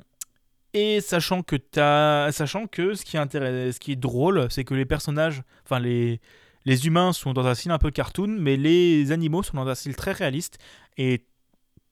et 0.74 1.02
sachant 1.02 1.42
que 1.42 1.56
t'as, 1.56 2.32
sachant 2.32 2.68
que 2.68 2.94
ce 2.94 3.06
qui 3.06 3.18
est 3.18 3.72
ce 3.72 3.80
qui 3.80 3.94
est 3.94 3.96
drôle, 3.96 4.48
c'est 4.50 4.64
que 4.64 4.74
les 4.74 4.86
personnages, 4.86 5.44
enfin 5.66 5.80
les 5.80 6.20
les 6.66 6.88
humains 6.88 7.14
sont 7.14 7.34
dans 7.34 7.48
un 7.48 7.56
style 7.56 7.72
un 7.72 7.78
peu 7.78 7.90
cartoon, 7.90 8.28
mais 8.28 8.58
les 8.58 9.12
animaux 9.12 9.44
sont 9.44 9.58
dans 9.58 9.68
un 9.68 9.76
style 9.76 9.96
très 9.96 10.12
réaliste 10.12 10.58
et 10.98 11.26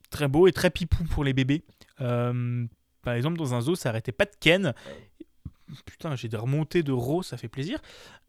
très 0.10 0.28
beau 0.28 0.48
et 0.48 0.52
très 0.52 0.70
pipou 0.70 1.04
pour 1.06 1.24
les 1.24 1.34
bébés. 1.34 1.64
Euh, 2.02 2.66
par 3.02 3.14
exemple, 3.14 3.38
dans 3.38 3.54
un 3.54 3.62
zoo, 3.62 3.76
ça 3.76 3.90
arrêtait 3.90 4.12
pas 4.12 4.26
de 4.26 4.36
ken. 4.40 4.74
Putain, 5.86 6.16
j'ai 6.16 6.30
des 6.30 6.38
remontées 6.38 6.84
de 6.84 6.92
ro, 6.92 7.24
ça 7.24 7.38
fait 7.38 7.48
plaisir. 7.48 7.80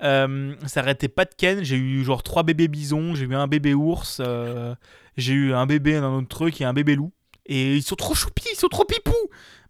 Euh, 0.03 0.55
ça 0.67 0.81
arrêtait 0.81 1.09
pas 1.09 1.25
de 1.25 1.35
ken. 1.37 1.63
J'ai 1.63 1.77
eu 1.77 2.03
genre 2.05 2.23
trois 2.23 2.43
bébés 2.43 2.69
bisons, 2.69 3.15
j'ai 3.15 3.27
eu 3.27 3.35
un 3.35 3.47
bébé 3.47 3.75
ours, 3.75 4.21
euh, 4.21 4.75
j'ai 5.17 5.35
eu 5.35 5.55
un 5.55 5.67
bébé 5.67 6.01
d'un 6.01 6.13
autre 6.13 6.29
truc 6.29 6.61
et 6.61 6.65
un 6.65 6.73
bébé 6.73 6.97
loup. 6.97 7.13
Et 7.47 7.77
ils 7.77 7.83
sont 7.83 7.97
trop 7.97 8.15
choupis, 8.15 8.49
ils 8.53 8.59
sont 8.59 8.69
trop 8.69 8.85
pipous. 8.85 9.15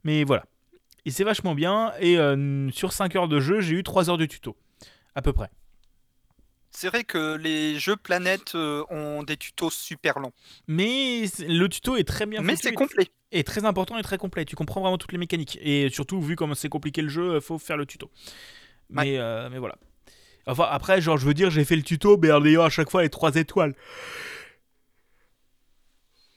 Mais 0.02 0.24
voilà. 0.24 0.44
Et 1.04 1.10
c'est 1.10 1.24
vachement 1.24 1.54
bien. 1.54 1.92
Et 2.00 2.18
euh, 2.18 2.70
sur 2.70 2.92
5 2.92 3.14
heures 3.16 3.28
de 3.28 3.40
jeu, 3.40 3.60
j'ai 3.60 3.76
eu 3.76 3.82
3 3.82 4.10
heures 4.10 4.18
de 4.18 4.26
tuto. 4.26 4.56
À 5.14 5.22
peu 5.22 5.32
près. 5.32 5.50
C'est 6.81 6.87
vrai 6.91 7.03
que 7.03 7.35
les 7.37 7.76
jeux 7.76 7.97
planètes 7.97 8.55
euh, 8.55 8.85
ont 8.91 9.24
des 9.24 9.37
tutos 9.37 9.68
super 9.70 10.20
longs. 10.20 10.31
Mais 10.68 11.24
le 11.41 11.66
tuto 11.66 11.97
est 11.97 12.05
très 12.05 12.24
bien 12.24 12.41
Mais 12.41 12.55
c'est 12.55 12.68
et- 12.68 12.74
complet. 12.74 13.09
Et 13.33 13.43
très 13.43 13.64
important 13.64 13.99
et 13.99 14.03
très 14.03 14.16
complet. 14.16 14.45
Tu 14.45 14.55
comprends 14.55 14.81
vraiment 14.81 14.97
toutes 14.97 15.11
les 15.11 15.18
mécaniques. 15.18 15.59
Et 15.61 15.91
surtout, 15.91 16.20
vu 16.22 16.37
comment 16.37 16.55
c'est 16.55 16.68
compliqué 16.68 17.03
le 17.03 17.09
jeu, 17.09 17.41
faut 17.41 17.59
faire 17.59 17.76
le 17.76 17.85
tuto. 17.85 18.12
Mais, 18.91 19.18
euh, 19.18 19.49
mais 19.51 19.59
voilà. 19.59 19.74
Enfin, 20.47 20.68
après, 20.70 21.01
genre, 21.01 21.18
je 21.18 21.26
veux 21.26 21.35
dire, 21.35 21.51
j'ai 21.51 21.64
fait 21.64 21.74
le 21.74 21.83
tuto, 21.83 22.16
mais 22.16 22.31
en 22.31 22.45
ayant 22.45 22.62
à 22.62 22.70
chaque 22.70 22.91
fois 22.91 23.03
les 23.03 23.11
3 23.11 23.35
étoiles. 23.35 23.74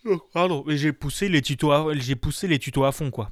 Oh, 0.05 0.17
pardon, 0.33 0.63
mais 0.65 0.75
j'ai 0.75 0.91
poussé 0.91 1.29
les 1.29 1.43
tutos 1.43 1.71
à, 1.71 1.93
j'ai 1.93 2.15
poussé 2.15 2.47
les 2.47 2.57
tutos 2.57 2.83
à 2.83 2.91
fond, 2.91 3.11
quoi. 3.11 3.29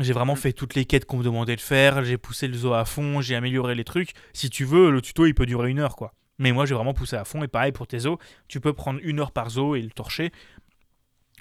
J'ai 0.00 0.12
vraiment 0.12 0.34
Mm. 0.34 0.38
fait 0.38 0.52
toutes 0.52 0.74
les 0.74 0.84
quêtes 0.84 1.04
qu'on 1.04 1.18
me 1.18 1.22
demandait 1.24 1.54
de 1.54 1.60
faire, 1.60 2.02
j'ai 2.04 2.18
poussé 2.18 2.48
le 2.48 2.54
zoo 2.58 2.72
à 2.72 2.84
fond, 2.84 3.20
j'ai 3.20 3.36
amélioré 3.36 3.76
les 3.76 3.84
trucs. 3.84 4.14
Si 4.32 4.50
tu 4.50 4.64
veux, 4.64 4.90
le 4.90 5.00
tuto 5.00 5.26
il 5.26 5.34
peut 5.34 5.46
durer 5.46 5.70
une 5.70 5.78
heure 5.78 5.94
quoi. 5.94 6.12
Mais 6.40 6.52
moi 6.52 6.64
j'ai 6.64 6.74
vraiment 6.74 6.94
poussé 6.94 7.16
à 7.16 7.24
fond 7.24 7.44
et 7.44 7.48
pareil 7.48 7.70
pour 7.70 7.86
tes 7.86 8.00
zoos, 8.00 8.18
tu 8.48 8.60
peux 8.60 8.72
prendre 8.72 8.98
une 9.02 9.20
heure 9.20 9.30
par 9.30 9.50
zoo 9.50 9.76
et 9.76 9.82
le 9.82 9.90
torcher. 9.90 10.32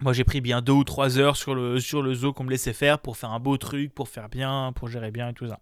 Moi 0.01 0.11
j'ai 0.11 0.25
pris 0.25 0.41
bien 0.41 0.61
deux 0.61 0.73
ou 0.73 0.83
trois 0.83 1.17
heures 1.17 1.37
sur 1.37 1.55
le, 1.55 1.79
sur 1.79 2.01
le 2.01 2.13
zoo 2.13 2.33
qu'on 2.33 2.43
me 2.43 2.49
laissait 2.49 2.73
faire 2.73 2.99
pour 2.99 3.15
faire 3.15 3.31
un 3.31 3.39
beau 3.39 3.57
truc, 3.57 3.95
pour 3.95 4.09
faire 4.09 4.27
bien, 4.27 4.73
pour 4.75 4.89
gérer 4.89 5.09
bien 5.09 5.29
et 5.29 5.33
tout 5.33 5.47
ça. 5.47 5.59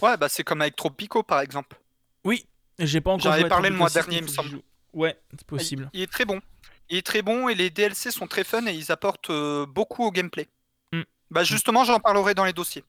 Ouais, 0.00 0.16
bah 0.16 0.30
c'est 0.30 0.42
comme 0.42 0.62
avec 0.62 0.74
Tropico 0.74 1.22
par 1.22 1.40
exemple. 1.40 1.76
Oui, 2.24 2.46
j'ai 2.78 3.02
pas 3.02 3.10
encore 3.10 3.24
J'en 3.24 3.32
avais 3.32 3.48
parlé 3.48 3.68
le 3.68 3.76
mois 3.76 3.90
6, 3.90 3.94
dernier, 3.94 4.16
il 4.16 4.22
me 4.22 4.28
semble. 4.28 4.60
Ouais, 4.94 5.18
c'est 5.32 5.46
possible. 5.46 5.90
Il 5.92 6.00
est 6.00 6.10
très 6.10 6.24
bon. 6.24 6.40
Il 6.88 6.96
est 6.96 7.06
très 7.06 7.20
bon 7.20 7.48
et 7.48 7.54
les 7.54 7.68
DLC 7.68 8.10
sont 8.10 8.26
très 8.26 8.44
fun 8.44 8.64
et 8.64 8.72
ils 8.72 8.90
apportent 8.90 9.28
euh, 9.28 9.66
beaucoup 9.66 10.02
au 10.02 10.10
gameplay. 10.10 10.48
Mm. 10.92 11.02
Bah 11.30 11.44
justement, 11.44 11.84
j'en 11.84 12.00
parlerai 12.00 12.32
dans 12.32 12.46
les 12.46 12.54
dossiers. 12.54 12.84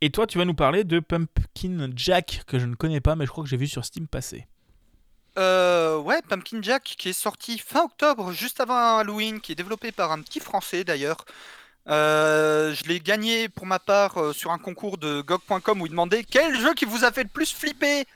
Et 0.00 0.10
toi 0.10 0.26
tu 0.26 0.38
vas 0.38 0.44
nous 0.44 0.54
parler 0.54 0.84
de 0.84 1.00
Pumpkin 1.00 1.90
Jack 1.94 2.42
que 2.46 2.58
je 2.58 2.66
ne 2.66 2.74
connais 2.74 3.00
pas 3.00 3.16
mais 3.16 3.26
je 3.26 3.30
crois 3.30 3.44
que 3.44 3.50
j'ai 3.50 3.56
vu 3.56 3.66
sur 3.66 3.84
Steam 3.84 4.06
passer. 4.06 4.46
Euh, 5.38 5.98
ouais, 5.98 6.20
Pumpkin 6.22 6.60
Jack 6.62 6.82
qui 6.82 7.08
est 7.08 7.12
sorti 7.12 7.58
fin 7.58 7.84
octobre, 7.84 8.32
juste 8.32 8.60
avant 8.60 8.98
Halloween, 8.98 9.40
qui 9.40 9.52
est 9.52 9.54
développé 9.54 9.92
par 9.92 10.12
un 10.12 10.20
petit 10.22 10.40
français 10.40 10.84
d'ailleurs. 10.84 11.24
Euh, 11.88 12.74
je 12.74 12.84
l'ai 12.84 13.00
gagné 13.00 13.48
pour 13.48 13.66
ma 13.66 13.78
part 13.78 14.18
euh, 14.18 14.32
sur 14.32 14.50
un 14.50 14.58
concours 14.58 14.98
de 14.98 15.22
GOG.com 15.22 15.80
où 15.80 15.86
il 15.86 15.90
demandait 15.90 16.24
quel 16.24 16.58
jeu 16.60 16.74
qui 16.74 16.84
vous 16.84 17.04
a 17.04 17.12
fait 17.12 17.22
le 17.22 17.28
plus 17.28 17.52
flipper? 17.52 18.06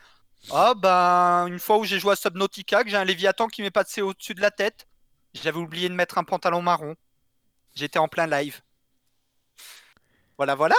Ah 0.51 0.73
ben, 0.75 1.47
une 1.47 1.59
fois 1.59 1.77
où 1.77 1.83
j'ai 1.83 1.99
joué 1.99 2.13
à 2.13 2.15
Subnautica, 2.15 2.83
que 2.83 2.89
j'ai 2.89 2.97
un 2.97 3.05
Léviathan 3.05 3.47
qui 3.47 3.63
m'est 3.63 3.71
passé 3.71 4.01
au-dessus 4.01 4.35
de 4.35 4.41
la 4.41 4.51
tête. 4.51 4.87
J'avais 5.33 5.57
oublié 5.57 5.89
de 5.89 5.95
mettre 5.95 6.17
un 6.17 6.23
pantalon 6.23 6.61
marron. 6.61 6.95
J'étais 7.73 7.99
en 7.99 8.07
plein 8.07 8.27
live. 8.27 8.61
Voilà, 10.37 10.55
voilà. 10.55 10.75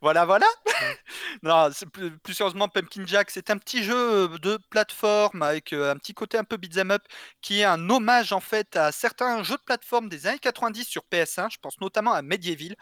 Voilà, 0.00 0.24
voilà. 0.24 0.46
plus, 2.22 2.34
sérieusement, 2.34 2.68
Pumpkin 2.68 3.06
Jack, 3.06 3.30
c'est 3.30 3.50
un 3.50 3.58
petit 3.58 3.82
jeu 3.82 4.28
de 4.38 4.58
plateforme 4.70 5.42
avec 5.42 5.72
euh, 5.72 5.92
un 5.92 5.96
petit 5.96 6.14
côté 6.14 6.38
un 6.38 6.44
peu 6.44 6.56
beat'em 6.56 6.90
up 6.90 7.02
qui 7.40 7.60
est 7.60 7.64
un 7.64 7.90
hommage 7.90 8.32
en 8.32 8.40
fait 8.40 8.76
à 8.76 8.92
certains 8.92 9.42
jeux 9.42 9.56
de 9.56 9.62
plateforme 9.62 10.08
des 10.08 10.26
années 10.26 10.38
90 10.38 10.84
sur 10.84 11.02
PS1. 11.10 11.50
Je 11.52 11.58
pense 11.60 11.80
notamment 11.80 12.12
à 12.12 12.22
Medieval, 12.22 12.76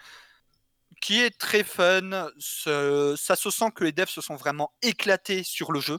qui 1.00 1.20
est 1.20 1.36
très 1.38 1.64
fun. 1.64 2.28
Ça 2.38 3.36
se 3.36 3.50
sent 3.50 3.70
que 3.74 3.84
les 3.84 3.92
devs 3.92 4.08
se 4.08 4.20
sont 4.20 4.36
vraiment 4.36 4.72
éclatés 4.82 5.44
sur 5.44 5.72
le 5.72 5.80
jeu, 5.80 5.98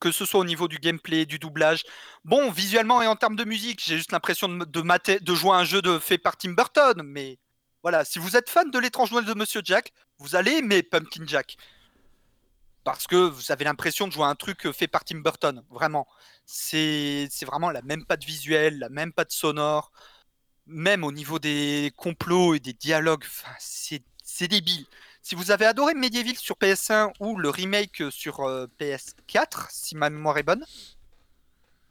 que 0.00 0.12
ce 0.12 0.24
soit 0.24 0.40
au 0.40 0.44
niveau 0.44 0.68
du 0.68 0.78
gameplay, 0.78 1.26
du 1.26 1.38
doublage. 1.38 1.84
Bon, 2.24 2.50
visuellement 2.50 3.02
et 3.02 3.06
en 3.06 3.16
termes 3.16 3.36
de 3.36 3.44
musique, 3.44 3.82
j'ai 3.84 3.96
juste 3.96 4.12
l'impression 4.12 4.48
de, 4.48 5.34
jouer 5.34 5.56
un 5.56 5.64
jeu 5.64 5.80
fait 6.00 6.18
par 6.18 6.36
Tim 6.36 6.52
Burton, 6.52 7.02
mais 7.04 7.38
voilà, 7.82 8.04
si 8.04 8.18
vous 8.20 8.36
êtes 8.36 8.48
fan 8.48 8.70
de 8.70 8.78
l'étrange 8.78 9.10
Noël 9.10 9.24
de 9.24 9.34
Monsieur 9.34 9.60
Jack, 9.64 9.92
vous 10.22 10.36
allez 10.36 10.52
aimer 10.52 10.82
Pumpkin 10.82 11.24
Jack. 11.26 11.56
Parce 12.84 13.06
que 13.06 13.16
vous 13.16 13.52
avez 13.52 13.64
l'impression 13.64 14.08
de 14.08 14.12
jouer 14.12 14.24
à 14.24 14.28
un 14.28 14.34
truc 14.34 14.66
euh, 14.66 14.72
fait 14.72 14.88
par 14.88 15.04
Tim 15.04 15.18
Burton, 15.18 15.62
vraiment. 15.70 16.06
C'est 16.46 17.28
vraiment 17.42 17.70
la 17.70 17.82
même 17.82 18.04
patte 18.04 18.24
visuelle, 18.24 18.78
la 18.78 18.88
même 18.88 19.12
patte 19.12 19.30
sonore, 19.30 19.92
même 20.66 21.04
au 21.04 21.12
niveau 21.12 21.38
des 21.38 21.92
complots 21.96 22.54
et 22.54 22.60
des 22.60 22.72
dialogues, 22.72 23.24
c'est 23.58 24.48
débile. 24.48 24.86
Si 25.22 25.36
vous 25.36 25.52
avez 25.52 25.66
adoré 25.66 25.94
Medieval 25.94 26.36
sur 26.36 26.56
PS1 26.56 27.12
ou 27.20 27.38
le 27.38 27.48
remake 27.48 28.02
sur 28.10 28.40
euh, 28.40 28.66
PS4, 28.80 29.66
si 29.70 29.94
ma 29.94 30.10
mémoire 30.10 30.36
est 30.38 30.42
bonne, 30.42 30.64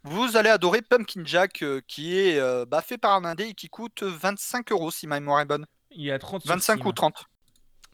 vous 0.04 0.36
allez 0.36 0.50
adorer 0.50 0.82
Pumpkin 0.82 1.22
Jack, 1.24 1.62
euh, 1.62 1.80
qui 1.86 2.18
est 2.18 2.38
euh, 2.38 2.66
bah, 2.66 2.82
fait 2.82 2.98
par 2.98 3.14
un 3.14 3.24
indé 3.24 3.44
et 3.44 3.54
qui 3.54 3.68
coûte 3.68 4.02
25 4.02 4.72
euros, 4.72 4.90
si 4.90 5.06
ma 5.06 5.20
mémoire 5.20 5.40
est 5.40 5.46
bonne. 5.46 5.64
Il 5.92 6.02
y 6.02 6.10
a 6.10 6.18
30 6.18 6.42
sur 6.42 6.52
25 6.52 6.74
Steam. 6.74 6.86
ou 6.86 6.92
30. 6.92 7.26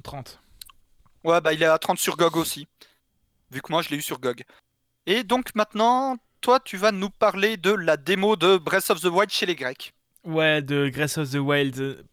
30. 0.03 0.41
Ouais, 1.25 1.41
bah 1.41 1.53
il 1.53 1.63
est 1.63 1.67
à 1.67 1.79
30 1.79 1.99
sur 1.99 2.17
GOG 2.17 2.37
aussi. 2.37 2.67
vu 3.51 3.61
que 3.61 3.73
moi 3.73 3.83
je 3.83 3.91
l'ai 3.91 3.97
eu 3.97 4.03
sur 4.03 4.21
GOG. 4.21 4.45
Et 5.07 5.25
donc 5.25 5.55
maintenant, 5.55 6.17
toi, 6.41 6.61
tu 6.61 6.77
vas 6.77 6.93
nous 6.93 7.11
parler 7.11 7.57
de 7.57 7.73
la 7.73 7.97
démo 7.97 8.37
de 8.37 8.59
Breath 8.59 8.91
of 8.91 9.01
the 9.01 9.07
Wild 9.07 9.31
chez 9.31 9.47
les 9.47 9.57
Grecs. 9.57 9.93
Ouais, 10.25 10.63
de 10.63 10.91
Breath 10.91 11.19
of 11.19 11.31
the 11.31 11.37
Wild. 11.37 12.05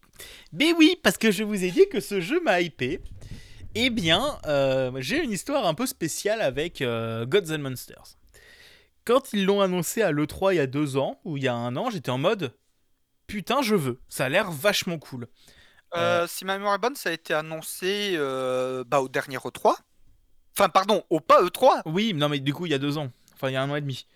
Mais 0.52 0.72
oui, 0.72 0.98
parce 1.02 1.18
que 1.18 1.30
je 1.30 1.44
vous 1.44 1.62
ai 1.62 1.70
dit 1.70 1.88
que 1.90 2.00
ce 2.00 2.20
jeu 2.20 2.40
m'a 2.40 2.60
hypé. 2.60 3.00
Eh 3.74 3.90
bien, 3.90 4.38
euh, 4.46 4.90
j'ai 5.00 5.22
une 5.22 5.32
histoire 5.32 5.66
un 5.66 5.74
peu 5.74 5.86
spéciale 5.86 6.40
avec 6.40 6.80
euh, 6.80 7.26
Gods 7.26 7.52
and 7.52 7.58
Monsters. 7.58 8.16
Quand 9.04 9.32
ils 9.32 9.44
l'ont 9.44 9.60
annoncé 9.60 10.02
à 10.02 10.10
l'E3 10.10 10.54
il 10.54 10.56
y 10.56 10.60
a 10.60 10.66
deux 10.66 10.96
ans, 10.96 11.20
ou 11.24 11.36
il 11.36 11.44
y 11.44 11.48
a 11.48 11.54
un 11.54 11.76
an, 11.76 11.90
j'étais 11.90 12.10
en 12.10 12.18
mode 12.18 12.54
Putain, 13.26 13.60
je 13.60 13.74
veux. 13.74 14.00
Ça 14.08 14.24
a 14.24 14.28
l'air 14.28 14.50
vachement 14.50 14.98
cool. 14.98 15.28
Euh, 15.96 16.26
si 16.26 16.44
ma 16.44 16.56
mémoire 16.56 16.74
est 16.74 16.78
bonne, 16.78 16.96
ça 16.96 17.10
a 17.10 17.12
été 17.12 17.34
annoncé 17.34 18.16
bah, 18.86 19.00
au 19.00 19.08
dernier 19.08 19.36
E3. 19.38 19.74
Enfin, 20.56 20.68
pardon, 20.68 21.04
au 21.10 21.20
pas 21.20 21.42
E3. 21.42 21.82
Oui, 21.84 22.14
non, 22.14 22.28
mais 22.28 22.40
du 22.40 22.54
coup, 22.54 22.66
il 22.66 22.72
y 22.72 22.74
a 22.74 22.78
deux 22.78 22.98
ans. 22.98 23.10
Enfin, 23.34 23.50
il 23.50 23.52
y 23.52 23.56
a 23.56 23.62
un 23.62 23.70
an 23.70 23.76
et 23.76 23.80
demi. 23.80 24.06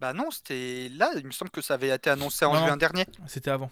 Bah 0.00 0.14
non, 0.14 0.30
c'était 0.30 0.90
là, 0.94 1.10
il 1.16 1.26
me 1.26 1.30
semble 1.30 1.50
que 1.50 1.60
ça 1.60 1.74
avait 1.74 1.90
été 1.90 2.08
annoncé 2.08 2.46
en 2.46 2.54
juin 2.54 2.76
dernier. 2.78 3.04
C'était 3.26 3.50
avant. 3.50 3.70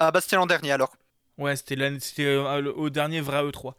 Ah 0.00 0.10
bah 0.10 0.20
c'était 0.20 0.34
l'an 0.34 0.46
dernier 0.46 0.72
alors. 0.72 0.96
Ouais, 1.38 1.54
c'était 1.54 1.76
euh, 1.78 2.72
au 2.72 2.90
dernier 2.90 3.20
vrai 3.20 3.42
E3. 3.44 3.74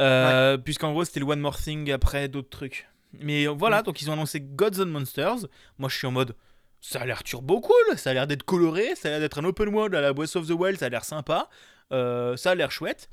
Euh, 0.00 0.56
Puisqu'en 0.58 0.92
gros, 0.92 1.04
c'était 1.04 1.20
le 1.20 1.26
One 1.26 1.40
More 1.40 1.56
Thing 1.56 1.90
après 1.90 2.28
d'autres 2.28 2.48
trucs. 2.50 2.88
Mais 3.12 3.46
voilà, 3.46 3.80
mm. 3.80 3.84
donc 3.84 4.00
ils 4.00 4.10
ont 4.10 4.12
annoncé 4.12 4.40
Gods 4.40 4.80
and 4.80 4.86
Monsters. 4.86 5.46
Moi, 5.78 5.88
je 5.88 5.96
suis 5.96 6.06
en 6.06 6.12
mode. 6.12 6.36
Ça 6.80 7.00
a 7.02 7.06
l'air 7.06 7.22
turbo 7.22 7.60
cool, 7.60 7.98
ça 7.98 8.10
a 8.10 8.14
l'air 8.14 8.26
d'être 8.26 8.42
coloré, 8.42 8.94
ça 8.94 9.08
a 9.08 9.10
l'air 9.12 9.20
d'être 9.20 9.38
un 9.38 9.44
open 9.44 9.68
world 9.68 9.94
à 9.94 10.00
la 10.00 10.12
Breath 10.12 10.36
of 10.36 10.46
the 10.46 10.52
Wild, 10.52 10.78
ça 10.78 10.86
a 10.86 10.88
l'air 10.88 11.04
sympa, 11.04 11.50
euh, 11.92 12.36
ça 12.36 12.52
a 12.52 12.54
l'air 12.54 12.70
chouette. 12.70 13.08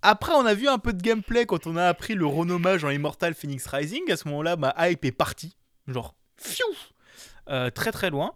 Après, 0.00 0.32
on 0.32 0.46
a 0.46 0.54
vu 0.54 0.68
un 0.68 0.78
peu 0.78 0.92
de 0.92 1.02
gameplay 1.02 1.44
quand 1.44 1.66
on 1.66 1.76
a 1.76 1.86
appris 1.86 2.14
le 2.14 2.24
renommage 2.24 2.84
en 2.84 2.90
Immortal 2.90 3.34
Phoenix 3.34 3.66
Rising. 3.66 4.10
À 4.10 4.16
ce 4.16 4.28
moment-là, 4.28 4.56
ma 4.56 4.74
hype 4.78 5.04
est 5.04 5.12
partie. 5.12 5.56
Genre, 5.88 6.14
fiou 6.36 6.64
euh, 7.48 7.70
Très 7.70 7.90
très 7.90 8.08
loin. 8.08 8.34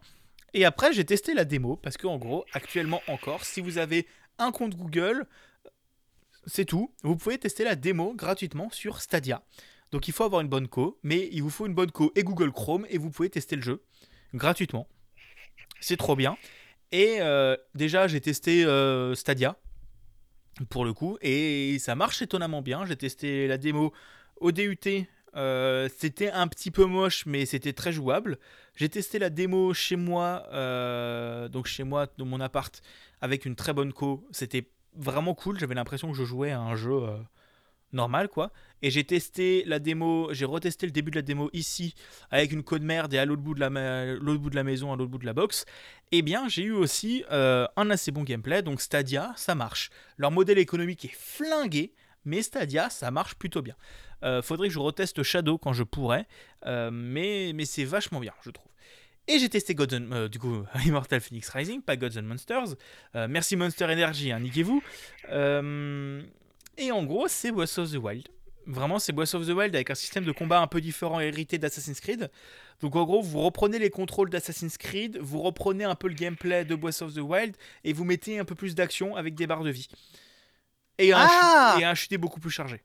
Et 0.54 0.64
après, 0.64 0.92
j'ai 0.92 1.04
testé 1.04 1.34
la 1.34 1.44
démo 1.44 1.76
parce 1.76 1.96
qu'en 1.96 2.18
gros, 2.18 2.44
actuellement 2.52 3.00
encore, 3.06 3.44
si 3.44 3.60
vous 3.60 3.78
avez 3.78 4.06
un 4.38 4.50
compte 4.50 4.74
Google, 4.74 5.24
c'est 6.46 6.64
tout. 6.64 6.92
Vous 7.02 7.16
pouvez 7.16 7.38
tester 7.38 7.64
la 7.64 7.76
démo 7.76 8.12
gratuitement 8.14 8.68
sur 8.70 9.00
Stadia. 9.00 9.42
Donc 9.92 10.08
il 10.08 10.12
faut 10.12 10.24
avoir 10.24 10.40
une 10.40 10.48
bonne 10.48 10.68
co, 10.68 10.98
mais 11.02 11.28
il 11.32 11.42
vous 11.42 11.50
faut 11.50 11.66
une 11.66 11.74
bonne 11.74 11.92
co 11.92 12.12
et 12.16 12.24
Google 12.24 12.50
Chrome 12.50 12.86
et 12.90 12.98
vous 12.98 13.10
pouvez 13.10 13.30
tester 13.30 13.56
le 13.56 13.62
jeu 13.62 13.82
gratuitement. 14.34 14.88
C'est 15.80 15.96
trop 15.96 16.16
bien. 16.16 16.36
Et 16.92 17.16
euh, 17.20 17.56
déjà, 17.74 18.06
j'ai 18.06 18.20
testé 18.20 18.64
euh, 18.64 19.14
Stadia 19.14 19.56
pour 20.68 20.84
le 20.84 20.92
coup 20.92 21.16
et 21.22 21.78
ça 21.78 21.94
marche 21.94 22.22
étonnamment 22.22 22.62
bien. 22.62 22.84
J'ai 22.86 22.96
testé 22.96 23.46
la 23.48 23.58
démo 23.58 23.92
au 24.40 24.52
DUT 24.52 25.06
euh, 25.34 25.88
c'était 25.96 26.30
un 26.30 26.46
petit 26.46 26.70
peu 26.70 26.84
moche, 26.84 27.24
mais 27.24 27.46
c'était 27.46 27.72
très 27.72 27.90
jouable. 27.90 28.38
J'ai 28.76 28.90
testé 28.90 29.18
la 29.18 29.30
démo 29.30 29.72
chez 29.72 29.96
moi, 29.96 30.46
donc 31.48 31.66
chez 31.66 31.84
moi, 31.84 32.06
dans 32.18 32.26
mon 32.26 32.38
appart, 32.38 32.82
avec 33.22 33.46
une 33.46 33.56
très 33.56 33.72
bonne 33.72 33.94
co. 33.94 34.28
C'était 34.30 34.68
vraiment 34.94 35.34
cool. 35.34 35.58
J'avais 35.58 35.74
l'impression 35.74 36.10
que 36.10 36.18
je 36.18 36.24
jouais 36.24 36.50
à 36.50 36.60
un 36.60 36.76
jeu 36.76 37.00
normal, 37.92 38.28
quoi. 38.28 38.52
Et 38.82 38.90
j'ai 38.90 39.04
testé 39.04 39.64
la 39.66 39.78
démo, 39.78 40.28
j'ai 40.32 40.44
retesté 40.44 40.86
le 40.86 40.92
début 40.92 41.10
de 41.10 41.16
la 41.16 41.22
démo 41.22 41.50
ici, 41.52 41.94
avec 42.30 42.52
une 42.52 42.62
code 42.62 42.82
merde 42.82 43.14
et 43.14 43.18
à 43.18 43.24
l'autre 43.24 43.42
bout, 43.42 43.54
de 43.54 43.60
la 43.60 43.68
bout 44.18 44.50
de 44.50 44.56
la 44.56 44.64
maison, 44.64 44.92
à 44.92 44.96
l'autre 44.96 45.10
bout 45.10 45.18
de 45.18 45.26
la 45.26 45.34
box. 45.34 45.64
Eh 46.10 46.22
bien, 46.22 46.48
j'ai 46.48 46.64
eu 46.64 46.72
aussi 46.72 47.24
un 47.30 47.90
assez 47.90 48.10
bon 48.10 48.22
gameplay. 48.22 48.62
Donc 48.62 48.80
Stadia, 48.80 49.32
ça 49.36 49.54
marche. 49.54 49.90
Leur 50.16 50.30
modèle 50.30 50.58
économique 50.58 51.04
est 51.04 51.14
flingué, 51.14 51.92
mais 52.24 52.42
Stadia, 52.42 52.90
ça 52.90 53.10
marche 53.10 53.34
plutôt 53.34 53.62
bien. 53.62 53.76
Euh, 54.24 54.42
faudrait 54.42 54.68
que 54.68 54.74
je 54.74 54.78
reteste 54.78 55.22
Shadow 55.22 55.58
quand 55.58 55.72
je 55.72 55.82
pourrais, 55.82 56.26
euh, 56.66 56.90
mais, 56.92 57.52
mais 57.54 57.64
c'est 57.64 57.84
vachement 57.84 58.20
bien, 58.20 58.32
je 58.44 58.50
trouve. 58.50 58.68
Et 59.28 59.38
j'ai 59.38 59.48
testé 59.48 59.74
Gods 59.74 59.86
euh, 59.92 60.28
du 60.28 60.38
coup, 60.38 60.64
Immortal 60.86 61.20
Phoenix 61.20 61.48
Rising, 61.48 61.82
pas 61.82 61.96
Gods 61.96 62.18
and 62.18 62.22
Monsters. 62.22 62.76
merci 63.28 63.56
Monster 63.56 63.84
Energy, 63.84 64.32
hein, 64.32 64.40
niquez-vous. 64.40 64.82
Et 66.78 66.92
en 66.92 67.04
gros, 67.04 67.28
c'est 67.28 67.52
Breath 67.52 67.78
of 67.78 67.92
the 67.92 67.96
Wild. 67.96 68.28
Vraiment, 68.66 68.98
c'est 68.98 69.12
Breath 69.12 69.34
of 69.34 69.46
the 69.46 69.50
Wild 69.50 69.74
avec 69.74 69.90
un 69.90 69.94
système 69.94 70.24
de 70.24 70.32
combat 70.32 70.60
un 70.60 70.66
peu 70.66 70.80
différent 70.80 71.20
hérité 71.20 71.58
d'Assassin's 71.58 72.00
Creed. 72.00 72.30
Donc 72.80 72.94
en 72.96 73.04
gros, 73.04 73.20
vous 73.20 73.40
reprenez 73.40 73.78
les 73.78 73.90
contrôles 73.90 74.30
d'Assassin's 74.30 74.78
Creed, 74.78 75.18
vous 75.20 75.40
reprenez 75.40 75.84
un 75.84 75.94
peu 75.94 76.08
le 76.08 76.14
gameplay 76.14 76.64
de 76.64 76.74
Breath 76.74 77.02
of 77.02 77.14
the 77.14 77.18
Wild 77.18 77.56
et 77.84 77.92
vous 77.92 78.04
mettez 78.04 78.38
un 78.38 78.44
peu 78.44 78.54
plus 78.54 78.74
d'action 78.74 79.16
avec 79.16 79.34
des 79.34 79.46
barres 79.46 79.64
de 79.64 79.70
vie. 79.70 79.88
Et 80.98 81.12
un, 81.12 81.26
ah 81.28 81.76
et 81.80 81.84
un 81.84 81.94
chuté 81.94 82.18
beaucoup 82.18 82.40
plus 82.40 82.50
chargé. 82.50 82.82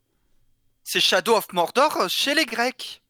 C'est 0.83 0.99
Shadow 0.99 1.35
of 1.35 1.51
Mordor 1.53 2.09
chez 2.09 2.33
les 2.33 2.45
Grecs. 2.45 3.03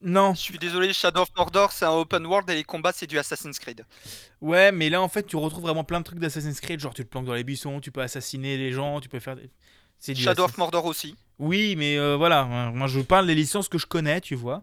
Non. 0.00 0.34
Je 0.34 0.40
suis 0.40 0.58
désolé, 0.58 0.92
Shadow 0.92 1.22
of 1.22 1.28
Mordor, 1.36 1.72
c'est 1.72 1.84
un 1.84 1.92
open 1.92 2.24
world 2.24 2.48
et 2.50 2.54
les 2.54 2.64
combats, 2.64 2.92
c'est 2.92 3.06
du 3.06 3.18
Assassin's 3.18 3.58
Creed. 3.58 3.84
Ouais, 4.40 4.70
mais 4.70 4.90
là, 4.90 5.02
en 5.02 5.08
fait, 5.08 5.24
tu 5.24 5.36
retrouves 5.36 5.62
vraiment 5.62 5.84
plein 5.84 5.98
de 5.98 6.04
trucs 6.04 6.20
d'Assassin's 6.20 6.60
Creed. 6.60 6.80
Genre, 6.80 6.94
tu 6.94 7.04
te 7.04 7.08
planques 7.08 7.26
dans 7.26 7.34
les 7.34 7.44
buissons, 7.44 7.80
tu 7.80 7.90
peux 7.90 8.00
assassiner 8.00 8.56
les 8.56 8.72
gens, 8.72 9.00
tu 9.00 9.08
peux 9.08 9.18
faire. 9.18 9.36
C'est 9.98 10.14
Shadow 10.14 10.44
of 10.44 10.56
Mordor 10.56 10.84
aussi. 10.84 11.16
Oui, 11.38 11.74
mais 11.76 11.98
euh, 11.98 12.16
voilà. 12.16 12.44
Moi, 12.44 12.86
je 12.86 13.00
parle 13.00 13.26
des 13.26 13.34
licences 13.34 13.68
que 13.68 13.78
je 13.78 13.86
connais, 13.86 14.20
tu 14.20 14.34
vois. 14.34 14.62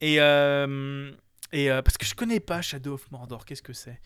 Et. 0.00 0.20
Euh, 0.20 1.10
et 1.54 1.70
euh, 1.70 1.82
parce 1.82 1.98
que 1.98 2.06
je 2.06 2.14
connais 2.14 2.40
pas 2.40 2.62
Shadow 2.62 2.94
of 2.94 3.10
Mordor, 3.10 3.44
qu'est-ce 3.44 3.62
que 3.62 3.74
c'est? 3.74 4.00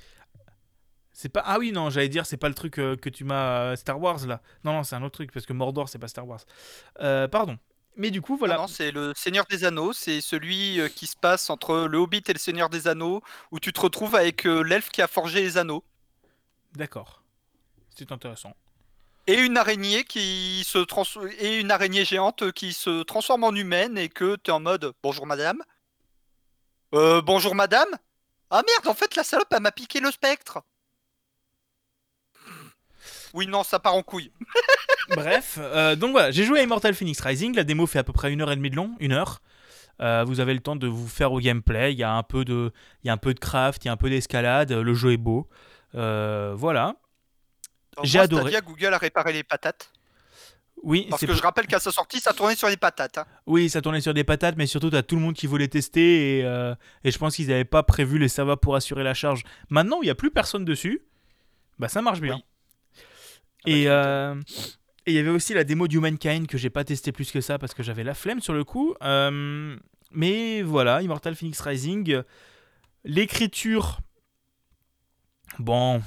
C'est 1.13 1.29
pas 1.31 1.43
ah 1.47 1.59
oui 1.59 1.73
non 1.73 1.89
j'allais 1.89 2.11
dire 2.11 2.27
c'est 2.27 2.37
pas 2.37 2.49
le 2.49 2.55
truc 2.55 2.75
que 2.75 3.09
tu 3.09 3.25
m'as 3.25 3.75
Star 3.77 3.99
Wars 3.99 4.27
là 4.27 4.43
non 4.65 4.75
non 4.75 4.83
c'est 4.83 4.97
un 4.97 5.03
autre 5.03 5.15
truc 5.15 5.33
parce 5.33 5.47
que 5.47 5.55
Mordor 5.55 5.89
c'est 5.89 5.99
pas 5.99 6.09
Star 6.09 6.29
Wars 6.29 6.43
pardon 7.31 7.57
mais 7.97 8.11
du 8.11 8.21
coup 8.21 8.37
voilà. 8.37 8.57
non, 8.57 8.67
c'est 8.67 8.91
le 8.91 9.13
Seigneur 9.17 9.47
des 9.47 9.65
Anneaux 9.65 9.93
c'est 9.93 10.21
celui 10.21 10.81
qui 10.95 11.07
se 11.07 11.17
passe 11.17 11.51
entre 11.51 11.87
le 11.87 11.99
Hobbit 11.99 12.23
et 12.27 12.33
le 12.33 12.39
Seigneur 12.39 12.69
des 12.69 12.89
Anneaux 12.89 13.23
où 13.51 13.61
tu 13.61 13.73
te 13.73 13.81
retrouves 13.81 14.15
avec 14.15 14.45
l'elfe 14.45 14.91
qui 14.91 15.03
a 15.03 15.09
forgé 15.09 15.41
les 15.41 15.59
anneaux. 15.59 15.85
D'accord. 16.75 17.23
C'est 17.97 18.13
intéressant. 18.13 18.55
Et 19.27 19.35
une 19.41 19.57
araignée 19.57 20.05
qui 20.05 20.63
se 20.65 20.79
trans... 20.79 21.05
et 21.39 21.59
une 21.59 21.71
araignée 21.71 22.05
géante 22.05 22.53
qui 22.53 22.73
se 22.73 23.03
transforme 23.03 23.45
en 23.45 23.53
humaine 23.53 23.99
et 23.99 24.09
que 24.09 24.37
tu 24.37 24.51
es 24.51 24.55
en 24.55 24.61
mode 24.61 24.93
bonjour 25.03 25.27
madame. 25.27 25.63
Bonjour 26.93 27.55
madame. 27.55 27.89
Ah 28.51 28.63
merde 28.67 28.87
en 28.87 28.95
fait 28.95 29.17
la 29.17 29.25
salope 29.25 29.49
elle 29.51 29.61
m'a 29.61 29.73
piqué 29.73 30.01
le 30.01 30.11
spectre 30.11 30.63
oui, 33.37 33.47
non, 33.47 33.63
ça 33.63 33.79
part 33.79 33.95
en 33.95 34.03
couille. 34.03 34.33
Bref, 35.11 35.59
euh, 35.61 35.95
donc 35.95 36.13
voilà, 36.13 36.31
j'ai 36.31 36.45
joué 36.45 36.61
à 36.61 36.63
Immortal 36.63 36.95
Phoenix 36.95 37.21
Rising. 37.21 37.55
La 37.55 37.65
démo 37.65 37.87
fait 37.87 37.99
à 37.99 38.05
peu 38.05 38.15
près 38.15 38.33
une 38.33 38.41
heure 38.41 38.51
et 38.51 38.57
demie 38.57 38.71
de 38.71 38.77
long, 38.77 38.97
une 38.99 39.13
heure. 39.13 39.41
Euh, 40.01 40.25
vous 40.27 40.41
avez 40.41 40.55
le 40.55 40.61
temps 40.61 40.75
de 40.75 40.87
vous 40.87 41.07
faire 41.07 41.33
au 41.33 41.39
gameplay. 41.39 41.93
Il 41.93 41.99
y 41.99 42.03
a 42.03 42.13
un 42.13 42.23
peu 42.23 42.45
de, 42.47 42.73
il 43.05 43.09
y 43.09 43.11
a 43.11 43.13
un 43.13 43.19
peu 43.19 43.35
de 43.35 43.39
craft, 43.39 43.85
il 43.85 43.89
y 43.89 43.91
a 43.91 43.93
un 43.93 43.99
peu 43.99 44.09
d'escalade. 44.09 44.73
Le 44.73 44.95
jeu 44.95 45.13
est 45.13 45.19
beau. 45.19 45.49
Euh, 45.95 46.55
voilà. 46.57 46.97
J'ai 48.03 48.19
adoré. 48.19 48.51
Dit 48.51 48.57
Google 48.65 48.95
a 48.95 48.99
réparé 48.99 49.35
les 49.35 49.45
patates. 49.45 49.93
Oui, 50.83 51.07
parce 51.09 51.25
que 51.25 51.35
je 51.35 51.43
rappelle 51.43 51.67
qu'à 51.67 51.79
sa 51.79 51.91
sortie, 51.91 52.21
ça 52.21 52.33
tournait 52.33 52.55
sur 52.55 52.69
des 52.69 52.77
patates. 52.77 53.19
Hein. 53.19 53.25
Oui, 53.47 53.69
ça 53.69 53.81
tournait 53.81 54.03
sur 54.03 54.13
des 54.13 54.25
patates, 54.25 54.57
mais 54.57 54.67
surtout, 54.67 54.91
tu 54.91 54.97
as 54.97 55.03
tout 55.03 55.17
le 55.17 55.23
monde 55.23 55.35
qui 55.35 55.47
voulait 55.47 55.69
tester 55.69 56.39
et, 56.39 56.41
et 56.41 57.11
je 57.11 57.19
pense 57.19 57.37
qu'ils 57.37 57.49
n'avaient 57.49 57.65
pas 57.65 57.83
prévu 57.83 58.19
les 58.19 58.29
serveurs 58.29 58.59
pour 58.59 58.77
assurer 58.77 59.03
la 59.03 59.15
charge. 59.15 59.43
Maintenant, 59.71 59.99
il 60.03 60.05
n'y 60.05 60.11
a 60.11 60.15
plus 60.15 60.31
personne 60.31 60.65
dessus. 60.65 61.03
Bah, 61.79 61.89
ça 61.89 62.03
marche 62.03 62.21
bien. 62.21 62.37
Euh, 62.37 62.56
et 63.67 63.89
il 65.07 65.15
y 65.15 65.19
avait 65.19 65.31
aussi 65.31 65.55
la 65.55 65.65
démo 65.65 65.87
d'Humankind 65.87 66.47
que 66.49 66.59
j'ai 66.59 66.71
pas 66.71 66.85
testé 66.85 67.13
plus 67.13 67.31
que 67.31 67.41
ça 67.41 67.59
parce 67.59 67.75
que 67.75 67.83
j'avais 67.83 68.03
la 68.03 68.15
flemme 68.15 68.41
sur 68.41 68.53
le 68.53 68.65
coup. 68.65 68.95
Euh, 69.03 69.77
mais 70.11 70.63
voilà, 70.63 71.01
Immortal 71.01 71.37
Phoenix 71.37 71.61
Rising. 71.61 72.23
L'écriture. 73.05 74.01
Bon. 75.61 76.03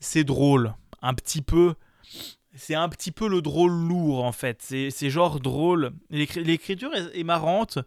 C'est 0.00 0.24
drôle. 0.24 0.74
Un 1.00 1.14
petit 1.14 1.42
peu. 1.42 1.74
C'est 2.56 2.74
un 2.74 2.88
petit 2.88 3.12
peu 3.12 3.28
le 3.28 3.40
drôle 3.40 3.72
lourd 3.72 4.24
en 4.24 4.32
fait. 4.32 4.60
C'est 4.62 5.10
genre 5.10 5.38
drôle. 5.38 5.92
L'écriture 6.10 6.90
est, 6.94 7.24
marrante, 7.24 7.78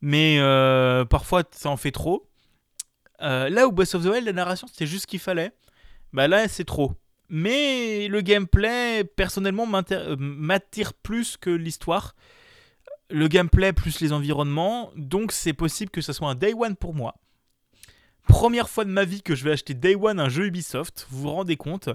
mais 0.00 0.38
euh, 0.38 1.04
parfois 1.04 1.42
ça 1.52 1.68
en 1.68 1.76
fait 1.76 1.92
trop. 1.92 2.26
là 3.20 3.66
où 3.66 3.72
Boss 3.72 3.94
of 3.94 4.04
the 4.04 4.06
Wild, 4.06 4.24
la 4.24 4.32
narration 4.32 4.66
c'était 4.66 4.86
juste 4.86 5.02
ce 5.02 5.06
qu'il 5.06 5.20
fallait. 5.20 5.52
Bah 6.12 6.26
là 6.26 6.48
c'est 6.48 6.64
trop. 6.64 6.94
Mais 7.30 8.08
le 8.08 8.20
gameplay, 8.22 9.04
personnellement, 9.04 9.66
euh, 9.92 10.16
m'attire 10.18 10.92
plus 10.92 11.36
que 11.36 11.50
l'histoire. 11.50 12.16
Le 13.08 13.28
gameplay 13.28 13.72
plus 13.72 14.00
les 14.00 14.12
environnements. 14.12 14.90
Donc 14.96 15.30
c'est 15.30 15.52
possible 15.52 15.92
que 15.92 16.00
ce 16.00 16.12
soit 16.12 16.28
un 16.28 16.34
Day 16.34 16.52
One 16.54 16.74
pour 16.74 16.92
moi. 16.92 17.14
Première 18.26 18.68
fois 18.68 18.84
de 18.84 18.90
ma 18.90 19.04
vie 19.04 19.22
que 19.22 19.36
je 19.36 19.44
vais 19.44 19.52
acheter 19.52 19.74
Day 19.74 19.94
One 19.94 20.18
un 20.18 20.28
jeu 20.28 20.46
Ubisoft, 20.46 21.06
vous 21.10 21.22
vous 21.22 21.30
rendez 21.30 21.56
compte? 21.56 21.88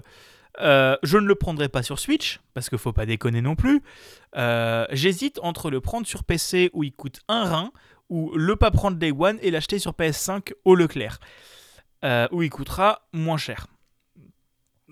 Euh, 0.58 0.96
je 1.02 1.18
ne 1.18 1.26
le 1.26 1.34
prendrai 1.34 1.68
pas 1.68 1.82
sur 1.82 1.98
Switch, 1.98 2.40
parce 2.54 2.70
qu'il 2.70 2.78
faut 2.78 2.94
pas 2.94 3.04
déconner 3.04 3.42
non 3.42 3.56
plus. 3.56 3.82
Euh, 4.36 4.86
j'hésite 4.90 5.38
entre 5.42 5.70
le 5.70 5.82
prendre 5.82 6.06
sur 6.06 6.24
PC 6.24 6.70
où 6.72 6.82
il 6.82 6.92
coûte 6.92 7.20
un 7.28 7.44
rein, 7.44 7.72
ou 8.08 8.34
le 8.34 8.56
pas 8.56 8.70
prendre 8.70 8.96
Day 8.96 9.12
One 9.12 9.38
et 9.42 9.50
l'acheter 9.50 9.78
sur 9.78 9.92
PS5 9.92 10.52
au 10.64 10.74
Leclerc, 10.74 11.20
où 12.32 12.42
il 12.42 12.50
coûtera 12.50 13.06
moins 13.12 13.38
cher. 13.38 13.66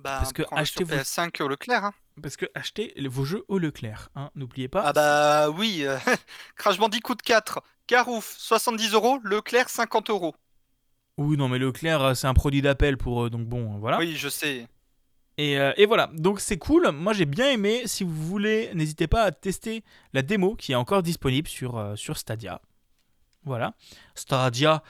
Bah, 0.05 0.19
Parce 0.21 0.33
que 0.33 0.43
acheter 0.53 0.85
PS5 0.85 1.43
au 1.43 1.49
Leclerc. 1.49 1.85
Hein. 1.85 1.95
Parce 2.23 2.37
que 2.37 2.47
achetez 2.55 2.95
vos 3.09 3.25
jeux 3.25 3.45
au 3.49 3.59
Leclerc, 3.59 4.11
hein, 4.15 4.31
n'oubliez 4.35 4.69
pas. 4.69 4.83
Ah 4.85 4.93
bah 4.93 5.51
oui, 5.51 5.85
euh, 5.85 5.97
Crash 6.57 6.79
Bandicoot 6.79 7.17
4, 7.25 7.61
Carouf 7.87 8.35
70 8.39 8.93
euros, 8.93 9.19
Leclerc 9.25 9.69
50 9.69 10.11
euros. 10.11 10.35
Oui, 11.17 11.37
non, 11.37 11.49
mais 11.49 11.59
Leclerc, 11.59 12.03
euh, 12.03 12.15
c'est 12.15 12.27
un 12.27 12.35
produit 12.35 12.61
d'appel 12.61 12.99
pour 12.99 13.25
eux, 13.25 13.31
donc 13.31 13.47
bon, 13.47 13.79
voilà. 13.79 13.99
Oui, 13.99 14.15
je 14.15 14.29
sais. 14.29 14.69
Et, 15.37 15.59
euh, 15.59 15.73
et 15.77 15.87
voilà, 15.87 16.11
donc 16.13 16.41
c'est 16.41 16.59
cool. 16.59 16.91
Moi 16.93 17.13
j'ai 17.13 17.25
bien 17.25 17.51
aimé. 17.51 17.83
Si 17.87 18.05
vous 18.05 18.15
voulez, 18.15 18.71
n'hésitez 18.75 19.07
pas 19.07 19.23
à 19.23 19.33
tester 19.33 19.83
la 20.13 20.23
démo 20.23 20.55
qui 20.55 20.73
est 20.73 20.77
encore 20.77 21.03
disponible 21.03 21.49
sur, 21.49 21.77
euh, 21.77 21.97
sur 21.97 22.19
Stadia. 22.19 22.61
Voilà, 23.45 23.75
Stadia. 24.15 24.83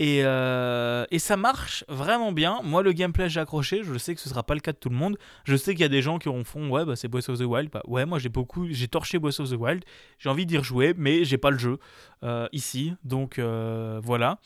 Et, 0.00 0.20
euh, 0.22 1.04
et 1.10 1.18
ça 1.18 1.36
marche 1.36 1.84
vraiment 1.88 2.30
bien. 2.30 2.60
Moi, 2.62 2.82
le 2.84 2.92
gameplay, 2.92 3.28
j'ai 3.28 3.40
accroché. 3.40 3.82
Je 3.82 3.98
sais 3.98 4.14
que 4.14 4.20
ce 4.20 4.28
sera 4.28 4.44
pas 4.44 4.54
le 4.54 4.60
cas 4.60 4.72
de 4.72 4.76
tout 4.78 4.88
le 4.90 4.94
monde. 4.94 5.18
Je 5.44 5.56
sais 5.56 5.72
qu'il 5.72 5.80
y 5.80 5.84
a 5.84 5.88
des 5.88 6.02
gens 6.02 6.18
qui 6.20 6.28
auront 6.28 6.44
fond, 6.44 6.68
ouais, 6.70 6.84
bah, 6.84 6.94
c'est 6.94 7.08
Breath 7.08 7.28
of 7.28 7.38
the 7.38 7.42
Wild. 7.42 7.70
Bah, 7.70 7.82
ouais, 7.86 8.06
moi, 8.06 8.18
j'ai 8.20 8.28
beaucoup, 8.28 8.68
j'ai 8.70 8.86
torché 8.86 9.18
Breath 9.18 9.40
of 9.40 9.50
the 9.50 9.54
Wild. 9.54 9.84
J'ai 10.18 10.28
envie 10.28 10.46
d'y 10.46 10.56
rejouer, 10.56 10.94
mais 10.96 11.24
j'ai 11.24 11.38
pas 11.38 11.50
le 11.50 11.58
jeu 11.58 11.78
euh, 12.22 12.46
ici. 12.52 12.94
Donc 13.02 13.38
euh, 13.40 14.00
voilà. 14.02 14.38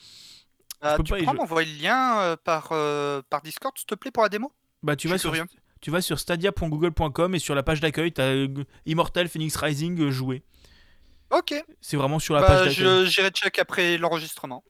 Ah, 0.81 0.97
peux 0.97 1.05
tu 1.05 1.13
pas 1.25 1.33
m'envoyer 1.33 1.71
le 1.77 1.83
lien 1.83 2.37
par, 2.45 2.69
par 3.29 3.43
Discord, 3.43 3.77
s'il 3.77 3.87
te 3.87 3.95
plaît, 3.95 4.11
pour 4.11 4.23
la 4.23 4.29
démo? 4.31 4.53
Bah, 4.83 4.97
tu 4.97 5.07
Je 5.07 5.13
vas, 5.13 5.19
sur, 5.19 5.33
tu 5.81 5.91
vas 5.91 6.01
sur 6.01 6.19
stadia.google.com 6.19 7.35
et 7.35 7.39
sur 7.39 7.55
la 7.55 7.63
page 7.63 7.81
d'accueil, 7.81 8.13
tu 8.13 8.21
as 8.21 8.47
Immortal 8.87 9.29
Phoenix 9.29 9.55
Rising 9.57 10.09
joué. 10.11 10.43
Ok, 11.31 11.55
C'est 11.81 11.97
vraiment 11.97 12.19
sur 12.19 12.35
la 12.35 12.41
bah, 12.41 12.47
page 12.49 12.65
d'accueil. 12.79 13.05
je- 13.05 13.05
j'irai 13.07 13.31
check 13.31 13.59
après 13.59 13.97
l'enregistrement. 13.99 14.65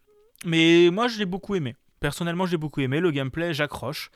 Mais 0.45 0.91
moi, 0.91 1.09
je 1.09 1.19
l'ai 1.19 1.27
beaucoup 1.27 1.55
aimé. 1.55 1.77
Personnellement, 2.01 2.47
j'ai 2.47 2.57
beaucoup 2.57 2.81
aimé. 2.81 3.01
Le 3.01 3.11
gameplay, 3.11 3.55
j'accroche. 3.55 4.11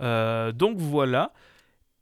Euh, 0.00 0.52
donc 0.52 0.78
voilà. 0.78 1.32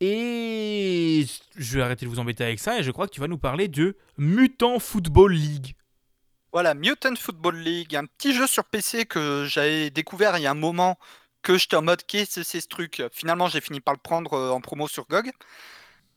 Et 0.01 1.27
je 1.57 1.77
vais 1.77 1.83
arrêter 1.83 2.07
de 2.07 2.11
vous 2.11 2.19
embêter 2.19 2.45
avec 2.45 2.59
ça. 2.59 2.79
Et 2.79 2.83
je 2.83 2.91
crois 2.91 3.07
que 3.07 3.13
tu 3.13 3.21
vas 3.21 3.29
nous 3.29 3.39
parler 3.39 3.69
de 3.69 3.97
Mutant 4.19 4.79
Football 4.79 5.33
League. 5.33 5.75
Voilà, 6.53 6.75
Mutant 6.75 7.17
Football 7.17 7.57
League, 7.57 7.95
un 7.97 8.07
petit 8.07 8.33
jeu 8.33 8.47
sur 8.47 8.65
PC 8.65 9.05
que 9.05 9.45
j'avais 9.47 9.91
découvert 9.91 10.39
il 10.39 10.43
y 10.43 10.47
a 10.47 10.51
un 10.51 10.55
moment 10.55 10.99
que 11.43 11.59
j'étais 11.59 11.77
en 11.77 11.83
mode 11.83 12.03
qu'est-ce 12.03 12.41
que 12.41 12.43
c'est 12.43 12.61
ce 12.61 12.69
truc? 12.69 13.03
Finalement, 13.13 13.49
j'ai 13.49 13.61
fini 13.61 13.81
par 13.81 13.95
le 13.95 14.01
prendre 14.01 14.33
euh, 14.33 14.51
en 14.51 14.61
promo 14.61 14.89
sur 14.89 15.07
GOG. 15.07 15.31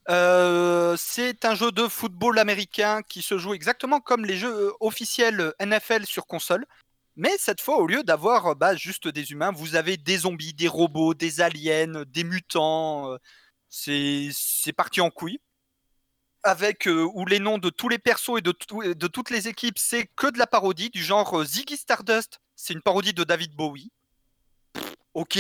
Euh, 0.10 0.96
c'est 0.98 1.46
un 1.46 1.56
jeu 1.56 1.72
de 1.72 1.88
football 1.88 2.40
américain 2.40 3.02
qui 3.08 3.22
se 3.22 3.38
joue 3.38 3.54
exactement 3.54 4.00
comme 4.00 4.26
les 4.26 4.38
jeux 4.38 4.74
officiels 4.80 5.54
NFL 5.60 6.06
sur 6.06 6.26
console. 6.26 6.66
Mais 7.16 7.32
cette 7.38 7.62
fois, 7.62 7.78
au 7.78 7.88
lieu 7.88 8.04
d'avoir 8.04 8.48
euh, 8.48 8.56
bah, 8.56 8.76
juste 8.76 9.08
des 9.08 9.32
humains, 9.32 9.52
vous 9.52 9.76
avez 9.76 9.98
des 9.98 10.20
zombies, 10.20 10.54
des 10.54 10.68
robots, 10.68 11.14
des 11.14 11.42
aliens, 11.42 12.04
des 12.08 12.24
mutants. 12.24 13.12
euh, 13.14 13.18
c'est 13.70 14.74
parti 14.76 15.02
en 15.02 15.10
couille. 15.10 15.40
Avec 16.44 16.88
euh, 16.88 17.08
où 17.14 17.26
les 17.26 17.40
noms 17.40 17.58
de 17.58 17.70
tous 17.70 17.90
les 17.90 18.00
persos 18.00 18.38
et 18.38 18.42
de, 18.42 18.54
de 18.94 19.08
toutes 19.08 19.30
les 19.30 19.48
équipes, 19.50 19.78
c'est 19.78 20.08
que 20.16 20.28
de 20.28 20.38
la 20.38 20.48
parodie, 20.48 20.90
du 20.90 21.04
genre 21.04 21.42
euh, 21.42 21.46
Ziggy 21.46 21.76
Stardust, 21.78 22.40
c'est 22.56 22.74
une 22.74 22.82
parodie 22.82 23.14
de 23.14 23.24
David 23.26 23.54
Bowie. 23.56 23.92
Ok. 25.14 25.38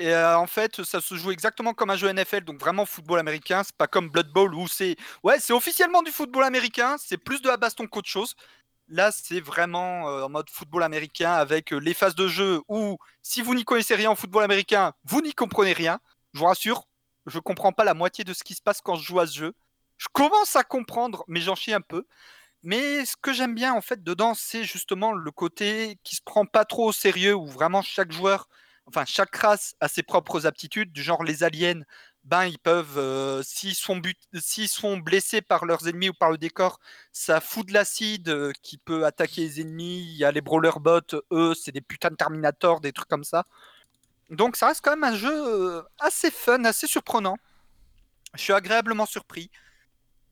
Et 0.00 0.14
euh, 0.14 0.38
en 0.38 0.46
fait, 0.46 0.82
ça 0.82 1.00
se 1.02 1.14
joue 1.14 1.30
exactement 1.30 1.74
comme 1.74 1.90
un 1.90 1.96
jeu 1.96 2.10
NFL, 2.10 2.44
donc 2.44 2.58
vraiment 2.58 2.86
football 2.86 3.18
américain. 3.18 3.62
C'est 3.64 3.76
pas 3.76 3.86
comme 3.86 4.08
Blood 4.08 4.32
Bowl 4.32 4.54
où 4.54 4.66
c'est. 4.66 4.96
Ouais, 5.22 5.38
c'est 5.38 5.52
officiellement 5.52 6.02
du 6.02 6.10
football 6.10 6.44
américain, 6.44 6.96
c'est 6.98 7.18
plus 7.18 7.42
de 7.42 7.48
la 7.48 7.58
baston 7.58 7.86
qu'autre 7.86 8.08
chose. 8.08 8.34
Là, 8.90 9.12
c'est 9.12 9.38
vraiment 9.38 10.08
euh, 10.08 10.24
en 10.24 10.28
mode 10.28 10.50
football 10.50 10.82
américain 10.82 11.32
avec 11.32 11.72
euh, 11.72 11.78
les 11.78 11.94
phases 11.94 12.16
de 12.16 12.26
jeu 12.26 12.60
où, 12.66 12.98
si 13.22 13.40
vous 13.40 13.54
n'y 13.54 13.64
connaissez 13.64 13.94
rien 13.94 14.10
en 14.10 14.16
football 14.16 14.42
américain, 14.42 14.94
vous 15.04 15.20
n'y 15.20 15.32
comprenez 15.32 15.72
rien. 15.72 16.00
Je 16.34 16.40
vous 16.40 16.46
rassure, 16.46 16.88
je 17.26 17.38
comprends 17.38 17.72
pas 17.72 17.84
la 17.84 17.94
moitié 17.94 18.24
de 18.24 18.34
ce 18.34 18.42
qui 18.42 18.54
se 18.54 18.62
passe 18.62 18.80
quand 18.80 18.96
je 18.96 19.04
joue 19.04 19.20
à 19.20 19.28
ce 19.28 19.38
jeu. 19.38 19.52
Je 19.96 20.08
commence 20.12 20.56
à 20.56 20.64
comprendre, 20.64 21.24
mais 21.28 21.40
j'en 21.40 21.54
chie 21.54 21.72
un 21.72 21.80
peu. 21.80 22.04
Mais 22.64 23.04
ce 23.04 23.14
que 23.16 23.32
j'aime 23.32 23.54
bien 23.54 23.72
en 23.74 23.80
fait 23.80 24.02
dedans, 24.02 24.34
c'est 24.34 24.64
justement 24.64 25.12
le 25.12 25.30
côté 25.30 25.98
qui 26.02 26.16
se 26.16 26.22
prend 26.22 26.44
pas 26.44 26.64
trop 26.64 26.88
au 26.88 26.92
sérieux, 26.92 27.34
où 27.34 27.46
vraiment 27.46 27.82
chaque 27.82 28.10
joueur, 28.10 28.48
enfin 28.86 29.04
chaque 29.06 29.36
race 29.36 29.76
a 29.78 29.86
ses 29.86 30.02
propres 30.02 30.46
aptitudes, 30.46 30.92
du 30.92 31.02
genre 31.02 31.22
les 31.22 31.44
aliens, 31.44 31.82
ben 32.30 32.46
ils 32.46 32.60
peuvent, 32.60 32.96
euh, 32.96 33.42
s'ils 33.42 33.74
sont, 33.74 34.00
sont 34.68 34.96
blessés 34.98 35.42
par 35.42 35.64
leurs 35.64 35.88
ennemis 35.88 36.10
ou 36.10 36.14
par 36.14 36.30
le 36.30 36.38
décor, 36.38 36.78
ça 37.12 37.40
fout 37.40 37.66
de 37.66 37.72
l'acide 37.72 38.28
euh, 38.28 38.52
qui 38.62 38.78
peut 38.78 39.04
attaquer 39.04 39.40
les 39.40 39.60
ennemis. 39.60 39.98
Il 39.98 40.16
y 40.16 40.24
a 40.24 40.30
les 40.30 40.40
brawler 40.40 40.70
bots, 40.80 41.00
eux, 41.32 41.54
c'est 41.54 41.72
des 41.72 41.80
putains 41.80 42.10
de 42.10 42.14
Terminator, 42.14 42.80
des 42.80 42.92
trucs 42.92 43.08
comme 43.08 43.24
ça. 43.24 43.46
Donc 44.30 44.54
ça 44.54 44.68
reste 44.68 44.80
quand 44.80 44.92
même 44.92 45.12
un 45.12 45.16
jeu 45.16 45.32
euh, 45.32 45.82
assez 45.98 46.30
fun, 46.30 46.64
assez 46.64 46.86
surprenant. 46.86 47.36
Je 48.34 48.42
suis 48.42 48.52
agréablement 48.52 49.06
surpris. 49.06 49.50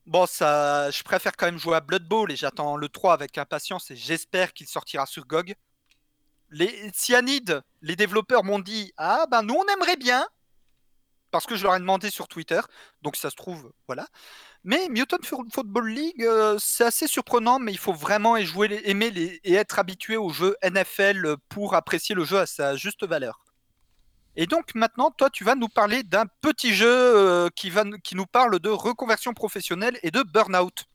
Bon, 0.05 0.25
ça, 0.25 0.91
je 0.91 1.03
préfère 1.03 1.35
quand 1.35 1.47
même 1.47 1.59
jouer 1.59 1.75
à 1.75 1.81
Blood 1.81 2.07
Bowl 2.07 2.31
et 2.31 2.37
j'attends 2.37 2.77
le 2.77 2.87
3 2.87 3.13
avec 3.13 3.37
impatience 3.37 3.91
et 3.91 3.97
j'espère 3.97 4.53
qu'il 4.53 4.67
sortira 4.67 5.05
sur 5.05 5.27
GOG. 5.27 5.53
Les 6.49 6.91
Cyanide, 6.93 7.61
les 7.81 7.97
développeurs 7.97 8.45
m'ont 8.45 8.59
dit 8.59 8.93
Ah 8.95 9.25
ben 9.29 9.43
nous 9.43 9.55
on 9.55 9.73
aimerait 9.73 9.97
bien 9.97 10.25
parce 11.31 11.45
que 11.45 11.55
je 11.55 11.63
leur 11.63 11.75
ai 11.75 11.79
demandé 11.79 12.09
sur 12.09 12.27
Twitter, 12.27 12.59
donc 13.01 13.15
ça 13.15 13.29
se 13.29 13.35
trouve, 13.35 13.71
voilà. 13.87 14.07
Mais 14.63 14.87
Mutant 14.89 15.17
Fo- 15.23 15.45
Football 15.53 15.89
League, 15.89 16.23
euh, 16.23 16.57
c'est 16.59 16.83
assez 16.83 17.07
surprenant, 17.07 17.59
mais 17.59 17.71
il 17.71 17.77
faut 17.77 17.93
vraiment 17.93 18.39
jouer, 18.41 18.81
aimer 18.85 19.11
et 19.43 19.53
être 19.53 19.79
habitué 19.79 20.17
au 20.17 20.29
jeu 20.29 20.55
NFL 20.63 21.35
pour 21.47 21.75
apprécier 21.75 22.15
le 22.15 22.25
jeu 22.25 22.37
à 22.39 22.45
sa 22.45 22.75
juste 22.75 23.05
valeur. 23.05 23.39
Et 24.35 24.45
donc 24.45 24.75
maintenant, 24.75 25.11
toi, 25.11 25.29
tu 25.29 25.43
vas 25.43 25.55
nous 25.55 25.67
parler 25.69 26.03
d'un 26.03 26.25
petit 26.41 26.73
jeu 26.73 26.87
euh, 26.87 27.49
qui, 27.55 27.69
va, 27.69 27.83
qui 28.03 28.15
nous 28.15 28.25
parle 28.25 28.59
de 28.59 28.69
reconversion 28.69 29.33
professionnelle 29.33 29.97
et 30.03 30.11
de 30.11 30.23
burn-out. 30.23 30.85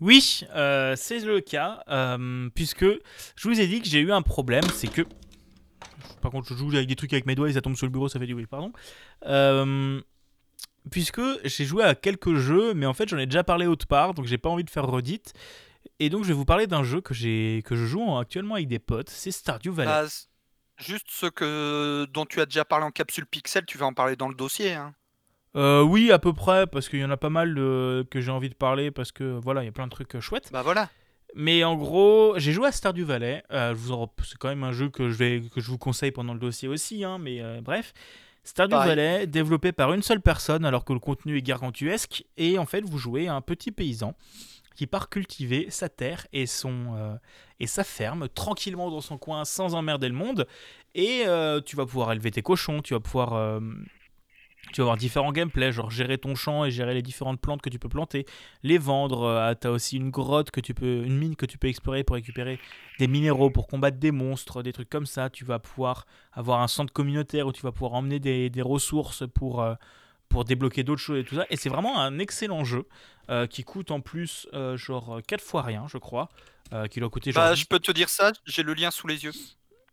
Oui, 0.00 0.42
euh, 0.54 0.94
c'est 0.96 1.20
le 1.20 1.40
cas, 1.40 1.82
puisque 2.54 2.84
je 2.84 3.48
vous 3.48 3.60
ai 3.60 3.66
dit 3.66 3.80
que 3.80 3.88
j'ai 3.88 4.00
eu 4.00 4.12
un 4.12 4.22
problème, 4.22 4.64
c'est 4.74 4.88
que... 4.88 5.02
Par 6.24 6.32
contre, 6.32 6.48
je 6.48 6.54
joue 6.54 6.70
avec 6.70 6.88
des 6.88 6.96
trucs 6.96 7.12
avec 7.12 7.26
mes 7.26 7.34
doigts 7.34 7.48
et 7.50 7.52
ça 7.52 7.60
tombe 7.60 7.76
sur 7.76 7.84
le 7.86 7.92
bureau, 7.92 8.08
ça 8.08 8.18
fait 8.18 8.26
du 8.26 8.32
bruit, 8.34 8.46
pardon. 8.46 8.72
Euh, 9.26 10.00
puisque 10.90 11.20
j'ai 11.44 11.64
joué 11.66 11.84
à 11.84 11.94
quelques 11.94 12.34
jeux, 12.36 12.72
mais 12.74 12.86
en 12.86 12.94
fait 12.94 13.08
j'en 13.08 13.18
ai 13.18 13.26
déjà 13.26 13.44
parlé 13.44 13.66
autre 13.66 13.86
part, 13.86 14.14
donc 14.14 14.24
j'ai 14.26 14.38
pas 14.38 14.48
envie 14.48 14.64
de 14.64 14.70
faire 14.70 14.86
redite. 14.86 15.32
Et 16.00 16.08
donc 16.10 16.22
je 16.24 16.28
vais 16.28 16.34
vous 16.34 16.44
parler 16.46 16.66
d'un 16.66 16.82
jeu 16.82 17.00
que, 17.02 17.12
j'ai, 17.14 17.62
que 17.66 17.76
je 17.76 17.84
joue 17.84 18.00
en- 18.02 18.18
actuellement 18.18 18.54
avec 18.54 18.68
des 18.68 18.78
potes, 18.78 19.10
c'est 19.10 19.30
Stardew 19.30 19.70
Valley. 19.70 19.90
Bah, 19.90 20.06
juste 20.78 21.06
ce 21.10 21.26
que, 21.26 22.06
dont 22.12 22.24
tu 22.26 22.40
as 22.40 22.46
déjà 22.46 22.64
parlé 22.64 22.86
en 22.86 22.90
capsule 22.90 23.26
pixel, 23.26 23.64
tu 23.66 23.76
vas 23.78 23.86
en 23.86 23.92
parler 23.92 24.16
dans 24.16 24.28
le 24.28 24.34
dossier. 24.34 24.72
hein. 24.72 24.94
Euh, 25.56 25.82
oui, 25.82 26.10
à 26.10 26.18
peu 26.18 26.32
près, 26.32 26.66
parce 26.66 26.88
qu'il 26.88 26.98
y 27.00 27.04
en 27.04 27.10
a 27.10 27.16
pas 27.16 27.30
mal 27.30 27.54
de- 27.54 28.04
que 28.10 28.20
j'ai 28.20 28.32
envie 28.32 28.48
de 28.48 28.54
parler, 28.56 28.90
parce 28.90 29.12
que 29.12 29.38
voilà, 29.38 29.62
il 29.62 29.66
y 29.66 29.68
a 29.68 29.72
plein 29.72 29.86
de 29.86 29.92
trucs 29.92 30.14
euh, 30.16 30.20
chouettes. 30.20 30.50
Bah 30.50 30.62
voilà. 30.62 30.88
Mais 31.36 31.64
en 31.64 31.74
gros, 31.76 32.34
j'ai 32.38 32.52
joué 32.52 32.68
à 32.68 32.72
Stardew 32.72 33.02
Valley. 33.04 33.42
Euh, 33.52 33.70
je 33.70 33.74
vous 33.74 33.92
en- 33.92 34.10
c'est 34.24 34.38
quand 34.38 34.48
même 34.48 34.62
un 34.64 34.72
jeu 34.72 34.88
que 34.88 35.10
je, 35.10 35.14
vais, 35.16 35.42
que 35.52 35.60
je 35.60 35.68
vous 35.70 35.78
conseille 35.78 36.12
pendant 36.12 36.32
le 36.32 36.38
dossier 36.38 36.68
aussi, 36.68 37.04
hein, 37.04 37.18
mais 37.18 37.40
euh, 37.42 37.60
bref. 37.60 37.92
Stardew 38.44 38.70
Pareil. 38.72 38.88
Valley, 38.90 39.26
développé 39.26 39.72
par 39.72 39.92
une 39.94 40.02
seule 40.02 40.20
personne 40.20 40.64
alors 40.64 40.84
que 40.84 40.92
le 40.92 40.98
contenu 40.98 41.36
est 41.38 41.42
gargantuesque. 41.42 42.24
Et 42.36 42.58
en 42.58 42.66
fait, 42.66 42.82
vous 42.82 42.98
jouez 42.98 43.26
un 43.26 43.40
petit 43.40 43.72
paysan 43.72 44.14
qui 44.76 44.86
part 44.86 45.08
cultiver 45.08 45.66
sa 45.70 45.88
terre 45.88 46.26
et, 46.32 46.46
son, 46.46 46.94
euh, 46.96 47.14
et 47.60 47.66
sa 47.66 47.84
ferme 47.84 48.28
tranquillement 48.28 48.90
dans 48.90 49.00
son 49.00 49.18
coin 49.18 49.44
sans 49.44 49.74
emmerder 49.74 50.08
le 50.08 50.14
monde. 50.14 50.46
Et 50.94 51.22
euh, 51.26 51.60
tu 51.60 51.74
vas 51.74 51.86
pouvoir 51.86 52.12
élever 52.12 52.30
tes 52.30 52.42
cochons, 52.42 52.82
tu 52.82 52.94
vas 52.94 53.00
pouvoir... 53.00 53.60
euh, 54.66 54.70
tu 54.72 54.80
vas 54.80 54.84
avoir 54.84 54.96
différents 54.96 55.32
gameplays, 55.32 55.72
genre 55.72 55.90
gérer 55.90 56.18
ton 56.18 56.34
champ 56.34 56.64
et 56.64 56.70
gérer 56.70 56.94
les 56.94 57.02
différentes 57.02 57.40
plantes 57.40 57.62
que 57.62 57.70
tu 57.70 57.78
peux 57.78 57.88
planter, 57.88 58.26
les 58.62 58.78
vendre. 58.78 59.54
tu 59.60 59.66
as 59.66 59.70
aussi 59.70 59.96
une 59.96 60.10
grotte 60.10 60.50
que 60.50 60.60
tu 60.60 60.74
peux, 60.74 61.04
une 61.04 61.16
mine 61.16 61.36
que 61.36 61.46
tu 61.46 61.58
peux 61.58 61.68
explorer 61.68 62.04
pour 62.04 62.14
récupérer 62.14 62.58
des 62.98 63.06
minéraux 63.06 63.50
pour 63.50 63.66
combattre 63.66 63.98
des 63.98 64.10
monstres, 64.12 64.62
des 64.62 64.72
trucs 64.72 64.90
comme 64.90 65.06
ça. 65.06 65.30
Tu 65.30 65.44
vas 65.44 65.58
pouvoir 65.58 66.06
avoir 66.32 66.60
un 66.62 66.68
centre 66.68 66.92
communautaire 66.92 67.46
où 67.46 67.52
tu 67.52 67.62
vas 67.62 67.72
pouvoir 67.72 67.94
emmener 67.94 68.18
des, 68.20 68.50
des 68.50 68.62
ressources 68.62 69.24
pour, 69.34 69.62
euh, 69.62 69.74
pour 70.28 70.44
débloquer 70.44 70.82
d'autres 70.82 71.00
choses 71.02 71.18
et 71.18 71.24
tout 71.24 71.34
ça. 71.36 71.46
Et 71.50 71.56
c'est 71.56 71.68
vraiment 71.68 72.00
un 72.00 72.18
excellent 72.18 72.64
jeu 72.64 72.86
euh, 73.30 73.46
qui 73.46 73.62
coûte 73.64 73.90
en 73.90 74.00
plus 74.00 74.48
euh, 74.54 74.76
genre 74.76 75.20
4 75.26 75.40
fois 75.42 75.62
rien, 75.62 75.86
je 75.88 75.98
crois. 75.98 76.28
euh, 76.72 76.86
qui 76.86 76.98
doit 77.00 77.10
coûter 77.10 77.30
genre. 77.32 77.44
Bah, 77.44 77.54
je 77.54 77.64
peux 77.66 77.78
te 77.78 77.92
dire 77.92 78.08
ça, 78.08 78.32
j'ai 78.46 78.62
le 78.62 78.74
lien 78.74 78.90
sous 78.90 79.06
les 79.06 79.24
yeux. 79.24 79.32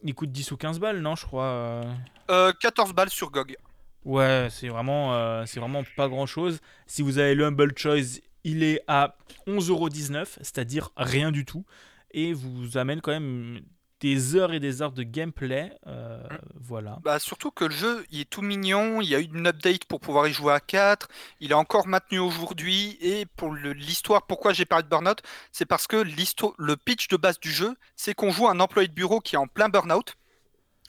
Il 0.03 0.15
coûte 0.15 0.31
10 0.31 0.51
ou 0.51 0.57
15 0.57 0.79
balles, 0.79 0.99
non, 1.01 1.15
je 1.15 1.25
crois. 1.25 1.43
euh. 1.45 1.93
Euh, 2.31 2.51
14 2.59 2.93
balles 2.93 3.09
sur 3.11 3.29
GOG. 3.29 3.55
Ouais, 4.03 4.47
c'est 4.49 4.67
vraiment, 4.67 5.13
euh, 5.13 5.45
c'est 5.45 5.59
vraiment 5.59 5.83
pas 5.95 6.07
grand 6.07 6.25
chose. 6.25 6.59
Si 6.87 7.01
vous 7.01 7.19
avez 7.19 7.35
le 7.35 7.45
Humble 7.45 7.73
Choice, 7.77 8.19
il 8.43 8.63
est 8.63 8.81
à 8.87 9.15
11,19€, 9.47 10.37
c'est-à-dire 10.37 10.89
rien 10.97 11.31
du 11.31 11.45
tout. 11.45 11.65
Et 12.11 12.33
vous 12.33 12.77
amène 12.77 12.99
quand 13.01 13.11
même 13.11 13.61
des 13.99 14.35
heures 14.35 14.53
et 14.53 14.59
des 14.59 14.81
heures 14.81 14.91
de 14.91 15.03
gameplay. 15.03 15.71
euh, 15.85 16.19
voilà. 16.59 16.97
Bah, 17.03 17.19
surtout 17.19 17.51
que 17.51 17.65
le 17.65 17.71
jeu, 17.71 18.03
il 18.09 18.21
est 18.21 18.29
tout 18.29 18.41
mignon, 18.41 18.99
il 19.01 19.09
y 19.09 19.15
a 19.15 19.19
eu 19.19 19.29
une 19.31 19.45
update 19.47 19.85
pour 19.85 19.99
pouvoir 19.99 20.27
y 20.27 20.33
jouer 20.33 20.53
à 20.53 20.59
4, 20.59 21.07
il 21.39 21.51
est 21.51 21.55
encore 21.55 21.87
maintenu 21.87 22.17
aujourd'hui, 22.17 22.97
et 23.01 23.27
pour 23.27 23.53
l'histoire, 23.53 24.25
pourquoi 24.25 24.53
j'ai 24.53 24.65
parlé 24.65 24.83
de 24.83 24.89
Burnout, 24.89 25.21
c'est 25.51 25.65
parce 25.67 25.85
que 25.85 25.97
le 25.97 26.75
pitch 26.77 27.07
de 27.09 27.17
base 27.17 27.39
du 27.39 27.51
jeu, 27.51 27.75
c'est 27.95 28.15
qu'on 28.15 28.31
joue 28.31 28.47
un 28.47 28.59
employé 28.59 28.87
de 28.87 28.93
bureau 28.93 29.19
qui 29.19 29.35
est 29.35 29.39
en 29.39 29.47
plein 29.47 29.69
burnout, 29.69 30.15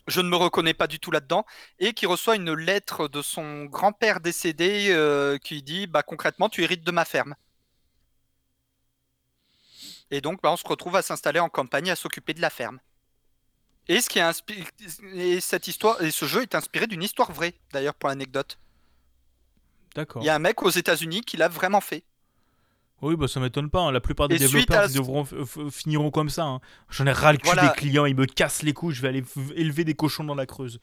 je 0.07 0.21
ne 0.21 0.29
me 0.29 0.37
reconnais 0.37 0.75
pas 0.75 0.87
du 0.87 0.99
tout 0.99 1.11
là-dedans, 1.11 1.45
et 1.79 1.93
qui 1.93 2.07
reçoit 2.07 2.37
une 2.37 2.53
lettre 2.53 3.09
de 3.09 3.23
son 3.23 3.65
grand-père 3.65 4.21
décédé 4.21 4.89
euh, 4.91 5.39
qui 5.39 5.63
dit 5.63 5.87
bah, 5.87 6.03
concrètement, 6.03 6.49
tu 6.49 6.63
hérites 6.63 6.85
de 6.85 6.91
ma 6.91 7.05
ferme. 7.05 7.35
Et 10.11 10.21
donc, 10.21 10.43
bah, 10.43 10.53
on 10.53 10.57
se 10.57 10.67
retrouve 10.67 10.97
à 10.97 11.03
s'installer 11.03 11.41
en 11.41 11.49
campagne, 11.49 11.91
à 11.91 11.97
s'occuper 11.97 12.35
de 12.35 12.41
la 12.41 12.51
ferme. 12.51 12.79
Et, 13.89 14.01
ce 14.01 14.09
qui 14.09 14.19
est 14.19 14.23
inspi- 14.23 14.65
et 15.15 15.41
cette 15.41 15.67
histoire, 15.67 16.01
et 16.03 16.11
ce 16.11 16.27
jeu 16.27 16.43
est 16.43 16.55
inspiré 16.55 16.87
d'une 16.87 17.03
histoire 17.03 17.33
vraie, 17.33 17.55
d'ailleurs, 17.73 17.95
pour 17.95 18.09
l'anecdote. 18.11 18.59
D'accord. 19.95 20.23
Il 20.23 20.27
y 20.27 20.29
a 20.29 20.35
un 20.35 20.39
mec 20.39 20.63
aux 20.63 20.71
États-Unis 20.71 21.23
qui 21.23 21.37
l'a 21.37 21.49
vraiment 21.49 21.81
fait. 21.81 22.05
Oui, 23.03 23.17
bah 23.17 23.27
ça 23.29 23.41
m'étonne 23.41 23.69
pas. 23.69 23.81
hein. 23.81 23.93
La 23.93 24.01
plupart 24.01 24.29
des 24.29 24.37
Et 24.37 24.39
développeurs 24.39 24.85
à 24.85 24.89
devront, 24.89 25.27
finiront 25.71 26.11
comme 26.11 26.31
ça. 26.31 26.45
hein. 26.45 26.61
J'en 26.89 27.07
ai 27.07 27.13
ras 27.13 27.33
le 27.33 27.39
cul 27.39 27.47
Voilà. 27.47 27.69
des 27.69 27.75
clients, 27.75 28.07
ils 28.07 28.15
me 28.17 28.27
cassent 28.27 28.63
les 28.63 28.73
couilles, 28.73 28.95
je 28.95 29.03
vais 29.03 29.09
aller 29.09 29.25
élever 29.57 29.85
des 29.85 29.95
cochons 29.95 30.25
dans 30.25 30.35
la 30.37 30.47
Creuse. 30.47 30.81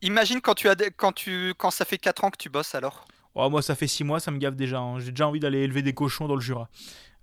Imagine 0.00 0.40
quand 0.40 0.54
tu 0.54 0.68
as 0.68 0.74
des- 0.74 0.90
quand 0.90 1.12
tu 1.12 1.54
quand 1.58 1.70
ça 1.70 1.84
fait 1.84 1.98
4 1.98 2.24
ans 2.24 2.30
que 2.30 2.38
tu 2.38 2.48
bosses 2.48 2.74
alors. 2.74 3.06
Oh, 3.34 3.48
moi, 3.48 3.62
ça 3.62 3.74
fait 3.74 3.86
6 3.86 4.02
mois, 4.04 4.18
ça 4.20 4.30
me 4.30 4.38
gave 4.38 4.56
déjà. 4.56 4.78
hein. 4.78 4.98
J'ai 4.98 5.10
déjà 5.12 5.28
envie 5.28 5.40
d'aller 5.40 5.60
élever 5.60 5.82
des 5.82 5.94
cochons 5.94 6.26
dans 6.26 6.34
le 6.34 6.40
Jura. 6.40 6.68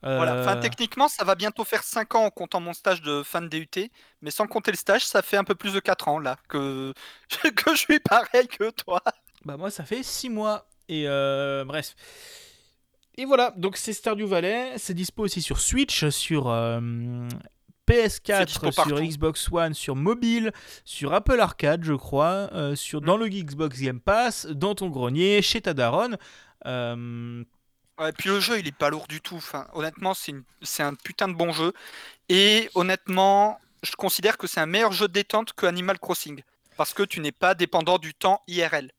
Voilà. 0.02 0.40
Enfin, 0.40 0.56
Euh, 0.56 0.62
techniquement, 0.62 1.10
ça 1.10 1.26
va 1.26 1.36
bientôt 1.36 1.66
faire 1.66 1.84
5 1.84 2.16
ans 2.16 2.24
en 2.24 2.30
comptant 2.30 2.62
mon 2.62 2.72
stage 2.74 3.02
de 3.02 3.22
fin 3.22 3.42
de 3.42 3.48
DUT, 3.50 3.92
mais 4.22 4.32
sans 4.32 4.48
compter 4.48 4.72
le 4.72 4.78
stage, 4.78 5.06
ça 5.06 5.22
fait 5.22 5.36
un 5.36 5.44
peu 5.44 5.56
plus 5.56 5.74
de 5.74 5.80
4 5.82 6.08
ans 6.08 6.20
là 6.20 6.38
que 6.48 6.94
que 7.56 7.72
je 7.76 7.80
suis 7.80 8.00
pareil 8.00 8.48
que 8.48 8.70
toi. 8.72 9.02
Bah 9.44 9.58
moi 9.58 9.70
ça 9.72 9.84
fait 9.84 10.02
6 10.04 10.30
mois 10.30 10.68
et 10.88 11.04
euh, 11.08 11.66
bref. 11.66 11.96
Et 13.18 13.26
voilà, 13.26 13.54
donc 13.58 13.76
c'est 13.78 13.94
Stardew 13.94 14.26
Valley, 14.26 14.74
c'est 14.78 14.94
dispo 14.94 15.24
aussi 15.24 15.42
sur 15.42 15.60
Switch, 15.60 16.08
sur 16.10 16.48
euh, 16.48 16.80
C'est 17.90 17.94
PS4, 17.94 18.46
dispo 18.46 18.72
sur. 18.72 19.00
Xbox 19.02 19.50
One, 19.52 19.74
sur 19.74 19.96
mobile, 19.96 20.52
sur 20.86 21.14
Apple 21.14 21.40
Arcade 21.40 21.84
je 21.84 21.94
crois, 21.94 22.50
euh, 22.54 22.76
sur, 22.76 23.02
dans 23.02 23.18
le 23.18 23.28
Xbox 23.28 23.80
Game 23.82 24.00
Pass, 24.00 24.46
dans 24.46 24.74
ton 24.76 24.90
grenier, 24.90 25.42
chez 25.42 25.62
ta 25.62 25.74
daronne. 25.74 26.18
Euh, 26.66 27.44
Ouais, 28.00 28.14
puis 28.14 28.30
le 28.30 28.40
jeu, 28.40 28.58
il 28.58 28.66
est 28.66 28.72
pas 28.72 28.90
lourd 28.90 29.08
du 29.10 29.20
tout. 29.20 29.36
Enfin, 29.36 29.68
honnêtement, 29.74 30.14
c'est 30.14 30.32
une- 30.32 30.44
c'est 30.62 30.84
un 30.84 30.94
putain 30.94 31.28
de 31.28 31.34
bon 31.34 31.52
jeu. 31.52 31.74
Et 32.30 32.70
honnêtement, 32.74 33.60
je 33.84 33.92
considère 33.98 34.38
que 34.38 34.48
c'est 34.48 34.62
un 34.62 34.66
meilleur 34.68 34.94
jeu 34.94 35.10
de 35.10 35.12
détente 35.14 35.52
que 35.52 35.66
Animal 35.66 36.00
Crossing. 36.00 36.42
Parce 36.78 36.94
que 36.94 37.04
tu 37.04 37.20
n'es 37.20 37.34
pas 37.34 37.56
dépendant 37.56 37.98
du 37.98 38.14
temps 38.14 38.42
IRL. 38.48 38.90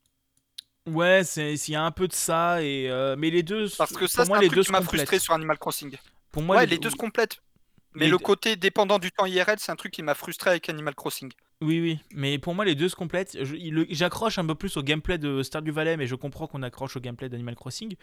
Ouais, 0.87 1.23
c'est- 1.25 1.55
il 1.55 1.73
y 1.73 1.77
a 1.77 1.83
un 1.85 1.91
peu 1.91 2.09
de 2.09 2.13
ça, 2.13 2.63
et, 2.63 2.89
euh, 2.91 3.17
mais 3.19 3.31
les 3.31 3.43
deux, 3.43 3.69
Parce 3.77 3.93
que 3.93 4.07
ça, 4.07 4.25
c'est 4.25 4.33
un 4.33 4.41
les 4.41 4.49
truc 4.49 4.65
qui 4.65 4.73
m'a 4.73 4.83
frustré 4.83 5.19
sur 5.19 5.35
Animal 5.35 5.59
Crossing. 5.59 5.97
Pour 6.33 6.43
moi, 6.43 6.57
ouais, 6.57 6.67
les 6.67 6.79
deux 6.79 6.91
se 6.91 6.97
complètent. 6.97 7.39
Mais 7.95 8.05
les 8.05 8.11
le 8.13 8.19
côté 8.19 8.55
dépendant 8.55 9.01
du 9.01 9.11
temps 9.11 9.27
IRL, 9.27 9.57
c'est 9.59 9.73
un 9.73 9.77
truc 9.77 9.93
qui 9.93 10.03
m'a 10.05 10.15
frustré 10.15 10.51
avec 10.51 10.69
Animal 10.69 10.95
Crossing. 10.95 11.33
Oui, 11.61 11.81
oui, 11.81 11.99
mais 12.15 12.39
pour 12.39 12.55
moi 12.55 12.65
les 12.65 12.75
deux 12.75 12.89
se 12.89 12.95
complètent. 12.97 13.37
J'accroche 13.91 14.39
un 14.39 14.47
peu 14.47 14.55
plus 14.55 14.77
au 14.77 14.83
gameplay 14.83 15.19
de 15.19 15.43
Stardew 15.43 15.73
Valley, 15.73 15.97
mais 15.97 16.07
je 16.07 16.15
comprends 16.15 16.47
qu'on 16.47 16.63
accroche 16.63 16.97
au 16.97 17.01
gameplay 17.01 17.29
d'Animal 17.29 17.57
Crossing. 17.57 17.97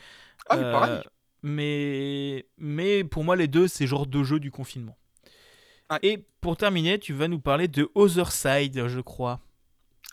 Ah 0.50 0.58
Euh, 0.58 0.72
pareil. 0.72 1.00
mais, 1.42 2.46
mais 2.58 3.04
pour 3.04 3.24
moi 3.24 3.36
les 3.36 3.48
deux 3.48 3.68
c'est 3.68 3.88
genre 3.88 4.06
deux 4.06 4.24
jeux 4.24 4.40
du 4.40 4.52
confinement. 4.52 4.96
Et 6.04 6.24
pour 6.42 6.58
terminer, 6.58 7.00
tu 7.00 7.14
vas 7.14 7.30
nous 7.30 7.40
parler 7.40 7.68
de 7.70 7.90
Other 7.96 8.32
Side, 8.32 8.88
je 8.90 9.00
crois. 9.00 9.40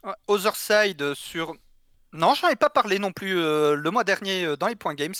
Ouais, 0.04 0.12
Other 0.28 0.54
Side 0.54 1.02
euh, 1.02 1.14
sur. 1.16 1.52
Non, 2.14 2.32
j'en 2.34 2.48
ai 2.48 2.54
pas 2.54 2.70
parlé 2.70 3.00
non 3.00 3.10
plus 3.10 3.40
euh, 3.40 3.74
le 3.74 3.90
mois 3.90 4.04
dernier 4.04 4.44
euh, 4.44 4.56
dans 4.56 4.68
les 4.68 4.76
points 4.76 4.94
games, 4.94 5.14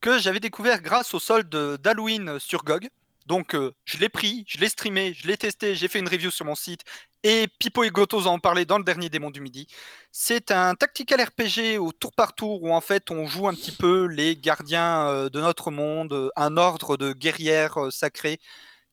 que 0.00 0.18
j'avais 0.20 0.38
découvert 0.38 0.80
grâce 0.82 1.12
au 1.12 1.18
solde 1.18 1.50
d'Halloween 1.82 2.38
sur 2.38 2.62
GOG. 2.62 2.88
Donc 3.26 3.56
euh, 3.56 3.72
je 3.84 3.98
l'ai 3.98 4.08
pris, 4.08 4.44
je 4.46 4.58
l'ai 4.58 4.68
streamé, 4.68 5.14
je 5.14 5.26
l'ai 5.26 5.36
testé, 5.36 5.74
j'ai 5.74 5.88
fait 5.88 5.98
une 5.98 6.08
review 6.08 6.30
sur 6.30 6.44
mon 6.46 6.54
site, 6.54 6.82
et 7.24 7.48
Pipo 7.58 7.82
et 7.82 7.90
Gotos 7.90 8.28
en 8.28 8.34
ont 8.36 8.38
parlé 8.38 8.64
dans 8.64 8.78
le 8.78 8.84
dernier 8.84 9.08
démon 9.08 9.32
du 9.32 9.40
midi. 9.40 9.66
C'est 10.12 10.52
un 10.52 10.76
tactical 10.76 11.20
RPG 11.20 11.78
au 11.80 11.90
tour 11.90 12.12
par 12.12 12.34
tour 12.34 12.62
où 12.62 12.72
en 12.72 12.80
fait 12.80 13.10
on 13.10 13.26
joue 13.26 13.48
un 13.48 13.54
petit 13.54 13.72
peu 13.72 14.06
les 14.06 14.36
gardiens 14.36 15.28
de 15.28 15.40
notre 15.40 15.72
monde, 15.72 16.30
un 16.36 16.56
ordre 16.56 16.96
de 16.96 17.12
guerrières 17.12 17.90
sacrées 17.90 18.38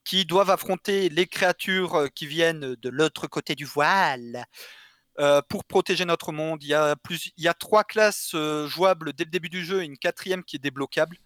qui 0.04 0.24
doivent 0.24 0.50
affronter 0.50 1.08
les 1.10 1.26
créatures 1.26 2.08
qui 2.14 2.26
viennent 2.26 2.74
de 2.74 2.88
l'autre 2.88 3.28
côté 3.28 3.54
du 3.54 3.64
voile. 3.64 4.46
Euh, 5.18 5.40
pour 5.48 5.64
protéger 5.64 6.04
notre 6.04 6.30
monde. 6.30 6.62
Il 6.62 6.68
y 6.68 6.74
a, 6.74 7.54
trois 7.54 7.84
classes 7.84 8.32
euh, 8.34 8.68
jouables 8.68 9.14
dès 9.14 9.24
le 9.24 9.30
début 9.30 9.48
du 9.48 9.64
jeu 9.64 9.82
et 9.82 9.86
une 9.86 9.96
quatrième 9.96 10.44
qui 10.44 10.56
est 10.56 10.58
débloquable. 10.58 11.16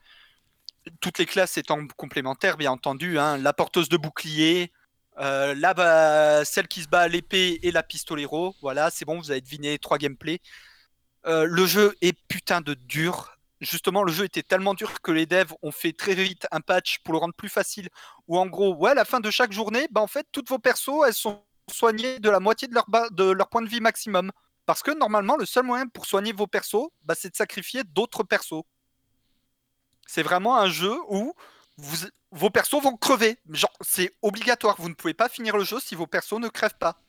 Toutes 1.00 1.18
les 1.18 1.26
classes 1.26 1.58
étant 1.58 1.84
complémentaires, 1.96 2.56
bien 2.56 2.70
entendu. 2.70 3.18
hein. 3.18 3.36
La 3.38 3.52
porteuse 3.52 3.88
de 3.88 3.96
bouclier, 3.96 4.72
euh, 5.18 6.44
celle 6.44 6.68
qui 6.68 6.82
se 6.82 6.88
bat 6.88 7.00
à 7.00 7.08
l'épée 7.08 7.58
et 7.64 7.72
la 7.72 7.82
pistolero. 7.82 8.54
Voilà, 8.62 8.90
c'est 8.90 9.04
bon, 9.04 9.18
vous 9.18 9.32
avez 9.32 9.40
deviné 9.40 9.76
trois 9.78 9.98
gameplays. 9.98 10.40
Le 11.24 11.66
jeu 11.66 11.96
est 12.00 12.16
putain 12.28 12.60
de 12.60 12.74
dur. 12.74 13.36
Justement, 13.60 14.04
le 14.04 14.12
jeu 14.12 14.24
était 14.24 14.42
tellement 14.44 14.74
dur 14.74 15.02
que 15.02 15.10
les 15.10 15.26
devs 15.26 15.52
ont 15.62 15.72
fait 15.72 15.92
très 15.92 16.14
vite 16.14 16.46
un 16.52 16.60
patch 16.60 17.00
pour 17.00 17.12
le 17.12 17.18
rendre 17.18 17.34
plus 17.34 17.50
facile. 17.50 17.88
Où 18.28 18.38
en 18.38 18.46
gros, 18.46 18.74
ouais, 18.76 18.92
à 18.92 18.94
la 18.94 19.04
fin 19.04 19.20
de 19.20 19.30
chaque 19.30 19.52
journée, 19.52 19.88
bah, 19.90 20.00
en 20.00 20.06
fait, 20.06 20.26
toutes 20.32 20.48
vos 20.48 20.58
persos, 20.58 21.04
elles 21.06 21.12
sont 21.12 21.42
soigner 21.72 22.18
de 22.18 22.30
la 22.30 22.40
moitié 22.40 22.68
de 22.68 22.74
leur, 22.74 23.48
point 23.48 23.62
de 23.62 23.68
vie 23.68 23.80
maximum. 23.80 24.30
Parce 24.66 24.82
que 24.82 24.90
normalement, 24.90 25.36
le 25.36 25.47
seul 25.47 25.64
moyen 25.64 25.86
pour 25.88 26.06
soigner 26.06 26.32
vos 26.32 26.47
persos, 26.47 26.88
bah, 27.02 27.14
c'est 27.16 27.30
de 27.30 27.36
sacrifier 27.36 27.82
d'autres 27.84 28.22
persos. 28.22 28.62
C'est 30.06 30.22
vraiment 30.22 30.56
un 30.56 30.68
jeu 30.68 30.97
où 31.09 31.34
vos 32.30 32.51
persos 32.51 32.82
vont 32.82 32.97
crever. 32.97 33.38
Genre, 33.51 33.72
c'est 33.80 34.12
obligatoire. 34.22 34.76
Vous 34.78 34.88
ne 34.88 34.94
pouvez 34.94 35.14
pas 35.14 35.28
finir 35.28 35.56
le 35.56 35.64
jeu 35.64 35.80
si 35.80 35.94
vos 35.94 36.06
persos 36.06 36.38
ne 36.40 36.48
crèvent 36.48 36.78
pas. 36.78 37.01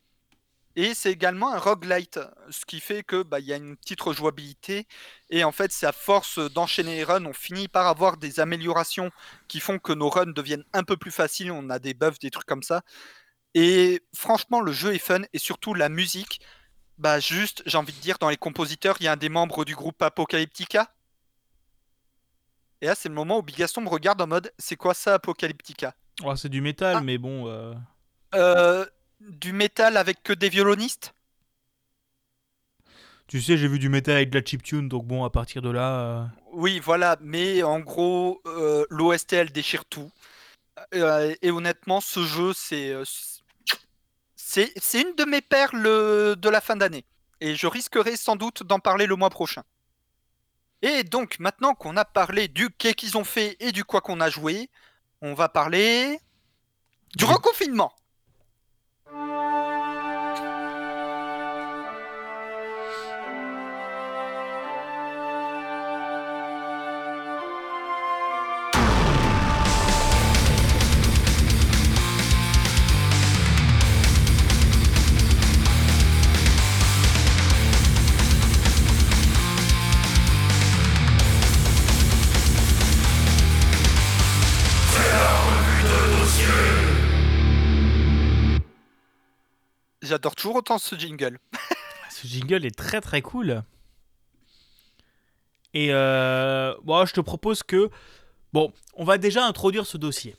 Et 0.78 0.94
c'est 0.94 1.12
également 1.12 1.52
un 1.54 1.58
roguelite, 1.58 2.20
ce 2.50 2.66
qui 2.66 2.80
fait 2.80 3.04
que 3.04 3.24
bah, 3.24 3.40
il 3.40 3.46
y 3.46 3.52
a 3.52 3.58
une 3.58 3.76
petite 3.76 4.00
rejouabilité. 4.00 4.88
Et 5.30 5.44
en 5.44 5.52
fait, 5.52 5.72
c'est 5.72 5.86
à 5.86 5.92
force 5.92 6.40
d'enchaîner 6.40 6.96
les 6.96 7.04
runs, 7.04 7.26
on 7.26 7.34
finit 7.34 7.68
par 7.68 7.88
avoir 7.88 8.16
des 8.16 8.40
améliorations 8.40 9.12
qui 9.50 9.60
font 9.60 9.80
que 9.80 9.92
nos 9.92 10.10
runs 10.10 10.32
deviennent 10.32 10.64
un 10.72 10.84
peu 10.84 10.96
plus 10.96 11.12
faciles. 11.12 11.52
On 11.52 11.70
a 11.70 11.80
des 11.80 11.94
buffs, 11.94 12.20
des 12.20 12.32
trucs 12.32 12.48
comme 12.48 12.64
ça. 12.64 12.84
Et 13.54 14.02
franchement, 14.16 14.62
le 14.62 14.72
jeu 14.72 14.94
est 14.94 15.00
fun 15.00 15.22
et 15.34 15.40
surtout 15.40 15.74
la 15.74 15.90
musique. 15.90 16.42
Bah 16.98 17.20
juste, 17.20 17.64
j'ai 17.66 17.78
envie 17.78 17.94
de 17.94 18.00
dire, 18.00 18.18
dans 18.20 18.30
les 18.30 18.38
compositeurs, 18.38 18.98
il 19.00 19.06
y 19.06 19.08
a 19.08 19.14
un 19.14 19.18
des 19.18 19.30
membres 19.30 19.66
du 19.66 19.76
groupe 19.76 20.02
Apocalyptica. 20.02 20.94
Et 22.82 22.88
là, 22.88 22.96
c'est 22.96 23.10
le 23.10 23.16
moment 23.16 23.38
où 23.40 23.42
Bigaston 23.44 23.82
me 23.82 23.90
regarde 23.90 24.22
en 24.22 24.28
mode, 24.28 24.52
c'est 24.58 24.76
quoi 24.76 24.94
ça 24.94 25.16
Apocalyptica? 25.16 25.94
Oh, 26.24 26.36
c'est 26.36 26.50
du 26.50 26.62
métal, 26.62 26.98
Ah. 26.98 27.02
mais 27.02 27.18
bon. 27.18 27.48
euh, 27.48 27.74
Euh, 28.36 28.86
Du 29.20 29.54
métal 29.54 29.98
avec 29.98 30.24
que 30.24 30.34
des 30.34 30.50
violonistes? 30.50 31.14
Tu 33.28 33.42
sais, 33.42 33.58
j'ai 33.58 33.68
vu 33.68 33.80
du 33.80 33.90
métal 33.90 34.16
avec 34.16 34.30
de 34.30 34.40
la 34.40 34.46
chiptune, 34.46 34.90
donc 34.90 35.06
bon, 35.08 35.24
à 35.24 35.30
partir 35.30 35.62
de 35.62 35.70
là. 35.70 36.00
euh, 36.02 36.26
Oui, 36.54 36.80
voilà, 36.80 37.18
mais 37.22 37.64
en 37.64 37.80
gros, 37.80 38.42
l'OST, 38.90 39.34
elle 39.34 39.52
déchire 39.52 39.86
tout. 39.86 40.12
Et 40.94 41.52
honnêtement, 41.52 42.02
ce 42.02 42.24
jeu, 42.26 42.54
c'est 42.54 42.94
c'est 44.52 45.02
une 45.02 45.16
de 45.16 45.24
mes 45.26 45.42
perles 45.42 45.86
euh, 45.86 46.36
de 46.36 46.50
la 46.50 46.60
fin 46.62 46.76
d'année. 46.76 47.06
Et 47.40 47.56
je 47.56 47.68
risquerai 47.68 48.18
sans 48.18 48.36
doute 48.36 48.64
d'en 48.64 48.80
parler 48.80 49.08
le 49.08 49.16
mois 49.16 49.30
prochain. 49.30 49.64
Et 50.82 51.04
donc, 51.04 51.40
maintenant 51.40 51.74
qu'on 51.74 51.96
a 51.96 52.06
parlé 52.06 52.48
du 52.48 52.70
qu'est 52.70 52.94
qu'ils 52.94 53.18
ont 53.18 53.24
fait 53.24 53.56
et 53.60 53.72
du 53.72 53.84
quoi 53.84 54.02
qu'on 54.02 54.20
a 54.20 54.30
joué, 54.30 54.70
on 55.22 55.34
va 55.34 55.48
parler 55.48 56.20
du 57.16 57.26
Du- 57.26 57.32
reconfinement. 57.32 57.94
J'adore 90.12 90.36
toujours 90.36 90.58
autant 90.58 90.78
ce 90.78 90.94
jingle. 90.96 91.40
Ce 92.10 92.28
jingle 92.28 92.66
est 92.66 92.78
très 92.78 93.00
très 93.00 93.22
cool. 93.22 93.64
Et 95.74 95.94
euh, 95.94 96.76
bon, 96.84 97.06
je 97.06 97.14
te 97.14 97.22
propose 97.22 97.64
que. 97.64 97.90
Bon, 98.52 98.74
on 98.96 99.06
va 99.06 99.18
déjà 99.18 99.46
introduire 99.46 99.86
ce 99.86 99.96
dossier. 99.98 100.36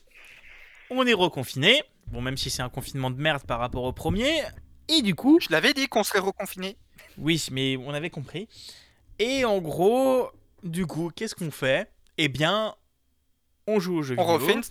On 0.91 1.07
est 1.07 1.13
reconfiné. 1.13 1.81
Bon, 2.11 2.21
même 2.21 2.37
si 2.37 2.51
c'est 2.51 2.61
un 2.61 2.69
confinement 2.69 3.09
de 3.09 3.19
merde 3.19 3.41
par 3.47 3.57
rapport 3.57 3.83
au 3.85 3.93
premier. 3.93 4.43
Et 4.89 5.01
du 5.01 5.15
coup. 5.15 5.39
Je 5.41 5.47
l'avais 5.49 5.73
dit 5.73 5.87
qu'on 5.87 6.03
serait 6.03 6.19
reconfiné. 6.19 6.77
Oui, 7.17 7.43
mais 7.51 7.75
on 7.77 7.95
avait 7.95 8.11
compris. 8.11 8.47
Et 9.17 9.43
en 9.43 9.57
gros, 9.57 10.29
du 10.61 10.85
coup, 10.85 11.09
qu'est-ce 11.15 11.33
qu'on 11.33 11.49
fait? 11.49 11.91
Eh 12.19 12.27
bien, 12.27 12.75
on 13.65 13.79
joue 13.79 13.95
aux 13.97 14.03
jeux 14.03 14.15
On 14.19 14.21
vidéo. 14.21 14.37
refait 14.37 14.53
une... 14.53 14.63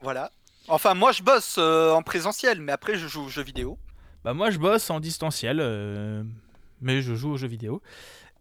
Voilà. 0.00 0.32
Enfin, 0.68 0.94
moi, 0.94 1.12
je 1.12 1.22
bosse 1.22 1.56
euh, 1.58 1.92
en 1.92 2.02
présentiel, 2.02 2.62
mais 2.62 2.72
après, 2.72 2.96
je 2.96 3.06
joue 3.06 3.24
aux 3.24 3.28
jeux 3.28 3.42
vidéo. 3.42 3.78
Bah 4.24 4.34
moi 4.34 4.50
je 4.50 4.58
bosse 4.58 4.88
en 4.90 5.00
distanciel, 5.00 5.58
euh, 5.60 6.22
mais 6.80 7.02
je 7.02 7.14
joue 7.14 7.32
aux 7.32 7.36
jeux 7.36 7.48
vidéo. 7.48 7.82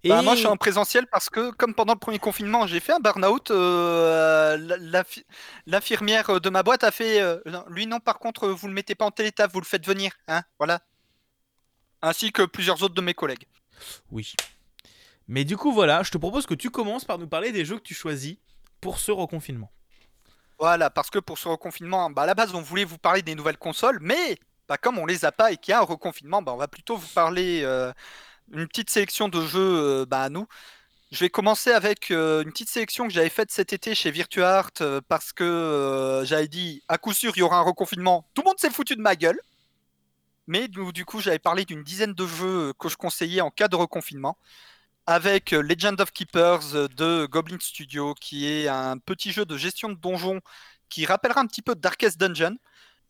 Et... 0.04 0.10
Bah, 0.10 0.22
moi 0.22 0.34
je 0.34 0.40
suis 0.40 0.48
en 0.48 0.58
présentiel 0.58 1.06
parce 1.08 1.30
que 1.30 1.52
comme 1.52 1.76
pendant 1.76 1.94
le 1.94 2.00
premier 2.00 2.20
confinement 2.20 2.66
j'ai 2.66 2.80
fait 2.80 2.94
un 2.94 3.00
burn-out, 3.00 3.52
euh, 3.52 4.58
l'infirmière 5.68 6.42
de 6.42 6.50
ma 6.50 6.64
boîte 6.64 6.84
a 6.84 6.92
fait 6.92 7.22
euh, 7.22 7.40
lui 7.70 7.86
non 7.86 8.00
par 8.00 8.20
contre 8.20 8.48
vous 8.48 8.68
le 8.68 8.74
mettez 8.74 8.96
pas 8.96 9.06
en 9.06 9.12
télétaf, 9.12 9.52
vous 9.54 9.60
le 9.60 9.66
faites 9.66 9.86
venir, 9.86 10.12
hein, 10.28 10.42
voilà. 10.58 10.82
Ainsi 12.04 12.32
que 12.32 12.44
plusieurs 12.44 12.82
autres 12.82 12.96
de 12.96 13.02
mes 13.02 13.14
collègues. 13.14 13.46
Oui. 14.12 14.34
Mais 15.28 15.46
du 15.46 15.56
coup 15.56 15.72
voilà, 15.72 16.02
je 16.04 16.12
te 16.12 16.18
propose 16.18 16.46
que 16.48 16.56
tu 16.56 16.72
commences 16.72 17.06
par 17.06 17.20
nous 17.20 17.28
parler 17.28 17.52
des 17.52 17.66
jeux 17.66 17.78
que 17.78 17.84
tu 17.84 17.94
choisis 17.94 18.38
pour 18.82 19.00
ce 19.00 19.12
reconfinement. 19.12 19.72
Voilà, 20.60 20.92
parce 20.92 21.10
que 21.10 21.20
pour 21.20 21.40
ce 21.40 21.48
reconfinement, 21.48 22.10
bah 22.12 22.24
à 22.24 22.26
la 22.28 22.36
base 22.36 22.54
on 22.54 22.62
voulait 22.62 22.86
vous 22.86 22.98
parler 22.98 23.22
des 23.22 23.36
nouvelles 23.36 23.58
consoles, 23.58 24.00
mais 24.02 24.38
bah, 24.68 24.78
comme 24.78 24.98
on 24.98 25.06
les 25.06 25.26
a 25.26 25.32
pas 25.32 25.52
et 25.52 25.58
qu'il 25.58 25.72
y 25.72 25.76
a 25.76 25.80
un 25.80 25.84
reconfinement, 25.84 26.42
bah, 26.42 26.54
on 26.54 26.58
va 26.58 26.68
plutôt 26.68 26.96
vous 26.98 27.08
parler 27.10 27.62
euh, 27.64 27.92
une 28.54 28.68
petite 28.68 28.90
sélection 28.90 29.28
de 29.30 29.46
jeux 29.46 29.60
euh, 29.60 30.06
bah, 30.06 30.24
à 30.24 30.30
nous. 30.30 30.48
Je 31.12 31.20
vais 31.20 31.30
commencer 31.30 31.72
avec 31.72 32.10
euh, 32.12 32.42
une 32.44 32.52
petite 32.52 32.70
sélection 32.70 33.06
que 33.06 33.14
j'avais 33.14 33.30
faite 33.30 33.52
cet 33.52 33.74
été 33.74 33.96
chez 33.96 34.12
VirtuArt 34.12 34.72
parce 35.10 35.34
que 35.34 36.24
j'avais 36.26 36.48
dit 36.48 36.84
à 36.88 36.98
coup 36.98 37.12
sûr 37.12 37.34
il 37.36 37.40
y 37.40 37.42
aura 37.44 37.58
un 37.58 37.64
reconfinement. 37.64 38.26
Tout 38.34 38.44
le 38.44 38.48
monde 38.48 38.60
s'est 38.60 38.70
foutu 38.70 38.96
de 38.96 39.02
ma 39.02 39.16
gueule. 39.16 39.40
Mais 40.48 40.68
du, 40.68 41.06
coup, 41.06 41.22
j'avais 41.22 41.40
parlé 41.40 41.66
d'une 41.66 41.84
dizaine 41.84 42.14
de 42.14 42.26
jeux 42.26 42.74
que 42.80 42.90
je 42.90 42.98
conseillais 42.98 43.42
en 43.42 43.52
cas 43.52 43.68
de 43.68 43.76
reconfinement. 43.76 44.38
Avec 45.06 45.52
Legend 45.52 46.00
of 46.02 46.12
Keepers 46.12 46.90
de 46.90 47.26
Goblin 47.26 47.58
Studio, 47.60 48.14
qui 48.16 48.48
est 48.48 48.68
un 48.68 48.98
petit 48.98 49.32
jeu 49.32 49.46
de 49.46 49.58
gestion 49.58 49.90
de 49.90 49.96
donjons 49.96 50.42
qui 50.90 51.06
rappellera 51.06 51.42
un 51.42 51.48
petit 51.48 51.62
peu 51.62 51.76
Darkest 51.76 52.20
Dungeon 52.20 52.58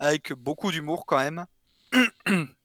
avec 0.02 0.34
beaucoup 0.34 0.72
d'humour 0.72 1.06
quand 1.06 1.20
même. 1.20 1.46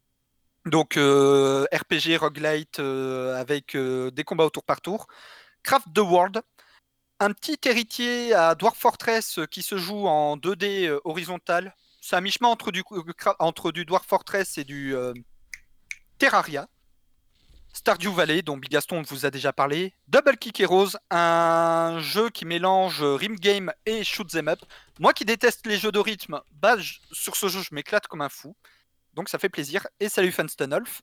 Donc 0.66 0.96
euh, 0.96 1.66
RPG 1.72 2.16
roguelite 2.18 2.80
euh, 2.80 3.38
avec 3.38 3.76
euh, 3.76 4.10
des 4.10 4.24
combats 4.24 4.46
au 4.46 4.50
tour 4.50 4.64
par 4.64 4.80
tour. 4.80 5.06
Craft 5.62 5.86
the 5.94 5.98
World, 5.98 6.42
un 7.20 7.32
petit 7.32 7.58
héritier 7.68 8.32
à 8.32 8.54
Dwarf 8.54 8.78
Fortress 8.78 9.38
qui 9.50 9.62
se 9.62 9.76
joue 9.76 10.06
en 10.08 10.36
2D 10.36 10.98
horizontal. 11.04 11.76
C'est 12.00 12.16
un 12.16 12.20
mi-chemin 12.20 12.48
entre 12.48 12.72
du, 12.72 12.82
entre 13.38 13.70
du 13.70 13.84
Dwarf 13.84 14.06
Fortress 14.06 14.58
et 14.58 14.64
du 14.64 14.94
Terraria. 16.18 16.68
Stardew 17.76 18.10
Valley, 18.10 18.40
dont 18.40 18.56
Bigaston 18.56 19.02
vous 19.02 19.26
a 19.26 19.30
déjà 19.30 19.52
parlé. 19.52 19.92
Double 20.08 20.38
Kick 20.38 20.60
Heroes, 20.60 20.96
un 21.10 21.98
jeu 22.00 22.30
qui 22.30 22.46
mélange 22.46 23.02
Rim 23.02 23.36
Game 23.36 23.70
et 23.84 24.02
Shoot 24.02 24.30
Them 24.30 24.48
Up. 24.48 24.60
Moi 24.98 25.12
qui 25.12 25.26
déteste 25.26 25.66
les 25.66 25.76
jeux 25.76 25.92
de 25.92 25.98
rythme, 25.98 26.40
bah, 26.52 26.76
sur 27.12 27.36
ce 27.36 27.48
jeu, 27.48 27.60
je 27.60 27.74
m'éclate 27.74 28.06
comme 28.06 28.22
un 28.22 28.30
fou. 28.30 28.56
Donc 29.12 29.28
ça 29.28 29.38
fait 29.38 29.50
plaisir. 29.50 29.86
Et 30.00 30.08
salut 30.08 30.32
Fanstonolf. 30.32 31.02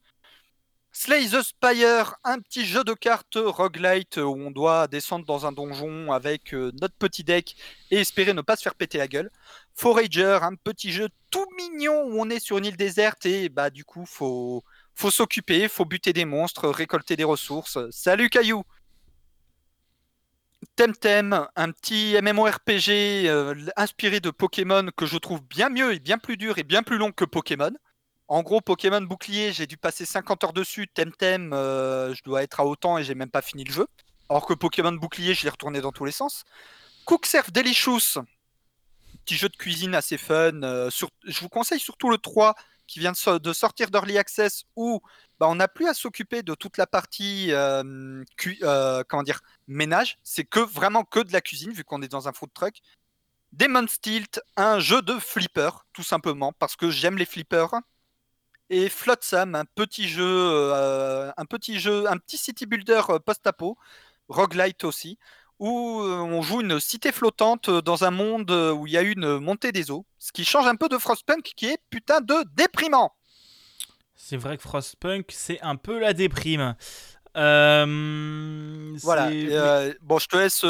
Slay 0.92 1.28
the 1.28 1.44
Spire, 1.44 2.16
un 2.24 2.40
petit 2.40 2.66
jeu 2.66 2.84
de 2.84 2.94
cartes 2.94 3.38
roguelite 3.38 4.18
où 4.18 4.36
on 4.36 4.50
doit 4.50 4.88
descendre 4.88 5.26
dans 5.26 5.46
un 5.46 5.52
donjon 5.52 6.12
avec 6.12 6.56
euh, 6.56 6.72
notre 6.82 6.96
petit 6.96 7.24
deck 7.24 7.56
et 7.92 8.00
espérer 8.00 8.34
ne 8.34 8.42
pas 8.42 8.56
se 8.56 8.64
faire 8.64 8.76
péter 8.76 8.98
la 8.98 9.08
gueule. 9.08 9.30
Forager, 9.76 10.40
un 10.42 10.56
petit 10.56 10.92
jeu 10.92 11.10
tout 11.30 11.46
mignon 11.56 12.04
où 12.06 12.20
on 12.20 12.32
est 12.32 12.40
sur 12.40 12.58
une 12.58 12.66
île 12.66 12.78
déserte 12.78 13.28
et 13.28 13.50
bah 13.50 13.70
du 13.70 13.86
coup 13.86 14.06
faut 14.08 14.64
faut 14.96 15.12
s'occuper, 15.12 15.68
faut 15.68 15.86
buter 15.86 16.14
des 16.14 16.26
monstres, 16.26 16.70
récolter 16.70 17.16
des 17.16 17.24
ressources. 17.24 17.78
Salut 17.92 18.30
Caillou 18.30 18.64
Temtem, 20.76 21.48
un 21.56 21.72
petit 21.72 22.16
MMORPG 22.22 23.28
euh, 23.28 23.54
inspiré 23.76 24.20
de 24.20 24.32
Pokémon 24.32 24.88
que 24.96 25.06
je 25.06 25.18
trouve 25.18 25.42
bien 25.44 25.70
mieux 25.70 25.94
et 25.94 26.00
bien 26.00 26.18
plus 26.18 26.38
dur 26.38 26.58
et 26.58 26.64
bien 26.64 26.84
plus 26.84 26.98
long 26.98 27.12
que 27.12 27.26
Pokémon. 27.26 27.72
En 28.28 28.42
gros, 28.42 28.62
Pokémon 28.62 29.02
bouclier, 29.02 29.52
j'ai 29.52 29.68
dû 29.68 29.78
passer 29.78 30.06
50 30.06 30.44
heures 30.44 30.54
dessus. 30.54 30.88
Temtem, 30.88 31.54
euh, 31.54 32.14
je 32.16 32.24
dois 32.24 32.44
être 32.44 32.60
à 32.60 32.66
autant 32.66 32.98
et 32.98 33.04
j'ai 33.04 33.14
même 33.14 33.30
pas 33.30 33.42
fini 33.42 33.64
le 33.64 33.74
jeu. 33.74 33.88
Alors 34.30 34.46
que 34.46 34.54
Pokémon 34.54 34.94
bouclier, 34.94 35.34
je 35.34 35.44
l'ai 35.44 35.50
retourné 35.50 35.82
dans 35.82 35.92
tous 35.92 36.06
les 36.06 36.12
sens. 36.12 36.44
Cook 37.06 37.26
Serve 37.26 37.52
Delicious, 37.52 38.22
petit 39.26 39.36
jeu 39.36 39.50
de 39.50 39.58
cuisine 39.58 39.94
assez 39.94 40.18
fun. 40.18 40.64
Euh, 40.64 40.90
je 41.26 41.40
vous 41.42 41.50
conseille 41.50 41.80
surtout 41.80 42.10
le 42.10 42.18
3 42.18 42.56
qui 42.88 43.00
vient 43.00 43.12
de, 43.12 43.54
sortir 43.54 43.90
d'Early 43.90 44.18
Access 44.18 44.66
où 44.76 45.02
bah, 45.40 45.48
on 45.50 45.56
n'a 45.56 45.68
plus 45.68 45.88
à 45.88 45.94
s'occuper 45.94 46.44
de 46.44 46.56
toute 46.56 46.78
la 46.78 46.88
partie 46.88 47.52
euh, 47.52 48.24
euh, 48.64 49.04
dire 49.24 49.42
ménage. 49.68 50.20
C'est 50.24 50.44
que 50.44 50.60
vraiment 50.60 51.04
que 51.04 51.20
de 51.20 51.32
la 51.34 51.42
cuisine 51.42 51.72
vu 51.72 51.84
qu'on 51.84 52.02
est 52.02 52.08
dans 52.08 52.28
un 52.28 52.34
food 52.34 52.54
truck. 52.54 52.76
Demon 53.52 53.88
Stilt, 53.88 54.42
un 54.58 54.80
jeu 54.80 55.02
de 55.02 55.14
flipper 55.20 55.70
tout 55.94 56.04
simplement 56.04 56.54
parce 56.54 56.76
que 56.76 56.90
j'aime 56.90 57.18
les 57.18 57.26
flippers. 57.26 57.74
Et 58.70 58.90
Flotsam, 58.90 59.56
un 59.56 59.66
petit 59.66 60.08
jeu, 60.08 60.26
euh, 60.26 61.32
un 61.38 61.46
petit 61.46 61.80
jeu, 61.80 62.10
un 62.10 62.18
petit 62.18 62.38
city 62.38 62.66
builder 62.66 63.02
post-apo, 63.26 63.78
roguelite 64.30 64.84
aussi 64.84 65.20
où 65.64 66.02
euh, 66.02 66.18
on 66.18 66.42
joue 66.42 66.60
une 66.60 66.78
cité 66.82 67.14
flottante 67.14 67.70
euh, 67.70 67.82
dans 67.82 68.04
un 68.04 68.12
monde 68.12 68.52
euh, 68.52 68.74
où 68.74 68.86
il 68.86 68.92
y 68.92 68.98
a 68.98 69.02
une 69.02 69.40
montée 69.40 69.72
des 69.72 69.92
eaux, 69.92 70.06
ce 70.20 70.34
qui 70.34 70.44
change 70.44 70.68
un 70.68 70.76
peu 70.76 70.90
de 70.90 70.98
Frostpunk 70.98 71.54
qui 71.56 71.68
est 71.68 71.78
putain 71.90 72.20
de 72.20 72.36
déprimant. 72.54 73.14
C'est 74.14 74.36
vrai 74.36 74.58
que 74.58 74.64
Frostpunk, 74.64 75.28
c'est 75.30 75.62
un 75.62 75.78
peu 75.78 76.00
la 76.00 76.12
déprime. 76.12 76.76
voilà. 77.34 79.30
bon, 80.02 80.20
je 80.20 80.28
te 80.28 80.36
laisse 80.36 80.66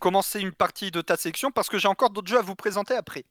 commencer 0.00 0.40
une 0.40 0.50
partie 0.50 0.90
de 0.90 1.02
ta 1.02 1.16
sélection 1.16 1.52
parce 1.52 1.68
que 1.68 1.78
j'ai 1.78 1.86
encore 1.86 2.10
d'autres 2.10 2.28
jeux 2.28 2.38
à 2.38 2.42
vous 2.42 2.56
présenter 2.56 2.94
après. 2.94 3.24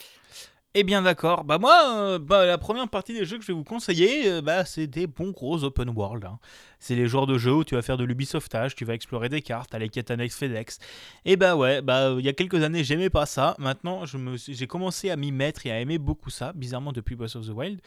Eh 0.73 0.83
bien 0.83 1.01
d'accord, 1.01 1.43
bah 1.43 1.57
moi, 1.57 1.83
euh, 1.97 2.17
bah, 2.17 2.45
la 2.45 2.57
première 2.57 2.87
partie 2.87 3.13
des 3.13 3.25
jeux 3.25 3.37
que 3.37 3.43
je 3.43 3.47
vais 3.47 3.53
vous 3.53 3.65
conseiller, 3.65 4.29
euh, 4.29 4.41
bah, 4.41 4.63
c'est 4.63 4.87
des 4.87 5.05
bons 5.05 5.31
gros 5.31 5.65
open 5.65 5.89
world. 5.89 6.23
Hein. 6.23 6.39
C'est 6.79 6.95
les 6.95 7.07
genres 7.07 7.27
de 7.27 7.37
jeux 7.37 7.53
où 7.53 7.65
tu 7.65 7.75
vas 7.75 7.81
faire 7.81 7.97
de 7.97 8.05
l'Ubisoftage, 8.05 8.73
tu 8.73 8.85
vas 8.85 8.93
explorer 8.93 9.27
des 9.27 9.41
cartes, 9.41 9.75
aller 9.75 9.89
quête 9.89 10.11
annexe 10.11 10.37
FedEx. 10.37 10.79
Et 11.25 11.35
bah 11.35 11.57
ouais, 11.57 11.81
bah 11.81 12.15
il 12.17 12.23
y 12.23 12.29
a 12.29 12.33
quelques 12.33 12.63
années 12.63 12.85
j'aimais 12.85 13.09
pas 13.09 13.25
ça, 13.25 13.53
maintenant 13.59 14.03
j'ai 14.05 14.67
commencé 14.67 15.09
à 15.09 15.17
m'y 15.17 15.33
mettre 15.33 15.65
et 15.65 15.71
à 15.71 15.79
aimer 15.81 15.97
beaucoup 15.97 16.29
ça, 16.29 16.53
bizarrement 16.53 16.93
depuis 16.93 17.15
Breath 17.15 17.35
of 17.35 17.45
the 17.45 17.51
Wild. 17.51 17.81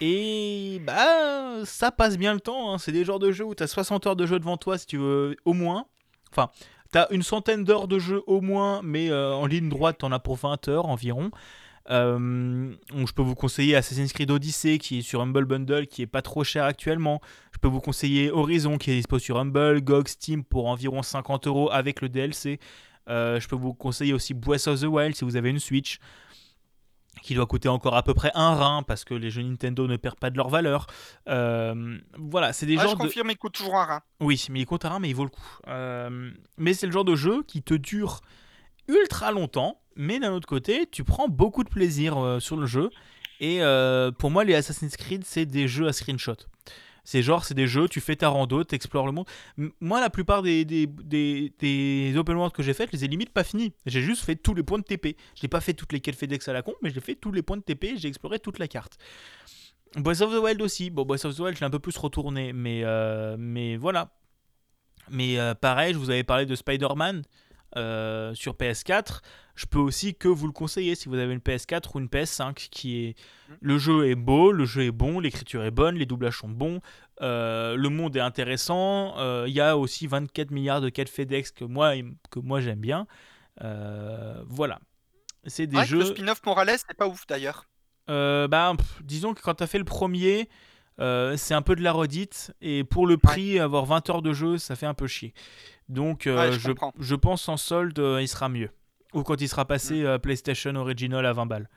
Et 0.00 0.80
bah 0.86 1.64
ça 1.64 1.90
passe 1.90 2.16
bien 2.18 2.34
le 2.34 2.40
temps, 2.40 2.72
hein. 2.72 2.78
c'est 2.78 2.92
des 2.92 3.04
genres 3.04 3.18
de 3.18 3.32
jeux 3.32 3.44
où 3.44 3.56
tu 3.56 3.64
as 3.64 3.66
60 3.66 4.06
heures 4.06 4.16
de 4.16 4.26
jeu 4.26 4.38
devant 4.38 4.56
toi 4.56 4.78
si 4.78 4.86
tu 4.86 4.96
veux 4.96 5.36
au 5.44 5.54
moins. 5.54 5.86
Enfin, 6.30 6.50
tu 6.92 6.98
as 6.98 7.12
une 7.12 7.22
centaine 7.22 7.64
d'heures 7.64 7.88
de 7.88 7.98
jeu 7.98 8.22
au 8.28 8.40
moins, 8.40 8.80
mais 8.84 9.10
euh, 9.10 9.34
en 9.34 9.46
ligne 9.46 9.68
droite 9.68 9.98
t'en 9.98 10.12
as 10.12 10.20
pour 10.20 10.36
20 10.36 10.68
heures 10.68 10.86
environ. 10.86 11.32
Euh, 11.90 12.74
je 12.92 13.12
peux 13.12 13.22
vous 13.22 13.34
conseiller 13.34 13.74
Assassin's 13.74 14.12
Creed 14.12 14.30
Odyssey 14.30 14.78
qui 14.78 14.98
est 14.98 15.02
sur 15.02 15.20
Humble 15.20 15.44
Bundle, 15.44 15.86
qui 15.86 16.02
est 16.02 16.06
pas 16.06 16.22
trop 16.22 16.44
cher 16.44 16.64
actuellement. 16.64 17.20
Je 17.52 17.58
peux 17.58 17.68
vous 17.68 17.80
conseiller 17.80 18.30
Horizon 18.30 18.78
qui 18.78 18.90
est 18.92 18.96
dispo 18.96 19.18
sur 19.18 19.38
Humble, 19.38 19.82
GOG, 19.82 20.08
Steam 20.08 20.44
pour 20.44 20.68
environ 20.68 21.02
50 21.02 21.46
euros 21.46 21.70
avec 21.70 22.00
le 22.00 22.08
DLC. 22.08 22.60
Euh, 23.08 23.40
je 23.40 23.48
peux 23.48 23.56
vous 23.56 23.74
conseiller 23.74 24.12
aussi 24.12 24.32
Breath 24.32 24.68
of 24.68 24.80
the 24.80 24.84
Wild 24.84 25.16
si 25.16 25.24
vous 25.24 25.36
avez 25.36 25.50
une 25.50 25.58
Switch 25.58 25.98
qui 27.20 27.34
doit 27.34 27.46
coûter 27.46 27.68
encore 27.68 27.94
à 27.94 28.02
peu 28.02 28.14
près 28.14 28.30
un 28.34 28.54
rein 28.54 28.82
parce 28.82 29.04
que 29.04 29.14
les 29.14 29.30
jeux 29.30 29.42
Nintendo 29.42 29.86
ne 29.86 29.96
perdent 29.96 30.18
pas 30.18 30.30
de 30.30 30.36
leur 30.36 30.48
valeur. 30.48 30.86
Euh, 31.28 31.98
voilà, 32.16 32.52
c'est 32.52 32.66
des 32.66 32.76
genres. 32.76 32.90
Je 32.90 32.96
confirme, 32.96 33.30
il 33.30 33.36
coûte 33.36 33.52
toujours 33.52 33.76
un 33.76 33.84
rein. 33.84 34.02
Oui, 34.20 34.46
mais 34.50 34.60
il 34.60 34.66
coûte 34.66 34.84
un 34.84 34.90
rein, 34.90 34.98
mais 34.98 35.10
il 35.10 35.14
vaut 35.16 35.24
le 35.24 35.30
coup. 35.30 35.42
mais 36.56 36.74
c'est 36.74 36.86
le 36.86 36.92
genre 36.92 37.04
de 37.04 37.16
jeu 37.16 37.42
qui 37.42 37.62
te 37.62 37.74
dure 37.74 38.20
ultra 38.88 39.30
longtemps 39.30 39.81
mais 39.96 40.18
d'un 40.18 40.32
autre 40.32 40.48
côté, 40.48 40.86
tu 40.90 41.04
prends 41.04 41.28
beaucoup 41.28 41.64
de 41.64 41.68
plaisir 41.68 42.18
euh, 42.18 42.40
sur 42.40 42.56
le 42.56 42.66
jeu. 42.66 42.90
Et 43.40 43.62
euh, 43.62 44.12
pour 44.12 44.30
moi, 44.30 44.44
les 44.44 44.54
Assassin's 44.54 44.96
Creed, 44.96 45.24
c'est 45.24 45.46
des 45.46 45.66
jeux 45.66 45.88
à 45.88 45.92
screenshot. 45.92 46.36
C'est 47.04 47.22
genre, 47.22 47.44
c'est 47.44 47.54
des 47.54 47.66
jeux, 47.66 47.88
tu 47.88 48.00
fais 48.00 48.14
ta 48.14 48.28
rando, 48.28 48.62
tu 48.62 48.76
explores 48.76 49.06
le 49.06 49.12
monde. 49.12 49.26
moi, 49.80 50.00
la 50.00 50.08
plupart 50.08 50.42
des, 50.42 50.64
des, 50.64 50.86
des, 50.86 52.14
open 52.16 52.36
world 52.36 52.54
que 52.54 52.62
j'ai 52.62 52.74
fait, 52.74 52.88
je 52.92 52.96
les 52.96 53.04
ai 53.04 53.08
limite 53.08 53.30
pas 53.30 53.42
finis. 53.42 53.74
J'ai 53.86 54.02
juste 54.02 54.24
fait 54.24 54.36
tous 54.36 54.54
les 54.54 54.62
points 54.62 54.78
de 54.78 54.84
TP. 54.84 55.16
Je 55.34 55.42
n'ai 55.42 55.48
pas 55.48 55.60
fait 55.60 55.74
toutes 55.74 55.92
les 55.92 55.98
quêtes 55.98 56.14
FedEx 56.14 56.46
à 56.46 56.52
la 56.52 56.62
con, 56.62 56.74
mais 56.80 56.90
j'ai 56.90 57.00
fait 57.00 57.16
tous 57.16 57.32
les 57.32 57.42
points 57.42 57.56
de 57.56 57.62
TP, 57.62 57.96
j'ai 57.96 58.06
exploré 58.06 58.38
toute 58.38 58.60
la 58.60 58.68
carte. 58.68 58.98
Breath 59.96 60.20
of 60.20 60.32
the 60.32 60.38
Wild 60.38 60.62
aussi. 60.62 60.90
Bon, 60.90 61.04
Breath 61.04 61.24
of 61.24 61.34
the 61.34 61.40
Wild, 61.40 61.56
je 61.56 61.60
l'ai 61.60 61.66
un 61.66 61.70
peu 61.70 61.80
plus 61.80 61.96
retourné, 61.96 62.52
mais, 62.52 62.82
euh, 62.84 63.34
mais 63.36 63.76
voilà. 63.76 64.10
Mais 65.10 65.36
pareil, 65.60 65.94
je 65.94 65.98
vous 65.98 66.10
avais 66.10 66.22
parlé 66.22 66.46
de 66.46 66.54
Spider-Man. 66.54 67.22
Sur 67.74 68.54
PS4, 68.54 69.22
je 69.54 69.66
peux 69.66 69.78
aussi 69.78 70.14
que 70.14 70.28
vous 70.28 70.46
le 70.46 70.52
conseiller 70.52 70.94
si 70.94 71.08
vous 71.08 71.16
avez 71.16 71.32
une 71.32 71.40
PS4 71.40 71.90
ou 71.94 72.00
une 72.00 72.06
PS5 72.06 72.54
qui 72.70 73.04
est 73.04 73.18
mmh. 73.48 73.52
le 73.60 73.78
jeu 73.78 74.08
est 74.08 74.14
beau, 74.14 74.52
le 74.52 74.64
jeu 74.64 74.84
est 74.84 74.90
bon, 74.90 75.20
l'écriture 75.20 75.64
est 75.64 75.70
bonne, 75.70 75.96
les 75.96 76.06
doublages 76.06 76.38
sont 76.38 76.48
bons, 76.48 76.80
euh, 77.20 77.76
le 77.76 77.88
monde 77.88 78.16
est 78.16 78.20
intéressant, 78.20 79.18
euh, 79.18 79.44
il 79.46 79.54
y 79.54 79.60
a 79.60 79.76
aussi 79.76 80.06
24 80.06 80.50
milliards 80.50 80.80
de 80.80 80.88
quêtes 80.88 81.08
FedEx 81.08 81.52
que 81.52 81.64
moi 81.64 81.92
que 82.30 82.40
moi 82.40 82.60
j'aime 82.60 82.80
bien. 82.80 83.06
voilà. 83.58 84.80
C'est 85.46 85.66
des 85.66 85.84
jeux. 85.84 85.98
Le 85.98 86.04
spin-off 86.04 86.40
Morales, 86.46 86.78
c'est 86.78 86.96
pas 86.96 87.08
ouf 87.08 87.26
d'ailleurs. 87.26 87.66
bah, 88.06 88.74
disons 89.02 89.34
que 89.34 89.42
quand 89.42 89.54
tu 89.54 89.64
as 89.64 89.66
fait 89.66 89.78
le 89.78 89.84
premier, 89.84 90.48
c'est 90.98 91.54
un 91.54 91.62
peu 91.62 91.74
de 91.74 91.82
la 91.82 91.92
redite 91.92 92.52
et 92.60 92.84
pour 92.84 93.06
le 93.06 93.18
prix, 93.18 93.58
avoir 93.58 93.84
20 93.84 94.10
heures 94.10 94.22
de 94.22 94.32
jeu, 94.32 94.58
ça 94.58 94.76
fait 94.76 94.86
un 94.86 94.94
peu 94.94 95.06
chier. 95.06 95.34
Donc 95.92 96.26
euh, 96.26 96.52
je, 96.52 96.72
je, 96.98 97.14
pense 97.14 97.48
en 97.48 97.56
solde, 97.56 97.98
euh, 97.98 98.22
il 98.22 98.28
sera 98.28 98.48
mieux. 98.48 98.70
Ou 99.12 99.22
quand 99.22 99.40
il 99.40 99.48
sera 99.48 99.64
passé 99.64 100.02
mm. 100.02 100.06
euh, 100.06 100.18
PlayStation 100.18 100.74
Original 100.76 101.24
à 101.26 101.32
20 101.32 101.46
balles. 101.46 101.68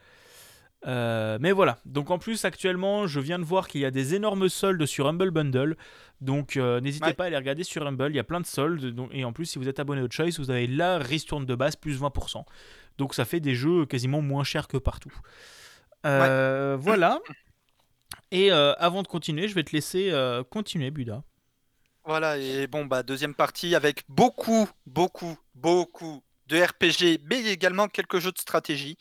Euh, 0.87 1.39
mais 1.41 1.51
voilà, 1.51 1.79
donc 1.85 2.11
en 2.11 2.19
plus 2.19 2.45
actuellement 2.45 3.07
je 3.07 3.19
viens 3.19 3.39
de 3.39 3.43
voir 3.43 3.67
qu'il 3.67 3.81
y 3.81 3.85
a 3.85 3.91
des 3.91 4.13
énormes 4.13 4.49
soldes 4.49 4.85
sur 4.85 5.07
Humble 5.07 5.31
Bundle, 5.31 5.77
donc 6.21 6.57
euh, 6.57 6.79
n'hésitez 6.79 7.15
pas 7.15 7.23
à 7.23 7.27
aller 7.27 7.37
regarder 7.37 7.63
sur 7.63 7.87
Humble, 7.87 8.11
il 8.11 8.15
y 8.17 8.19
a 8.19 8.23
plein 8.23 8.39
de 8.39 8.45
soldes, 8.45 8.93
donc, 8.93 9.09
et 9.11 9.25
en 9.25 9.33
plus 9.33 9.47
si 9.47 9.57
vous 9.57 9.67
êtes 9.67 9.79
abonné 9.79 10.03
au 10.03 10.07
Choice, 10.11 10.37
vous 10.37 10.51
avez 10.51 10.67
la 10.67 10.99
ristourne 10.99 11.43
de 11.47 11.55
base 11.55 11.75
plus 11.75 11.99
20%, 11.99 12.43
donc 12.99 13.15
ça 13.15 13.25
fait 13.25 13.39
des 13.39 13.55
jeux 13.55 13.87
quasiment 13.87 14.21
moins 14.21 14.43
chers 14.43 14.67
que 14.67 14.77
partout. 14.77 15.13
Voilà, 16.03 17.19
et 18.29 18.51
avant 18.51 19.01
de 19.01 19.07
continuer, 19.07 19.47
je 19.47 19.55
vais 19.55 19.63
te 19.63 19.71
laisser 19.71 20.13
continuer 20.51 20.91
Buda. 20.91 21.23
Voilà, 22.03 22.37
et 22.37 22.67
bon, 22.67 22.85
bah 22.85 23.01
deuxième 23.01 23.33
partie 23.33 23.73
avec 23.73 24.03
beaucoup, 24.07 24.69
beaucoup, 24.85 25.35
beaucoup 25.55 26.21
de 26.47 26.61
RPG, 26.61 27.21
mais 27.23 27.43
également 27.45 27.87
quelques 27.87 28.19
jeux 28.19 28.31
de 28.31 28.37
stratégie. 28.37 28.97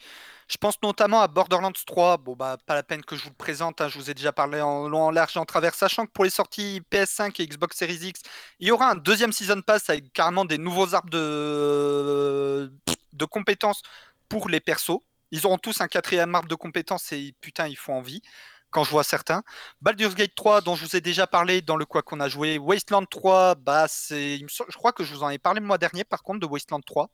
Je 0.48 0.56
pense 0.58 0.80
notamment 0.82 1.20
à 1.22 1.28
Borderlands 1.28 1.72
3. 1.86 2.18
Bon, 2.18 2.36
bah, 2.36 2.58
pas 2.66 2.74
la 2.74 2.82
peine 2.82 3.02
que 3.02 3.16
je 3.16 3.22
vous 3.22 3.30
le 3.30 3.34
présente. 3.34 3.80
Hein, 3.80 3.88
je 3.88 3.98
vous 3.98 4.10
ai 4.10 4.14
déjà 4.14 4.32
parlé 4.32 4.60
en 4.60 4.88
long, 4.88 5.04
en 5.04 5.10
large 5.10 5.36
en 5.36 5.44
travers. 5.44 5.74
Sachant 5.74 6.06
que 6.06 6.12
pour 6.12 6.24
les 6.24 6.30
sorties 6.30 6.82
PS5 6.90 7.40
et 7.40 7.46
Xbox 7.46 7.76
Series 7.76 8.08
X, 8.08 8.20
il 8.60 8.68
y 8.68 8.70
aura 8.70 8.90
un 8.90 8.96
deuxième 8.96 9.32
Season 9.32 9.62
Pass 9.62 9.88
avec 9.90 10.12
carrément 10.12 10.44
des 10.44 10.58
nouveaux 10.58 10.94
arbres 10.94 11.10
de, 11.10 12.72
de 13.12 13.24
compétences 13.24 13.82
pour 14.28 14.48
les 14.48 14.60
persos. 14.60 15.00
Ils 15.30 15.46
auront 15.46 15.58
tous 15.58 15.80
un 15.80 15.88
quatrième 15.88 16.34
arbre 16.34 16.48
de 16.48 16.54
compétences 16.54 17.10
et 17.12 17.34
putain, 17.40 17.66
ils 17.66 17.76
font 17.76 17.94
envie 17.94 18.22
quand 18.70 18.84
je 18.84 18.90
vois 18.90 19.04
certains. 19.04 19.44
Baldur's 19.80 20.14
Gate 20.16 20.34
3, 20.34 20.60
dont 20.60 20.74
je 20.74 20.84
vous 20.84 20.96
ai 20.96 21.00
déjà 21.00 21.26
parlé 21.28 21.62
dans 21.62 21.76
le 21.76 21.86
quoi 21.86 22.02
qu'on 22.02 22.20
a 22.20 22.28
joué. 22.28 22.58
Wasteland 22.58 23.04
3, 23.06 23.54
bah, 23.54 23.86
c'est, 23.88 24.38
je 24.38 24.76
crois 24.76 24.92
que 24.92 25.04
je 25.04 25.14
vous 25.14 25.22
en 25.22 25.30
ai 25.30 25.38
parlé 25.38 25.60
le 25.60 25.66
mois 25.66 25.78
dernier, 25.78 26.04
par 26.04 26.22
contre, 26.22 26.40
de 26.40 26.46
Wasteland 26.46 26.80
3 26.80 27.08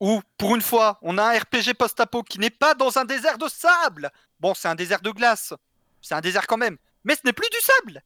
où, 0.00 0.20
pour 0.36 0.54
une 0.54 0.62
fois, 0.62 0.98
on 1.02 1.18
a 1.18 1.24
un 1.24 1.38
RPG 1.38 1.74
post-apo 1.78 2.22
qui 2.22 2.38
n'est 2.38 2.50
pas 2.50 2.74
dans 2.74 2.98
un 2.98 3.04
désert 3.04 3.38
de 3.38 3.48
sable. 3.48 4.10
Bon, 4.40 4.54
c'est 4.54 4.68
un 4.68 4.74
désert 4.74 5.00
de 5.00 5.10
glace. 5.10 5.54
C'est 6.00 6.14
un 6.14 6.20
désert 6.20 6.46
quand 6.46 6.56
même. 6.56 6.78
Mais 7.04 7.14
ce 7.14 7.20
n'est 7.24 7.32
plus 7.32 7.48
du 7.50 7.58
sable. 7.60 8.02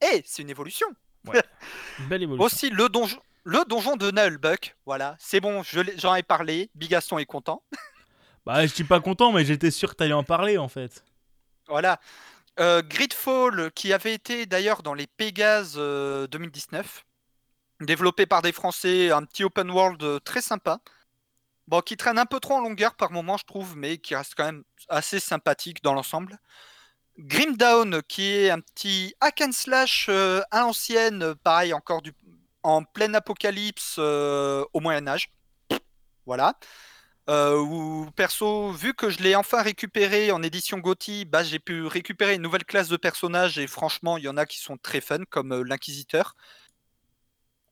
Et 0.00 0.22
c'est 0.24 0.42
une 0.42 0.50
évolution. 0.50 0.86
Belle 2.08 2.22
évolution. 2.22 2.44
Aussi, 2.44 2.70
le 2.70 2.88
donjon, 2.88 3.20
le 3.44 3.64
donjon 3.66 3.96
de 3.96 4.10
Nullbuck. 4.10 4.76
Voilà, 4.86 5.16
c'est 5.18 5.40
bon, 5.40 5.62
j'en 5.96 6.14
ai 6.14 6.22
parlé. 6.22 6.70
Bigaston 6.74 7.18
est 7.18 7.26
content. 7.26 7.62
bah, 8.46 8.66
je 8.66 8.72
suis 8.72 8.84
pas 8.84 9.00
content, 9.00 9.32
mais 9.32 9.44
j'étais 9.44 9.70
sûr 9.70 9.90
que 9.90 9.96
tu 9.96 10.04
allais 10.04 10.12
en 10.12 10.24
parler 10.24 10.58
en 10.58 10.68
fait. 10.68 11.04
Voilà. 11.68 12.00
Euh, 12.58 12.82
Gridfall, 12.82 13.70
qui 13.72 13.92
avait 13.92 14.14
été 14.14 14.46
d'ailleurs 14.46 14.82
dans 14.82 14.94
les 14.94 15.06
Pégase 15.06 15.76
2019, 15.76 17.04
développé 17.80 18.26
par 18.26 18.42
des 18.42 18.52
Français, 18.52 19.10
un 19.10 19.22
petit 19.24 19.44
open 19.44 19.70
world 19.70 20.02
euh, 20.02 20.18
très 20.20 20.40
sympa. 20.40 20.80
Bon, 21.68 21.80
qui 21.80 21.96
traîne 21.96 22.18
un 22.18 22.26
peu 22.26 22.38
trop 22.38 22.54
en 22.54 22.60
longueur 22.60 22.94
par 22.94 23.10
moment, 23.10 23.36
je 23.36 23.44
trouve, 23.44 23.76
mais 23.76 23.98
qui 23.98 24.14
reste 24.14 24.34
quand 24.36 24.44
même 24.44 24.62
assez 24.88 25.18
sympathique 25.18 25.82
dans 25.82 25.94
l'ensemble. 25.94 26.38
Grim 27.18 27.56
Down, 27.56 28.02
qui 28.06 28.30
est 28.30 28.50
un 28.50 28.60
petit 28.60 29.14
hack 29.20 29.40
and 29.40 29.52
slash 29.52 30.06
euh, 30.08 30.42
à 30.50 30.60
l'ancienne, 30.60 31.34
pareil, 31.42 31.72
encore 31.72 32.02
du, 32.02 32.12
en 32.62 32.84
pleine 32.84 33.14
apocalypse 33.14 33.96
euh, 33.98 34.64
au 34.74 34.80
Moyen-Âge. 34.80 35.32
Voilà. 36.26 36.58
Euh, 37.28 38.04
perso, 38.14 38.70
vu 38.70 38.94
que 38.94 39.10
je 39.10 39.18
l'ai 39.18 39.34
enfin 39.34 39.62
récupéré 39.62 40.30
en 40.30 40.42
édition 40.42 40.78
GOTY, 40.78 41.24
bah, 41.24 41.42
j'ai 41.42 41.58
pu 41.58 41.86
récupérer 41.86 42.34
une 42.34 42.42
nouvelle 42.42 42.64
classe 42.64 42.88
de 42.88 42.96
personnages 42.96 43.58
et 43.58 43.66
franchement, 43.66 44.18
il 44.18 44.24
y 44.24 44.28
en 44.28 44.36
a 44.36 44.46
qui 44.46 44.58
sont 44.58 44.76
très 44.76 45.00
fun, 45.00 45.24
comme 45.30 45.62
l'Inquisiteur. 45.62 46.36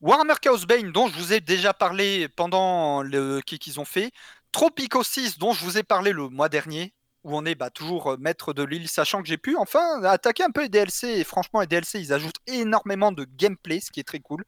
Warhammer 0.05 0.35
Chaos 0.39 0.67
Bane, 0.67 0.91
dont 0.91 1.07
je 1.07 1.17
vous 1.17 1.33
ai 1.33 1.41
déjà 1.41 1.73
parlé 1.73 2.29
pendant 2.29 3.01
le 3.01 3.41
qui 3.41 3.57
qu'ils 3.57 3.79
ont 3.79 3.85
fait. 3.85 4.11
Tropico 4.51 5.01
6, 5.01 5.39
dont 5.39 5.51
je 5.51 5.65
vous 5.65 5.79
ai 5.79 5.83
parlé 5.83 6.11
le 6.11 6.29
mois 6.29 6.47
dernier, 6.47 6.93
où 7.23 7.35
on 7.35 7.43
est 7.43 7.55
bah, 7.55 7.71
toujours 7.71 8.11
euh, 8.11 8.17
maître 8.19 8.53
de 8.53 8.61
l'île, 8.61 8.87
sachant 8.87 9.23
que 9.23 9.27
j'ai 9.27 9.39
pu 9.39 9.57
enfin 9.57 10.03
attaquer 10.03 10.43
un 10.43 10.51
peu 10.51 10.61
les 10.61 10.69
DLC. 10.69 11.07
Et 11.07 11.23
franchement, 11.23 11.59
les 11.59 11.65
DLC, 11.65 11.99
ils 11.99 12.13
ajoutent 12.13 12.37
énormément 12.45 13.11
de 13.11 13.25
gameplay, 13.25 13.79
ce 13.79 13.89
qui 13.89 13.99
est 13.99 14.03
très 14.03 14.19
cool. 14.19 14.45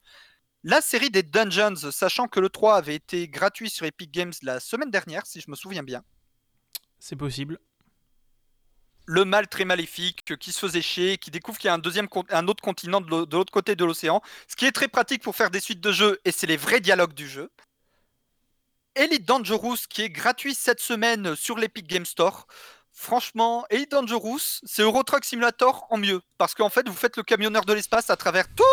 La 0.64 0.80
série 0.80 1.10
des 1.10 1.24
Dungeons, 1.24 1.90
sachant 1.90 2.28
que 2.28 2.40
le 2.40 2.50
3 2.50 2.76
avait 2.76 2.94
été 2.94 3.28
gratuit 3.28 3.72
sur 3.72 3.88
Epic 3.88 4.12
Games 4.12 4.34
la 4.44 4.60
semaine 4.60 4.92
dernière, 4.92 5.26
si 5.26 5.42
je 5.42 5.50
me 5.50 5.56
souviens 5.56 5.82
bien. 5.82 6.04
C'est 7.00 7.16
possible 7.16 7.58
le 9.08 9.26
mal 9.26 9.48
très 9.48 9.66
maléfique 9.66 10.38
qui 10.38 10.52
se 10.52 10.60
faisait 10.60 10.82
chier, 10.82 11.18
qui 11.18 11.32
découvre 11.32 11.58
qu'il 11.58 11.70
y 11.70 11.72
a 11.72 11.74
un, 11.74 11.80
deuxième, 11.80 12.08
autre 12.12 12.62
continent 12.62 13.02
de 13.02 13.10
l'autre 13.10 13.52
côté 13.52 13.76
de 13.76 13.86
l'océan, 13.86 14.22
ce 14.48 14.56
qui 14.56 14.66
est 14.66 14.72
très 14.72 14.90
pratique 14.90 15.24
pour 15.24 15.36
faire 15.36 15.50
des 15.50 15.62
suites 15.62 15.82
de 15.82 15.92
jeux, 15.92 16.20
et 16.26 16.32
c'est 16.32 16.46
les 16.46 16.58
vrais 16.58 16.82
dialogues 16.82 17.14
du 17.14 17.28
jeu. 17.28 17.50
Elite 18.96 19.26
Dangerous, 19.26 19.88
qui 19.90 20.02
est 20.02 20.10
gratuit 20.10 20.54
cette 20.54 20.82
semaine 20.82 21.36
sur 21.36 21.58
l'Epic 21.58 21.88
Game 21.88 22.06
Store. 22.06 22.48
Franchement, 22.92 23.66
Elite 23.70 23.92
Dangerous, 23.92 24.60
c'est 24.64 24.82
Euro 24.82 25.04
Truck 25.04 25.24
Simulator 25.24 25.88
en 25.90 25.98
mieux, 25.98 26.22
parce 26.38 26.54
qu'en 26.54 26.70
fait, 26.70 26.88
vous 26.88 26.96
faites 26.96 27.16
le 27.16 27.24
camionneur 27.24 27.64
de 27.64 27.74
l'espace 27.74 28.10
à 28.10 28.18
travers 28.18 28.48
toute 28.56 28.66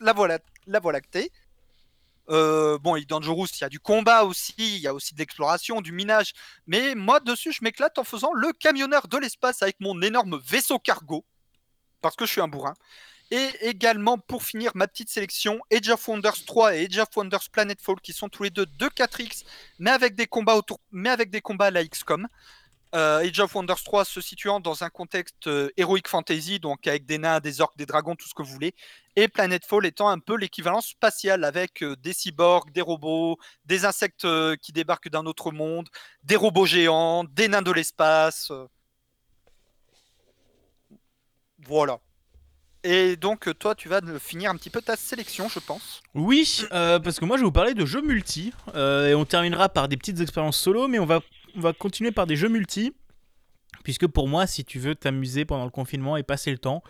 la 0.00 0.12
voie, 0.12 0.28
la 0.66 0.80
voie 0.80 0.92
lactée. 0.92 1.32
Euh, 2.30 2.78
bon, 2.78 2.96
et 2.96 3.04
Dangerous, 3.04 3.46
il 3.54 3.60
y 3.60 3.64
a 3.64 3.68
du 3.68 3.80
combat 3.80 4.24
aussi, 4.24 4.54
il 4.58 4.78
y 4.78 4.86
a 4.86 4.94
aussi 4.94 5.14
de 5.14 5.18
l'exploration, 5.18 5.80
du 5.80 5.92
minage. 5.92 6.32
Mais 6.66 6.94
moi, 6.94 7.20
dessus, 7.20 7.52
je 7.52 7.62
m'éclate 7.62 7.98
en 7.98 8.04
faisant 8.04 8.32
le 8.32 8.52
camionneur 8.52 9.08
de 9.08 9.18
l'espace 9.18 9.62
avec 9.62 9.76
mon 9.80 10.00
énorme 10.02 10.40
vaisseau 10.44 10.78
cargo. 10.78 11.24
Parce 12.00 12.16
que 12.16 12.26
je 12.26 12.32
suis 12.32 12.40
un 12.40 12.48
bourrin. 12.48 12.74
Et 13.30 13.48
également, 13.62 14.18
pour 14.18 14.42
finir 14.42 14.72
ma 14.74 14.86
petite 14.86 15.08
sélection, 15.08 15.60
Age 15.72 15.88
of 15.88 16.06
Wonders 16.06 16.44
3 16.46 16.76
et 16.76 16.84
Age 16.84 16.98
of 16.98 17.08
Wonders 17.16 17.48
Planetfall, 17.50 18.00
qui 18.00 18.12
sont 18.12 18.28
tous 18.28 18.42
les 18.42 18.50
deux 18.50 18.66
2 18.66 18.88
4X, 18.88 19.44
mais 19.78 19.90
avec 19.90 20.14
des 20.14 20.26
combats 20.26 20.56
autour, 20.56 20.78
mais 20.92 21.08
avec 21.08 21.30
des 21.30 21.40
combats 21.40 21.66
à 21.66 21.70
la 21.70 21.84
XCOM. 21.84 22.28
Euh, 22.94 23.26
Age 23.26 23.40
of 23.40 23.52
Wonders 23.54 23.82
3 23.82 24.04
se 24.04 24.20
situant 24.20 24.60
dans 24.60 24.84
un 24.84 24.88
contexte 24.88 25.48
euh, 25.48 25.68
Heroic 25.76 26.02
Fantasy, 26.06 26.60
donc 26.60 26.86
avec 26.86 27.04
des 27.06 27.18
nains, 27.18 27.40
des 27.40 27.60
orques, 27.60 27.76
des 27.76 27.86
dragons, 27.86 28.14
tout 28.14 28.28
ce 28.28 28.34
que 28.34 28.42
vous 28.42 28.52
voulez, 28.52 28.72
et 29.16 29.26
Planetfall 29.26 29.84
étant 29.84 30.08
un 30.08 30.20
peu 30.20 30.36
l'équivalent 30.36 30.80
spatial 30.80 31.42
avec 31.42 31.82
euh, 31.82 31.96
des 31.96 32.12
cyborgs, 32.12 32.70
des 32.70 32.82
robots, 32.82 33.36
des 33.64 33.84
insectes 33.84 34.26
qui 34.62 34.70
débarquent 34.72 35.08
d'un 35.08 35.26
autre 35.26 35.50
monde, 35.50 35.88
des 36.22 36.36
robots 36.36 36.66
géants, 36.66 37.24
des 37.24 37.48
nains 37.48 37.62
de 37.62 37.72
l'espace. 37.72 38.52
Voilà. 41.66 41.98
Et 42.84 43.16
donc, 43.16 43.48
toi, 43.58 43.74
tu 43.74 43.88
vas 43.88 44.00
finir 44.20 44.50
un 44.50 44.56
petit 44.56 44.70
peu 44.70 44.82
ta 44.82 44.94
sélection, 44.94 45.48
je 45.48 45.58
pense. 45.58 46.02
Oui, 46.14 46.64
parce 46.70 47.18
que 47.18 47.24
moi, 47.24 47.38
je 47.38 47.40
vais 47.40 47.46
vous 47.46 47.52
parler 47.52 47.74
de 47.74 47.86
jeux 47.86 48.02
multi. 48.02 48.52
et 48.74 49.14
on 49.14 49.24
terminera 49.24 49.70
par 49.70 49.88
des 49.88 49.96
petites 49.96 50.20
expériences 50.20 50.58
solo, 50.58 50.86
mais 50.86 50.98
on 50.98 51.06
va 51.06 51.20
on 51.56 51.60
va 51.60 51.72
continuer 51.72 52.12
par 52.12 52.26
des 52.26 52.36
jeux 52.36 52.48
multi. 52.48 52.94
Puisque 53.82 54.06
pour 54.06 54.28
moi, 54.28 54.46
si 54.46 54.64
tu 54.64 54.78
veux 54.78 54.94
t'amuser 54.94 55.44
pendant 55.44 55.64
le 55.64 55.70
confinement 55.70 56.16
et 56.16 56.22
passer 56.22 56.50
le 56.50 56.58
temps, 56.58 56.82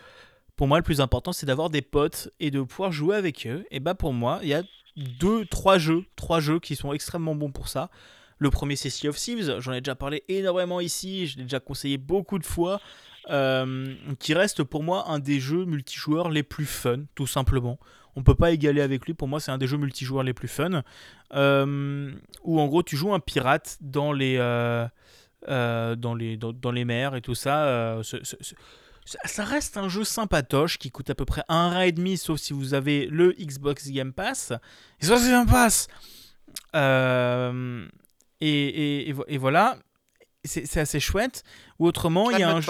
pour 0.57 0.69
moi, 0.69 0.78
le 0.78 0.85
plus 0.85 1.01
important, 1.01 1.32
c'est 1.32 1.47
d'avoir 1.47 1.70
des 1.70 1.82
potes 1.82 2.31
et 2.39 2.51
de 2.51 2.62
pouvoir 2.62 2.93
jouer 2.93 3.16
avec 3.16 3.47
eux. 3.47 3.65
Et 3.70 3.81
bah, 3.81 3.95
pour 3.95 4.12
moi, 4.12 4.39
il 4.43 4.49
y 4.49 4.55
a 4.55 4.62
deux, 4.97 5.45
trois 5.47 5.78
jeux, 5.78 6.05
trois 6.15 6.41
jeux 6.41 6.61
qui 6.61 6.77
sont 6.77 6.93
extrêmement 6.93 7.35
bons 7.35 7.51
pour 7.51 7.69
ça. 7.69 7.91
Le 8.39 8.51
premier, 8.51 8.77
c'est 8.77 8.91
Sea 8.91 9.09
of 9.09 9.16
Thieves. 9.16 9.61
J'en 9.61 9.73
ai 9.73 9.81
déjà 9.81 9.95
parlé 9.95 10.23
énormément 10.28 10.81
ici. 10.81 11.27
Je 11.27 11.39
l'ai 11.39 11.45
déjà 11.45 11.61
conseillé 11.61 11.99
beaucoup 11.99 12.39
de 12.39 12.47
fois. 12.47 12.81
Euh, 13.31 13.95
qui 14.19 14.35
reste 14.35 14.62
pour 14.65 14.82
moi 14.82 15.09
un 15.09 15.19
des 15.19 15.41
jeux 15.41 15.65
multijoueurs 15.65 16.28
les 16.28 16.43
plus 16.43 16.66
fun, 16.66 17.05
tout 17.15 17.27
simplement. 17.27 17.78
On 18.16 18.23
peut 18.23 18.35
pas 18.35 18.51
égaler 18.53 18.81
avec 18.81 19.07
lui. 19.07 19.15
Pour 19.15 19.28
moi, 19.28 19.41
c'est 19.41 19.51
un 19.51 19.59
des 19.59 19.66
jeux 19.66 19.77
multijoueurs 19.77 20.23
les 20.23 20.35
plus 20.35 20.49
fun. 20.49 20.82
Euh, 21.35 22.12
où 22.43 22.61
en 22.61 22.66
gros, 22.66 22.82
tu 22.82 22.97
joues 22.97 23.12
un 23.12 23.20
pirate 23.20 23.78
dans 23.81 24.12
les, 24.12 24.36
euh, 24.39 24.86
euh, 25.49 25.97
dans 25.97 26.15
les, 26.15 26.36
dans, 26.36 26.70
les 26.70 26.85
mers 26.85 27.15
et 27.16 27.20
tout 27.20 27.35
ça. 27.35 28.01
ça 29.24 29.45
reste 29.45 29.77
un 29.77 29.89
jeu 29.89 30.05
sympatoche 30.05 30.78
qui 30.78 30.91
coûte 30.91 31.11
à 31.11 31.15
peu 31.15 31.24
près 31.24 31.43
un 31.49 31.70
rein 31.70 31.82
et 31.82 31.93
demi, 31.93 32.16
sauf 32.16 32.39
si 32.39 32.53
vous 32.53 32.74
avez 32.74 33.07
le 33.07 33.32
Xbox 33.32 33.91
Game 33.91 34.12
Pass. 34.12 34.53
Et 35.01 35.07
ça, 35.07 35.19
c'est 35.19 35.32
un 35.32 35.47
pass. 35.47 35.89
Et, 38.41 39.09
et, 39.28 39.39
voilà, 39.39 39.78
c'est 40.45 40.78
assez 40.78 41.01
chouette. 41.01 41.43
Ou 41.78 41.86
autrement, 41.86 42.31
il 42.31 42.39
y 42.39 42.43
a 42.43 42.57
un. 42.57 42.61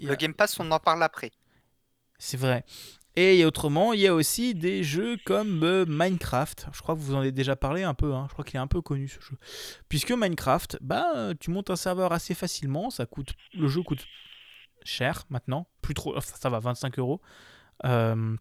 Le 0.00 0.14
Game 0.16 0.34
Pass, 0.34 0.58
on 0.58 0.70
en 0.70 0.80
parle 0.80 1.02
après. 1.02 1.30
C'est 2.18 2.36
vrai. 2.36 2.64
Et 3.14 3.44
autrement, 3.44 3.92
il 3.92 4.00
y 4.00 4.06
a 4.06 4.14
aussi 4.14 4.54
des 4.54 4.82
jeux 4.82 5.18
comme 5.24 5.62
euh, 5.64 5.84
Minecraft. 5.86 6.68
Je 6.72 6.80
crois 6.80 6.94
que 6.94 7.00
vous 7.00 7.14
en 7.14 7.18
avez 7.18 7.32
déjà 7.32 7.56
parlé 7.56 7.82
un 7.82 7.94
peu. 7.94 8.14
Hein. 8.14 8.26
Je 8.28 8.32
crois 8.32 8.44
qu'il 8.44 8.56
est 8.56 8.60
un 8.60 8.66
peu 8.66 8.80
connu 8.80 9.08
ce 9.08 9.20
jeu. 9.20 9.36
Puisque 9.88 10.12
Minecraft, 10.12 10.78
bah, 10.80 11.34
tu 11.38 11.50
montes 11.50 11.70
un 11.70 11.76
serveur 11.76 12.12
assez 12.12 12.34
facilement. 12.34 12.90
Ça 12.90 13.04
coûte, 13.04 13.34
le 13.54 13.68
jeu 13.68 13.82
coûte 13.82 14.06
cher 14.84 15.24
maintenant. 15.28 15.66
Plus 15.82 15.94
trop, 15.94 16.18
ça, 16.20 16.48
va, 16.48 16.58
25 16.58 16.98
euros. 16.98 17.20
Euh, 17.84 18.36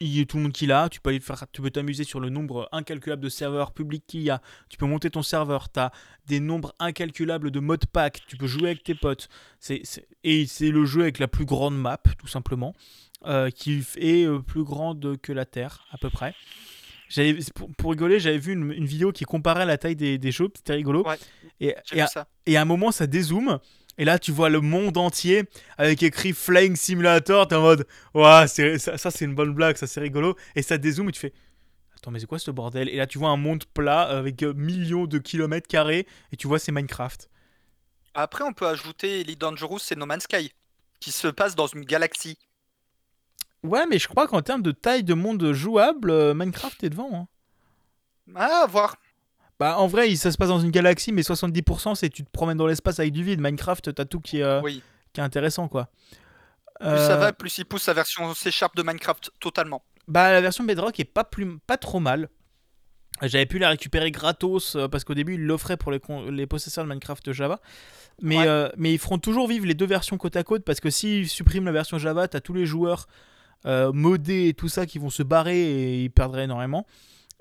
il 0.00 0.16
y 0.16 0.20
a 0.20 0.24
tout 0.24 0.36
le 0.36 0.44
monde 0.44 0.52
qui 0.52 0.66
l'a. 0.66 0.88
Tu 0.88 1.00
peux 1.00 1.10
aller 1.10 1.20
faire, 1.20 1.44
tu 1.52 1.62
peux 1.62 1.70
t'amuser 1.70 2.04
sur 2.04 2.20
le 2.20 2.28
nombre 2.28 2.68
incalculable 2.72 3.22
de 3.22 3.28
serveurs 3.28 3.72
publics 3.72 4.04
qu'il 4.06 4.22
y 4.22 4.30
a. 4.30 4.40
Tu 4.68 4.76
peux 4.76 4.86
monter 4.86 5.10
ton 5.10 5.22
serveur. 5.22 5.70
Tu 5.72 5.80
as 5.80 5.92
des 6.26 6.40
nombres 6.40 6.74
incalculables 6.78 7.50
de 7.50 7.60
modes 7.60 7.86
pack. 7.86 8.22
Tu 8.26 8.36
peux 8.36 8.46
jouer 8.46 8.66
avec 8.66 8.82
tes 8.84 8.94
potes. 8.94 9.28
C'est, 9.60 9.82
et 10.24 10.46
c'est 10.46 10.70
le 10.70 10.84
jeu 10.84 11.02
avec 11.02 11.18
la 11.18 11.28
plus 11.28 11.44
grande 11.44 11.78
map, 11.78 11.98
tout 12.18 12.28
simplement, 12.28 12.74
euh, 13.26 13.50
qui 13.50 13.84
est 13.96 14.24
euh, 14.26 14.40
plus 14.40 14.64
grande 14.64 15.16
que 15.20 15.32
la 15.32 15.46
Terre, 15.46 15.86
à 15.90 15.98
peu 15.98 16.10
près. 16.10 16.34
j'avais 17.08 17.38
pour, 17.54 17.70
pour 17.76 17.90
rigoler, 17.90 18.20
j'avais 18.20 18.38
vu 18.38 18.52
une, 18.52 18.72
une 18.72 18.86
vidéo 18.86 19.12
qui 19.12 19.24
comparait 19.24 19.66
la 19.66 19.78
taille 19.78 19.96
des, 19.96 20.18
des 20.18 20.32
jeux, 20.32 20.48
c'était 20.54 20.74
rigolo. 20.74 21.04
Ouais, 21.06 21.18
et, 21.60 21.74
et, 21.92 22.00
à, 22.00 22.08
et 22.46 22.56
à 22.56 22.62
un 22.62 22.64
moment, 22.64 22.92
ça 22.92 23.06
dézoome. 23.06 23.58
Et 23.98 24.04
là, 24.04 24.18
tu 24.18 24.30
vois 24.32 24.48
le 24.50 24.60
monde 24.60 24.96
entier 24.98 25.44
avec 25.78 26.02
écrit 26.02 26.32
Flying 26.32 26.76
Simulator. 26.76 27.48
T'es 27.48 27.54
en 27.54 27.62
mode, 27.62 27.86
ouais, 28.14 28.46
c'est- 28.48 28.78
ça, 28.78 28.98
ça, 28.98 29.10
c'est 29.10 29.24
une 29.24 29.34
bonne 29.34 29.54
blague, 29.54 29.76
ça 29.76 29.86
c'est 29.86 30.00
rigolo. 30.00 30.36
Et 30.54 30.62
ça 30.62 30.78
dézoome 30.78 31.08
et 31.08 31.12
tu 31.12 31.20
fais, 31.20 31.32
attends, 31.96 32.10
mais 32.10 32.20
c'est 32.20 32.26
quoi 32.26 32.38
ce 32.38 32.50
bordel? 32.50 32.88
Et 32.88 32.96
là, 32.96 33.06
tu 33.06 33.18
vois 33.18 33.30
un 33.30 33.36
monde 33.36 33.64
plat 33.74 34.02
avec 34.02 34.42
euh, 34.42 34.52
millions 34.54 35.06
de 35.06 35.18
kilomètres 35.18 35.68
carrés 35.68 36.06
et 36.32 36.36
tu 36.36 36.46
vois, 36.46 36.58
c'est 36.58 36.72
Minecraft. 36.72 37.28
Après, 38.14 38.44
on 38.44 38.52
peut 38.52 38.66
ajouter 38.66 39.20
Elite 39.20 39.40
Dangerous 39.40 39.78
et 39.90 39.94
No 39.96 40.06
Man's 40.06 40.24
Sky, 40.24 40.52
qui 41.00 41.12
se 41.12 41.28
passe 41.28 41.54
dans 41.54 41.66
une 41.66 41.84
galaxie. 41.84 42.38
Ouais, 43.62 43.84
mais 43.86 43.98
je 43.98 44.08
crois 44.08 44.26
qu'en 44.28 44.42
termes 44.42 44.62
de 44.62 44.70
taille 44.72 45.04
de 45.04 45.14
monde 45.14 45.52
jouable, 45.52 46.10
euh, 46.10 46.34
Minecraft 46.34 46.82
est 46.84 46.90
devant. 46.90 47.10
hein. 47.14 47.28
Ah, 48.34 48.62
à 48.64 48.66
voir. 48.66 48.96
Bah, 49.58 49.78
en 49.78 49.86
vrai, 49.86 50.14
ça 50.16 50.30
se 50.30 50.36
passe 50.36 50.48
dans 50.48 50.60
une 50.60 50.70
galaxie, 50.70 51.12
mais 51.12 51.22
70% 51.22 51.94
c'est 51.94 52.10
tu 52.10 52.22
te 52.24 52.30
promènes 52.30 52.58
dans 52.58 52.66
l'espace 52.66 52.98
avec 53.00 53.12
du 53.12 53.24
vide. 53.24 53.40
Minecraft, 53.40 53.94
t'as 53.94 54.04
tout 54.04 54.20
qui 54.20 54.38
est, 54.38 54.42
euh, 54.42 54.60
Oui. 54.62 54.82
qui 55.12 55.20
est 55.20 55.24
intéressant, 55.24 55.68
quoi. 55.68 55.88
Plus 56.78 56.88
ça 56.98 57.14
Euh, 57.14 57.16
va, 57.16 57.32
plus 57.32 57.56
il 57.58 57.64
pousse 57.64 57.82
sa 57.84 57.94
version 57.94 58.34
s'écharpe 58.34 58.76
de 58.76 58.82
Minecraft 58.82 59.30
totalement. 59.40 59.82
Bah, 60.08 60.30
la 60.30 60.40
version 60.42 60.62
Bedrock 60.62 61.00
est 61.00 61.04
pas, 61.04 61.24
plus, 61.24 61.58
pas 61.66 61.78
trop 61.78 62.00
mal. 62.00 62.28
J'avais 63.22 63.46
pu 63.46 63.58
la 63.58 63.70
récupérer 63.70 64.10
gratos 64.10 64.76
euh, 64.76 64.88
parce 64.88 65.02
qu'au 65.04 65.14
début, 65.14 65.34
ils 65.36 65.44
l'offraient 65.46 65.78
pour 65.78 65.90
les, 65.90 66.00
les 66.30 66.46
possesseurs 66.46 66.84
de 66.84 66.88
Minecraft 66.90 67.32
Java. 67.32 67.60
Mais, 68.20 68.36
Ouais. 68.36 68.46
euh, 68.46 68.68
mais 68.76 68.92
ils 68.92 68.98
feront 68.98 69.18
toujours 69.18 69.48
vivre 69.48 69.64
les 69.64 69.72
deux 69.74 69.86
versions 69.86 70.18
côte 70.18 70.36
à 70.36 70.42
côte 70.44 70.64
parce 70.64 70.80
que 70.80 70.90
s'ils 70.90 71.28
suppriment 71.30 71.64
la 71.64 71.72
version 71.72 71.96
Java, 71.98 72.28
t'as 72.28 72.40
tous 72.40 72.52
les 72.52 72.66
joueurs 72.66 73.06
euh, 73.64 73.90
modés 73.92 74.48
et 74.48 74.54
tout 74.54 74.68
ça 74.68 74.84
qui 74.84 74.98
vont 74.98 75.08
se 75.10 75.22
barrer 75.22 75.58
et 75.58 76.02
ils 76.04 76.10
perdraient 76.10 76.44
énormément. 76.44 76.86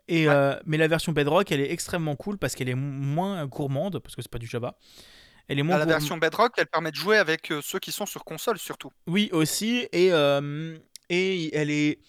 Et, 0.08 0.28
Ouais. 0.28 0.34
euh, 0.34 0.60
mais 0.66 0.78
la 0.78 0.88
version 0.88 1.12
Bedrock, 1.12 1.52
elle 1.52 1.62
est 1.62 1.72
extrêmement 1.72 2.16
cool 2.16 2.38
parce 2.38 2.54
qu'elle 2.56 2.70
est 2.70 2.76
moins 2.76 3.46
gourmande 3.48 4.00
parce 4.00 4.16
que 4.16 4.22
c'est 4.22 4.32
pas 4.32 4.38
du 4.40 4.48
Java. 4.48 4.78
Elle 5.48 5.60
est 5.60 5.64
moins 5.64 5.76
Ah, 5.76 5.80
la 5.80 5.86
version 5.86 6.18
Bedrock, 6.18 6.54
elle 6.58 6.68
permet 6.68 6.92
de 6.92 6.96
jouer 6.96 7.18
avec 7.18 7.52
euh, 7.52 7.62
ceux 7.64 7.80
qui 7.80 7.92
sont 7.92 8.06
sur 8.06 8.24
console 8.24 8.58
surtout. 8.58 8.92
Oui, 9.08 9.30
aussi. 9.32 9.88
Et, 9.92 10.12
euh, 10.12 10.78
et 11.10 11.56
elle 11.56 11.70
est 11.72 12.00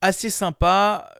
assez 0.00 0.30
sympa. 0.30 1.10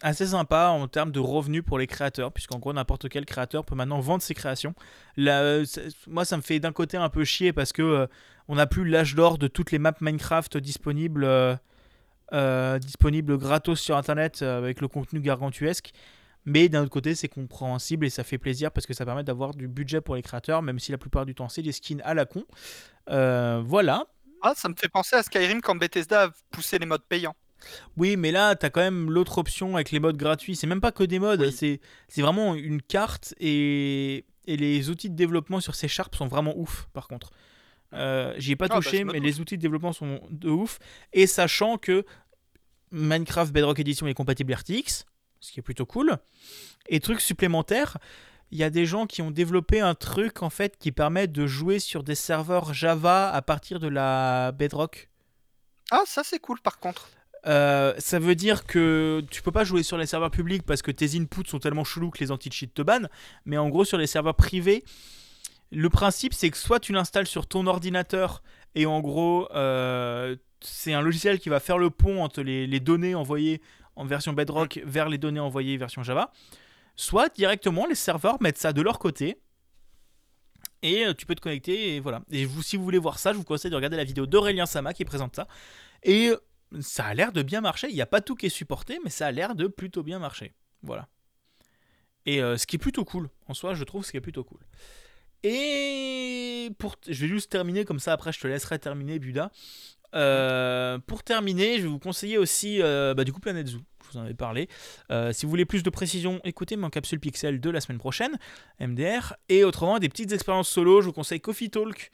assez 0.00 0.26
sympa 0.28 0.68
en 0.68 0.86
termes 0.86 1.10
de 1.10 1.18
revenus 1.20 1.64
pour 1.64 1.78
les 1.78 1.86
créateurs, 1.88 2.32
puisqu'en 2.32 2.58
gros, 2.60 2.72
n'importe 2.72 3.08
quel 3.08 3.24
créateur 3.26 3.64
peut 3.64 3.74
maintenant 3.74 3.98
vendre 4.00 4.22
ses 4.22 4.34
créations. 4.34 4.74
Là, 5.16 5.62
moi, 6.06 6.24
ça 6.24 6.36
me 6.36 6.42
fait 6.42 6.60
d'un 6.60 6.72
côté 6.72 6.96
un 6.96 7.08
peu 7.08 7.24
chier 7.24 7.52
parce 7.52 7.72
que 7.72 8.06
on 8.46 8.54
n'a 8.54 8.66
plus 8.66 8.84
l'âge 8.88 9.14
d'or 9.14 9.38
de 9.38 9.48
toutes 9.48 9.72
les 9.72 9.78
maps 9.78 9.94
Minecraft 10.00 10.56
disponibles. 10.58 11.26
Euh, 12.32 12.78
disponibles 12.78 13.38
gratos 13.38 13.80
sur 13.80 13.96
internet 13.96 14.40
euh, 14.42 14.58
avec 14.58 14.80
le 14.80 14.88
contenu 14.88 15.20
gargantuesque. 15.20 15.92
Mais 16.44 16.68
d'un 16.68 16.82
autre 16.82 16.90
côté 16.90 17.14
c'est 17.14 17.28
compréhensible 17.28 18.06
et 18.06 18.10
ça 18.10 18.24
fait 18.24 18.38
plaisir 18.38 18.70
parce 18.72 18.86
que 18.86 18.94
ça 18.94 19.04
permet 19.04 19.24
d'avoir 19.24 19.54
du 19.54 19.68
budget 19.68 20.00
pour 20.00 20.14
les 20.16 20.22
créateurs 20.22 20.62
même 20.62 20.78
si 20.78 20.92
la 20.92 20.98
plupart 20.98 21.26
du 21.26 21.34
temps 21.34 21.48
c'est 21.48 21.62
des 21.62 21.72
skins 21.72 22.00
à 22.04 22.14
la 22.14 22.24
con. 22.24 22.44
Euh, 23.10 23.60
voilà. 23.64 24.06
Ah, 24.40 24.52
ça 24.56 24.68
me 24.68 24.74
fait 24.78 24.88
penser 24.88 25.16
à 25.16 25.22
Skyrim 25.22 25.60
quand 25.60 25.74
Bethesda 25.74 26.24
a 26.24 26.30
poussé 26.50 26.78
les 26.78 26.86
modes 26.86 27.02
payants. 27.08 27.34
oui 27.96 28.16
mais 28.16 28.30
là 28.30 28.54
t'as 28.54 28.70
quand 28.70 28.80
même 28.80 29.10
l'autre 29.10 29.38
option 29.38 29.74
avec 29.74 29.90
les 29.90 30.00
modes 30.00 30.16
gratuits. 30.16 30.56
C'est 30.56 30.66
même 30.68 30.80
pas 30.80 30.92
que 30.92 31.04
des 31.04 31.18
modes 31.18 31.40
Oui. 31.40 31.52
c'est 31.52 32.22
vraiment 32.22 32.54
une 32.54 32.80
carte 32.80 33.34
et, 33.40 34.24
et 34.46 34.56
les 34.56 34.88
outils 34.90 35.10
de 35.10 35.16
développement 35.16 35.60
sur 35.60 35.74
C 35.74 35.86
Sharp 35.88 36.14
sont 36.14 36.28
vraiment 36.28 36.56
ouf 36.56 36.88
par 36.94 37.08
contre 37.08 37.30
Euh, 37.94 38.34
j'y 38.36 38.52
ai 38.52 38.56
pas 38.56 38.66
Ah, 38.66 38.74
bah, 38.74 38.74
touché 38.82 39.04
mais 39.04 39.18
les 39.20 39.40
outils 39.40 39.56
de 39.56 39.62
développement 39.62 39.92
sont 39.94 40.20
de 40.30 40.50
ouf 40.50 40.78
et 41.14 41.26
sachant 41.26 41.78
que 41.78 42.04
Minecraft 42.90 43.52
Bedrock 43.52 43.78
Edition 43.78 44.06
est 44.06 44.14
compatible 44.14 44.52
RTX 44.52 45.04
ce 45.40 45.52
qui 45.52 45.60
est 45.60 45.62
plutôt 45.62 45.86
cool 45.86 46.18
et 46.88 47.00
truc 47.00 47.20
supplémentaire 47.20 47.96
il 48.50 48.58
y 48.58 48.62
a 48.64 48.70
des 48.70 48.86
gens 48.86 49.06
qui 49.06 49.22
ont 49.22 49.30
développé 49.30 49.80
un 49.80 49.94
truc 49.94 50.42
en 50.42 50.50
fait 50.50 50.76
qui 50.78 50.90
permet 50.92 51.26
de 51.28 51.46
jouer 51.46 51.78
sur 51.78 52.02
des 52.02 52.14
serveurs 52.14 52.74
Java 52.74 53.30
à 53.30 53.40
partir 53.42 53.78
de 53.78 53.88
la 53.88 54.52
Bedrock 54.52 55.08
Ah, 55.90 56.02
ça 56.06 56.22
c'est 56.24 56.38
cool 56.40 56.60
par 56.60 56.78
contre. 56.80 57.08
euh, 57.46 57.94
ça 57.98 58.18
veut 58.18 58.34
dire 58.34 58.64
que 58.66 59.22
tu 59.30 59.42
peux 59.42 59.52
pas 59.52 59.64
jouer 59.64 59.82
sur 59.82 59.96
les 59.96 60.06
serveurs 60.06 60.30
publics 60.30 60.62
parce 60.64 60.82
que 60.82 60.90
tes 60.90 61.16
inputs 61.18 61.46
sont 61.48 61.58
tellement 61.58 61.84
chelous 61.84 62.10
que 62.10 62.18
les 62.20 62.30
anti-cheats 62.32 62.66
te 62.74 62.82
bannent. 62.82 63.08
Mais 63.44 63.56
en 63.58 63.68
gros, 63.68 63.84
sur 63.84 63.96
les 63.96 64.06
serveurs 64.08 64.34
privés, 64.34 64.82
le 65.70 65.90
principe 65.90 66.34
c'est 66.34 66.50
que 66.50 66.56
soit 66.56 66.80
tu 66.80 66.92
l'installes 66.92 67.26
sur 67.26 67.46
ton 67.46 67.66
ordinateur 67.66 68.42
et 68.74 68.86
en 68.86 69.00
gros, 69.00 69.48
euh, 69.54 70.36
c'est 70.60 70.92
un 70.92 71.00
logiciel 71.00 71.38
qui 71.38 71.48
va 71.48 71.60
faire 71.60 71.78
le 71.78 71.90
pont 71.90 72.22
entre 72.22 72.42
les, 72.42 72.66
les 72.66 72.80
données 72.80 73.14
envoyées 73.14 73.60
en 73.96 74.04
version 74.04 74.32
Bedrock 74.32 74.80
vers 74.84 75.08
les 75.08 75.18
données 75.18 75.40
envoyées 75.40 75.76
version 75.76 76.02
Java. 76.02 76.30
Soit 76.96 77.34
directement, 77.34 77.86
les 77.86 77.94
serveurs 77.94 78.40
mettent 78.40 78.58
ça 78.58 78.72
de 78.72 78.82
leur 78.82 78.98
côté. 78.98 79.40
Et 80.82 81.04
euh, 81.06 81.14
tu 81.14 81.26
peux 81.26 81.34
te 81.34 81.40
connecter 81.40 81.96
et 81.96 82.00
voilà. 82.00 82.22
Et 82.30 82.44
vous, 82.44 82.62
si 82.62 82.76
vous 82.76 82.84
voulez 82.84 82.98
voir 82.98 83.18
ça, 83.18 83.32
je 83.32 83.38
vous 83.38 83.44
conseille 83.44 83.70
de 83.70 83.76
regarder 83.76 83.96
la 83.96 84.04
vidéo 84.04 84.26
d'Aurélien 84.26 84.66
Sama 84.66 84.94
qui 84.94 85.04
présente 85.04 85.34
ça. 85.34 85.48
Et 86.04 86.32
ça 86.80 87.06
a 87.06 87.14
l'air 87.14 87.32
de 87.32 87.42
bien 87.42 87.60
marcher. 87.60 87.88
Il 87.88 87.94
n'y 87.94 88.02
a 88.02 88.06
pas 88.06 88.20
tout 88.20 88.36
qui 88.36 88.46
est 88.46 88.50
supporté, 88.50 88.98
mais 89.02 89.10
ça 89.10 89.26
a 89.26 89.32
l'air 89.32 89.54
de 89.54 89.66
plutôt 89.66 90.02
bien 90.02 90.18
marcher. 90.18 90.54
Voilà. 90.82 91.08
Et 92.26 92.42
euh, 92.42 92.56
ce 92.56 92.66
qui 92.66 92.76
est 92.76 92.78
plutôt 92.78 93.04
cool. 93.04 93.28
En 93.46 93.54
soi, 93.54 93.74
je 93.74 93.82
trouve 93.84 94.04
ce 94.04 94.12
qui 94.12 94.16
est 94.16 94.20
plutôt 94.20 94.44
cool. 94.44 94.60
Et 95.42 96.70
pour, 96.78 96.96
je 97.06 97.20
vais 97.20 97.28
juste 97.28 97.50
terminer 97.50 97.84
comme 97.84 98.00
ça. 98.00 98.12
Après, 98.12 98.32
je 98.32 98.40
te 98.40 98.46
laisserai 98.46 98.78
terminer, 98.78 99.18
Buda. 99.18 99.50
Euh, 100.14 100.98
pour 100.98 101.22
terminer, 101.22 101.76
je 101.78 101.82
vais 101.82 101.88
vous 101.88 101.98
conseiller 101.98 102.38
aussi 102.38 102.80
euh, 102.80 103.14
bah, 103.14 103.24
du 103.24 103.32
coup 103.32 103.40
Planet 103.40 103.66
Zoo. 103.66 103.80
Je 104.04 104.12
vous 104.12 104.18
en 104.18 104.22
avais 104.22 104.34
parlé. 104.34 104.68
Euh, 105.10 105.32
si 105.32 105.44
vous 105.44 105.50
voulez 105.50 105.66
plus 105.66 105.82
de 105.82 105.90
précision, 105.90 106.40
écoutez 106.44 106.76
mon 106.76 106.88
capsule 106.88 107.20
Pixel 107.20 107.60
de 107.60 107.70
la 107.70 107.80
semaine 107.80 107.98
prochaine, 107.98 108.38
MDR. 108.80 109.34
Et 109.48 109.64
autrement, 109.64 109.98
des 109.98 110.08
petites 110.08 110.32
expériences 110.32 110.68
solo. 110.68 111.02
Je 111.02 111.06
vous 111.06 111.12
conseille 111.12 111.40
Coffee 111.40 111.70
Talk. 111.70 112.10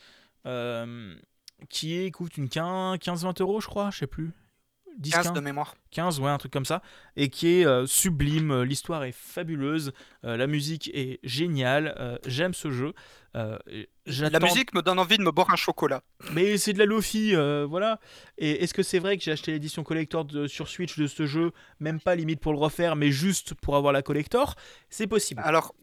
qui 1.70 2.10
coûte 2.10 2.36
une 2.36 2.46
15-20 2.46 3.40
euros, 3.40 3.60
je 3.60 3.66
crois, 3.66 3.90
je 3.90 3.98
sais 3.98 4.06
plus. 4.06 4.32
10, 4.98 5.10
15 5.12 5.24
15, 5.26 5.32
de 5.34 5.40
mémoire. 5.40 5.74
15, 5.90 6.20
ouais, 6.20 6.30
un 6.30 6.38
truc 6.38 6.52
comme 6.52 6.64
ça, 6.64 6.82
et 7.16 7.28
qui 7.28 7.60
est 7.60 7.66
euh, 7.66 7.86
sublime. 7.86 8.50
euh, 8.50 8.64
L'histoire 8.64 9.04
est 9.04 9.12
fabuleuse, 9.12 9.92
euh, 10.24 10.36
la 10.36 10.46
musique 10.46 10.90
est 10.94 11.18
géniale. 11.24 11.94
euh, 11.98 12.16
J'aime 12.26 12.54
ce 12.54 12.70
jeu. 12.70 12.92
La 13.34 14.38
musique 14.40 14.74
me 14.74 14.82
donne 14.82 14.98
envie 15.00 15.18
de 15.18 15.22
me 15.22 15.32
boire 15.32 15.50
un 15.50 15.56
chocolat. 15.56 16.02
mais 16.32 16.56
c'est 16.58 16.72
de 16.72 16.78
la 16.78 16.84
Lofi, 16.86 17.34
voilà. 17.68 17.98
Et 18.38 18.62
est-ce 18.62 18.72
que 18.74 18.82
c'est 18.84 18.98
vrai 19.00 19.16
que 19.16 19.24
j'ai 19.24 19.32
acheté 19.32 19.50
l'édition 19.52 19.82
collector 19.82 20.24
de- 20.24 20.46
sur 20.46 20.68
Switch 20.68 20.96
de 20.98 21.06
ce 21.08 21.26
jeu, 21.26 21.50
même 21.80 22.00
pas 22.00 22.14
limite 22.14 22.40
pour 22.40 22.52
le 22.52 22.58
refaire, 22.58 22.94
mais 22.96 23.10
juste 23.10 23.54
pour 23.54 23.74
avoir 23.76 23.92
la 23.92 24.02
collector? 24.02 24.54
C'est 24.88 25.06
possible. 25.08 25.42
Alors, 25.44 25.74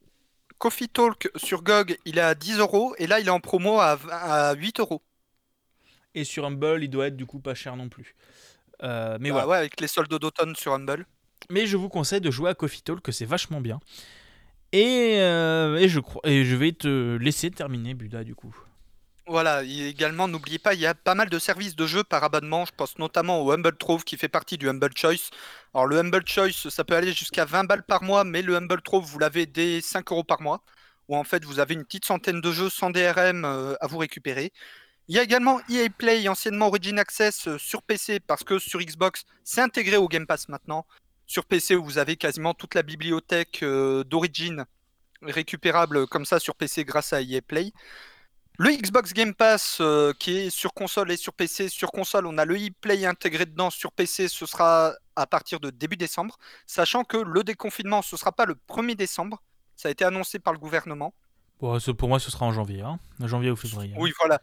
Coffee 0.59 0.88
Talk 0.88 1.29
sur 1.35 1.63
GOG, 1.63 1.97
il 2.05 2.17
est 2.17 2.21
à 2.21 2.35
10 2.35 2.57
euros 2.59 2.93
et 2.99 3.07
là 3.07 3.19
il 3.19 3.27
est 3.27 3.31
en 3.31 3.39
promo 3.39 3.79
à, 3.79 3.97
à 4.11 4.53
8 4.53 4.79
euros. 4.79 5.01
Et 6.13 6.23
sur 6.23 6.45
Humble, 6.45 6.83
il 6.83 6.89
doit 6.89 7.07
être 7.07 7.15
du 7.17 7.25
coup 7.25 7.39
pas 7.39 7.55
cher 7.55 7.75
non 7.75 7.89
plus. 7.89 8.15
Euh, 8.83 9.17
mais 9.19 9.31
Bah 9.31 9.47
ouais, 9.47 9.57
avec 9.57 9.79
les 9.79 9.87
soldes 9.87 10.09
d'automne 10.09 10.55
sur 10.55 10.73
Humble. 10.73 11.05
Mais 11.49 11.67
je 11.67 11.77
vous 11.77 11.89
conseille 11.89 12.21
de 12.21 12.31
jouer 12.31 12.49
à 12.49 12.55
Coffee 12.55 12.81
Talk, 12.81 13.01
que 13.01 13.11
c'est 13.11 13.25
vachement 13.25 13.61
bien. 13.61 13.79
Et, 14.71 15.17
euh, 15.19 15.75
et 15.77 15.89
je 15.89 15.99
crois, 15.99 16.21
et 16.23 16.45
je 16.45 16.55
vais 16.55 16.71
te 16.71 17.17
laisser 17.17 17.51
terminer, 17.51 17.93
Buda, 17.93 18.23
du 18.23 18.35
coup. 18.35 18.55
Voilà, 19.27 19.63
et 19.63 19.87
également, 19.87 20.27
n'oubliez 20.27 20.57
pas, 20.59 20.73
il 20.73 20.79
y 20.79 20.85
a 20.85 20.95
pas 20.95 21.15
mal 21.15 21.29
de 21.29 21.39
services 21.39 21.75
de 21.75 21.85
jeux 21.85 22.03
par 22.03 22.23
abonnement. 22.23 22.65
Je 22.65 22.71
pense 22.75 22.97
notamment 22.97 23.41
au 23.41 23.51
Humble 23.51 23.77
Trove 23.77 24.03
qui 24.03 24.17
fait 24.17 24.27
partie 24.27 24.57
du 24.57 24.67
Humble 24.67 24.89
Choice. 24.95 25.29
Alors, 25.73 25.85
le 25.85 25.99
Humble 25.99 26.23
Choice, 26.27 26.69
ça 26.69 26.83
peut 26.83 26.95
aller 26.95 27.13
jusqu'à 27.13 27.45
20 27.45 27.65
balles 27.65 27.83
par 27.83 28.03
mois, 28.03 28.23
mais 28.23 28.41
le 28.41 28.55
Humble 28.55 28.81
Trove, 28.81 29.05
vous 29.05 29.19
l'avez 29.19 29.45
dès 29.45 29.79
5 29.81 30.11
euros 30.11 30.23
par 30.23 30.41
mois. 30.41 30.63
Où 31.07 31.15
en 31.15 31.23
fait, 31.23 31.45
vous 31.45 31.59
avez 31.59 31.75
une 31.75 31.83
petite 31.85 32.05
centaine 32.05 32.41
de 32.41 32.51
jeux 32.51 32.69
sans 32.69 32.89
DRM 32.89 33.45
euh, 33.45 33.75
à 33.79 33.87
vous 33.87 33.97
récupérer. 33.99 34.51
Il 35.11 35.15
y 35.15 35.19
a 35.19 35.23
également 35.23 35.59
EA 35.69 35.89
Play, 35.89 36.29
anciennement 36.29 36.67
Origin 36.67 36.97
Access 36.97 37.49
euh, 37.49 37.57
sur 37.57 37.83
PC, 37.83 38.21
parce 38.21 38.45
que 38.45 38.59
sur 38.59 38.79
Xbox, 38.79 39.25
c'est 39.43 39.59
intégré 39.59 39.97
au 39.97 40.07
Game 40.07 40.25
Pass 40.25 40.47
maintenant. 40.47 40.85
Sur 41.25 41.43
PC, 41.43 41.75
vous 41.75 41.97
avez 41.97 42.15
quasiment 42.15 42.53
toute 42.53 42.75
la 42.75 42.81
bibliothèque 42.81 43.61
euh, 43.61 44.05
d'Origin 44.05 44.63
récupérable 45.21 46.07
comme 46.07 46.23
ça 46.23 46.39
sur 46.39 46.55
PC 46.55 46.85
grâce 46.85 47.11
à 47.11 47.21
EA 47.21 47.41
Play. 47.41 47.73
Le 48.57 48.69
Xbox 48.69 49.11
Game 49.11 49.33
Pass 49.33 49.79
euh, 49.81 50.13
qui 50.17 50.38
est 50.38 50.49
sur 50.49 50.73
console 50.73 51.11
et 51.11 51.17
sur 51.17 51.33
PC. 51.33 51.67
Sur 51.67 51.91
console, 51.91 52.25
on 52.25 52.38
a 52.38 52.45
le 52.45 52.57
ePlay 52.57 53.05
intégré 53.05 53.45
dedans. 53.45 53.69
Sur 53.69 53.91
PC, 53.91 54.29
ce 54.29 54.45
sera 54.45 54.93
à 55.17 55.27
partir 55.27 55.59
de 55.59 55.71
début 55.71 55.97
décembre. 55.97 56.38
Sachant 56.67 57.03
que 57.03 57.17
le 57.17 57.43
déconfinement, 57.43 58.01
ce 58.01 58.15
sera 58.15 58.31
pas 58.31 58.45
le 58.45 58.55
1er 58.69 58.95
décembre. 58.95 59.43
Ça 59.75 59.89
a 59.89 59.91
été 59.91 60.05
annoncé 60.05 60.39
par 60.39 60.53
le 60.53 60.59
gouvernement. 60.59 61.13
Bon, 61.59 61.77
pour 61.97 62.07
moi, 62.07 62.19
ce 62.19 62.31
sera 62.31 62.45
en 62.45 62.53
janvier. 62.53 62.81
Hein. 62.81 62.97
Janvier 63.19 63.51
ou 63.51 63.57
février. 63.57 63.93
Oui, 63.97 64.13
voilà. 64.17 64.41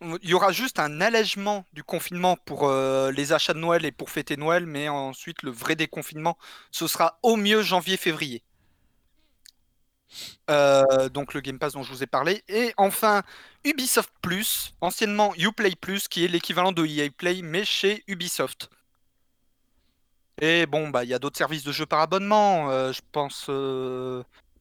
Il 0.00 0.28
y 0.28 0.34
aura 0.34 0.52
juste 0.52 0.78
un 0.78 1.00
allègement 1.00 1.64
du 1.72 1.82
confinement 1.82 2.36
pour 2.36 2.68
euh, 2.68 3.10
les 3.10 3.32
achats 3.32 3.52
de 3.54 3.58
Noël 3.58 3.84
et 3.84 3.90
pour 3.92 4.10
fêter 4.10 4.36
Noël, 4.36 4.64
mais 4.64 4.88
ensuite 4.88 5.42
le 5.42 5.50
vrai 5.50 5.74
déconfinement, 5.74 6.38
ce 6.70 6.86
sera 6.86 7.18
au 7.22 7.36
mieux 7.36 7.62
janvier-février. 7.62 8.42
Euh, 10.50 11.08
donc 11.10 11.34
le 11.34 11.40
Game 11.40 11.58
Pass 11.58 11.74
dont 11.74 11.82
je 11.82 11.90
vous 11.92 12.02
ai 12.02 12.06
parlé. 12.06 12.42
Et 12.48 12.72
enfin, 12.76 13.22
Ubisoft 13.64 14.10
Plus, 14.22 14.74
anciennement 14.80 15.34
Uplay 15.36 15.74
Plus, 15.76 16.08
qui 16.08 16.24
est 16.24 16.28
l'équivalent 16.28 16.72
de 16.72 16.86
EA 16.86 17.10
Play, 17.10 17.42
mais 17.42 17.64
chez 17.64 18.04
Ubisoft. 18.06 18.70
Et 20.40 20.66
bon, 20.66 20.88
bah, 20.90 21.04
il 21.04 21.10
y 21.10 21.14
a 21.14 21.18
d'autres 21.18 21.36
services 21.38 21.64
de 21.64 21.72
jeux 21.72 21.86
par 21.86 22.00
abonnement. 22.00 22.70
euh, 22.70 22.92
je 22.92 23.00
pense 23.12 23.48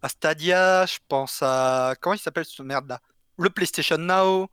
à 0.02 0.10
Stadia, 0.10 0.86
je 0.86 0.98
pense 1.08 1.40
à. 1.42 1.96
Comment 2.02 2.16
il 2.16 2.20
s'appelle 2.20 2.46
ce 2.46 2.64
merde 2.64 2.88
là 2.90 3.00
Le 3.38 3.50
PlayStation 3.50 3.98
Now. 3.98 4.50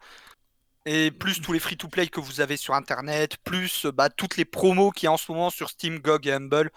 Et 0.86 1.10
plus 1.10 1.40
tous 1.40 1.52
les 1.52 1.58
free-to-play 1.58 2.08
que 2.08 2.20
vous 2.20 2.40
avez 2.40 2.56
sur 2.58 2.74
internet, 2.74 3.36
plus 3.42 3.86
euh, 3.86 3.92
bah, 3.92 4.10
toutes 4.10 4.36
les 4.36 4.44
promos 4.44 4.90
qu'il 4.90 5.06
y 5.06 5.08
a 5.08 5.12
en 5.12 5.16
ce 5.16 5.32
moment 5.32 5.48
sur 5.50 5.70
Steam, 5.70 5.98
GOG 5.98 6.26
et 6.26 6.32
Humble. 6.32 6.70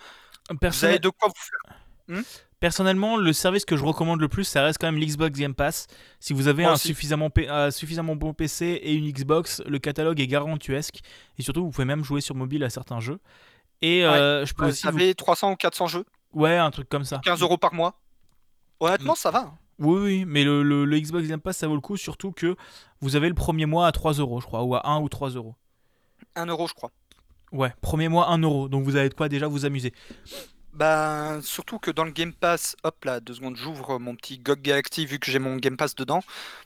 Vous 0.49 0.85
avez 0.85 0.99
de 0.99 1.09
quoi 1.09 1.27
vous 1.29 2.15
faire. 2.15 2.23
Personnellement, 2.59 3.17
le 3.17 3.33
service 3.33 3.65
que 3.65 3.75
je 3.77 3.83
recommande 3.83 4.19
le 4.19 4.29
plus, 4.29 4.43
ça 4.45 4.63
reste 4.63 4.79
quand 4.79 4.87
même 4.91 4.99
l'Xbox 4.99 5.37
Game 5.37 5.53
Pass. 5.53 5.85
Si 6.19 6.33
vous 6.33 6.47
avez 6.47 6.63
Moi 6.63 6.71
un 6.71 6.75
aussi. 6.75 6.87
suffisamment, 6.87 7.29
suffisamment 7.69 8.15
bon 8.15 8.33
PC 8.33 8.65
et 8.81 8.93
une 8.93 9.11
Xbox, 9.11 9.61
le 9.67 9.77
catalogue 9.77 10.19
est 10.21 10.25
garantuesque. 10.27 11.01
Et 11.37 11.43
surtout, 11.43 11.63
vous 11.65 11.69
pouvez 11.69 11.85
même 11.85 12.03
jouer 12.03 12.21
sur 12.21 12.33
mobile 12.33 12.63
à 12.63 12.69
certains 12.71 12.99
jeux. 12.99 13.19
Et 13.83 14.03
euh, 14.05 14.43
je 14.45 14.53
peux 14.55 14.63
Vous 14.63 14.69
aussi. 14.69 14.87
vous- 14.87 14.95
avez 14.95 15.13
300 15.13 15.51
ou 15.51 15.55
400 15.55 15.85
jeux, 15.87 16.05
Ouais, 16.33 16.57
un 16.57 16.71
truc 16.71 16.89
comme 16.89 17.03
ça. 17.03 17.19
15 17.23 17.41
euros 17.41 17.57
par 17.57 17.73
mois. 17.75 17.99
Honnêtement, 18.79 19.15
ça 19.15 19.29
va. 19.31 19.39
hein. 19.39 19.53
Oui, 19.79 19.99
oui, 20.01 20.25
mais 20.25 20.43
le, 20.43 20.63
le- 20.63 20.85
le 20.85 20.99
Xbox 20.99 21.27
Game 21.27 21.39
Pass, 21.39 21.57
ça 21.57 21.67
vaut 21.67 21.75
le 21.75 21.81
coup, 21.81 21.97
surtout 21.97 22.31
que 22.31 22.55
vous 23.01 23.15
avez 23.15 23.27
le 23.29 23.35
premier 23.35 23.65
mois 23.65 23.87
à 23.87 23.91
3 23.91 24.13
euros, 24.13 24.39
je 24.41 24.45
crois, 24.45 24.63
ou 24.63 24.75
à 24.75 24.87
1 24.87 24.99
ou 25.01 25.09
3 25.09 25.29
euros. 25.31 25.55
1 26.35 26.45
euro, 26.47 26.67
je 26.67 26.73
crois. 26.73 26.91
Ouais, 27.51 27.73
premier 27.81 28.09
mois 28.09 28.29
1 28.29 28.39
euro, 28.39 28.67
donc 28.69 28.83
vous 28.83 28.95
avez 28.95 29.09
de 29.09 29.13
quoi 29.13 29.29
déjà 29.29 29.47
vous 29.47 29.65
amuser. 29.65 29.93
Ben, 30.73 31.39
surtout 31.41 31.79
que 31.79 31.89
dans 31.89 32.03
le 32.03 32.11
Game 32.11 32.33
Pass, 32.33 32.75
hop 32.83 33.03
là, 33.05 33.19
deux 33.19 33.33
secondes, 33.33 33.55
j'ouvre 33.55 33.97
mon 33.97 34.15
petit 34.15 34.37
GOG 34.37 34.61
Galaxy 34.61 35.07
vu 35.07 35.17
que 35.17 35.31
j'ai 35.31 35.39
mon 35.39 35.55
Game 35.55 35.75
Pass 35.75 35.95
dedans. 35.95 36.21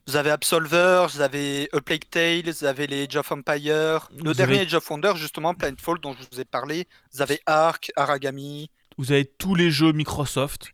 Vous 0.06 0.18
avez 0.18 0.32
Absolver, 0.32 1.06
vous 1.14 1.22
avez 1.22 1.70
A 1.72 1.80
Plague 1.80 2.10
Tale, 2.10 2.44
vous 2.52 2.66
avez 2.66 2.88
les 2.88 3.04
Age 3.04 3.16
of 3.16 3.32
Empire, 3.32 4.10
le 4.12 4.18
Vous 4.30 4.34
dernier 4.34 4.56
avez- 4.56 4.60
Age 4.66 4.74
of 4.74 4.90
Wonder, 4.92 5.14
justement, 5.16 5.54
Planetfall, 5.54 6.00
dont 6.02 6.14
je 6.14 6.24
vous 6.30 6.42
ai 6.42 6.46
parlé. 6.46 6.88
Vous 7.14 7.22
avez 7.22 7.40
Ark, 7.46 7.92
Aragami. 7.96 8.70
Vous 8.98 9.14
avez 9.14 9.24
tous 9.26 9.56
les 9.56 9.72
jeux 9.72 9.94
Microsoft. 9.94 10.74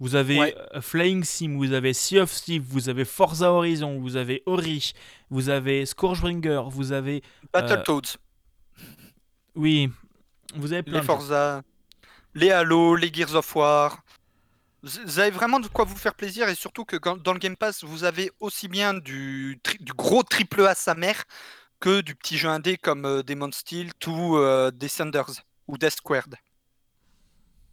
Vous 0.00 0.14
avez 0.14 0.38
Ouais. 0.38 0.56
euh, 0.74 0.80
Flying 0.80 1.22
Sim, 1.24 1.56
vous 1.58 1.72
avez 1.72 1.92
Sea 1.92 2.20
of 2.20 2.32
Thieves, 2.34 2.64
vous 2.66 2.88
avez 2.88 3.04
Forza 3.04 3.52
Horizon, 3.52 4.00
vous 4.00 4.16
avez 4.16 4.42
Ori, 4.46 4.92
vous 5.28 5.50
avez 5.50 5.84
Scourgebringer, 5.86 6.62
vous 6.70 6.92
avez. 6.92 7.22
Battletoads, 7.52 8.16
Oui, 9.54 9.90
vous 10.54 10.72
avez 10.72 10.82
plein 10.82 10.94
les 10.94 11.00
de 11.00 11.04
Forza, 11.04 11.62
les 12.34 12.50
Halo, 12.50 12.96
les 12.96 13.12
Gears 13.12 13.34
of 13.34 13.54
War. 13.56 14.02
Vous 14.82 15.18
avez 15.18 15.30
vraiment 15.30 15.60
de 15.60 15.68
quoi 15.68 15.84
vous 15.84 15.96
faire 15.96 16.14
plaisir 16.14 16.48
et 16.48 16.54
surtout 16.54 16.86
que 16.86 16.96
dans 17.18 17.34
le 17.34 17.38
Game 17.38 17.56
Pass, 17.56 17.84
vous 17.84 18.04
avez 18.04 18.30
aussi 18.40 18.66
bien 18.68 18.94
du, 18.94 19.60
tri- 19.62 19.76
du 19.80 19.92
gros 19.92 20.22
triple 20.22 20.62
A 20.66 20.74
sa 20.74 20.94
mère 20.94 21.24
que 21.80 22.00
du 22.00 22.14
petit 22.14 22.38
jeu 22.38 22.48
indé 22.48 22.78
comme 22.78 23.04
euh, 23.04 23.22
Demon 23.22 23.50
Steel 23.52 23.90
ou 24.06 24.36
euh, 24.38 24.70
Descenders 24.70 25.30
ou 25.68 25.76
Death 25.76 25.96
Squared. 25.96 26.34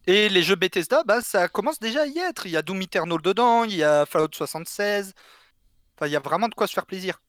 Et 0.08 0.30
les 0.30 0.42
jeux 0.42 0.56
Bethesda, 0.56 1.04
bah, 1.04 1.22
ça 1.22 1.50
commence 1.50 1.80
déjà 1.80 2.04
à 2.04 2.06
y 2.08 2.18
être. 2.18 2.46
Il 2.46 2.54
y 2.54 2.58
a 2.58 2.62
Doom 2.62 2.82
Eternal 2.82 3.22
dedans, 3.22 3.66
il 3.66 3.76
y 3.76 3.84
a 3.84 4.06
Fallout 4.06 4.30
76. 4.32 5.14
Enfin, 5.96 6.08
il 6.08 6.14
y 6.14 6.16
a 6.16 6.20
vraiment 6.20 6.48
de 6.48 6.56
quoi 6.56 6.66
se 6.66 6.74
faire 6.74 6.86
plaisir. 6.86 7.22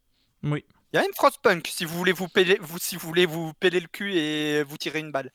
Oui. 0.45 0.65
Il 0.93 0.97
y 0.97 0.99
a 0.99 1.03
même 1.03 1.13
Frostpunk 1.15 1.67
si 1.67 1.85
vous 1.85 1.97
voulez 1.97 2.13
vous 2.13 2.29
peler, 2.29 2.57
vous, 2.61 2.79
si 2.79 2.97
vous 2.97 3.07
voulez 3.07 3.27
vous 3.27 3.53
peler 3.55 3.81
le 3.81 3.89
cul 3.89 4.15
et 4.15 4.63
vous 4.63 4.79
tirer 4.79 5.01
une 5.01 5.11
balle. 5.11 5.33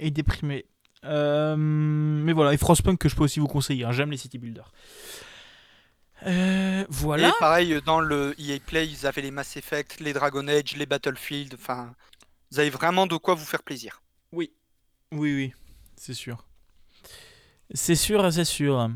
Et 0.00 0.10
déprimé. 0.10 0.66
Euh, 1.04 1.54
mais 1.56 2.32
voilà, 2.32 2.54
et 2.54 2.56
Frostpunk 2.56 2.98
que 2.98 3.08
je 3.08 3.14
peux 3.14 3.24
aussi 3.24 3.38
vous 3.38 3.46
conseiller, 3.46 3.84
hein, 3.84 3.92
j'aime 3.92 4.10
les 4.10 4.16
city 4.16 4.38
builders. 4.38 4.72
Euh, 6.26 6.84
voilà. 6.88 7.28
Et 7.28 7.32
pareil, 7.38 7.80
dans 7.84 8.00
le 8.00 8.34
EA 8.40 8.58
Play, 8.58 8.88
ils 8.88 9.06
avaient 9.06 9.20
les 9.20 9.30
Mass 9.30 9.56
Effect, 9.56 10.00
les 10.00 10.14
Dragon 10.14 10.48
Age, 10.48 10.74
les 10.76 10.86
Battlefield. 10.86 11.54
Enfin, 11.54 11.94
vous 12.50 12.58
avez 12.58 12.70
vraiment 12.70 13.06
de 13.06 13.16
quoi 13.16 13.34
vous 13.34 13.44
faire 13.44 13.62
plaisir. 13.62 14.02
Oui, 14.32 14.50
oui, 15.12 15.34
oui, 15.34 15.52
c'est 15.96 16.14
sûr. 16.14 16.46
C'est 17.72 17.96
sûr, 17.96 18.32
c'est 18.32 18.44
sûr. 18.44 18.90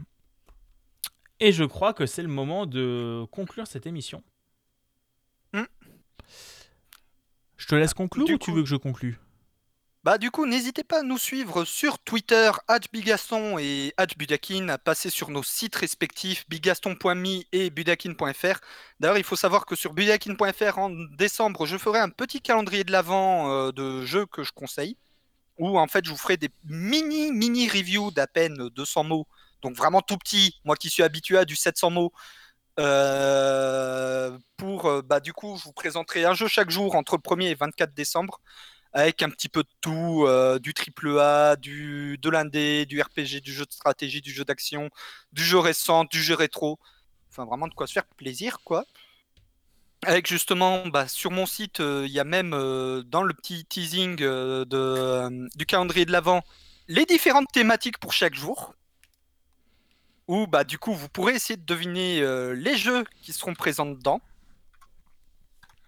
Et 1.41 1.53
je 1.53 1.65
crois 1.65 1.95
que 1.95 2.07
c'est 2.07 2.23
le 2.23 2.29
moment 2.29 2.67
de 2.67 3.25
conclure 3.31 3.67
cette 3.67 3.87
émission. 3.87 4.23
Hmm. 5.53 5.65
Je 7.57 7.67
te 7.67 7.75
laisse 7.75 7.95
conclure 7.95 8.27
Du 8.27 8.35
ou 8.35 8.39
tu 8.39 8.53
veux 8.53 8.63
que 8.63 8.69
je 8.69 8.77
conclue? 8.77 9.19
Bah 10.05 10.17
du 10.17 10.31
coup, 10.31 10.47
n'hésitez 10.47 10.85
pas 10.85 11.01
à 11.01 11.03
nous 11.03 11.19
suivre 11.19 11.65
sur 11.65 11.99
Twitter, 11.99 12.51
@bigaston 12.93 13.59
et 13.59 13.93
@budakin, 14.17 14.69
à 14.69 14.79
passer 14.79 15.11
sur 15.11 15.29
nos 15.31 15.43
sites 15.43 15.75
respectifs 15.75 16.49
bigaston.me 16.49 17.43
et 17.53 17.71
budakin.fr. 17.71 18.61
D'ailleurs, 19.01 19.19
il 19.19 19.25
faut 19.25 19.37
savoir 19.37 19.67
que 19.67 19.75
sur 19.75 19.93
budakin.fr 19.95 20.79
en 20.79 20.91
décembre, 21.17 21.67
je 21.67 21.77
ferai 21.77 21.99
un 21.99 22.11
petit 22.11 22.41
calendrier 22.41 22.85
de 22.85 22.93
l'avant 22.93 23.51
euh, 23.51 23.73
de 23.73 24.05
jeux 24.05 24.25
que 24.27 24.45
je 24.45 24.53
conseille, 24.53 24.97
où 25.59 25.79
en 25.79 25.87
fait 25.89 26.05
je 26.05 26.11
vous 26.11 26.17
ferai 26.17 26.37
des 26.37 26.51
mini 26.65 27.33
mini 27.33 27.69
reviews 27.69 28.11
d'à 28.11 28.27
peine 28.27 28.69
200 28.71 29.05
mots, 29.05 29.27
donc 29.63 29.77
vraiment 29.77 30.03
tout 30.03 30.17
petit. 30.19 30.57
Moi 30.65 30.77
qui 30.77 30.91
suis 30.91 31.03
habitué 31.03 31.39
à 31.39 31.45
du 31.45 31.57
700 31.57 31.91
mots. 31.91 32.13
euh, 32.81 34.39
pour 34.57 34.87
euh, 34.87 35.03
bah 35.03 35.21
du 35.21 35.33
coup 35.33 35.57
je 35.59 35.65
vous 35.65 35.73
présenterai 35.73 36.25
un 36.25 36.35
jeu 36.35 36.47
chaque 36.49 36.71
jour 36.71 36.95
entre 36.95 37.17
le 37.17 37.23
1er 37.23 37.51
et 37.51 37.55
24 37.55 37.95
décembre 37.95 38.41
avec 38.93 39.23
un 39.23 39.31
petit 39.31 39.49
peu 39.49 39.63
de 39.65 39.69
tout, 39.81 40.25
euh, 40.27 40.59
du 40.59 40.75
triple 40.75 41.19
A, 41.21 41.57
du, 41.57 42.19
de 42.19 42.31
l'indé, 42.31 42.87
du 42.87 43.01
RPG, 43.03 43.41
du 43.41 43.53
jeu 43.55 43.67
de 43.67 43.73
stratégie, 43.73 44.21
du 44.23 44.33
jeu 44.33 44.45
d'action, 44.45 44.91
du 45.33 45.45
jeu 45.45 45.59
récent, 45.61 46.05
du 46.05 46.23
jeu 46.23 46.35
rétro. 46.35 46.79
Enfin, 47.31 47.45
vraiment 47.47 47.69
de 47.69 47.75
quoi 47.75 47.87
se 47.87 47.93
faire 47.95 48.07
plaisir, 48.17 48.59
quoi. 48.65 48.87
Avec 50.07 50.29
justement, 50.29 50.87
bah, 50.87 51.09
sur 51.09 51.33
mon 51.33 51.45
site, 51.45 51.81
euh, 51.81 52.05
il 52.07 52.13
y 52.13 52.21
a 52.21 52.25
même 52.25 52.53
euh, 52.55 53.03
dans 53.03 53.23
le 53.23 53.35
petit 53.35 53.65
teasing 53.65 54.19
euh, 54.21 55.29
du 55.57 55.67
calendrier 55.67 56.05
de 56.05 56.13
l'Avent 56.13 56.43
les 56.87 57.05
différentes 57.05 57.51
thématiques 57.53 57.99
pour 57.99 58.13
chaque 58.13 58.35
jour. 58.35 58.75
Où, 60.29 60.47
bah, 60.47 60.63
du 60.63 60.79
coup, 60.79 60.95
vous 60.95 61.09
pourrez 61.09 61.35
essayer 61.35 61.57
de 61.57 61.65
deviner 61.65 62.21
les 62.55 62.77
jeux 62.77 63.05
qui 63.23 63.33
seront 63.33 63.55
présents 63.55 63.87
dedans. 63.87 64.21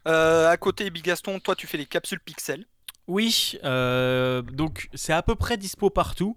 À 0.07 0.57
côté, 0.59 0.89
Bigaston, 0.91 1.41
toi, 1.41 1.55
tu 1.55 1.67
fais 1.67 1.77
les 1.77 1.87
capsules 1.87 2.21
pixels. 2.21 2.65
Oui, 3.07 3.59
donc 3.63 4.89
c'est 4.95 5.13
à 5.13 5.23
peu 5.23 5.35
près 5.35 5.59
dispo 5.59 5.91
partout. 5.91 6.37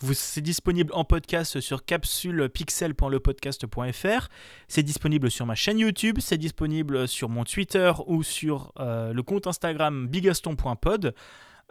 C'est 0.00 0.42
disponible 0.42 0.92
en 0.94 1.04
podcast 1.04 1.60
sur 1.60 1.84
capsulepixel.lepodcast.fr. 1.84 4.28
C'est 4.68 4.84
disponible 4.84 5.28
sur 5.28 5.44
ma 5.44 5.56
chaîne 5.56 5.80
YouTube, 5.80 6.18
c'est 6.20 6.38
disponible 6.38 7.08
sur 7.08 7.28
mon 7.28 7.42
Twitter 7.42 7.90
ou 8.06 8.22
sur 8.22 8.72
euh, 8.78 9.12
le 9.12 9.22
compte 9.24 9.48
Instagram 9.48 10.06
bigaston.pod. 10.06 11.14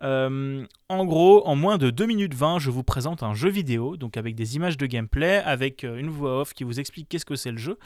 Euh, 0.03 0.65
en 0.89 1.05
gros, 1.05 1.47
en 1.47 1.55
moins 1.55 1.77
de 1.77 1.89
2 1.89 2.05
minutes 2.05 2.33
20, 2.33 2.59
je 2.59 2.69
vous 2.69 2.83
présente 2.83 3.23
un 3.23 3.33
jeu 3.33 3.47
vidéo, 3.49 3.95
donc 3.95 4.17
avec 4.17 4.35
des 4.35 4.57
images 4.57 4.75
de 4.77 4.87
gameplay, 4.87 5.37
avec 5.37 5.85
euh, 5.85 5.97
une 5.97 6.09
voix 6.09 6.41
off 6.41 6.53
qui 6.53 6.65
vous 6.65 6.81
explique 6.81 7.07
qu'est-ce 7.07 7.25
que 7.25 7.35
c'est 7.35 7.51
le 7.51 7.57
jeu. 7.57 7.79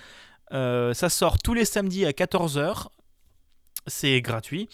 Ça 0.51 1.09
sort 1.09 1.37
tous 1.37 1.53
les 1.53 1.65
samedis 1.65 2.03
à 2.05 2.11
14h. 2.11 2.87
C'est 3.87 4.21
gratuit. 4.21 4.69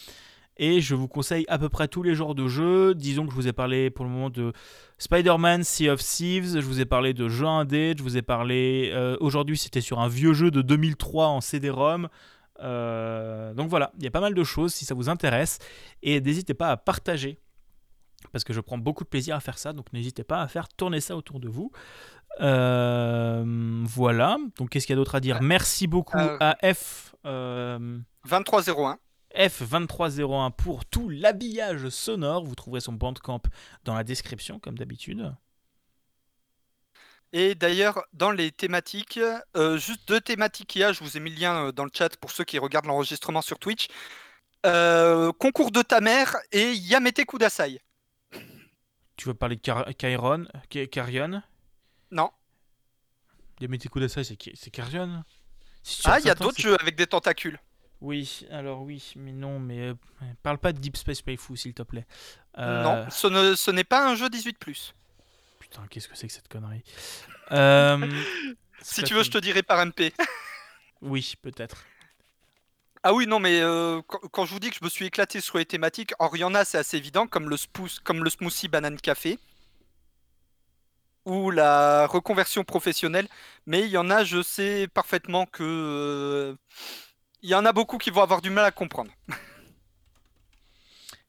Et 0.58 0.82
je 0.82 0.96
vous 0.96 1.08
conseille 1.08 1.46
à 1.48 1.58
peu 1.60 1.70
près 1.70 1.88
tous 1.88 2.04
les 2.04 2.16
genres 2.16 2.36
de 2.36 2.48
jeux. 2.48 2.96
Disons 2.96 3.26
que 3.26 3.32
je 3.32 3.36
vous 3.36 3.48
ai 3.48 3.54
parlé 3.54 3.90
pour 3.90 4.06
le 4.06 4.12
moment 4.12 4.30
de 4.30 4.54
Spider-Man 4.98 5.64
Sea 5.64 5.90
of 5.90 6.02
Thieves, 6.04 6.54
je 6.60 6.66
vous 6.66 6.82
ai 6.82 6.86
parlé 6.86 7.14
de 7.14 7.28
jeux 7.30 7.46
indés, 7.46 7.94
je 7.98 8.04
vous 8.04 8.18
ai 8.18 8.22
parlé. 8.24 8.90
euh, 8.94 9.16
Aujourd'hui, 9.20 9.58
c'était 9.58 9.82
sur 9.82 10.00
un 10.00 10.08
vieux 10.08 10.34
jeu 10.34 10.50
de 10.52 10.62
2003 10.62 11.28
en 11.28 11.42
CD-ROM. 11.42 12.08
Euh, 12.60 13.54
donc 13.54 13.70
voilà, 13.70 13.92
il 13.98 14.04
y 14.04 14.08
a 14.08 14.12
pas 14.12 14.20
mal 14.22 14.34
de 14.34 14.44
choses 14.44 14.74
si 14.74 14.84
ça 14.86 14.96
vous 14.96 15.10
intéresse. 15.10 15.60
Et 16.02 16.20
n'hésitez 16.22 16.54
pas 16.56 16.70
à 16.70 16.78
partager. 16.78 17.38
Parce 18.32 18.44
que 18.44 18.52
je 18.52 18.60
prends 18.62 18.80
beaucoup 18.80 19.04
de 19.04 19.10
plaisir 19.10 19.36
à 19.36 19.40
faire 19.40 19.60
ça, 19.60 19.74
donc 19.74 19.94
n'hésitez 19.94 20.24
pas 20.24 20.42
à 20.42 20.48
faire 20.48 20.68
tourner 20.70 21.00
ça 21.02 21.16
autour 21.16 21.40
de 21.40 21.48
vous. 21.48 21.72
Euh, 22.42 23.44
voilà, 23.86 24.38
donc 24.58 24.70
qu'est-ce 24.70 24.86
qu'il 24.88 24.94
y 24.94 24.98
a 24.98 25.00
d'autre 25.00 25.16
à 25.16 25.20
dire? 25.20 25.42
Merci 25.42 25.88
beaucoup 25.88 26.18
à 26.40 26.58
F. 26.74 27.16
euh, 27.26 28.00
2301. 28.30 28.98
F2301 29.38 30.52
pour 30.52 30.86
tout 30.86 31.10
l'habillage 31.10 31.90
sonore. 31.90 32.44
Vous 32.44 32.56
trouverez 32.56 32.82
son 32.82 32.94
bandcamp 32.94 33.42
dans 33.84 33.94
la 33.94 34.04
description, 34.04 34.60
comme 34.60 34.78
d'habitude. 34.78 35.34
Et 37.34 37.56
d'ailleurs, 37.56 38.04
dans 38.14 38.32
les 38.32 38.52
thématiques, 38.52 39.20
euh, 39.56 39.78
juste 39.78 40.08
deux 40.08 40.22
thématiques 40.22 40.70
qu'il 40.70 40.82
y 40.82 40.84
a, 40.84 40.94
je 40.94 41.04
vous 41.04 41.18
ai 41.18 41.20
mis 41.20 41.30
le 41.30 41.40
lien 41.40 41.66
euh, 41.68 41.72
dans 41.72 41.84
le 41.84 41.92
chat 41.94 42.16
pour 42.18 42.32
ceux 42.32 42.46
qui 42.46 42.58
regardent 42.58 42.86
l'enregistrement 42.86 43.42
sur 43.42 43.60
Twitch. 43.60 43.88
Euh, 44.66 45.32
concours 45.34 45.72
de 45.72 45.82
ta 45.82 46.02
mère 46.02 46.36
et 46.52 46.72
Yamete 46.74 47.26
Kudasai. 47.26 47.82
Tu 49.18 49.28
veux 49.28 49.34
parler 49.34 49.56
de 49.58 49.62
Car- 49.62 49.86
Kairon 49.98 50.46
Non. 52.12 52.32
Yamete 53.60 53.90
Kudasai, 53.90 54.24
c'est 54.24 54.42
Si 54.42 56.02
tu 56.02 56.10
Ah, 56.10 56.20
il 56.20 56.26
y 56.26 56.30
a 56.30 56.36
d'autres 56.36 56.62
jeux 56.62 56.78
avec 56.80 56.96
des 56.96 57.08
tentacules. 57.08 57.60
Oui, 58.02 58.46
alors 58.52 58.82
oui, 58.84 59.14
mais 59.16 59.32
non, 59.32 59.60
mais 59.60 59.80
euh, 59.80 59.94
parle 60.44 60.60
pas 60.60 60.72
de 60.72 60.80
Deep 60.80 60.98
Space 60.98 61.22
Playful, 61.22 61.58
s'il 61.58 61.74
te 61.74 61.82
plaît. 61.84 62.06
Euh, 62.60 62.84
Non, 62.84 63.06
ce 63.10 63.28
ne- 63.28 63.56
ce 63.56 63.72
n'est 63.72 63.84
pas 63.84 64.08
un 64.08 64.16
jeu 64.16 64.30
18+. 64.30 64.94
Putain, 65.60 65.82
qu'est-ce 65.90 66.08
que 66.08 66.16
c'est 66.16 66.28
que 66.28 66.34
cette 66.34 66.48
connerie? 66.48 66.84
Euh, 67.52 67.98
Si 68.82 69.02
tu 69.04 69.16
veux, 69.16 69.24
je 69.24 69.32
te 69.32 69.38
dirai 69.40 69.64
par 69.64 69.80
MP. 69.86 70.14
Oui, 71.02 71.34
peut-être. 71.42 71.86
Ah 73.04 73.14
oui, 73.14 73.28
non, 73.28 73.40
mais 73.40 73.62
quand, 74.08 74.20
quand 74.32 74.46
je 74.46 74.54
vous 74.54 74.60
dis 74.60 74.70
que 74.72 74.76
je 74.80 74.84
me 74.84 74.90
suis 74.90 75.06
éclaté 75.06 75.42
sur 75.42 75.58
les 75.60 75.66
thématiques, 75.66 76.14
or 76.20 76.36
il 76.36 76.40
y 76.40 76.44
en 76.44 76.56
a, 76.56 76.66
c'est 76.66 76.78
assez 76.80 76.98
évident, 76.98 77.28
comme 77.28 77.50
le, 77.50 77.56
spous- 77.56 78.00
comme 78.04 78.24
le 78.24 78.30
smoothie 78.30 78.68
banane 78.68 78.98
café 79.00 79.38
ou 81.26 81.52
la 81.52 82.08
reconversion 82.08 82.64
professionnelle. 82.64 83.28
Mais 83.66 83.82
il 83.82 83.90
y 83.90 83.98
en 83.98 84.10
a, 84.10 84.24
je 84.24 84.42
sais 84.42 84.88
parfaitement 84.88 85.46
que 85.46 86.58
il 87.42 87.50
y 87.50 87.56
en 87.56 87.66
a 87.66 87.72
beaucoup 87.74 87.98
qui 87.98 88.10
vont 88.10 88.22
avoir 88.22 88.42
du 88.42 88.50
mal 88.50 88.66
à 88.66 88.72
comprendre. 88.72 89.12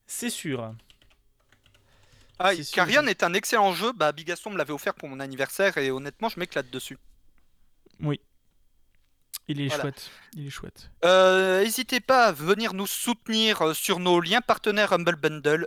C'est 0.06 0.30
sûr. 0.30 0.74
Ah, 2.39 2.52
Carrion 2.72 3.02
c'est- 3.05 3.10
est 3.10 3.22
un 3.22 3.35
excellent 3.35 3.72
jeu. 3.74 3.93
Bah, 3.93 4.12
Bigaston 4.12 4.51
me 4.51 4.56
l'avait 4.59 4.72
offert 4.72 4.94
pour 4.94 5.09
mon 5.09 5.20
anniversaire 5.20 5.76
et 5.78 5.90
honnêtement, 5.90 6.28
je 6.28 6.39
m'éclate 6.39 6.70
dessus. 6.70 6.98
Il 9.51 9.62
est 9.62 9.68
Voilà. 9.68 9.82
chouette. 9.85 10.10
Il 10.35 10.47
est 10.47 10.51
chouette. 10.51 10.90
Euh, 11.06 11.62
N'hésitez 11.64 12.01
pas 12.01 12.26
à 12.26 12.32
venir 12.32 12.74
nous 12.74 12.86
soutenir 12.86 13.62
euh, 13.62 13.72
sur 13.74 13.98
nos 13.98 14.20
liens 14.20 14.43
partenaires 14.43 14.93
Humble 14.93 15.16
Bundle, 15.16 15.66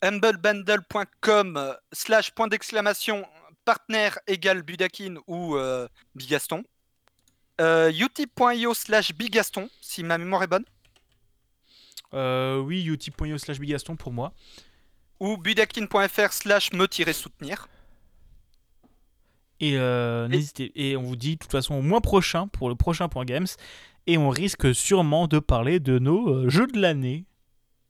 humblebundle.com 0.00 1.56
euh, 1.56 1.74
slash 1.92 2.30
point 2.30 2.46
d'exclamation 2.46 3.26
partenaire 3.64 4.20
égale 4.28 4.62
Budakin 4.62 5.16
ou 5.26 5.56
euh, 5.56 5.88
Bigaston. 6.14 6.62
Euh, 7.60 7.90
utip.io 7.90 8.74
slash 8.74 9.12
Bigaston, 9.12 9.68
si 9.80 10.02
ma 10.02 10.18
mémoire 10.18 10.42
est 10.42 10.48
bonne. 10.48 10.64
Euh, 12.14 12.58
oui, 12.58 12.84
utip.io 12.84 13.38
slash 13.38 13.58
bigaston 13.58 13.96
pour 13.96 14.12
moi. 14.12 14.32
Ou 15.20 15.36
budakin.fr 15.36 16.32
slash 16.32 16.72
me-soutenir. 16.72 17.68
Et 19.60 19.76
euh, 19.76 20.28
n'hésitez. 20.28 20.72
Et 20.76 20.96
on 20.96 21.02
vous 21.02 21.16
dit 21.16 21.34
de 21.34 21.40
toute 21.40 21.50
façon 21.50 21.74
au 21.74 21.82
mois 21.82 22.00
prochain 22.00 22.46
pour 22.48 22.68
le 22.68 22.76
prochain 22.76 23.08
point 23.08 23.24
games. 23.24 23.46
Et 24.06 24.16
on 24.16 24.30
risque 24.30 24.74
sûrement 24.74 25.26
de 25.26 25.38
parler 25.38 25.80
de 25.80 25.98
nos 25.98 26.28
euh, 26.28 26.48
jeux 26.48 26.66
de 26.66 26.80
l'année. 26.80 27.26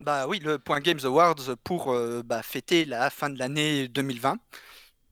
Bah 0.00 0.26
oui, 0.28 0.38
le 0.38 0.58
Point 0.58 0.80
Games 0.80 1.00
Awards 1.02 1.56
pour 1.64 1.92
euh, 1.92 2.22
bah, 2.24 2.42
fêter 2.42 2.84
la 2.84 3.10
fin 3.10 3.30
de 3.30 3.38
l'année 3.38 3.88
2020, 3.88 4.38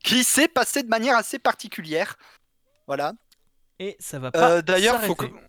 qui 0.01 0.23
s'est 0.23 0.47
passé 0.47 0.81
de 0.81 0.87
manière 0.87 1.17
assez 1.17 1.39
particulière. 1.39 2.15
Voilà. 2.87 3.13
Et 3.79 3.95
ça 3.99 4.19
va 4.19 4.31
pas. 4.31 4.51
Euh, 4.57 4.61
D'ailleurs, 4.61 5.01
faut 5.01 5.15
que... 5.15 5.25
s'arrêter. 5.27 5.47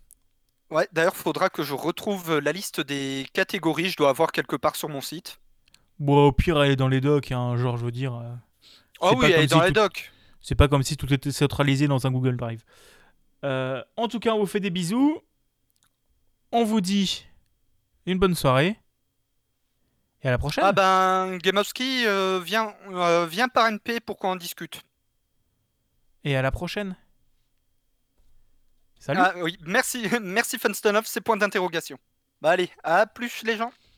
ouais, 0.71 0.89
d'ailleurs, 0.93 1.17
faudra 1.17 1.49
que 1.51 1.63
je 1.63 1.75
retrouve 1.75 2.39
la 2.39 2.53
liste 2.53 2.81
des 2.81 3.27
catégories. 3.33 3.91
Je 3.91 3.97
dois 3.97 4.11
avoir 4.11 4.33
quelque 4.33 4.57
part 4.57 4.77
sur 4.77 4.89
mon 4.89 5.01
site. 5.01 5.41
Bon, 5.99 6.27
au 6.27 6.33
pire, 6.33 6.63
elle 6.63 6.73
est 6.73 6.77
dans 6.77 6.89
les 6.89 7.01
docs, 7.01 7.33
hein, 7.33 7.57
genre, 7.57 7.77
je 7.77 7.85
veux 7.85 7.91
dire. 7.93 8.15
euh, 8.15 8.35
Oh 9.01 9.13
oui, 9.17 9.21
pas 9.23 9.31
elle 9.31 9.45
est 9.45 9.47
dans 9.49 9.63
les 9.63 9.73
docs. 9.73 10.13
C'est 10.41 10.55
pas 10.55 10.69
comme 10.69 10.83
si 10.83 10.97
tout 10.97 11.13
était 11.13 11.33
centralisé 11.33 11.89
dans 11.89 12.07
un 12.07 12.11
Google 12.11 12.37
Drive. 12.37 12.65
Euh, 13.45 13.83
en 13.97 14.09
tout 14.09 14.21
cas, 14.21 14.33
on 14.35 14.41
vous 14.41 14.47
fait 14.47 14.61
des 14.61 14.71
bisous. 14.71 15.21
On 16.53 16.65
vous 16.65 16.81
dit 16.81 17.27
une 18.07 18.19
bonne 18.19 18.35
soirée. 18.35 18.79
Et 20.23 20.29
à 20.29 20.31
la 20.33 20.39
prochaine. 20.39 20.65
Ah 20.67 20.73
ben, 20.73 21.37
Gamowski, 21.39 22.05
euh, 22.07 22.41
viens, 22.43 22.75
euh, 22.91 23.27
viens 23.27 23.49
par 23.49 23.67
NP 23.71 24.01
pour 24.01 24.17
qu'on 24.17 24.31
en 24.31 24.37
discute. 24.37 24.83
Et 26.25 26.37
à 26.37 26.43
la 26.43 26.51
prochaine. 26.51 26.97
Ah 29.09 29.35
merci, 29.67 30.07
merci 30.21 30.59
Funstonov, 30.59 31.05
c'est 31.07 31.21
point 31.21 31.37
d'interrogation. 31.37 31.99
Bah 32.41 32.51
allez, 32.51 32.71
à 32.85 33.07
plus 33.07 33.43
les 33.43 33.57
gens. 33.57 33.73